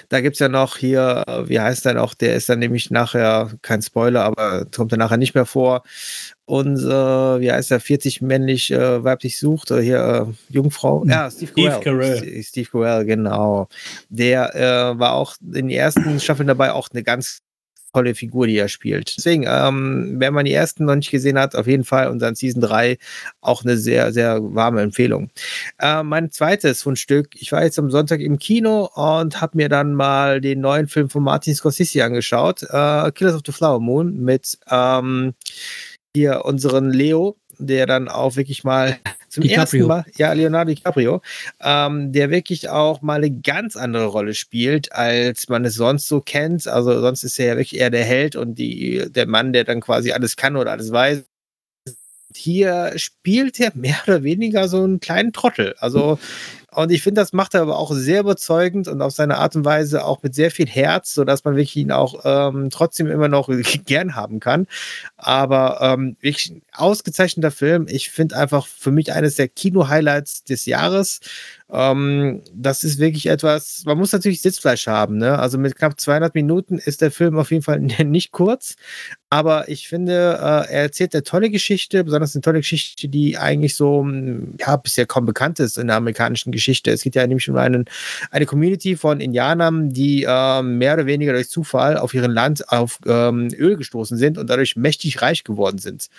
da 0.10 0.20
gibt's 0.22 0.40
ja 0.40 0.50
noch 0.50 0.76
hier, 0.76 1.24
wie 1.46 1.60
heißt 1.60 1.86
der 1.86 1.94
noch? 1.94 2.14
Der 2.14 2.36
ist 2.36 2.50
dann 2.50 2.60
nämlich 2.60 2.90
nachher, 2.90 3.52
kein 3.62 3.82
Spoiler, 3.82 4.24
aber 4.24 4.66
kommt 4.66 4.92
dann 4.92 5.00
nachher 5.00 5.18
nicht 5.18 5.36
mehr 5.36 5.46
vor. 5.46 5.84
Äh, 6.48 7.42
wie 7.42 7.52
heißt 7.52 7.72
der? 7.72 7.80
40 7.80 8.22
männlich, 8.22 8.72
äh, 8.72 9.04
weiblich 9.04 9.38
sucht, 9.38 9.72
oder 9.72 9.82
hier 9.82 10.28
äh, 10.30 10.54
Jungfrau? 10.54 11.06
Ja, 11.06 11.30
Steve 11.32 11.52
Steve 11.52 11.70
Carell. 11.70 11.82
Carell. 11.82 12.18
Steve 12.18 12.44
Steve 12.44 12.70
Carell, 12.72 13.06
genau. 13.06 13.68
Der 14.10 14.56
äh, 14.56 15.00
war 15.00 15.14
auch 15.14 15.36
in 15.42 15.54
den 15.54 15.70
ersten 15.70 16.20
Staffeln 16.20 16.48
dabei, 16.48 16.74
auch 16.74 16.90
eine 16.92 17.04
ganz 17.04 17.42
tolle 17.94 18.16
Figur, 18.16 18.48
die 18.48 18.58
er 18.58 18.68
spielt. 18.68 19.16
Deswegen, 19.18 19.46
ähm, 19.48 20.16
wenn 20.18 20.34
man 20.34 20.46
die 20.46 20.54
ersten 20.54 20.86
noch 20.86 20.96
nicht 20.96 21.12
gesehen 21.12 21.38
hat, 21.38 21.56
auf 21.56 21.68
jeden 21.68 21.84
Fall 21.84 22.08
und 22.08 22.20
dann 22.20 22.36
Season 22.36 22.62
3 22.62 22.98
auch 23.42 23.64
eine 23.64 23.78
sehr, 23.78 24.14
sehr 24.14 24.40
warme 24.42 24.82
Empfehlung. 24.82 25.30
Äh, 25.80 26.04
mein 26.04 26.32
zweites 26.32 26.84
Fundstück, 26.84 27.30
ich 27.36 27.52
war 27.52 27.64
jetzt 27.64 27.80
am 27.80 27.92
Sonntag 27.92 28.22
im 28.22 28.40
Kino 28.40 28.90
und 28.96 29.42
habe 29.42 29.58
mir 29.58 29.70
dann 29.70 29.94
mal 29.94 30.42
den 30.42 30.62
neuen 30.62 30.88
Film 30.88 31.10
von 31.10 31.24
Martin 31.24 31.56
Scorsese 31.56 32.04
angeschaut, 32.04 32.64
äh, 32.64 33.12
Killers 33.12 33.36
of 33.36 33.42
the 33.46 33.52
Flower 33.52 33.80
Moon, 33.80 34.18
mit 34.22 34.58
ähm, 34.70 35.34
hier 36.16 36.46
unseren 36.46 36.92
Leo, 36.92 37.38
der 37.58 37.86
dann 37.86 38.08
auch 38.08 38.36
wirklich 38.36 38.64
mal 38.64 38.98
zum 39.30 39.44
DiCaprio. 39.44 39.62
ersten 39.62 39.88
Mal, 39.88 40.06
ja, 40.18 40.34
Leonardo 40.34 40.74
DiCaprio, 40.74 41.22
ähm, 41.62 42.12
der 42.12 42.30
wirklich 42.30 42.70
auch 42.70 43.02
mal 43.02 43.16
eine 43.16 43.32
ganz 43.32 43.76
andere 43.76 44.06
Rolle 44.06 44.34
spielt, 44.34 44.92
als 44.92 45.48
man 45.48 45.64
es 45.66 45.76
sonst 45.76 46.08
so 46.08 46.22
kennt. 46.22 46.68
Also 46.68 47.00
sonst 47.00 47.24
ist 47.24 47.40
er 47.40 47.48
ja 47.48 47.58
wirklich 47.58 47.80
eher 47.80 47.90
der 47.90 48.04
Held 48.04 48.36
und 48.36 48.56
die, 48.56 49.06
der 49.10 49.28
Mann, 49.28 49.54
der 49.54 49.64
dann 49.64 49.82
quasi 49.82 50.12
alles 50.12 50.36
kann 50.36 50.56
oder 50.58 50.72
alles 50.72 50.92
weiß. 50.92 51.24
Hier 52.34 52.94
spielt 52.96 53.60
er 53.60 53.72
mehr 53.76 53.98
oder 54.08 54.24
weniger 54.24 54.68
so 54.70 54.84
einen 54.84 55.02
kleinen 55.02 55.34
Trottel. 55.34 55.76
Also, 55.80 56.18
und 56.74 56.90
ich 56.90 57.04
finde, 57.04 57.20
das 57.20 57.34
macht 57.34 57.54
er 57.54 57.64
aber 57.64 57.78
auch 57.78 57.92
sehr 57.94 58.22
überzeugend 58.22 58.88
und 58.88 59.02
auf 59.02 59.12
seine 59.12 59.38
Art 59.38 59.58
und 59.58 59.66
Weise 59.66 60.06
auch 60.06 60.24
mit 60.24 60.34
sehr 60.34 60.52
viel 60.52 60.68
Herz, 60.68 61.14
sodass 61.14 61.44
man 61.44 61.56
wirklich 61.56 61.76
ihn 61.76 61.92
auch 61.92 62.22
ähm, 62.24 62.70
trotzdem 62.70 63.08
immer 63.08 63.28
noch 63.28 63.50
gern 63.86 64.16
haben 64.16 64.40
kann. 64.40 64.68
Aber 65.18 65.80
ähm, 65.82 66.16
wirklich 66.22 66.52
ein 66.52 66.62
ausgezeichneter 66.74 67.52
Film. 67.52 67.88
Ich 67.90 68.10
finde 68.10 68.38
einfach 68.38 68.68
für 68.68 68.92
mich 68.92 69.12
eines 69.12 69.36
der 69.36 69.50
Kino-Highlights 69.50 70.46
des 70.46 70.66
Jahres. 70.66 71.20
Ähm, 71.72 72.42
das 72.54 72.84
ist 72.84 73.00
wirklich 73.00 73.28
etwas, 73.28 73.84
man 73.86 73.98
muss 73.98 74.12
natürlich 74.12 74.42
Sitzfleisch 74.42 74.88
haben. 74.88 75.18
Ne? 75.18 75.40
Also 75.40 75.58
mit 75.58 75.76
knapp 75.76 76.00
200 76.00 76.36
Minuten 76.36 76.78
ist 76.78 77.02
der 77.02 77.12
Film 77.12 77.38
auf 77.38 77.52
jeden 77.52 77.64
Fall 77.64 77.80
nicht 78.04 78.32
kurz. 78.32 78.76
Aber 79.30 79.70
ich 79.70 79.88
finde, 79.88 80.12
äh, 80.12 80.74
er 80.74 80.82
erzählt 80.82 81.16
eine 81.16 81.24
tolle 81.24 81.50
Geschichte, 81.50 82.04
besonders 82.04 82.36
eine 82.36 82.42
tolle 82.42 82.60
Geschichte, 82.60 83.08
die 83.08 83.38
eigentlich 83.38 83.76
so, 83.76 84.04
mh, 84.04 84.56
ja, 84.60 84.76
bisher 84.76 85.06
kaum 85.06 85.26
bekannt 85.26 85.62
ist 85.62 85.78
in 85.78 85.88
der 85.88 85.96
amerikanischen 85.96 86.52
Geschichte. 86.52 86.92
Es 86.92 87.04
geht 87.04 87.16
ja 87.16 87.26
nämlich 87.26 87.50
um 87.50 87.56
einen, 87.56 87.86
eine 88.32 88.46
Community 88.46 88.98
von 88.98 89.22
Indianern, 89.22 89.92
die 89.94 90.26
ähm, 90.28 90.78
mehr 90.78 90.96
oder 90.96 91.06
weniger 91.06 91.32
durch 91.32 91.48
Zufall 91.50 91.98
auf 91.98 92.14
ihrem 92.14 92.32
Land 92.32 92.68
auf 92.70 93.00
ähm, 93.06 93.48
Öl 93.58 93.78
gestoßen 93.78 94.18
sind 94.18 94.38
und 94.38 94.50
dadurch 94.50 94.76
mächtig 94.76 95.22
reich 95.22 95.46
geworden 95.46 95.78
sind. 95.78 96.10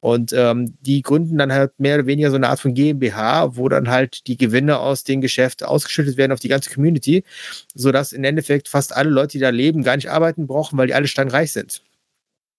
Und 0.00 0.32
ähm, 0.32 0.74
die 0.80 1.02
gründen 1.02 1.36
dann 1.38 1.52
halt 1.52 1.78
mehr 1.78 1.96
oder 1.96 2.06
weniger 2.06 2.30
so 2.30 2.36
eine 2.36 2.48
Art 2.48 2.60
von 2.60 2.74
GmbH, 2.74 3.56
wo 3.56 3.68
dann 3.68 3.88
halt 3.90 4.26
die 4.26 4.38
Gewinne 4.38 4.78
aus 4.78 5.04
dem 5.04 5.20
Geschäft 5.20 5.62
ausgeschüttet 5.62 6.16
werden 6.16 6.32
auf 6.32 6.40
die 6.40 6.48
ganze 6.48 6.70
Community, 6.70 7.24
sodass 7.74 8.12
im 8.12 8.24
Endeffekt 8.24 8.68
fast 8.68 8.96
alle 8.96 9.10
Leute, 9.10 9.32
die 9.32 9.38
da 9.40 9.50
leben, 9.50 9.82
gar 9.82 9.96
nicht 9.96 10.10
arbeiten 10.10 10.46
brauchen, 10.46 10.78
weil 10.78 10.86
die 10.86 10.94
alle 10.94 11.06
steinreich 11.06 11.52
sind. 11.52 11.82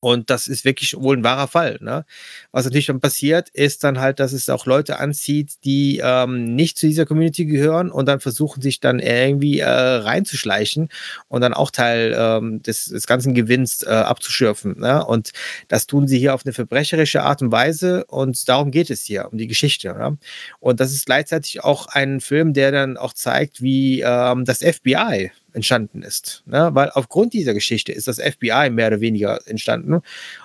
Und 0.03 0.31
das 0.31 0.47
ist 0.47 0.65
wirklich 0.65 0.95
wohl 0.97 1.15
ein 1.15 1.23
wahrer 1.23 1.47
Fall. 1.47 1.77
Ne? 1.79 2.05
Was 2.51 2.65
natürlich 2.65 2.87
dann 2.87 2.99
passiert, 2.99 3.49
ist 3.49 3.83
dann 3.83 3.99
halt, 3.99 4.19
dass 4.19 4.33
es 4.33 4.49
auch 4.49 4.65
Leute 4.65 4.97
anzieht, 4.97 5.63
die 5.63 6.01
ähm, 6.03 6.55
nicht 6.55 6.79
zu 6.79 6.87
dieser 6.87 7.05
Community 7.05 7.45
gehören 7.45 7.91
und 7.91 8.07
dann 8.07 8.19
versuchen 8.19 8.63
sich 8.63 8.79
dann 8.79 8.97
irgendwie 8.97 9.59
äh, 9.59 9.69
reinzuschleichen 9.69 10.89
und 11.27 11.41
dann 11.41 11.53
auch 11.53 11.69
Teil 11.69 12.15
ähm, 12.17 12.63
des, 12.63 12.85
des 12.85 13.05
ganzen 13.05 13.35
Gewinns 13.35 13.83
äh, 13.83 13.89
abzuschürfen. 13.89 14.79
Ne? 14.79 15.05
Und 15.05 15.33
das 15.67 15.85
tun 15.85 16.07
sie 16.07 16.17
hier 16.17 16.33
auf 16.33 16.47
eine 16.47 16.53
verbrecherische 16.53 17.21
Art 17.21 17.43
und 17.43 17.51
Weise 17.51 18.03
und 18.05 18.49
darum 18.49 18.71
geht 18.71 18.89
es 18.89 19.03
hier, 19.03 19.29
um 19.31 19.37
die 19.37 19.47
Geschichte. 19.47 19.89
Ne? 19.93 20.17
Und 20.59 20.79
das 20.79 20.93
ist 20.93 21.05
gleichzeitig 21.05 21.63
auch 21.63 21.85
ein 21.85 22.21
Film, 22.21 22.53
der 22.53 22.71
dann 22.71 22.97
auch 22.97 23.13
zeigt, 23.13 23.61
wie 23.61 24.01
ähm, 24.01 24.45
das 24.45 24.63
FBI 24.63 25.31
entstanden 25.53 26.01
ist. 26.01 26.43
Ne? 26.45 26.69
Weil 26.73 26.89
aufgrund 26.91 27.33
dieser 27.33 27.53
Geschichte 27.53 27.91
ist 27.91 28.07
das 28.07 28.19
FBI 28.19 28.69
mehr 28.71 28.87
oder 28.87 29.01
weniger 29.01 29.39
entstanden. 29.47 30.01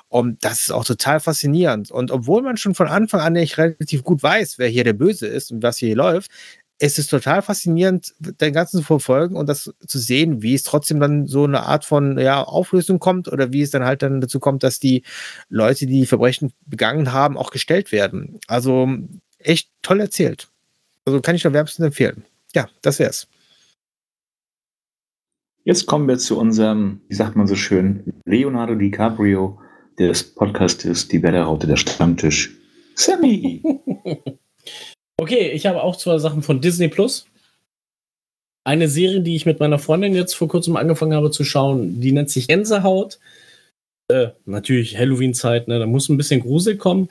Und 0.09 0.45
das 0.45 0.61
ist 0.61 0.71
auch 0.71 0.85
total 0.85 1.21
faszinierend. 1.21 1.91
Und 1.91 2.11
obwohl 2.11 2.43
man 2.43 2.57
schon 2.57 2.75
von 2.75 2.89
Anfang 2.89 3.21
an 3.21 3.35
nicht 3.35 3.59
relativ 3.59 4.03
gut 4.03 4.23
weiß, 4.23 4.59
wer 4.59 4.69
hier 4.69 4.85
der 4.85 4.93
Böse 4.93 5.27
ist 5.27 5.51
und 5.51 5.63
was 5.63 5.79
hier 5.79 5.97
läuft, 5.97 6.31
es 6.79 6.99
ist 6.99 7.09
total 7.09 7.41
faszinierend, 7.41 8.15
den 8.19 8.53
ganzen 8.53 8.79
zu 8.79 8.83
verfolgen 8.83 9.37
und 9.37 9.49
das 9.49 9.73
zu 9.87 9.99
sehen, 9.99 10.43
wie 10.43 10.55
es 10.55 10.63
trotzdem 10.63 11.01
dann 11.01 11.27
so 11.27 11.45
eine 11.45 11.63
Art 11.63 11.87
von 11.87 12.19
ja, 12.19 12.43
Auflösung 12.43 12.99
kommt 12.99 13.29
oder 13.29 13.53
wie 13.53 13.63
es 13.63 13.71
dann 13.71 13.85
halt 13.85 14.03
dann 14.03 14.21
dazu 14.21 14.41
kommt, 14.41 14.63
dass 14.63 14.79
die 14.79 15.03
Leute, 15.49 15.87
die, 15.87 16.01
die 16.01 16.07
Verbrechen 16.07 16.53
begangen 16.67 17.13
haben, 17.13 17.39
auch 17.39 17.51
gestellt 17.51 17.93
werden. 17.93 18.39
Also 18.47 18.89
echt 19.39 19.71
toll 19.83 20.01
erzählt. 20.01 20.49
Also 21.07 21.21
kann 21.21 21.35
ich 21.35 21.45
nur 21.45 21.55
wärmstens 21.55 21.87
empfehlen. 21.87 22.25
Ja, 22.55 22.69
das 22.83 22.99
wär's. 22.99 23.27
Jetzt 25.67 25.87
kommen 25.87 26.07
wir 26.07 26.17
zu 26.17 26.39
unserem, 26.39 27.01
wie 27.09 27.17
sagt 27.17 27.35
man 27.35 27.49
so 27.49 27.57
schön, 27.57 28.15
Leonardo 28.25 28.77
DiCaprio 28.77 29.59
des 29.99 30.23
Podcastes 30.23 31.09
Die 31.09 31.21
Wetterraute 31.21 31.67
der 31.67 31.77
Stammtisch. 31.77 32.55
Sammy! 32.95 33.63
Okay, 35.19 35.51
ich 35.53 35.65
habe 35.65 35.83
auch 35.83 35.97
zwei 35.97 36.19
Sachen 36.19 36.43
von 36.43 36.61
Disney 36.61 36.89
Plus. 36.89 37.27
Eine 38.65 38.87
Serie, 38.87 39.23
die 39.23 39.35
ich 39.35 39.47
mit 39.47 39.61
meiner 39.61 39.79
Freundin 39.79 40.15
jetzt 40.15 40.35
vor 40.35 40.47
kurzem 40.47 40.77
angefangen 40.77 41.15
habe 41.15 41.31
zu 41.31 41.43
schauen, 41.43 42.03
die 42.03 42.13
nennt 42.13 42.29
sich 42.29 42.49
Gänsehaut. 42.49 43.19
Äh, 44.09 44.33
natürlich 44.45 44.99
Halloween-Zeit, 44.99 45.69
ne? 45.69 45.79
da 45.79 45.87
muss 45.87 46.11
ein 46.11 46.19
bisschen 46.19 46.43
Grusel 46.43 46.77
kommen. 46.77 47.09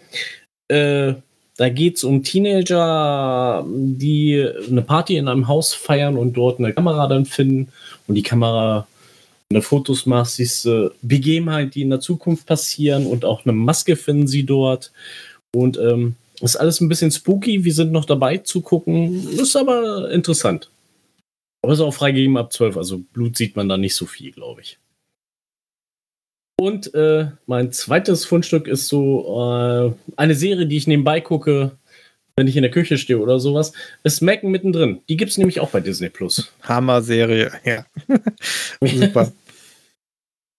Äh, 0.67 1.15
da 1.57 1.69
geht 1.69 1.97
es 1.97 2.03
um 2.03 2.23
Teenager, 2.23 3.65
die 3.67 4.45
eine 4.69 4.81
Party 4.81 5.15
in 5.15 5.27
einem 5.27 5.47
Haus 5.47 5.73
feiern 5.73 6.17
und 6.17 6.33
dort 6.33 6.59
eine 6.59 6.73
Kamera 6.73 7.07
dann 7.07 7.25
finden. 7.25 7.71
Und 8.07 8.15
die 8.15 8.23
Kamera, 8.23 8.87
du 9.49 9.61
Fotos 9.61 10.05
machst, 10.05 10.35
siehst 10.35 10.65
du 10.65 10.91
Begebenheiten, 11.01 11.71
die 11.71 11.83
in 11.83 11.89
der 11.89 12.01
Zukunft 12.01 12.45
passieren 12.45 13.05
und 13.05 13.23
auch 13.23 13.45
eine 13.45 13.53
Maske 13.53 13.95
finden 13.95 14.27
sie 14.27 14.43
dort. 14.43 14.91
Und 15.55 15.77
ähm, 15.77 16.15
ist 16.41 16.57
alles 16.57 16.81
ein 16.81 16.89
bisschen 16.89 17.11
spooky. 17.11 17.63
Wir 17.63 17.73
sind 17.73 17.93
noch 17.93 18.05
dabei 18.05 18.37
zu 18.37 18.59
gucken. 18.59 19.25
Ist 19.29 19.55
aber 19.55 20.11
interessant. 20.11 20.69
Aber 21.61 21.71
ist 21.71 21.79
auch 21.79 21.93
freigegeben 21.93 22.35
ab 22.35 22.51
12. 22.51 22.75
Also 22.75 22.99
Blut 23.13 23.37
sieht 23.37 23.55
man 23.55 23.69
da 23.69 23.77
nicht 23.77 23.95
so 23.95 24.05
viel, 24.05 24.31
glaube 24.31 24.61
ich. 24.61 24.77
Und 26.57 26.93
äh, 26.93 27.27
mein 27.47 27.71
zweites 27.71 28.25
Fundstück 28.25 28.67
ist 28.67 28.87
so 28.87 29.95
äh, 29.97 30.11
eine 30.15 30.35
Serie, 30.35 30.65
die 30.65 30.77
ich 30.77 30.87
nebenbei 30.87 31.19
gucke, 31.19 31.77
wenn 32.37 32.47
ich 32.47 32.55
in 32.55 32.61
der 32.61 32.71
Küche 32.71 32.97
stehe 32.97 33.19
oder 33.19 33.39
sowas. 33.39 33.73
Ist 34.03 34.21
Macken 34.21 34.51
mittendrin. 34.51 35.01
Die 35.09 35.17
gibt 35.17 35.31
es 35.31 35.37
nämlich 35.37 35.59
auch 35.59 35.69
bei 35.69 35.81
Disney 35.81 36.09
Plus. 36.09 36.51
Hammer-Serie, 36.63 37.51
ja. 37.65 37.85
Super. 38.81 39.31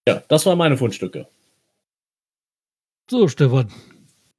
ja, 0.06 0.22
das 0.28 0.44
waren 0.44 0.58
meine 0.58 0.76
Fundstücke. 0.76 1.26
So, 3.10 3.28
Stefan. 3.28 3.70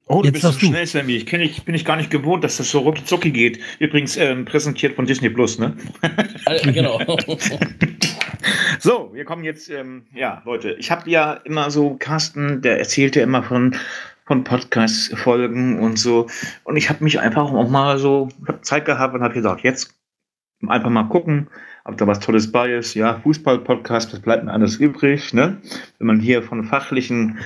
Oh, 0.06 0.22
du 0.22 0.28
Jetzt 0.28 0.42
bist 0.42 0.44
so 0.44 0.52
schnell, 0.52 0.86
Sammy. 0.86 1.16
Ich 1.16 1.26
kenn, 1.26 1.40
ich 1.40 1.64
bin 1.64 1.74
ich 1.74 1.84
gar 1.84 1.96
nicht 1.96 2.10
gewohnt, 2.10 2.42
dass 2.42 2.56
das 2.56 2.70
so 2.70 2.78
rucki 2.80 3.04
zucki 3.04 3.30
geht. 3.30 3.58
Übrigens 3.78 4.16
ähm, 4.16 4.46
präsentiert 4.46 4.96
von 4.96 5.06
Disney 5.06 5.28
Plus, 5.28 5.58
ne? 5.58 5.76
Genau. 6.62 6.98
So, 8.80 9.10
wir 9.12 9.24
kommen 9.24 9.42
jetzt, 9.42 9.68
ähm, 9.70 10.04
ja, 10.14 10.40
Leute, 10.44 10.70
ich 10.74 10.92
habe 10.92 11.10
ja 11.10 11.32
immer 11.32 11.68
so, 11.68 11.96
Carsten, 11.98 12.62
der 12.62 12.78
erzählt 12.78 13.16
ja 13.16 13.24
immer 13.24 13.42
von, 13.42 13.74
von 14.24 14.44
Podcast-Folgen 14.44 15.80
und 15.80 15.98
so. 15.98 16.28
Und 16.62 16.76
ich 16.76 16.88
habe 16.88 17.02
mich 17.02 17.18
einfach 17.18 17.52
auch 17.52 17.68
mal 17.68 17.98
so 17.98 18.28
ich 18.40 18.48
hab 18.48 18.64
Zeit 18.64 18.84
gehabt 18.84 19.14
und 19.14 19.22
habe 19.22 19.34
gesagt, 19.34 19.62
jetzt 19.62 19.96
einfach 20.68 20.90
mal 20.90 21.08
gucken, 21.08 21.48
ob 21.84 21.96
da 21.96 22.06
was 22.06 22.20
Tolles 22.20 22.52
bei 22.52 22.72
ist. 22.72 22.94
Ja, 22.94 23.18
Fußball-Podcast, 23.18 24.12
das 24.12 24.20
bleibt 24.20 24.44
mir 24.44 24.52
alles 24.52 24.76
übrig, 24.76 25.34
ne? 25.34 25.60
Wenn 25.98 26.06
man 26.06 26.20
hier 26.20 26.44
von 26.44 26.62
fachlichen 26.62 27.38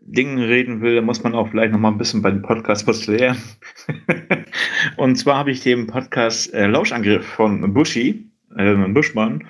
Dingen 0.00 0.38
reden 0.38 0.82
will, 0.82 0.94
dann 0.94 1.04
muss 1.04 1.24
man 1.24 1.34
auch 1.34 1.48
vielleicht 1.48 1.72
noch 1.72 1.80
mal 1.80 1.90
ein 1.90 1.98
bisschen 1.98 2.22
bei 2.22 2.30
dem 2.30 2.42
Podcast 2.42 2.86
was 2.86 3.08
lernen. 3.08 3.42
und 4.96 5.16
zwar 5.16 5.38
habe 5.38 5.50
ich 5.50 5.62
den 5.62 5.88
Podcast 5.88 6.54
äh, 6.54 6.68
Lauschangriff 6.68 7.26
von 7.26 7.74
Buschi, 7.74 8.30
äh, 8.56 8.74
Buschmann 8.74 9.42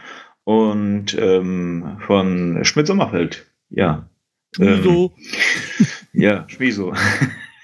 und 0.46 1.18
ähm, 1.18 1.98
von 2.06 2.64
Schmidt-Sommerfeld. 2.64 3.46
Ja. 3.68 4.08
Ähm, 4.60 4.82
so. 4.84 5.12
ja, 6.12 6.48
Schmiso. 6.48 6.94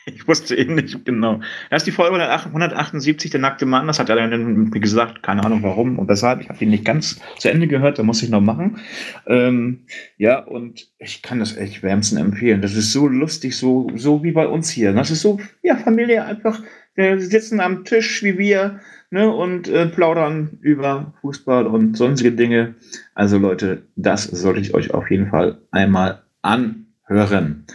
Ich 0.04 0.26
wusste 0.26 0.56
eben 0.56 0.74
nicht 0.74 1.04
genau. 1.04 1.38
Das 1.70 1.82
ist 1.82 1.86
die 1.86 1.92
Folge 1.92 2.16
178, 2.16 3.30
der 3.30 3.38
nackte 3.38 3.66
Mann. 3.66 3.86
Das 3.86 4.00
hat 4.00 4.08
er 4.08 4.16
dann, 4.16 4.72
gesagt, 4.72 5.22
keine 5.22 5.44
Ahnung 5.44 5.62
warum 5.62 5.96
und 5.96 6.08
weshalb. 6.08 6.40
Ich 6.40 6.48
habe 6.48 6.64
ihn 6.64 6.70
nicht 6.70 6.84
ganz 6.84 7.20
zu 7.38 7.48
Ende 7.48 7.68
gehört, 7.68 8.00
da 8.00 8.02
muss 8.02 8.20
ich 8.20 8.28
noch 8.28 8.40
machen. 8.40 8.80
Ähm, 9.28 9.86
ja, 10.16 10.40
und 10.40 10.88
ich 10.98 11.22
kann 11.22 11.38
das 11.38 11.56
echt 11.56 11.84
wärmstens 11.84 12.20
empfehlen. 12.20 12.62
Das 12.62 12.74
ist 12.74 12.92
so 12.92 13.06
lustig, 13.06 13.56
so, 13.56 13.92
so 13.94 14.24
wie 14.24 14.32
bei 14.32 14.48
uns 14.48 14.70
hier. 14.70 14.92
Das 14.92 15.12
ist 15.12 15.20
so, 15.20 15.38
ja, 15.62 15.76
Familie 15.76 16.24
einfach. 16.24 16.60
Wir 16.96 17.20
sitzen 17.20 17.60
am 17.60 17.84
Tisch 17.84 18.24
wie 18.24 18.38
wir 18.38 18.80
ne, 19.12 19.30
und 19.30 19.68
äh, 19.68 19.86
plaudern 19.86 20.58
über 20.60 21.12
Fußball 21.20 21.66
und 21.66 21.96
sonstige 21.96 22.32
Dinge. 22.32 22.74
Also 23.14 23.38
Leute, 23.38 23.82
das 23.94 24.24
sollte 24.24 24.60
ich 24.60 24.74
euch 24.74 24.92
auf 24.92 25.10
jeden 25.10 25.28
Fall 25.28 25.58
einmal 25.70 26.22
anhören. 26.40 27.66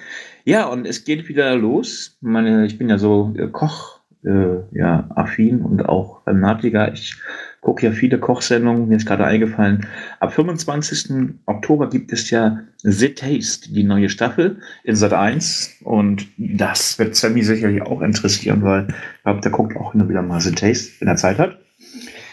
Ja, 0.43 0.65
und 0.65 0.87
es 0.87 1.05
geht 1.05 1.29
wieder 1.29 1.55
los. 1.55 2.17
Meine, 2.21 2.65
ich 2.65 2.77
bin 2.77 2.89
ja 2.89 2.97
so 2.97 3.33
äh, 3.37 3.47
Koch, 3.47 3.99
äh, 4.25 4.61
ja, 4.71 5.09
affin 5.15 5.61
und 5.61 5.87
auch 5.87 6.23
Fanatiker. 6.23 6.91
Ich 6.91 7.15
gucke 7.61 7.85
ja 7.85 7.91
viele 7.91 8.19
Kochsendungen, 8.19 8.87
mir 8.87 8.97
ist 8.97 9.05
gerade 9.05 9.25
eingefallen. 9.25 9.87
Ab 10.19 10.33
25. 10.33 11.35
Oktober 11.45 11.89
gibt 11.89 12.13
es 12.13 12.29
ja 12.29 12.59
The 12.83 13.13
Taste, 13.13 13.71
die 13.73 13.83
neue 13.83 14.09
Staffel 14.09 14.59
in 14.83 14.95
Sat 14.95 15.13
1. 15.13 15.77
Und 15.83 16.27
das 16.37 16.97
wird 16.99 17.15
Sammy 17.15 17.43
sicherlich 17.43 17.81
auch 17.81 18.01
interessieren, 18.01 18.63
weil 18.63 18.87
ich 18.87 19.23
glaube, 19.23 19.41
der 19.41 19.51
guckt 19.51 19.75
auch 19.75 19.93
und 19.93 20.09
wieder 20.09 20.21
mal 20.21 20.39
The 20.39 20.51
Taste, 20.51 20.91
wenn 20.99 21.07
er 21.07 21.15
Zeit 21.15 21.39
hat. 21.39 21.57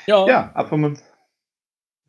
ja. 0.07 0.27
Ja, 0.27 0.51
ab 0.55 0.69
25. 0.69 1.05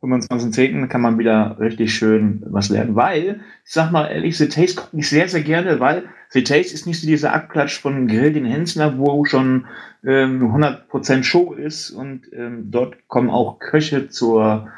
25.10. 0.02 0.86
kann 0.88 1.00
man 1.00 1.18
wieder 1.18 1.56
richtig 1.58 1.94
schön 1.94 2.42
was 2.46 2.68
lernen, 2.68 2.94
weil, 2.94 3.40
ich 3.64 3.72
sag 3.72 3.90
mal 3.90 4.06
ehrlich, 4.06 4.36
The 4.36 4.48
Taste 4.48 4.76
gucke 4.76 4.98
ich 4.98 5.08
sehr, 5.08 5.28
sehr 5.28 5.40
gerne, 5.40 5.80
weil 5.80 6.04
The 6.30 6.44
Taste 6.44 6.74
ist 6.74 6.86
nicht 6.86 7.00
so 7.00 7.06
dieser 7.06 7.32
Abklatsch 7.32 7.80
von 7.80 8.06
Grill 8.06 8.32
den 8.32 8.44
Hensler, 8.44 8.98
wo 8.98 9.24
schon 9.24 9.66
ähm, 10.06 10.54
100% 10.54 11.24
Show 11.24 11.52
ist 11.52 11.90
und 11.90 12.32
ähm, 12.32 12.70
dort 12.70 13.08
kommen 13.08 13.28
auch 13.28 13.58
Köche 13.58 14.08
zur, 14.08 14.68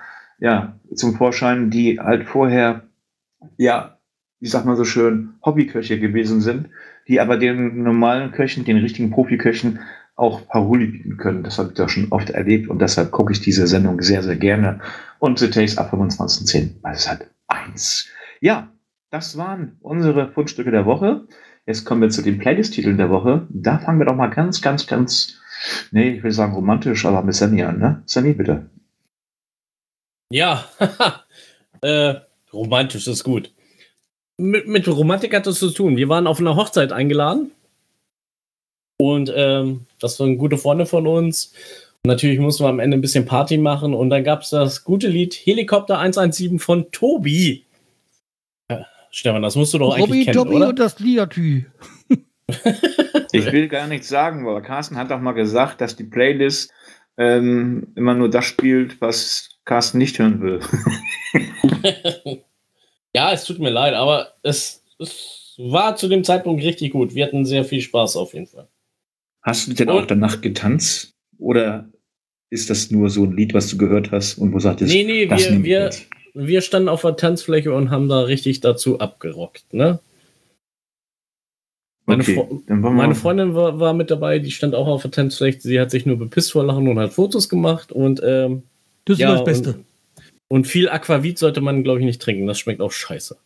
ja, 0.41 0.79
zum 0.95 1.15
Vorschein, 1.15 1.71
die 1.71 2.01
halt 2.01 2.25
vorher, 2.25 2.89
ja, 3.59 3.99
wie 4.41 4.49
sagt 4.49 4.65
man 4.65 4.77
so 4.77 4.85
schön, 4.85 5.35
Hobbyköche 5.45 6.01
gewesen 6.01 6.41
sind, 6.41 6.71
die 7.09 7.21
aber 7.21 7.37
den 7.37 7.83
normalen 7.83 8.33
Köchen, 8.33 8.65
den 8.65 8.79
richtigen 8.79 9.11
Profiköchen 9.11 9.81
auch 10.17 10.49
Paroli 10.49 10.87
bieten 10.87 11.17
können. 11.17 11.43
Das 11.45 11.59
habe 11.59 11.69
ich 11.69 11.75
da 11.75 11.89
schon 11.89 12.09
oft 12.11 12.31
erlebt 12.31 12.69
und 12.69 12.81
deshalb 12.81 13.11
gucke 13.13 13.33
ich 13.33 13.41
diese 13.41 13.67
Sendung 13.67 14.01
sehr, 14.01 14.23
sehr 14.23 14.37
gerne. 14.37 14.81
Und 15.19 15.39
The 15.39 15.51
Taste 15.51 15.81
ab 15.81 15.93
25.10. 15.93 16.83
weil 16.83 16.95
es 16.95 17.09
hat 17.09 17.27
eins. 17.47 18.09
Ja, 18.41 18.73
das 19.11 19.37
waren 19.37 19.77
unsere 19.81 20.29
Fundstücke 20.33 20.71
der 20.71 20.87
Woche. 20.87 21.27
Jetzt 21.69 21.85
kommen 21.85 22.01
wir 22.01 22.09
zu 22.09 22.23
den 22.23 22.39
Playlist-Titeln 22.39 22.97
der 22.97 23.11
Woche. 23.11 23.47
Da 23.51 23.79
fangen 23.79 23.99
wir 23.99 24.07
doch 24.07 24.15
mal 24.15 24.29
ganz, 24.29 24.63
ganz, 24.63 24.87
ganz, 24.87 25.39
nee, 25.91 26.13
ich 26.13 26.23
will 26.23 26.33
sagen 26.33 26.55
romantisch, 26.55 27.05
aber 27.05 27.23
mit 27.23 27.35
Sammy 27.35 27.63
an, 27.63 27.79
ne? 27.79 28.03
Sammy, 28.07 28.33
bitte. 28.33 28.71
Ja, 30.33 30.65
äh, 31.83 32.15
romantisch 32.55 33.07
ist 33.07 33.23
gut. 33.23 33.53
Mit, 34.39 34.67
mit 34.67 34.89
Romantik 34.89 35.35
hat 35.35 35.47
das 35.47 35.59
zu 35.59 35.71
tun. 35.71 35.99
Wir 35.99 36.09
waren 36.09 36.27
auf 36.27 36.41
einer 36.41 36.57
Hochzeit 36.57 36.91
eingeladen. 36.91 37.53
Und 38.97 39.31
ähm, 39.37 39.85
das 40.01 40.19
waren 40.21 40.39
gute 40.39 40.57
Freunde 40.57 40.87
von 40.87 41.07
uns. 41.07 41.53
Und 42.03 42.09
natürlich 42.09 42.39
mussten 42.39 42.65
wir 42.65 42.71
am 42.71 42.81
Ende 42.81 42.97
ein 42.97 43.03
bisschen 43.03 43.27
Party 43.27 43.59
machen. 43.59 43.93
Und 43.93 44.09
dann 44.09 44.25
gab 44.25 44.41
es 44.41 44.49
das 44.51 44.85
gute 44.85 45.09
Lied 45.09 45.35
Helikopter 45.35 45.99
117 45.99 46.61
von 46.61 46.91
Tobi. 46.93 47.67
Stefan, 49.19 49.43
das 49.43 49.57
musst 49.57 49.75
du 49.75 49.79
doch 49.79 49.97
eigentlich 49.97 50.09
Robby, 50.09 50.25
kennen, 50.27 50.37
Dobby 50.37 50.55
oder? 50.55 50.69
und 50.69 50.79
das 50.79 51.01
Liedertü. 51.01 51.65
Ich 53.33 53.53
will 53.53 53.67
gar 53.67 53.89
nichts 53.89 54.09
sagen, 54.09 54.47
aber 54.49 54.63
Carsten 54.63 54.97
hat 54.97 55.11
doch 55.11 55.21
mal 55.21 55.33
gesagt, 55.33 55.81
dass 55.81 55.97
die 55.97 56.05
Playlist 56.05 56.73
ähm, 57.17 57.89
immer 57.97 58.15
nur 58.15 58.31
das 58.31 58.45
spielt, 58.45 59.01
was 59.01 59.49
Carsten 59.65 59.99
nicht 59.99 60.21
hören 60.21 60.41
will. 60.41 60.61
ja, 63.13 63.33
es 63.33 63.45
tut 63.45 63.59
mir 63.59 63.71
leid, 63.71 63.95
aber 63.95 64.35
es, 64.45 64.85
es 65.01 65.57
war 65.59 65.97
zu 65.97 66.07
dem 66.07 66.23
Zeitpunkt 66.23 66.63
richtig 66.63 66.93
gut. 66.93 67.13
Wir 67.13 67.27
hatten 67.27 67.45
sehr 67.45 67.65
viel 67.65 67.81
Spaß 67.81 68.15
auf 68.15 68.35
jeden 68.35 68.47
Fall. 68.47 68.69
Hast 69.43 69.67
du 69.67 69.75
denn 69.75 69.89
auch 69.89 70.07
danach 70.07 70.41
getanzt? 70.41 71.17
Oder 71.39 71.91
ist 72.51 72.71
das 72.71 72.93
nur 72.93 73.11
so 73.11 73.25
ein 73.25 73.37
Lied, 73.37 73.53
was 73.53 73.69
du 73.69 73.79
gehört 73.79 74.13
hast 74.13 74.39
und 74.39 74.55
wo 74.55 74.61
sagtest 74.61 74.95
Nee, 74.95 75.03
nee, 75.03 75.27
das 75.27 75.43
wir, 75.43 75.51
nehme 75.51 75.63
ich 75.63 75.69
wir, 75.69 75.85
mit? 75.87 76.09
Wir 76.47 76.61
standen 76.61 76.89
auf 76.89 77.03
der 77.03 77.17
Tanzfläche 77.17 77.73
und 77.73 77.91
haben 77.91 78.09
da 78.09 78.21
richtig 78.21 78.61
dazu 78.61 79.01
abgerockt, 79.01 79.73
ne? 79.75 79.99
Meine, 82.07 82.23
Okay, 82.23 82.39
Fre- 82.39 82.91
meine 82.91 83.15
Freundin 83.15 83.55
war, 83.55 83.79
war 83.81 83.93
mit 83.93 84.11
dabei, 84.11 84.39
die 84.39 84.51
stand 84.51 84.75
auch 84.75 84.87
auf 84.87 85.03
der 85.03 85.11
Tanzfläche. 85.11 85.61
Sie 85.61 85.79
hat 85.79 85.91
sich 85.91 86.07
nur 86.07 86.17
bepisst 86.17 86.53
vor 86.53 86.65
Lachen 86.65 86.89
und 86.89 86.99
hat 86.99 87.13
Fotos 87.13 87.49
gemacht 87.51 87.93
und, 87.93 88.23
ähm, 88.25 88.63
Das 89.05 89.15
ist 89.17 89.21
Ja, 89.21 89.33
das 89.35 89.45
Beste. 89.45 89.71
und, 89.75 89.85
und 90.49 90.67
viel 90.67 90.89
Aquavit 90.89 91.39
sollte 91.39 91.61
man, 91.61 91.83
glaube 91.85 92.01
ich, 92.01 92.07
nicht 92.07 92.23
trinken. 92.23 92.47
Das 92.47 92.59
schmeckt 92.59 92.81
auch 92.81 92.93
scheiße. 92.93 93.37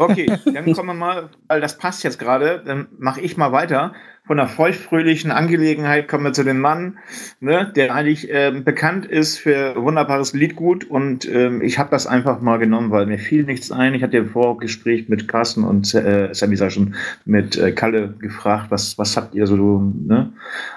Okay, 0.00 0.26
dann 0.44 0.72
kommen 0.72 0.90
wir 0.90 0.94
mal, 0.94 1.30
weil 1.48 1.60
das 1.60 1.76
passt 1.76 2.04
jetzt 2.04 2.20
gerade, 2.20 2.62
dann 2.64 2.86
mache 2.98 3.20
ich 3.20 3.36
mal 3.36 3.50
weiter. 3.50 3.94
Von 4.28 4.38
einer 4.38 4.48
feuchtfröhlichen 4.48 5.30
Angelegenheit 5.30 6.06
kommen 6.06 6.24
wir 6.24 6.32
zu 6.34 6.44
dem 6.44 6.60
Mann, 6.60 6.98
ne, 7.40 7.72
der 7.74 7.94
eigentlich 7.94 8.28
ähm, 8.30 8.62
bekannt 8.62 9.06
ist 9.06 9.38
für 9.38 9.74
wunderbares 9.74 10.34
Liedgut 10.34 10.84
und 10.84 11.26
ähm, 11.28 11.62
ich 11.62 11.78
habe 11.78 11.90
das 11.90 12.06
einfach 12.06 12.40
mal 12.40 12.58
genommen, 12.58 12.90
weil 12.90 13.06
mir 13.06 13.18
fiel 13.18 13.44
nichts 13.44 13.72
ein. 13.72 13.94
Ich 13.94 14.02
hatte 14.02 14.18
im 14.18 14.28
Vorgespräch 14.28 15.08
mit 15.08 15.26
Carsten 15.26 15.64
und 15.64 15.92
äh, 15.94 16.28
Sammy 16.32 16.56
sag 16.56 16.72
schon 16.72 16.94
mit 17.24 17.56
äh, 17.56 17.72
Kalle 17.72 18.14
gefragt, 18.18 18.66
was 18.70 18.98
was 18.98 19.16
habt 19.16 19.34
ihr 19.34 19.46
so, 19.46 19.80
ne? 19.80 20.32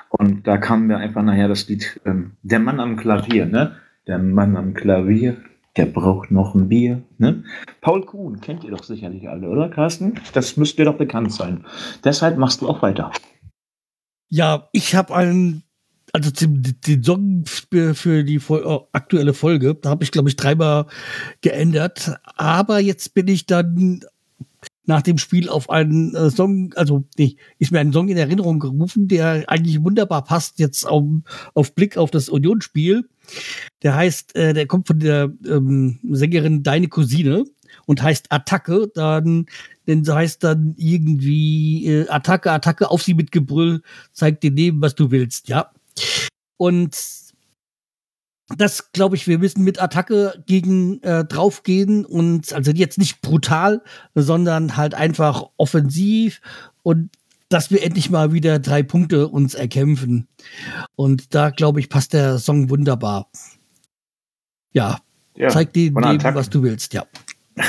Und 0.10 0.48
da 0.48 0.57
kam 0.57 0.88
mir 0.88 0.98
einfach 0.98 1.22
nachher 1.22 1.49
das 1.49 1.68
Lied 1.68 1.99
ähm, 2.06 2.32
Der 2.44 2.60
Mann 2.60 2.80
am 2.80 2.95
Klavier, 2.95 3.45
ne? 3.45 3.76
Der 4.07 4.18
Mann 4.18 4.56
am 4.56 4.73
Klavier, 4.73 5.38
der 5.78 5.86
braucht 5.86 6.32
noch 6.32 6.56
ein 6.56 6.69
Bier. 6.69 7.02
Ne? 7.18 7.44
Paul 7.82 8.06
Kuhn 8.06 8.40
kennt 8.41 8.64
ihr 8.64 8.72
doch 8.72 8.84
sicherlich 8.84 9.30
alle, 9.30 9.49
oder 9.49 9.69
Carsten? 9.69 10.15
Das 10.34 10.57
müsste 10.57 10.78
dir 10.78 10.86
doch 10.86 10.98
bekannt 10.98 11.32
sein. 11.32 11.65
Deshalb 12.03 12.38
machst 12.38 12.61
du 12.61 12.68
auch 12.68 12.82
weiter. 12.82 13.11
Ja, 14.34 14.70
ich 14.72 14.95
habe 14.95 15.14
einen, 15.14 15.64
also 16.14 16.32
den, 16.32 17.03
Song 17.03 17.44
für, 17.45 18.24
die 18.24 18.36
äh, 18.36 18.80
aktuelle 18.94 19.34
Folge, 19.34 19.76
da 19.76 19.90
habe 19.90 20.06
ich, 20.06 20.12
glaube 20.12 20.30
ich, 20.30 20.38
dreimal 20.38 20.86
geändert. 21.41 22.16
Aber 22.38 22.80
jetzt 22.80 23.14
bin 23.14 23.28
ich 23.28 23.45
dann 23.45 24.06
nach 24.86 25.02
dem 25.02 25.18
Spiel 25.18 25.49
auf 25.49 25.70
einen 25.70 26.16
äh, 26.16 26.30
Song, 26.30 26.74
also 26.76 27.03
nee, 27.18 27.36
ist 27.60 27.74
mir 27.74 27.80
ein 27.80 27.91
Song 27.91 28.08
in 28.08 28.16
Erinnerung 28.16 28.60
gerufen, 28.60 29.10
der 29.10 29.49
eigentlich 29.49 29.84
wunderbar 29.84 30.24
passt 30.24 30.60
jetzt 30.60 30.88
auf, 30.88 31.03
auf 31.53 31.76
Blick 31.76 31.98
auf 31.98 32.10
das 32.10 32.30
Unionsspiel. 32.30 33.10
Der 33.84 33.95
heißt, 33.95 34.34
äh, 34.38 34.53
der 34.53 34.66
kommt 34.66 34.88
von 34.88 34.99
der 34.99 35.30
ähm, 35.45 35.99
Sängerin 36.10 36.64
Deine 36.64 36.88
Cousine 36.88 37.44
und 37.86 38.02
heißt 38.02 38.32
Attacke. 38.32 38.90
Dann, 38.94 39.45
denn 39.88 40.03
so 40.03 40.16
heißt 40.16 40.44
dann 40.44 40.76
irgendwie 40.78 41.88
äh, 41.88 42.10
Attacke, 42.10 42.52
Attacke 42.52 42.90
auf 42.90 43.03
sie 43.03 43.14
mit 43.14 43.32
Gebrüll, 43.32 43.82
zeig 44.12 44.41
dir 44.41 44.52
neben, 44.52 44.82
was 44.82 44.95
du 44.95 45.12
willst, 45.12 45.48
ja. 45.48 45.72
Und 46.58 46.95
das 48.58 48.91
glaube 48.91 49.16
ich, 49.16 49.28
wir 49.28 49.40
müssen 49.40 49.64
mit 49.64 49.82
Attacke 49.82 50.44
gegen 50.45 51.02
äh, 51.03 51.26
draufgehen 51.26 52.06
und 52.06 52.53
also 52.53 52.72
jetzt 52.72 52.98
nicht 52.98 53.22
brutal, 53.22 53.82
sondern 54.14 54.78
halt 54.78 54.94
einfach 54.94 55.44
offensiv 55.58 56.41
und 56.84 57.10
dass 57.49 57.70
wir 57.70 57.84
endlich 57.84 58.10
mal 58.10 58.32
wieder 58.32 58.60
drei 58.60 58.82
Punkte 58.82 59.28
uns 59.28 59.56
erkämpfen. 59.56 60.28
Und 60.95 61.36
da 61.36 61.49
glaube 61.49 61.80
ich, 61.80 61.90
passt 61.90 62.14
der 62.14 62.40
Song 62.40 62.70
wunderbar. 62.70 63.30
Ja, 64.72 64.99
Ja, 65.36 65.49
zeig 65.49 65.74
dir 65.74 65.94
was 65.94 66.49
du 66.49 66.64
willst, 66.64 66.94
ja. 66.94 67.06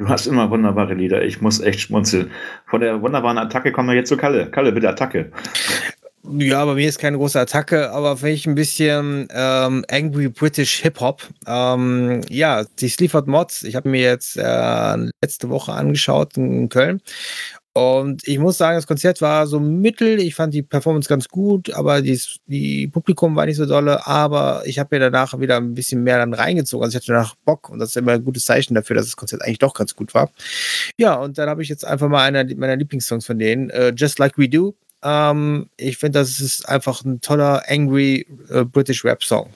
Du 0.00 0.08
hast 0.08 0.26
immer 0.26 0.48
wunderbare 0.48 0.94
Lieder. 0.94 1.22
Ich 1.22 1.42
muss 1.42 1.60
echt 1.60 1.80
schmunzeln. 1.82 2.30
Von 2.64 2.80
der 2.80 3.02
wunderbaren 3.02 3.36
Attacke 3.36 3.70
kommen 3.70 3.90
wir 3.90 3.96
jetzt 3.96 4.08
zu 4.08 4.16
Kalle. 4.16 4.50
Kalle, 4.50 4.72
bitte 4.72 4.88
Attacke. 4.88 5.30
Ja, 6.22 6.64
bei 6.64 6.72
mir 6.72 6.88
ist 6.88 6.98
keine 6.98 7.18
große 7.18 7.38
Attacke, 7.38 7.90
aber 7.90 8.16
für 8.16 8.26
mich 8.26 8.46
ein 8.46 8.54
bisschen 8.54 9.28
ähm, 9.30 9.84
Angry 9.90 10.30
British 10.30 10.76
Hip-Hop. 10.80 11.20
Ähm, 11.46 12.22
ja, 12.30 12.64
die 12.78 12.88
Sleaford 12.88 13.26
Mods, 13.26 13.62
ich 13.62 13.76
habe 13.76 13.90
mir 13.90 14.00
jetzt 14.00 14.38
äh, 14.38 14.96
letzte 15.22 15.50
Woche 15.50 15.74
angeschaut 15.74 16.34
in 16.38 16.70
Köln. 16.70 17.02
Und 17.72 18.26
ich 18.26 18.38
muss 18.40 18.58
sagen, 18.58 18.76
das 18.76 18.86
Konzert 18.86 19.22
war 19.22 19.46
so 19.46 19.60
mittel. 19.60 20.18
Ich 20.18 20.34
fand 20.34 20.52
die 20.52 20.62
Performance 20.62 21.08
ganz 21.08 21.28
gut, 21.28 21.72
aber 21.72 22.02
die, 22.02 22.20
die 22.46 22.88
Publikum 22.88 23.36
war 23.36 23.46
nicht 23.46 23.56
so 23.56 23.66
dolle. 23.66 24.06
Aber 24.06 24.62
ich 24.66 24.80
habe 24.80 24.96
mir 24.96 25.00
danach 25.00 25.38
wieder 25.38 25.56
ein 25.56 25.74
bisschen 25.74 26.02
mehr 26.02 26.18
dann 26.18 26.34
reingezogen. 26.34 26.84
Also 26.84 26.96
ich 26.96 27.02
hatte 27.02 27.12
danach 27.12 27.36
Bock 27.44 27.68
und 27.68 27.78
das 27.78 27.90
ist 27.90 27.96
immer 27.96 28.12
ein 28.12 28.24
gutes 28.24 28.44
Zeichen 28.44 28.74
dafür, 28.74 28.96
dass 28.96 29.06
das 29.06 29.16
Konzert 29.16 29.42
eigentlich 29.42 29.60
doch 29.60 29.74
ganz 29.74 29.94
gut 29.94 30.14
war. 30.14 30.30
Ja, 30.98 31.14
und 31.14 31.38
dann 31.38 31.48
habe 31.48 31.62
ich 31.62 31.68
jetzt 31.68 31.84
einfach 31.84 32.08
mal 32.08 32.24
einer 32.24 32.44
meiner 32.56 32.76
Lieblingssongs 32.76 33.24
von 33.24 33.38
denen, 33.38 33.70
äh, 33.70 33.92
Just 33.96 34.18
Like 34.18 34.36
We 34.36 34.48
Do. 34.48 34.74
Ähm, 35.02 35.70
ich 35.76 35.96
finde, 35.96 36.18
das 36.18 36.40
ist 36.40 36.68
einfach 36.68 37.04
ein 37.04 37.20
toller, 37.20 37.62
angry 37.68 38.26
äh, 38.50 38.64
British 38.64 39.04
Rap 39.04 39.22
Song. 39.22 39.52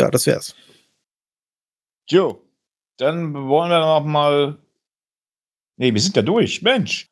Ja, 0.00 0.10
das 0.10 0.26
wär's. 0.26 0.54
Jo, 2.08 2.42
dann 2.98 3.34
wollen 3.34 3.70
wir 3.70 3.80
noch 3.80 4.04
mal. 4.04 4.58
Nee, 5.76 5.92
wir 5.92 6.00
sind 6.00 6.16
ja 6.16 6.22
durch. 6.22 6.62
Mensch, 6.62 7.10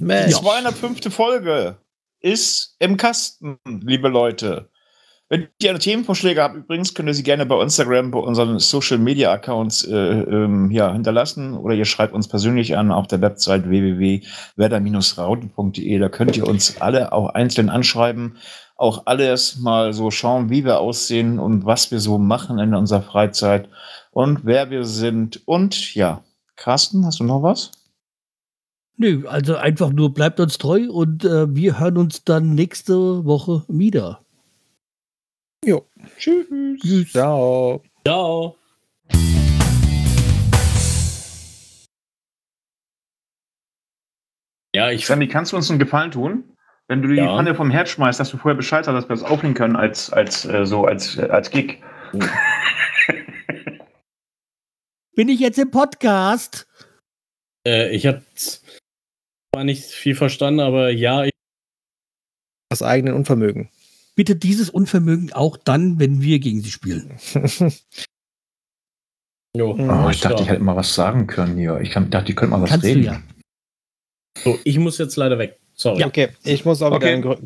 die 0.00 0.04
Mensch. 0.04 0.34
205. 0.34 1.12
Folge 1.12 1.78
ist 2.20 2.76
im 2.78 2.96
Kasten, 2.96 3.58
liebe 3.66 4.08
Leute. 4.08 4.70
Wenn 5.30 5.48
ihr 5.60 5.78
Themenvorschläge 5.78 6.42
habt, 6.42 6.54
übrigens 6.54 6.92
könnt 6.94 7.08
ihr 7.08 7.14
sie 7.14 7.22
gerne 7.22 7.46
bei 7.46 7.62
Instagram, 7.62 8.10
bei 8.10 8.18
unseren 8.18 8.58
Social 8.58 8.98
Media 8.98 9.32
Accounts 9.32 9.82
äh, 9.84 9.96
ähm, 9.96 10.70
ja, 10.70 10.92
hinterlassen 10.92 11.54
oder 11.54 11.74
ihr 11.74 11.86
schreibt 11.86 12.12
uns 12.12 12.28
persönlich 12.28 12.76
an 12.76 12.92
auf 12.92 13.06
der 13.06 13.22
Website 13.22 13.66
www.werder-rauten.de. 13.68 15.98
Da 15.98 16.10
könnt 16.10 16.36
ihr 16.36 16.46
uns 16.46 16.78
alle 16.80 17.12
auch 17.12 17.30
einzeln 17.30 17.70
anschreiben, 17.70 18.36
auch 18.76 19.06
alles 19.06 19.56
mal 19.58 19.94
so 19.94 20.10
schauen, 20.10 20.50
wie 20.50 20.64
wir 20.64 20.80
aussehen 20.80 21.38
und 21.38 21.64
was 21.64 21.90
wir 21.90 22.00
so 22.00 22.18
machen 22.18 22.58
in 22.58 22.74
unserer 22.74 23.02
Freizeit 23.02 23.68
und 24.12 24.44
wer 24.44 24.68
wir 24.70 24.84
sind. 24.84 25.40
Und 25.46 25.94
ja, 25.94 26.22
Carsten, 26.56 27.06
hast 27.06 27.20
du 27.20 27.24
noch 27.24 27.42
was? 27.42 27.72
Nö, 28.96 29.26
also 29.26 29.56
einfach 29.56 29.90
nur 29.92 30.14
bleibt 30.14 30.38
uns 30.38 30.56
treu 30.58 30.88
und 30.88 31.24
äh, 31.24 31.52
wir 31.54 31.80
hören 31.80 31.98
uns 31.98 32.22
dann 32.24 32.54
nächste 32.54 33.24
Woche 33.24 33.64
wieder. 33.66 34.24
Jo. 35.64 35.88
Tschüss. 36.18 36.46
Tschüss. 36.80 37.10
Ciao. 37.10 37.82
Ciao. 38.06 38.56
Ja, 44.74 44.90
ich 44.90 45.06
Sammy, 45.06 45.28
kannst 45.28 45.52
du 45.52 45.56
uns 45.56 45.70
einen 45.70 45.78
Gefallen 45.78 46.10
tun? 46.10 46.44
Wenn 46.88 47.00
du 47.00 47.08
die 47.08 47.16
Ja. 47.16 47.26
Pfanne 47.26 47.54
vom 47.54 47.70
Herd 47.70 47.88
schmeißt, 47.88 48.20
dass 48.20 48.30
du 48.30 48.36
vorher 48.36 48.56
Bescheid 48.56 48.86
hast, 48.86 48.94
dass 48.94 49.08
wir 49.08 49.16
das 49.16 49.22
aufnehmen 49.22 49.54
können 49.54 49.76
als, 49.76 50.12
als, 50.12 50.44
äh, 50.44 50.66
so, 50.66 50.84
als, 50.84 51.16
äh, 51.16 51.28
als 51.30 51.50
Gig. 51.50 51.82
Bin 55.16 55.28
ich 55.28 55.40
jetzt 55.40 55.58
im 55.58 55.70
Podcast? 55.70 56.66
Äh, 57.66 57.94
ich 57.94 58.06
habe 58.06 58.22
zwar 59.54 59.64
nicht 59.64 59.84
viel 59.84 60.14
verstanden, 60.14 60.60
aber 60.60 60.90
ja, 60.90 61.24
ich, 61.24 61.32
Aus 62.72 62.82
eigenen 62.82 63.14
Unvermögen. 63.14 63.70
Bitte 64.16 64.36
dieses 64.36 64.70
Unvermögen 64.70 65.32
auch 65.32 65.56
dann, 65.56 65.98
wenn 65.98 66.20
wir 66.22 66.38
gegen 66.38 66.60
sie 66.60 66.70
spielen. 66.70 67.18
jo, 69.56 69.76
Oh, 69.78 70.08
ich 70.10 70.20
dachte, 70.20 70.42
ich 70.42 70.48
hätte 70.48 70.62
mal 70.62 70.76
was 70.76 70.94
sagen 70.94 71.26
können 71.26 71.56
hier. 71.56 71.80
Ich 71.80 71.90
kann, 71.90 72.10
dachte, 72.10 72.30
ich 72.30 72.36
könnte 72.36 72.50
mal 72.56 72.62
was 72.62 72.70
Kannst 72.70 72.86
reden. 72.86 73.02
du 73.02 73.06
ja. 73.06 73.22
so, 74.38 74.58
ich 74.64 74.78
muss 74.78 74.98
jetzt 74.98 75.16
leider 75.16 75.38
weg. 75.38 75.58
Sorry. 75.74 76.00
Ja. 76.00 76.06
Okay, 76.06 76.28
ich 76.44 76.64
muss 76.64 76.80
auch 76.82 76.88
wieder 76.88 76.96
Okay. 76.96 77.20
Grö 77.20 77.36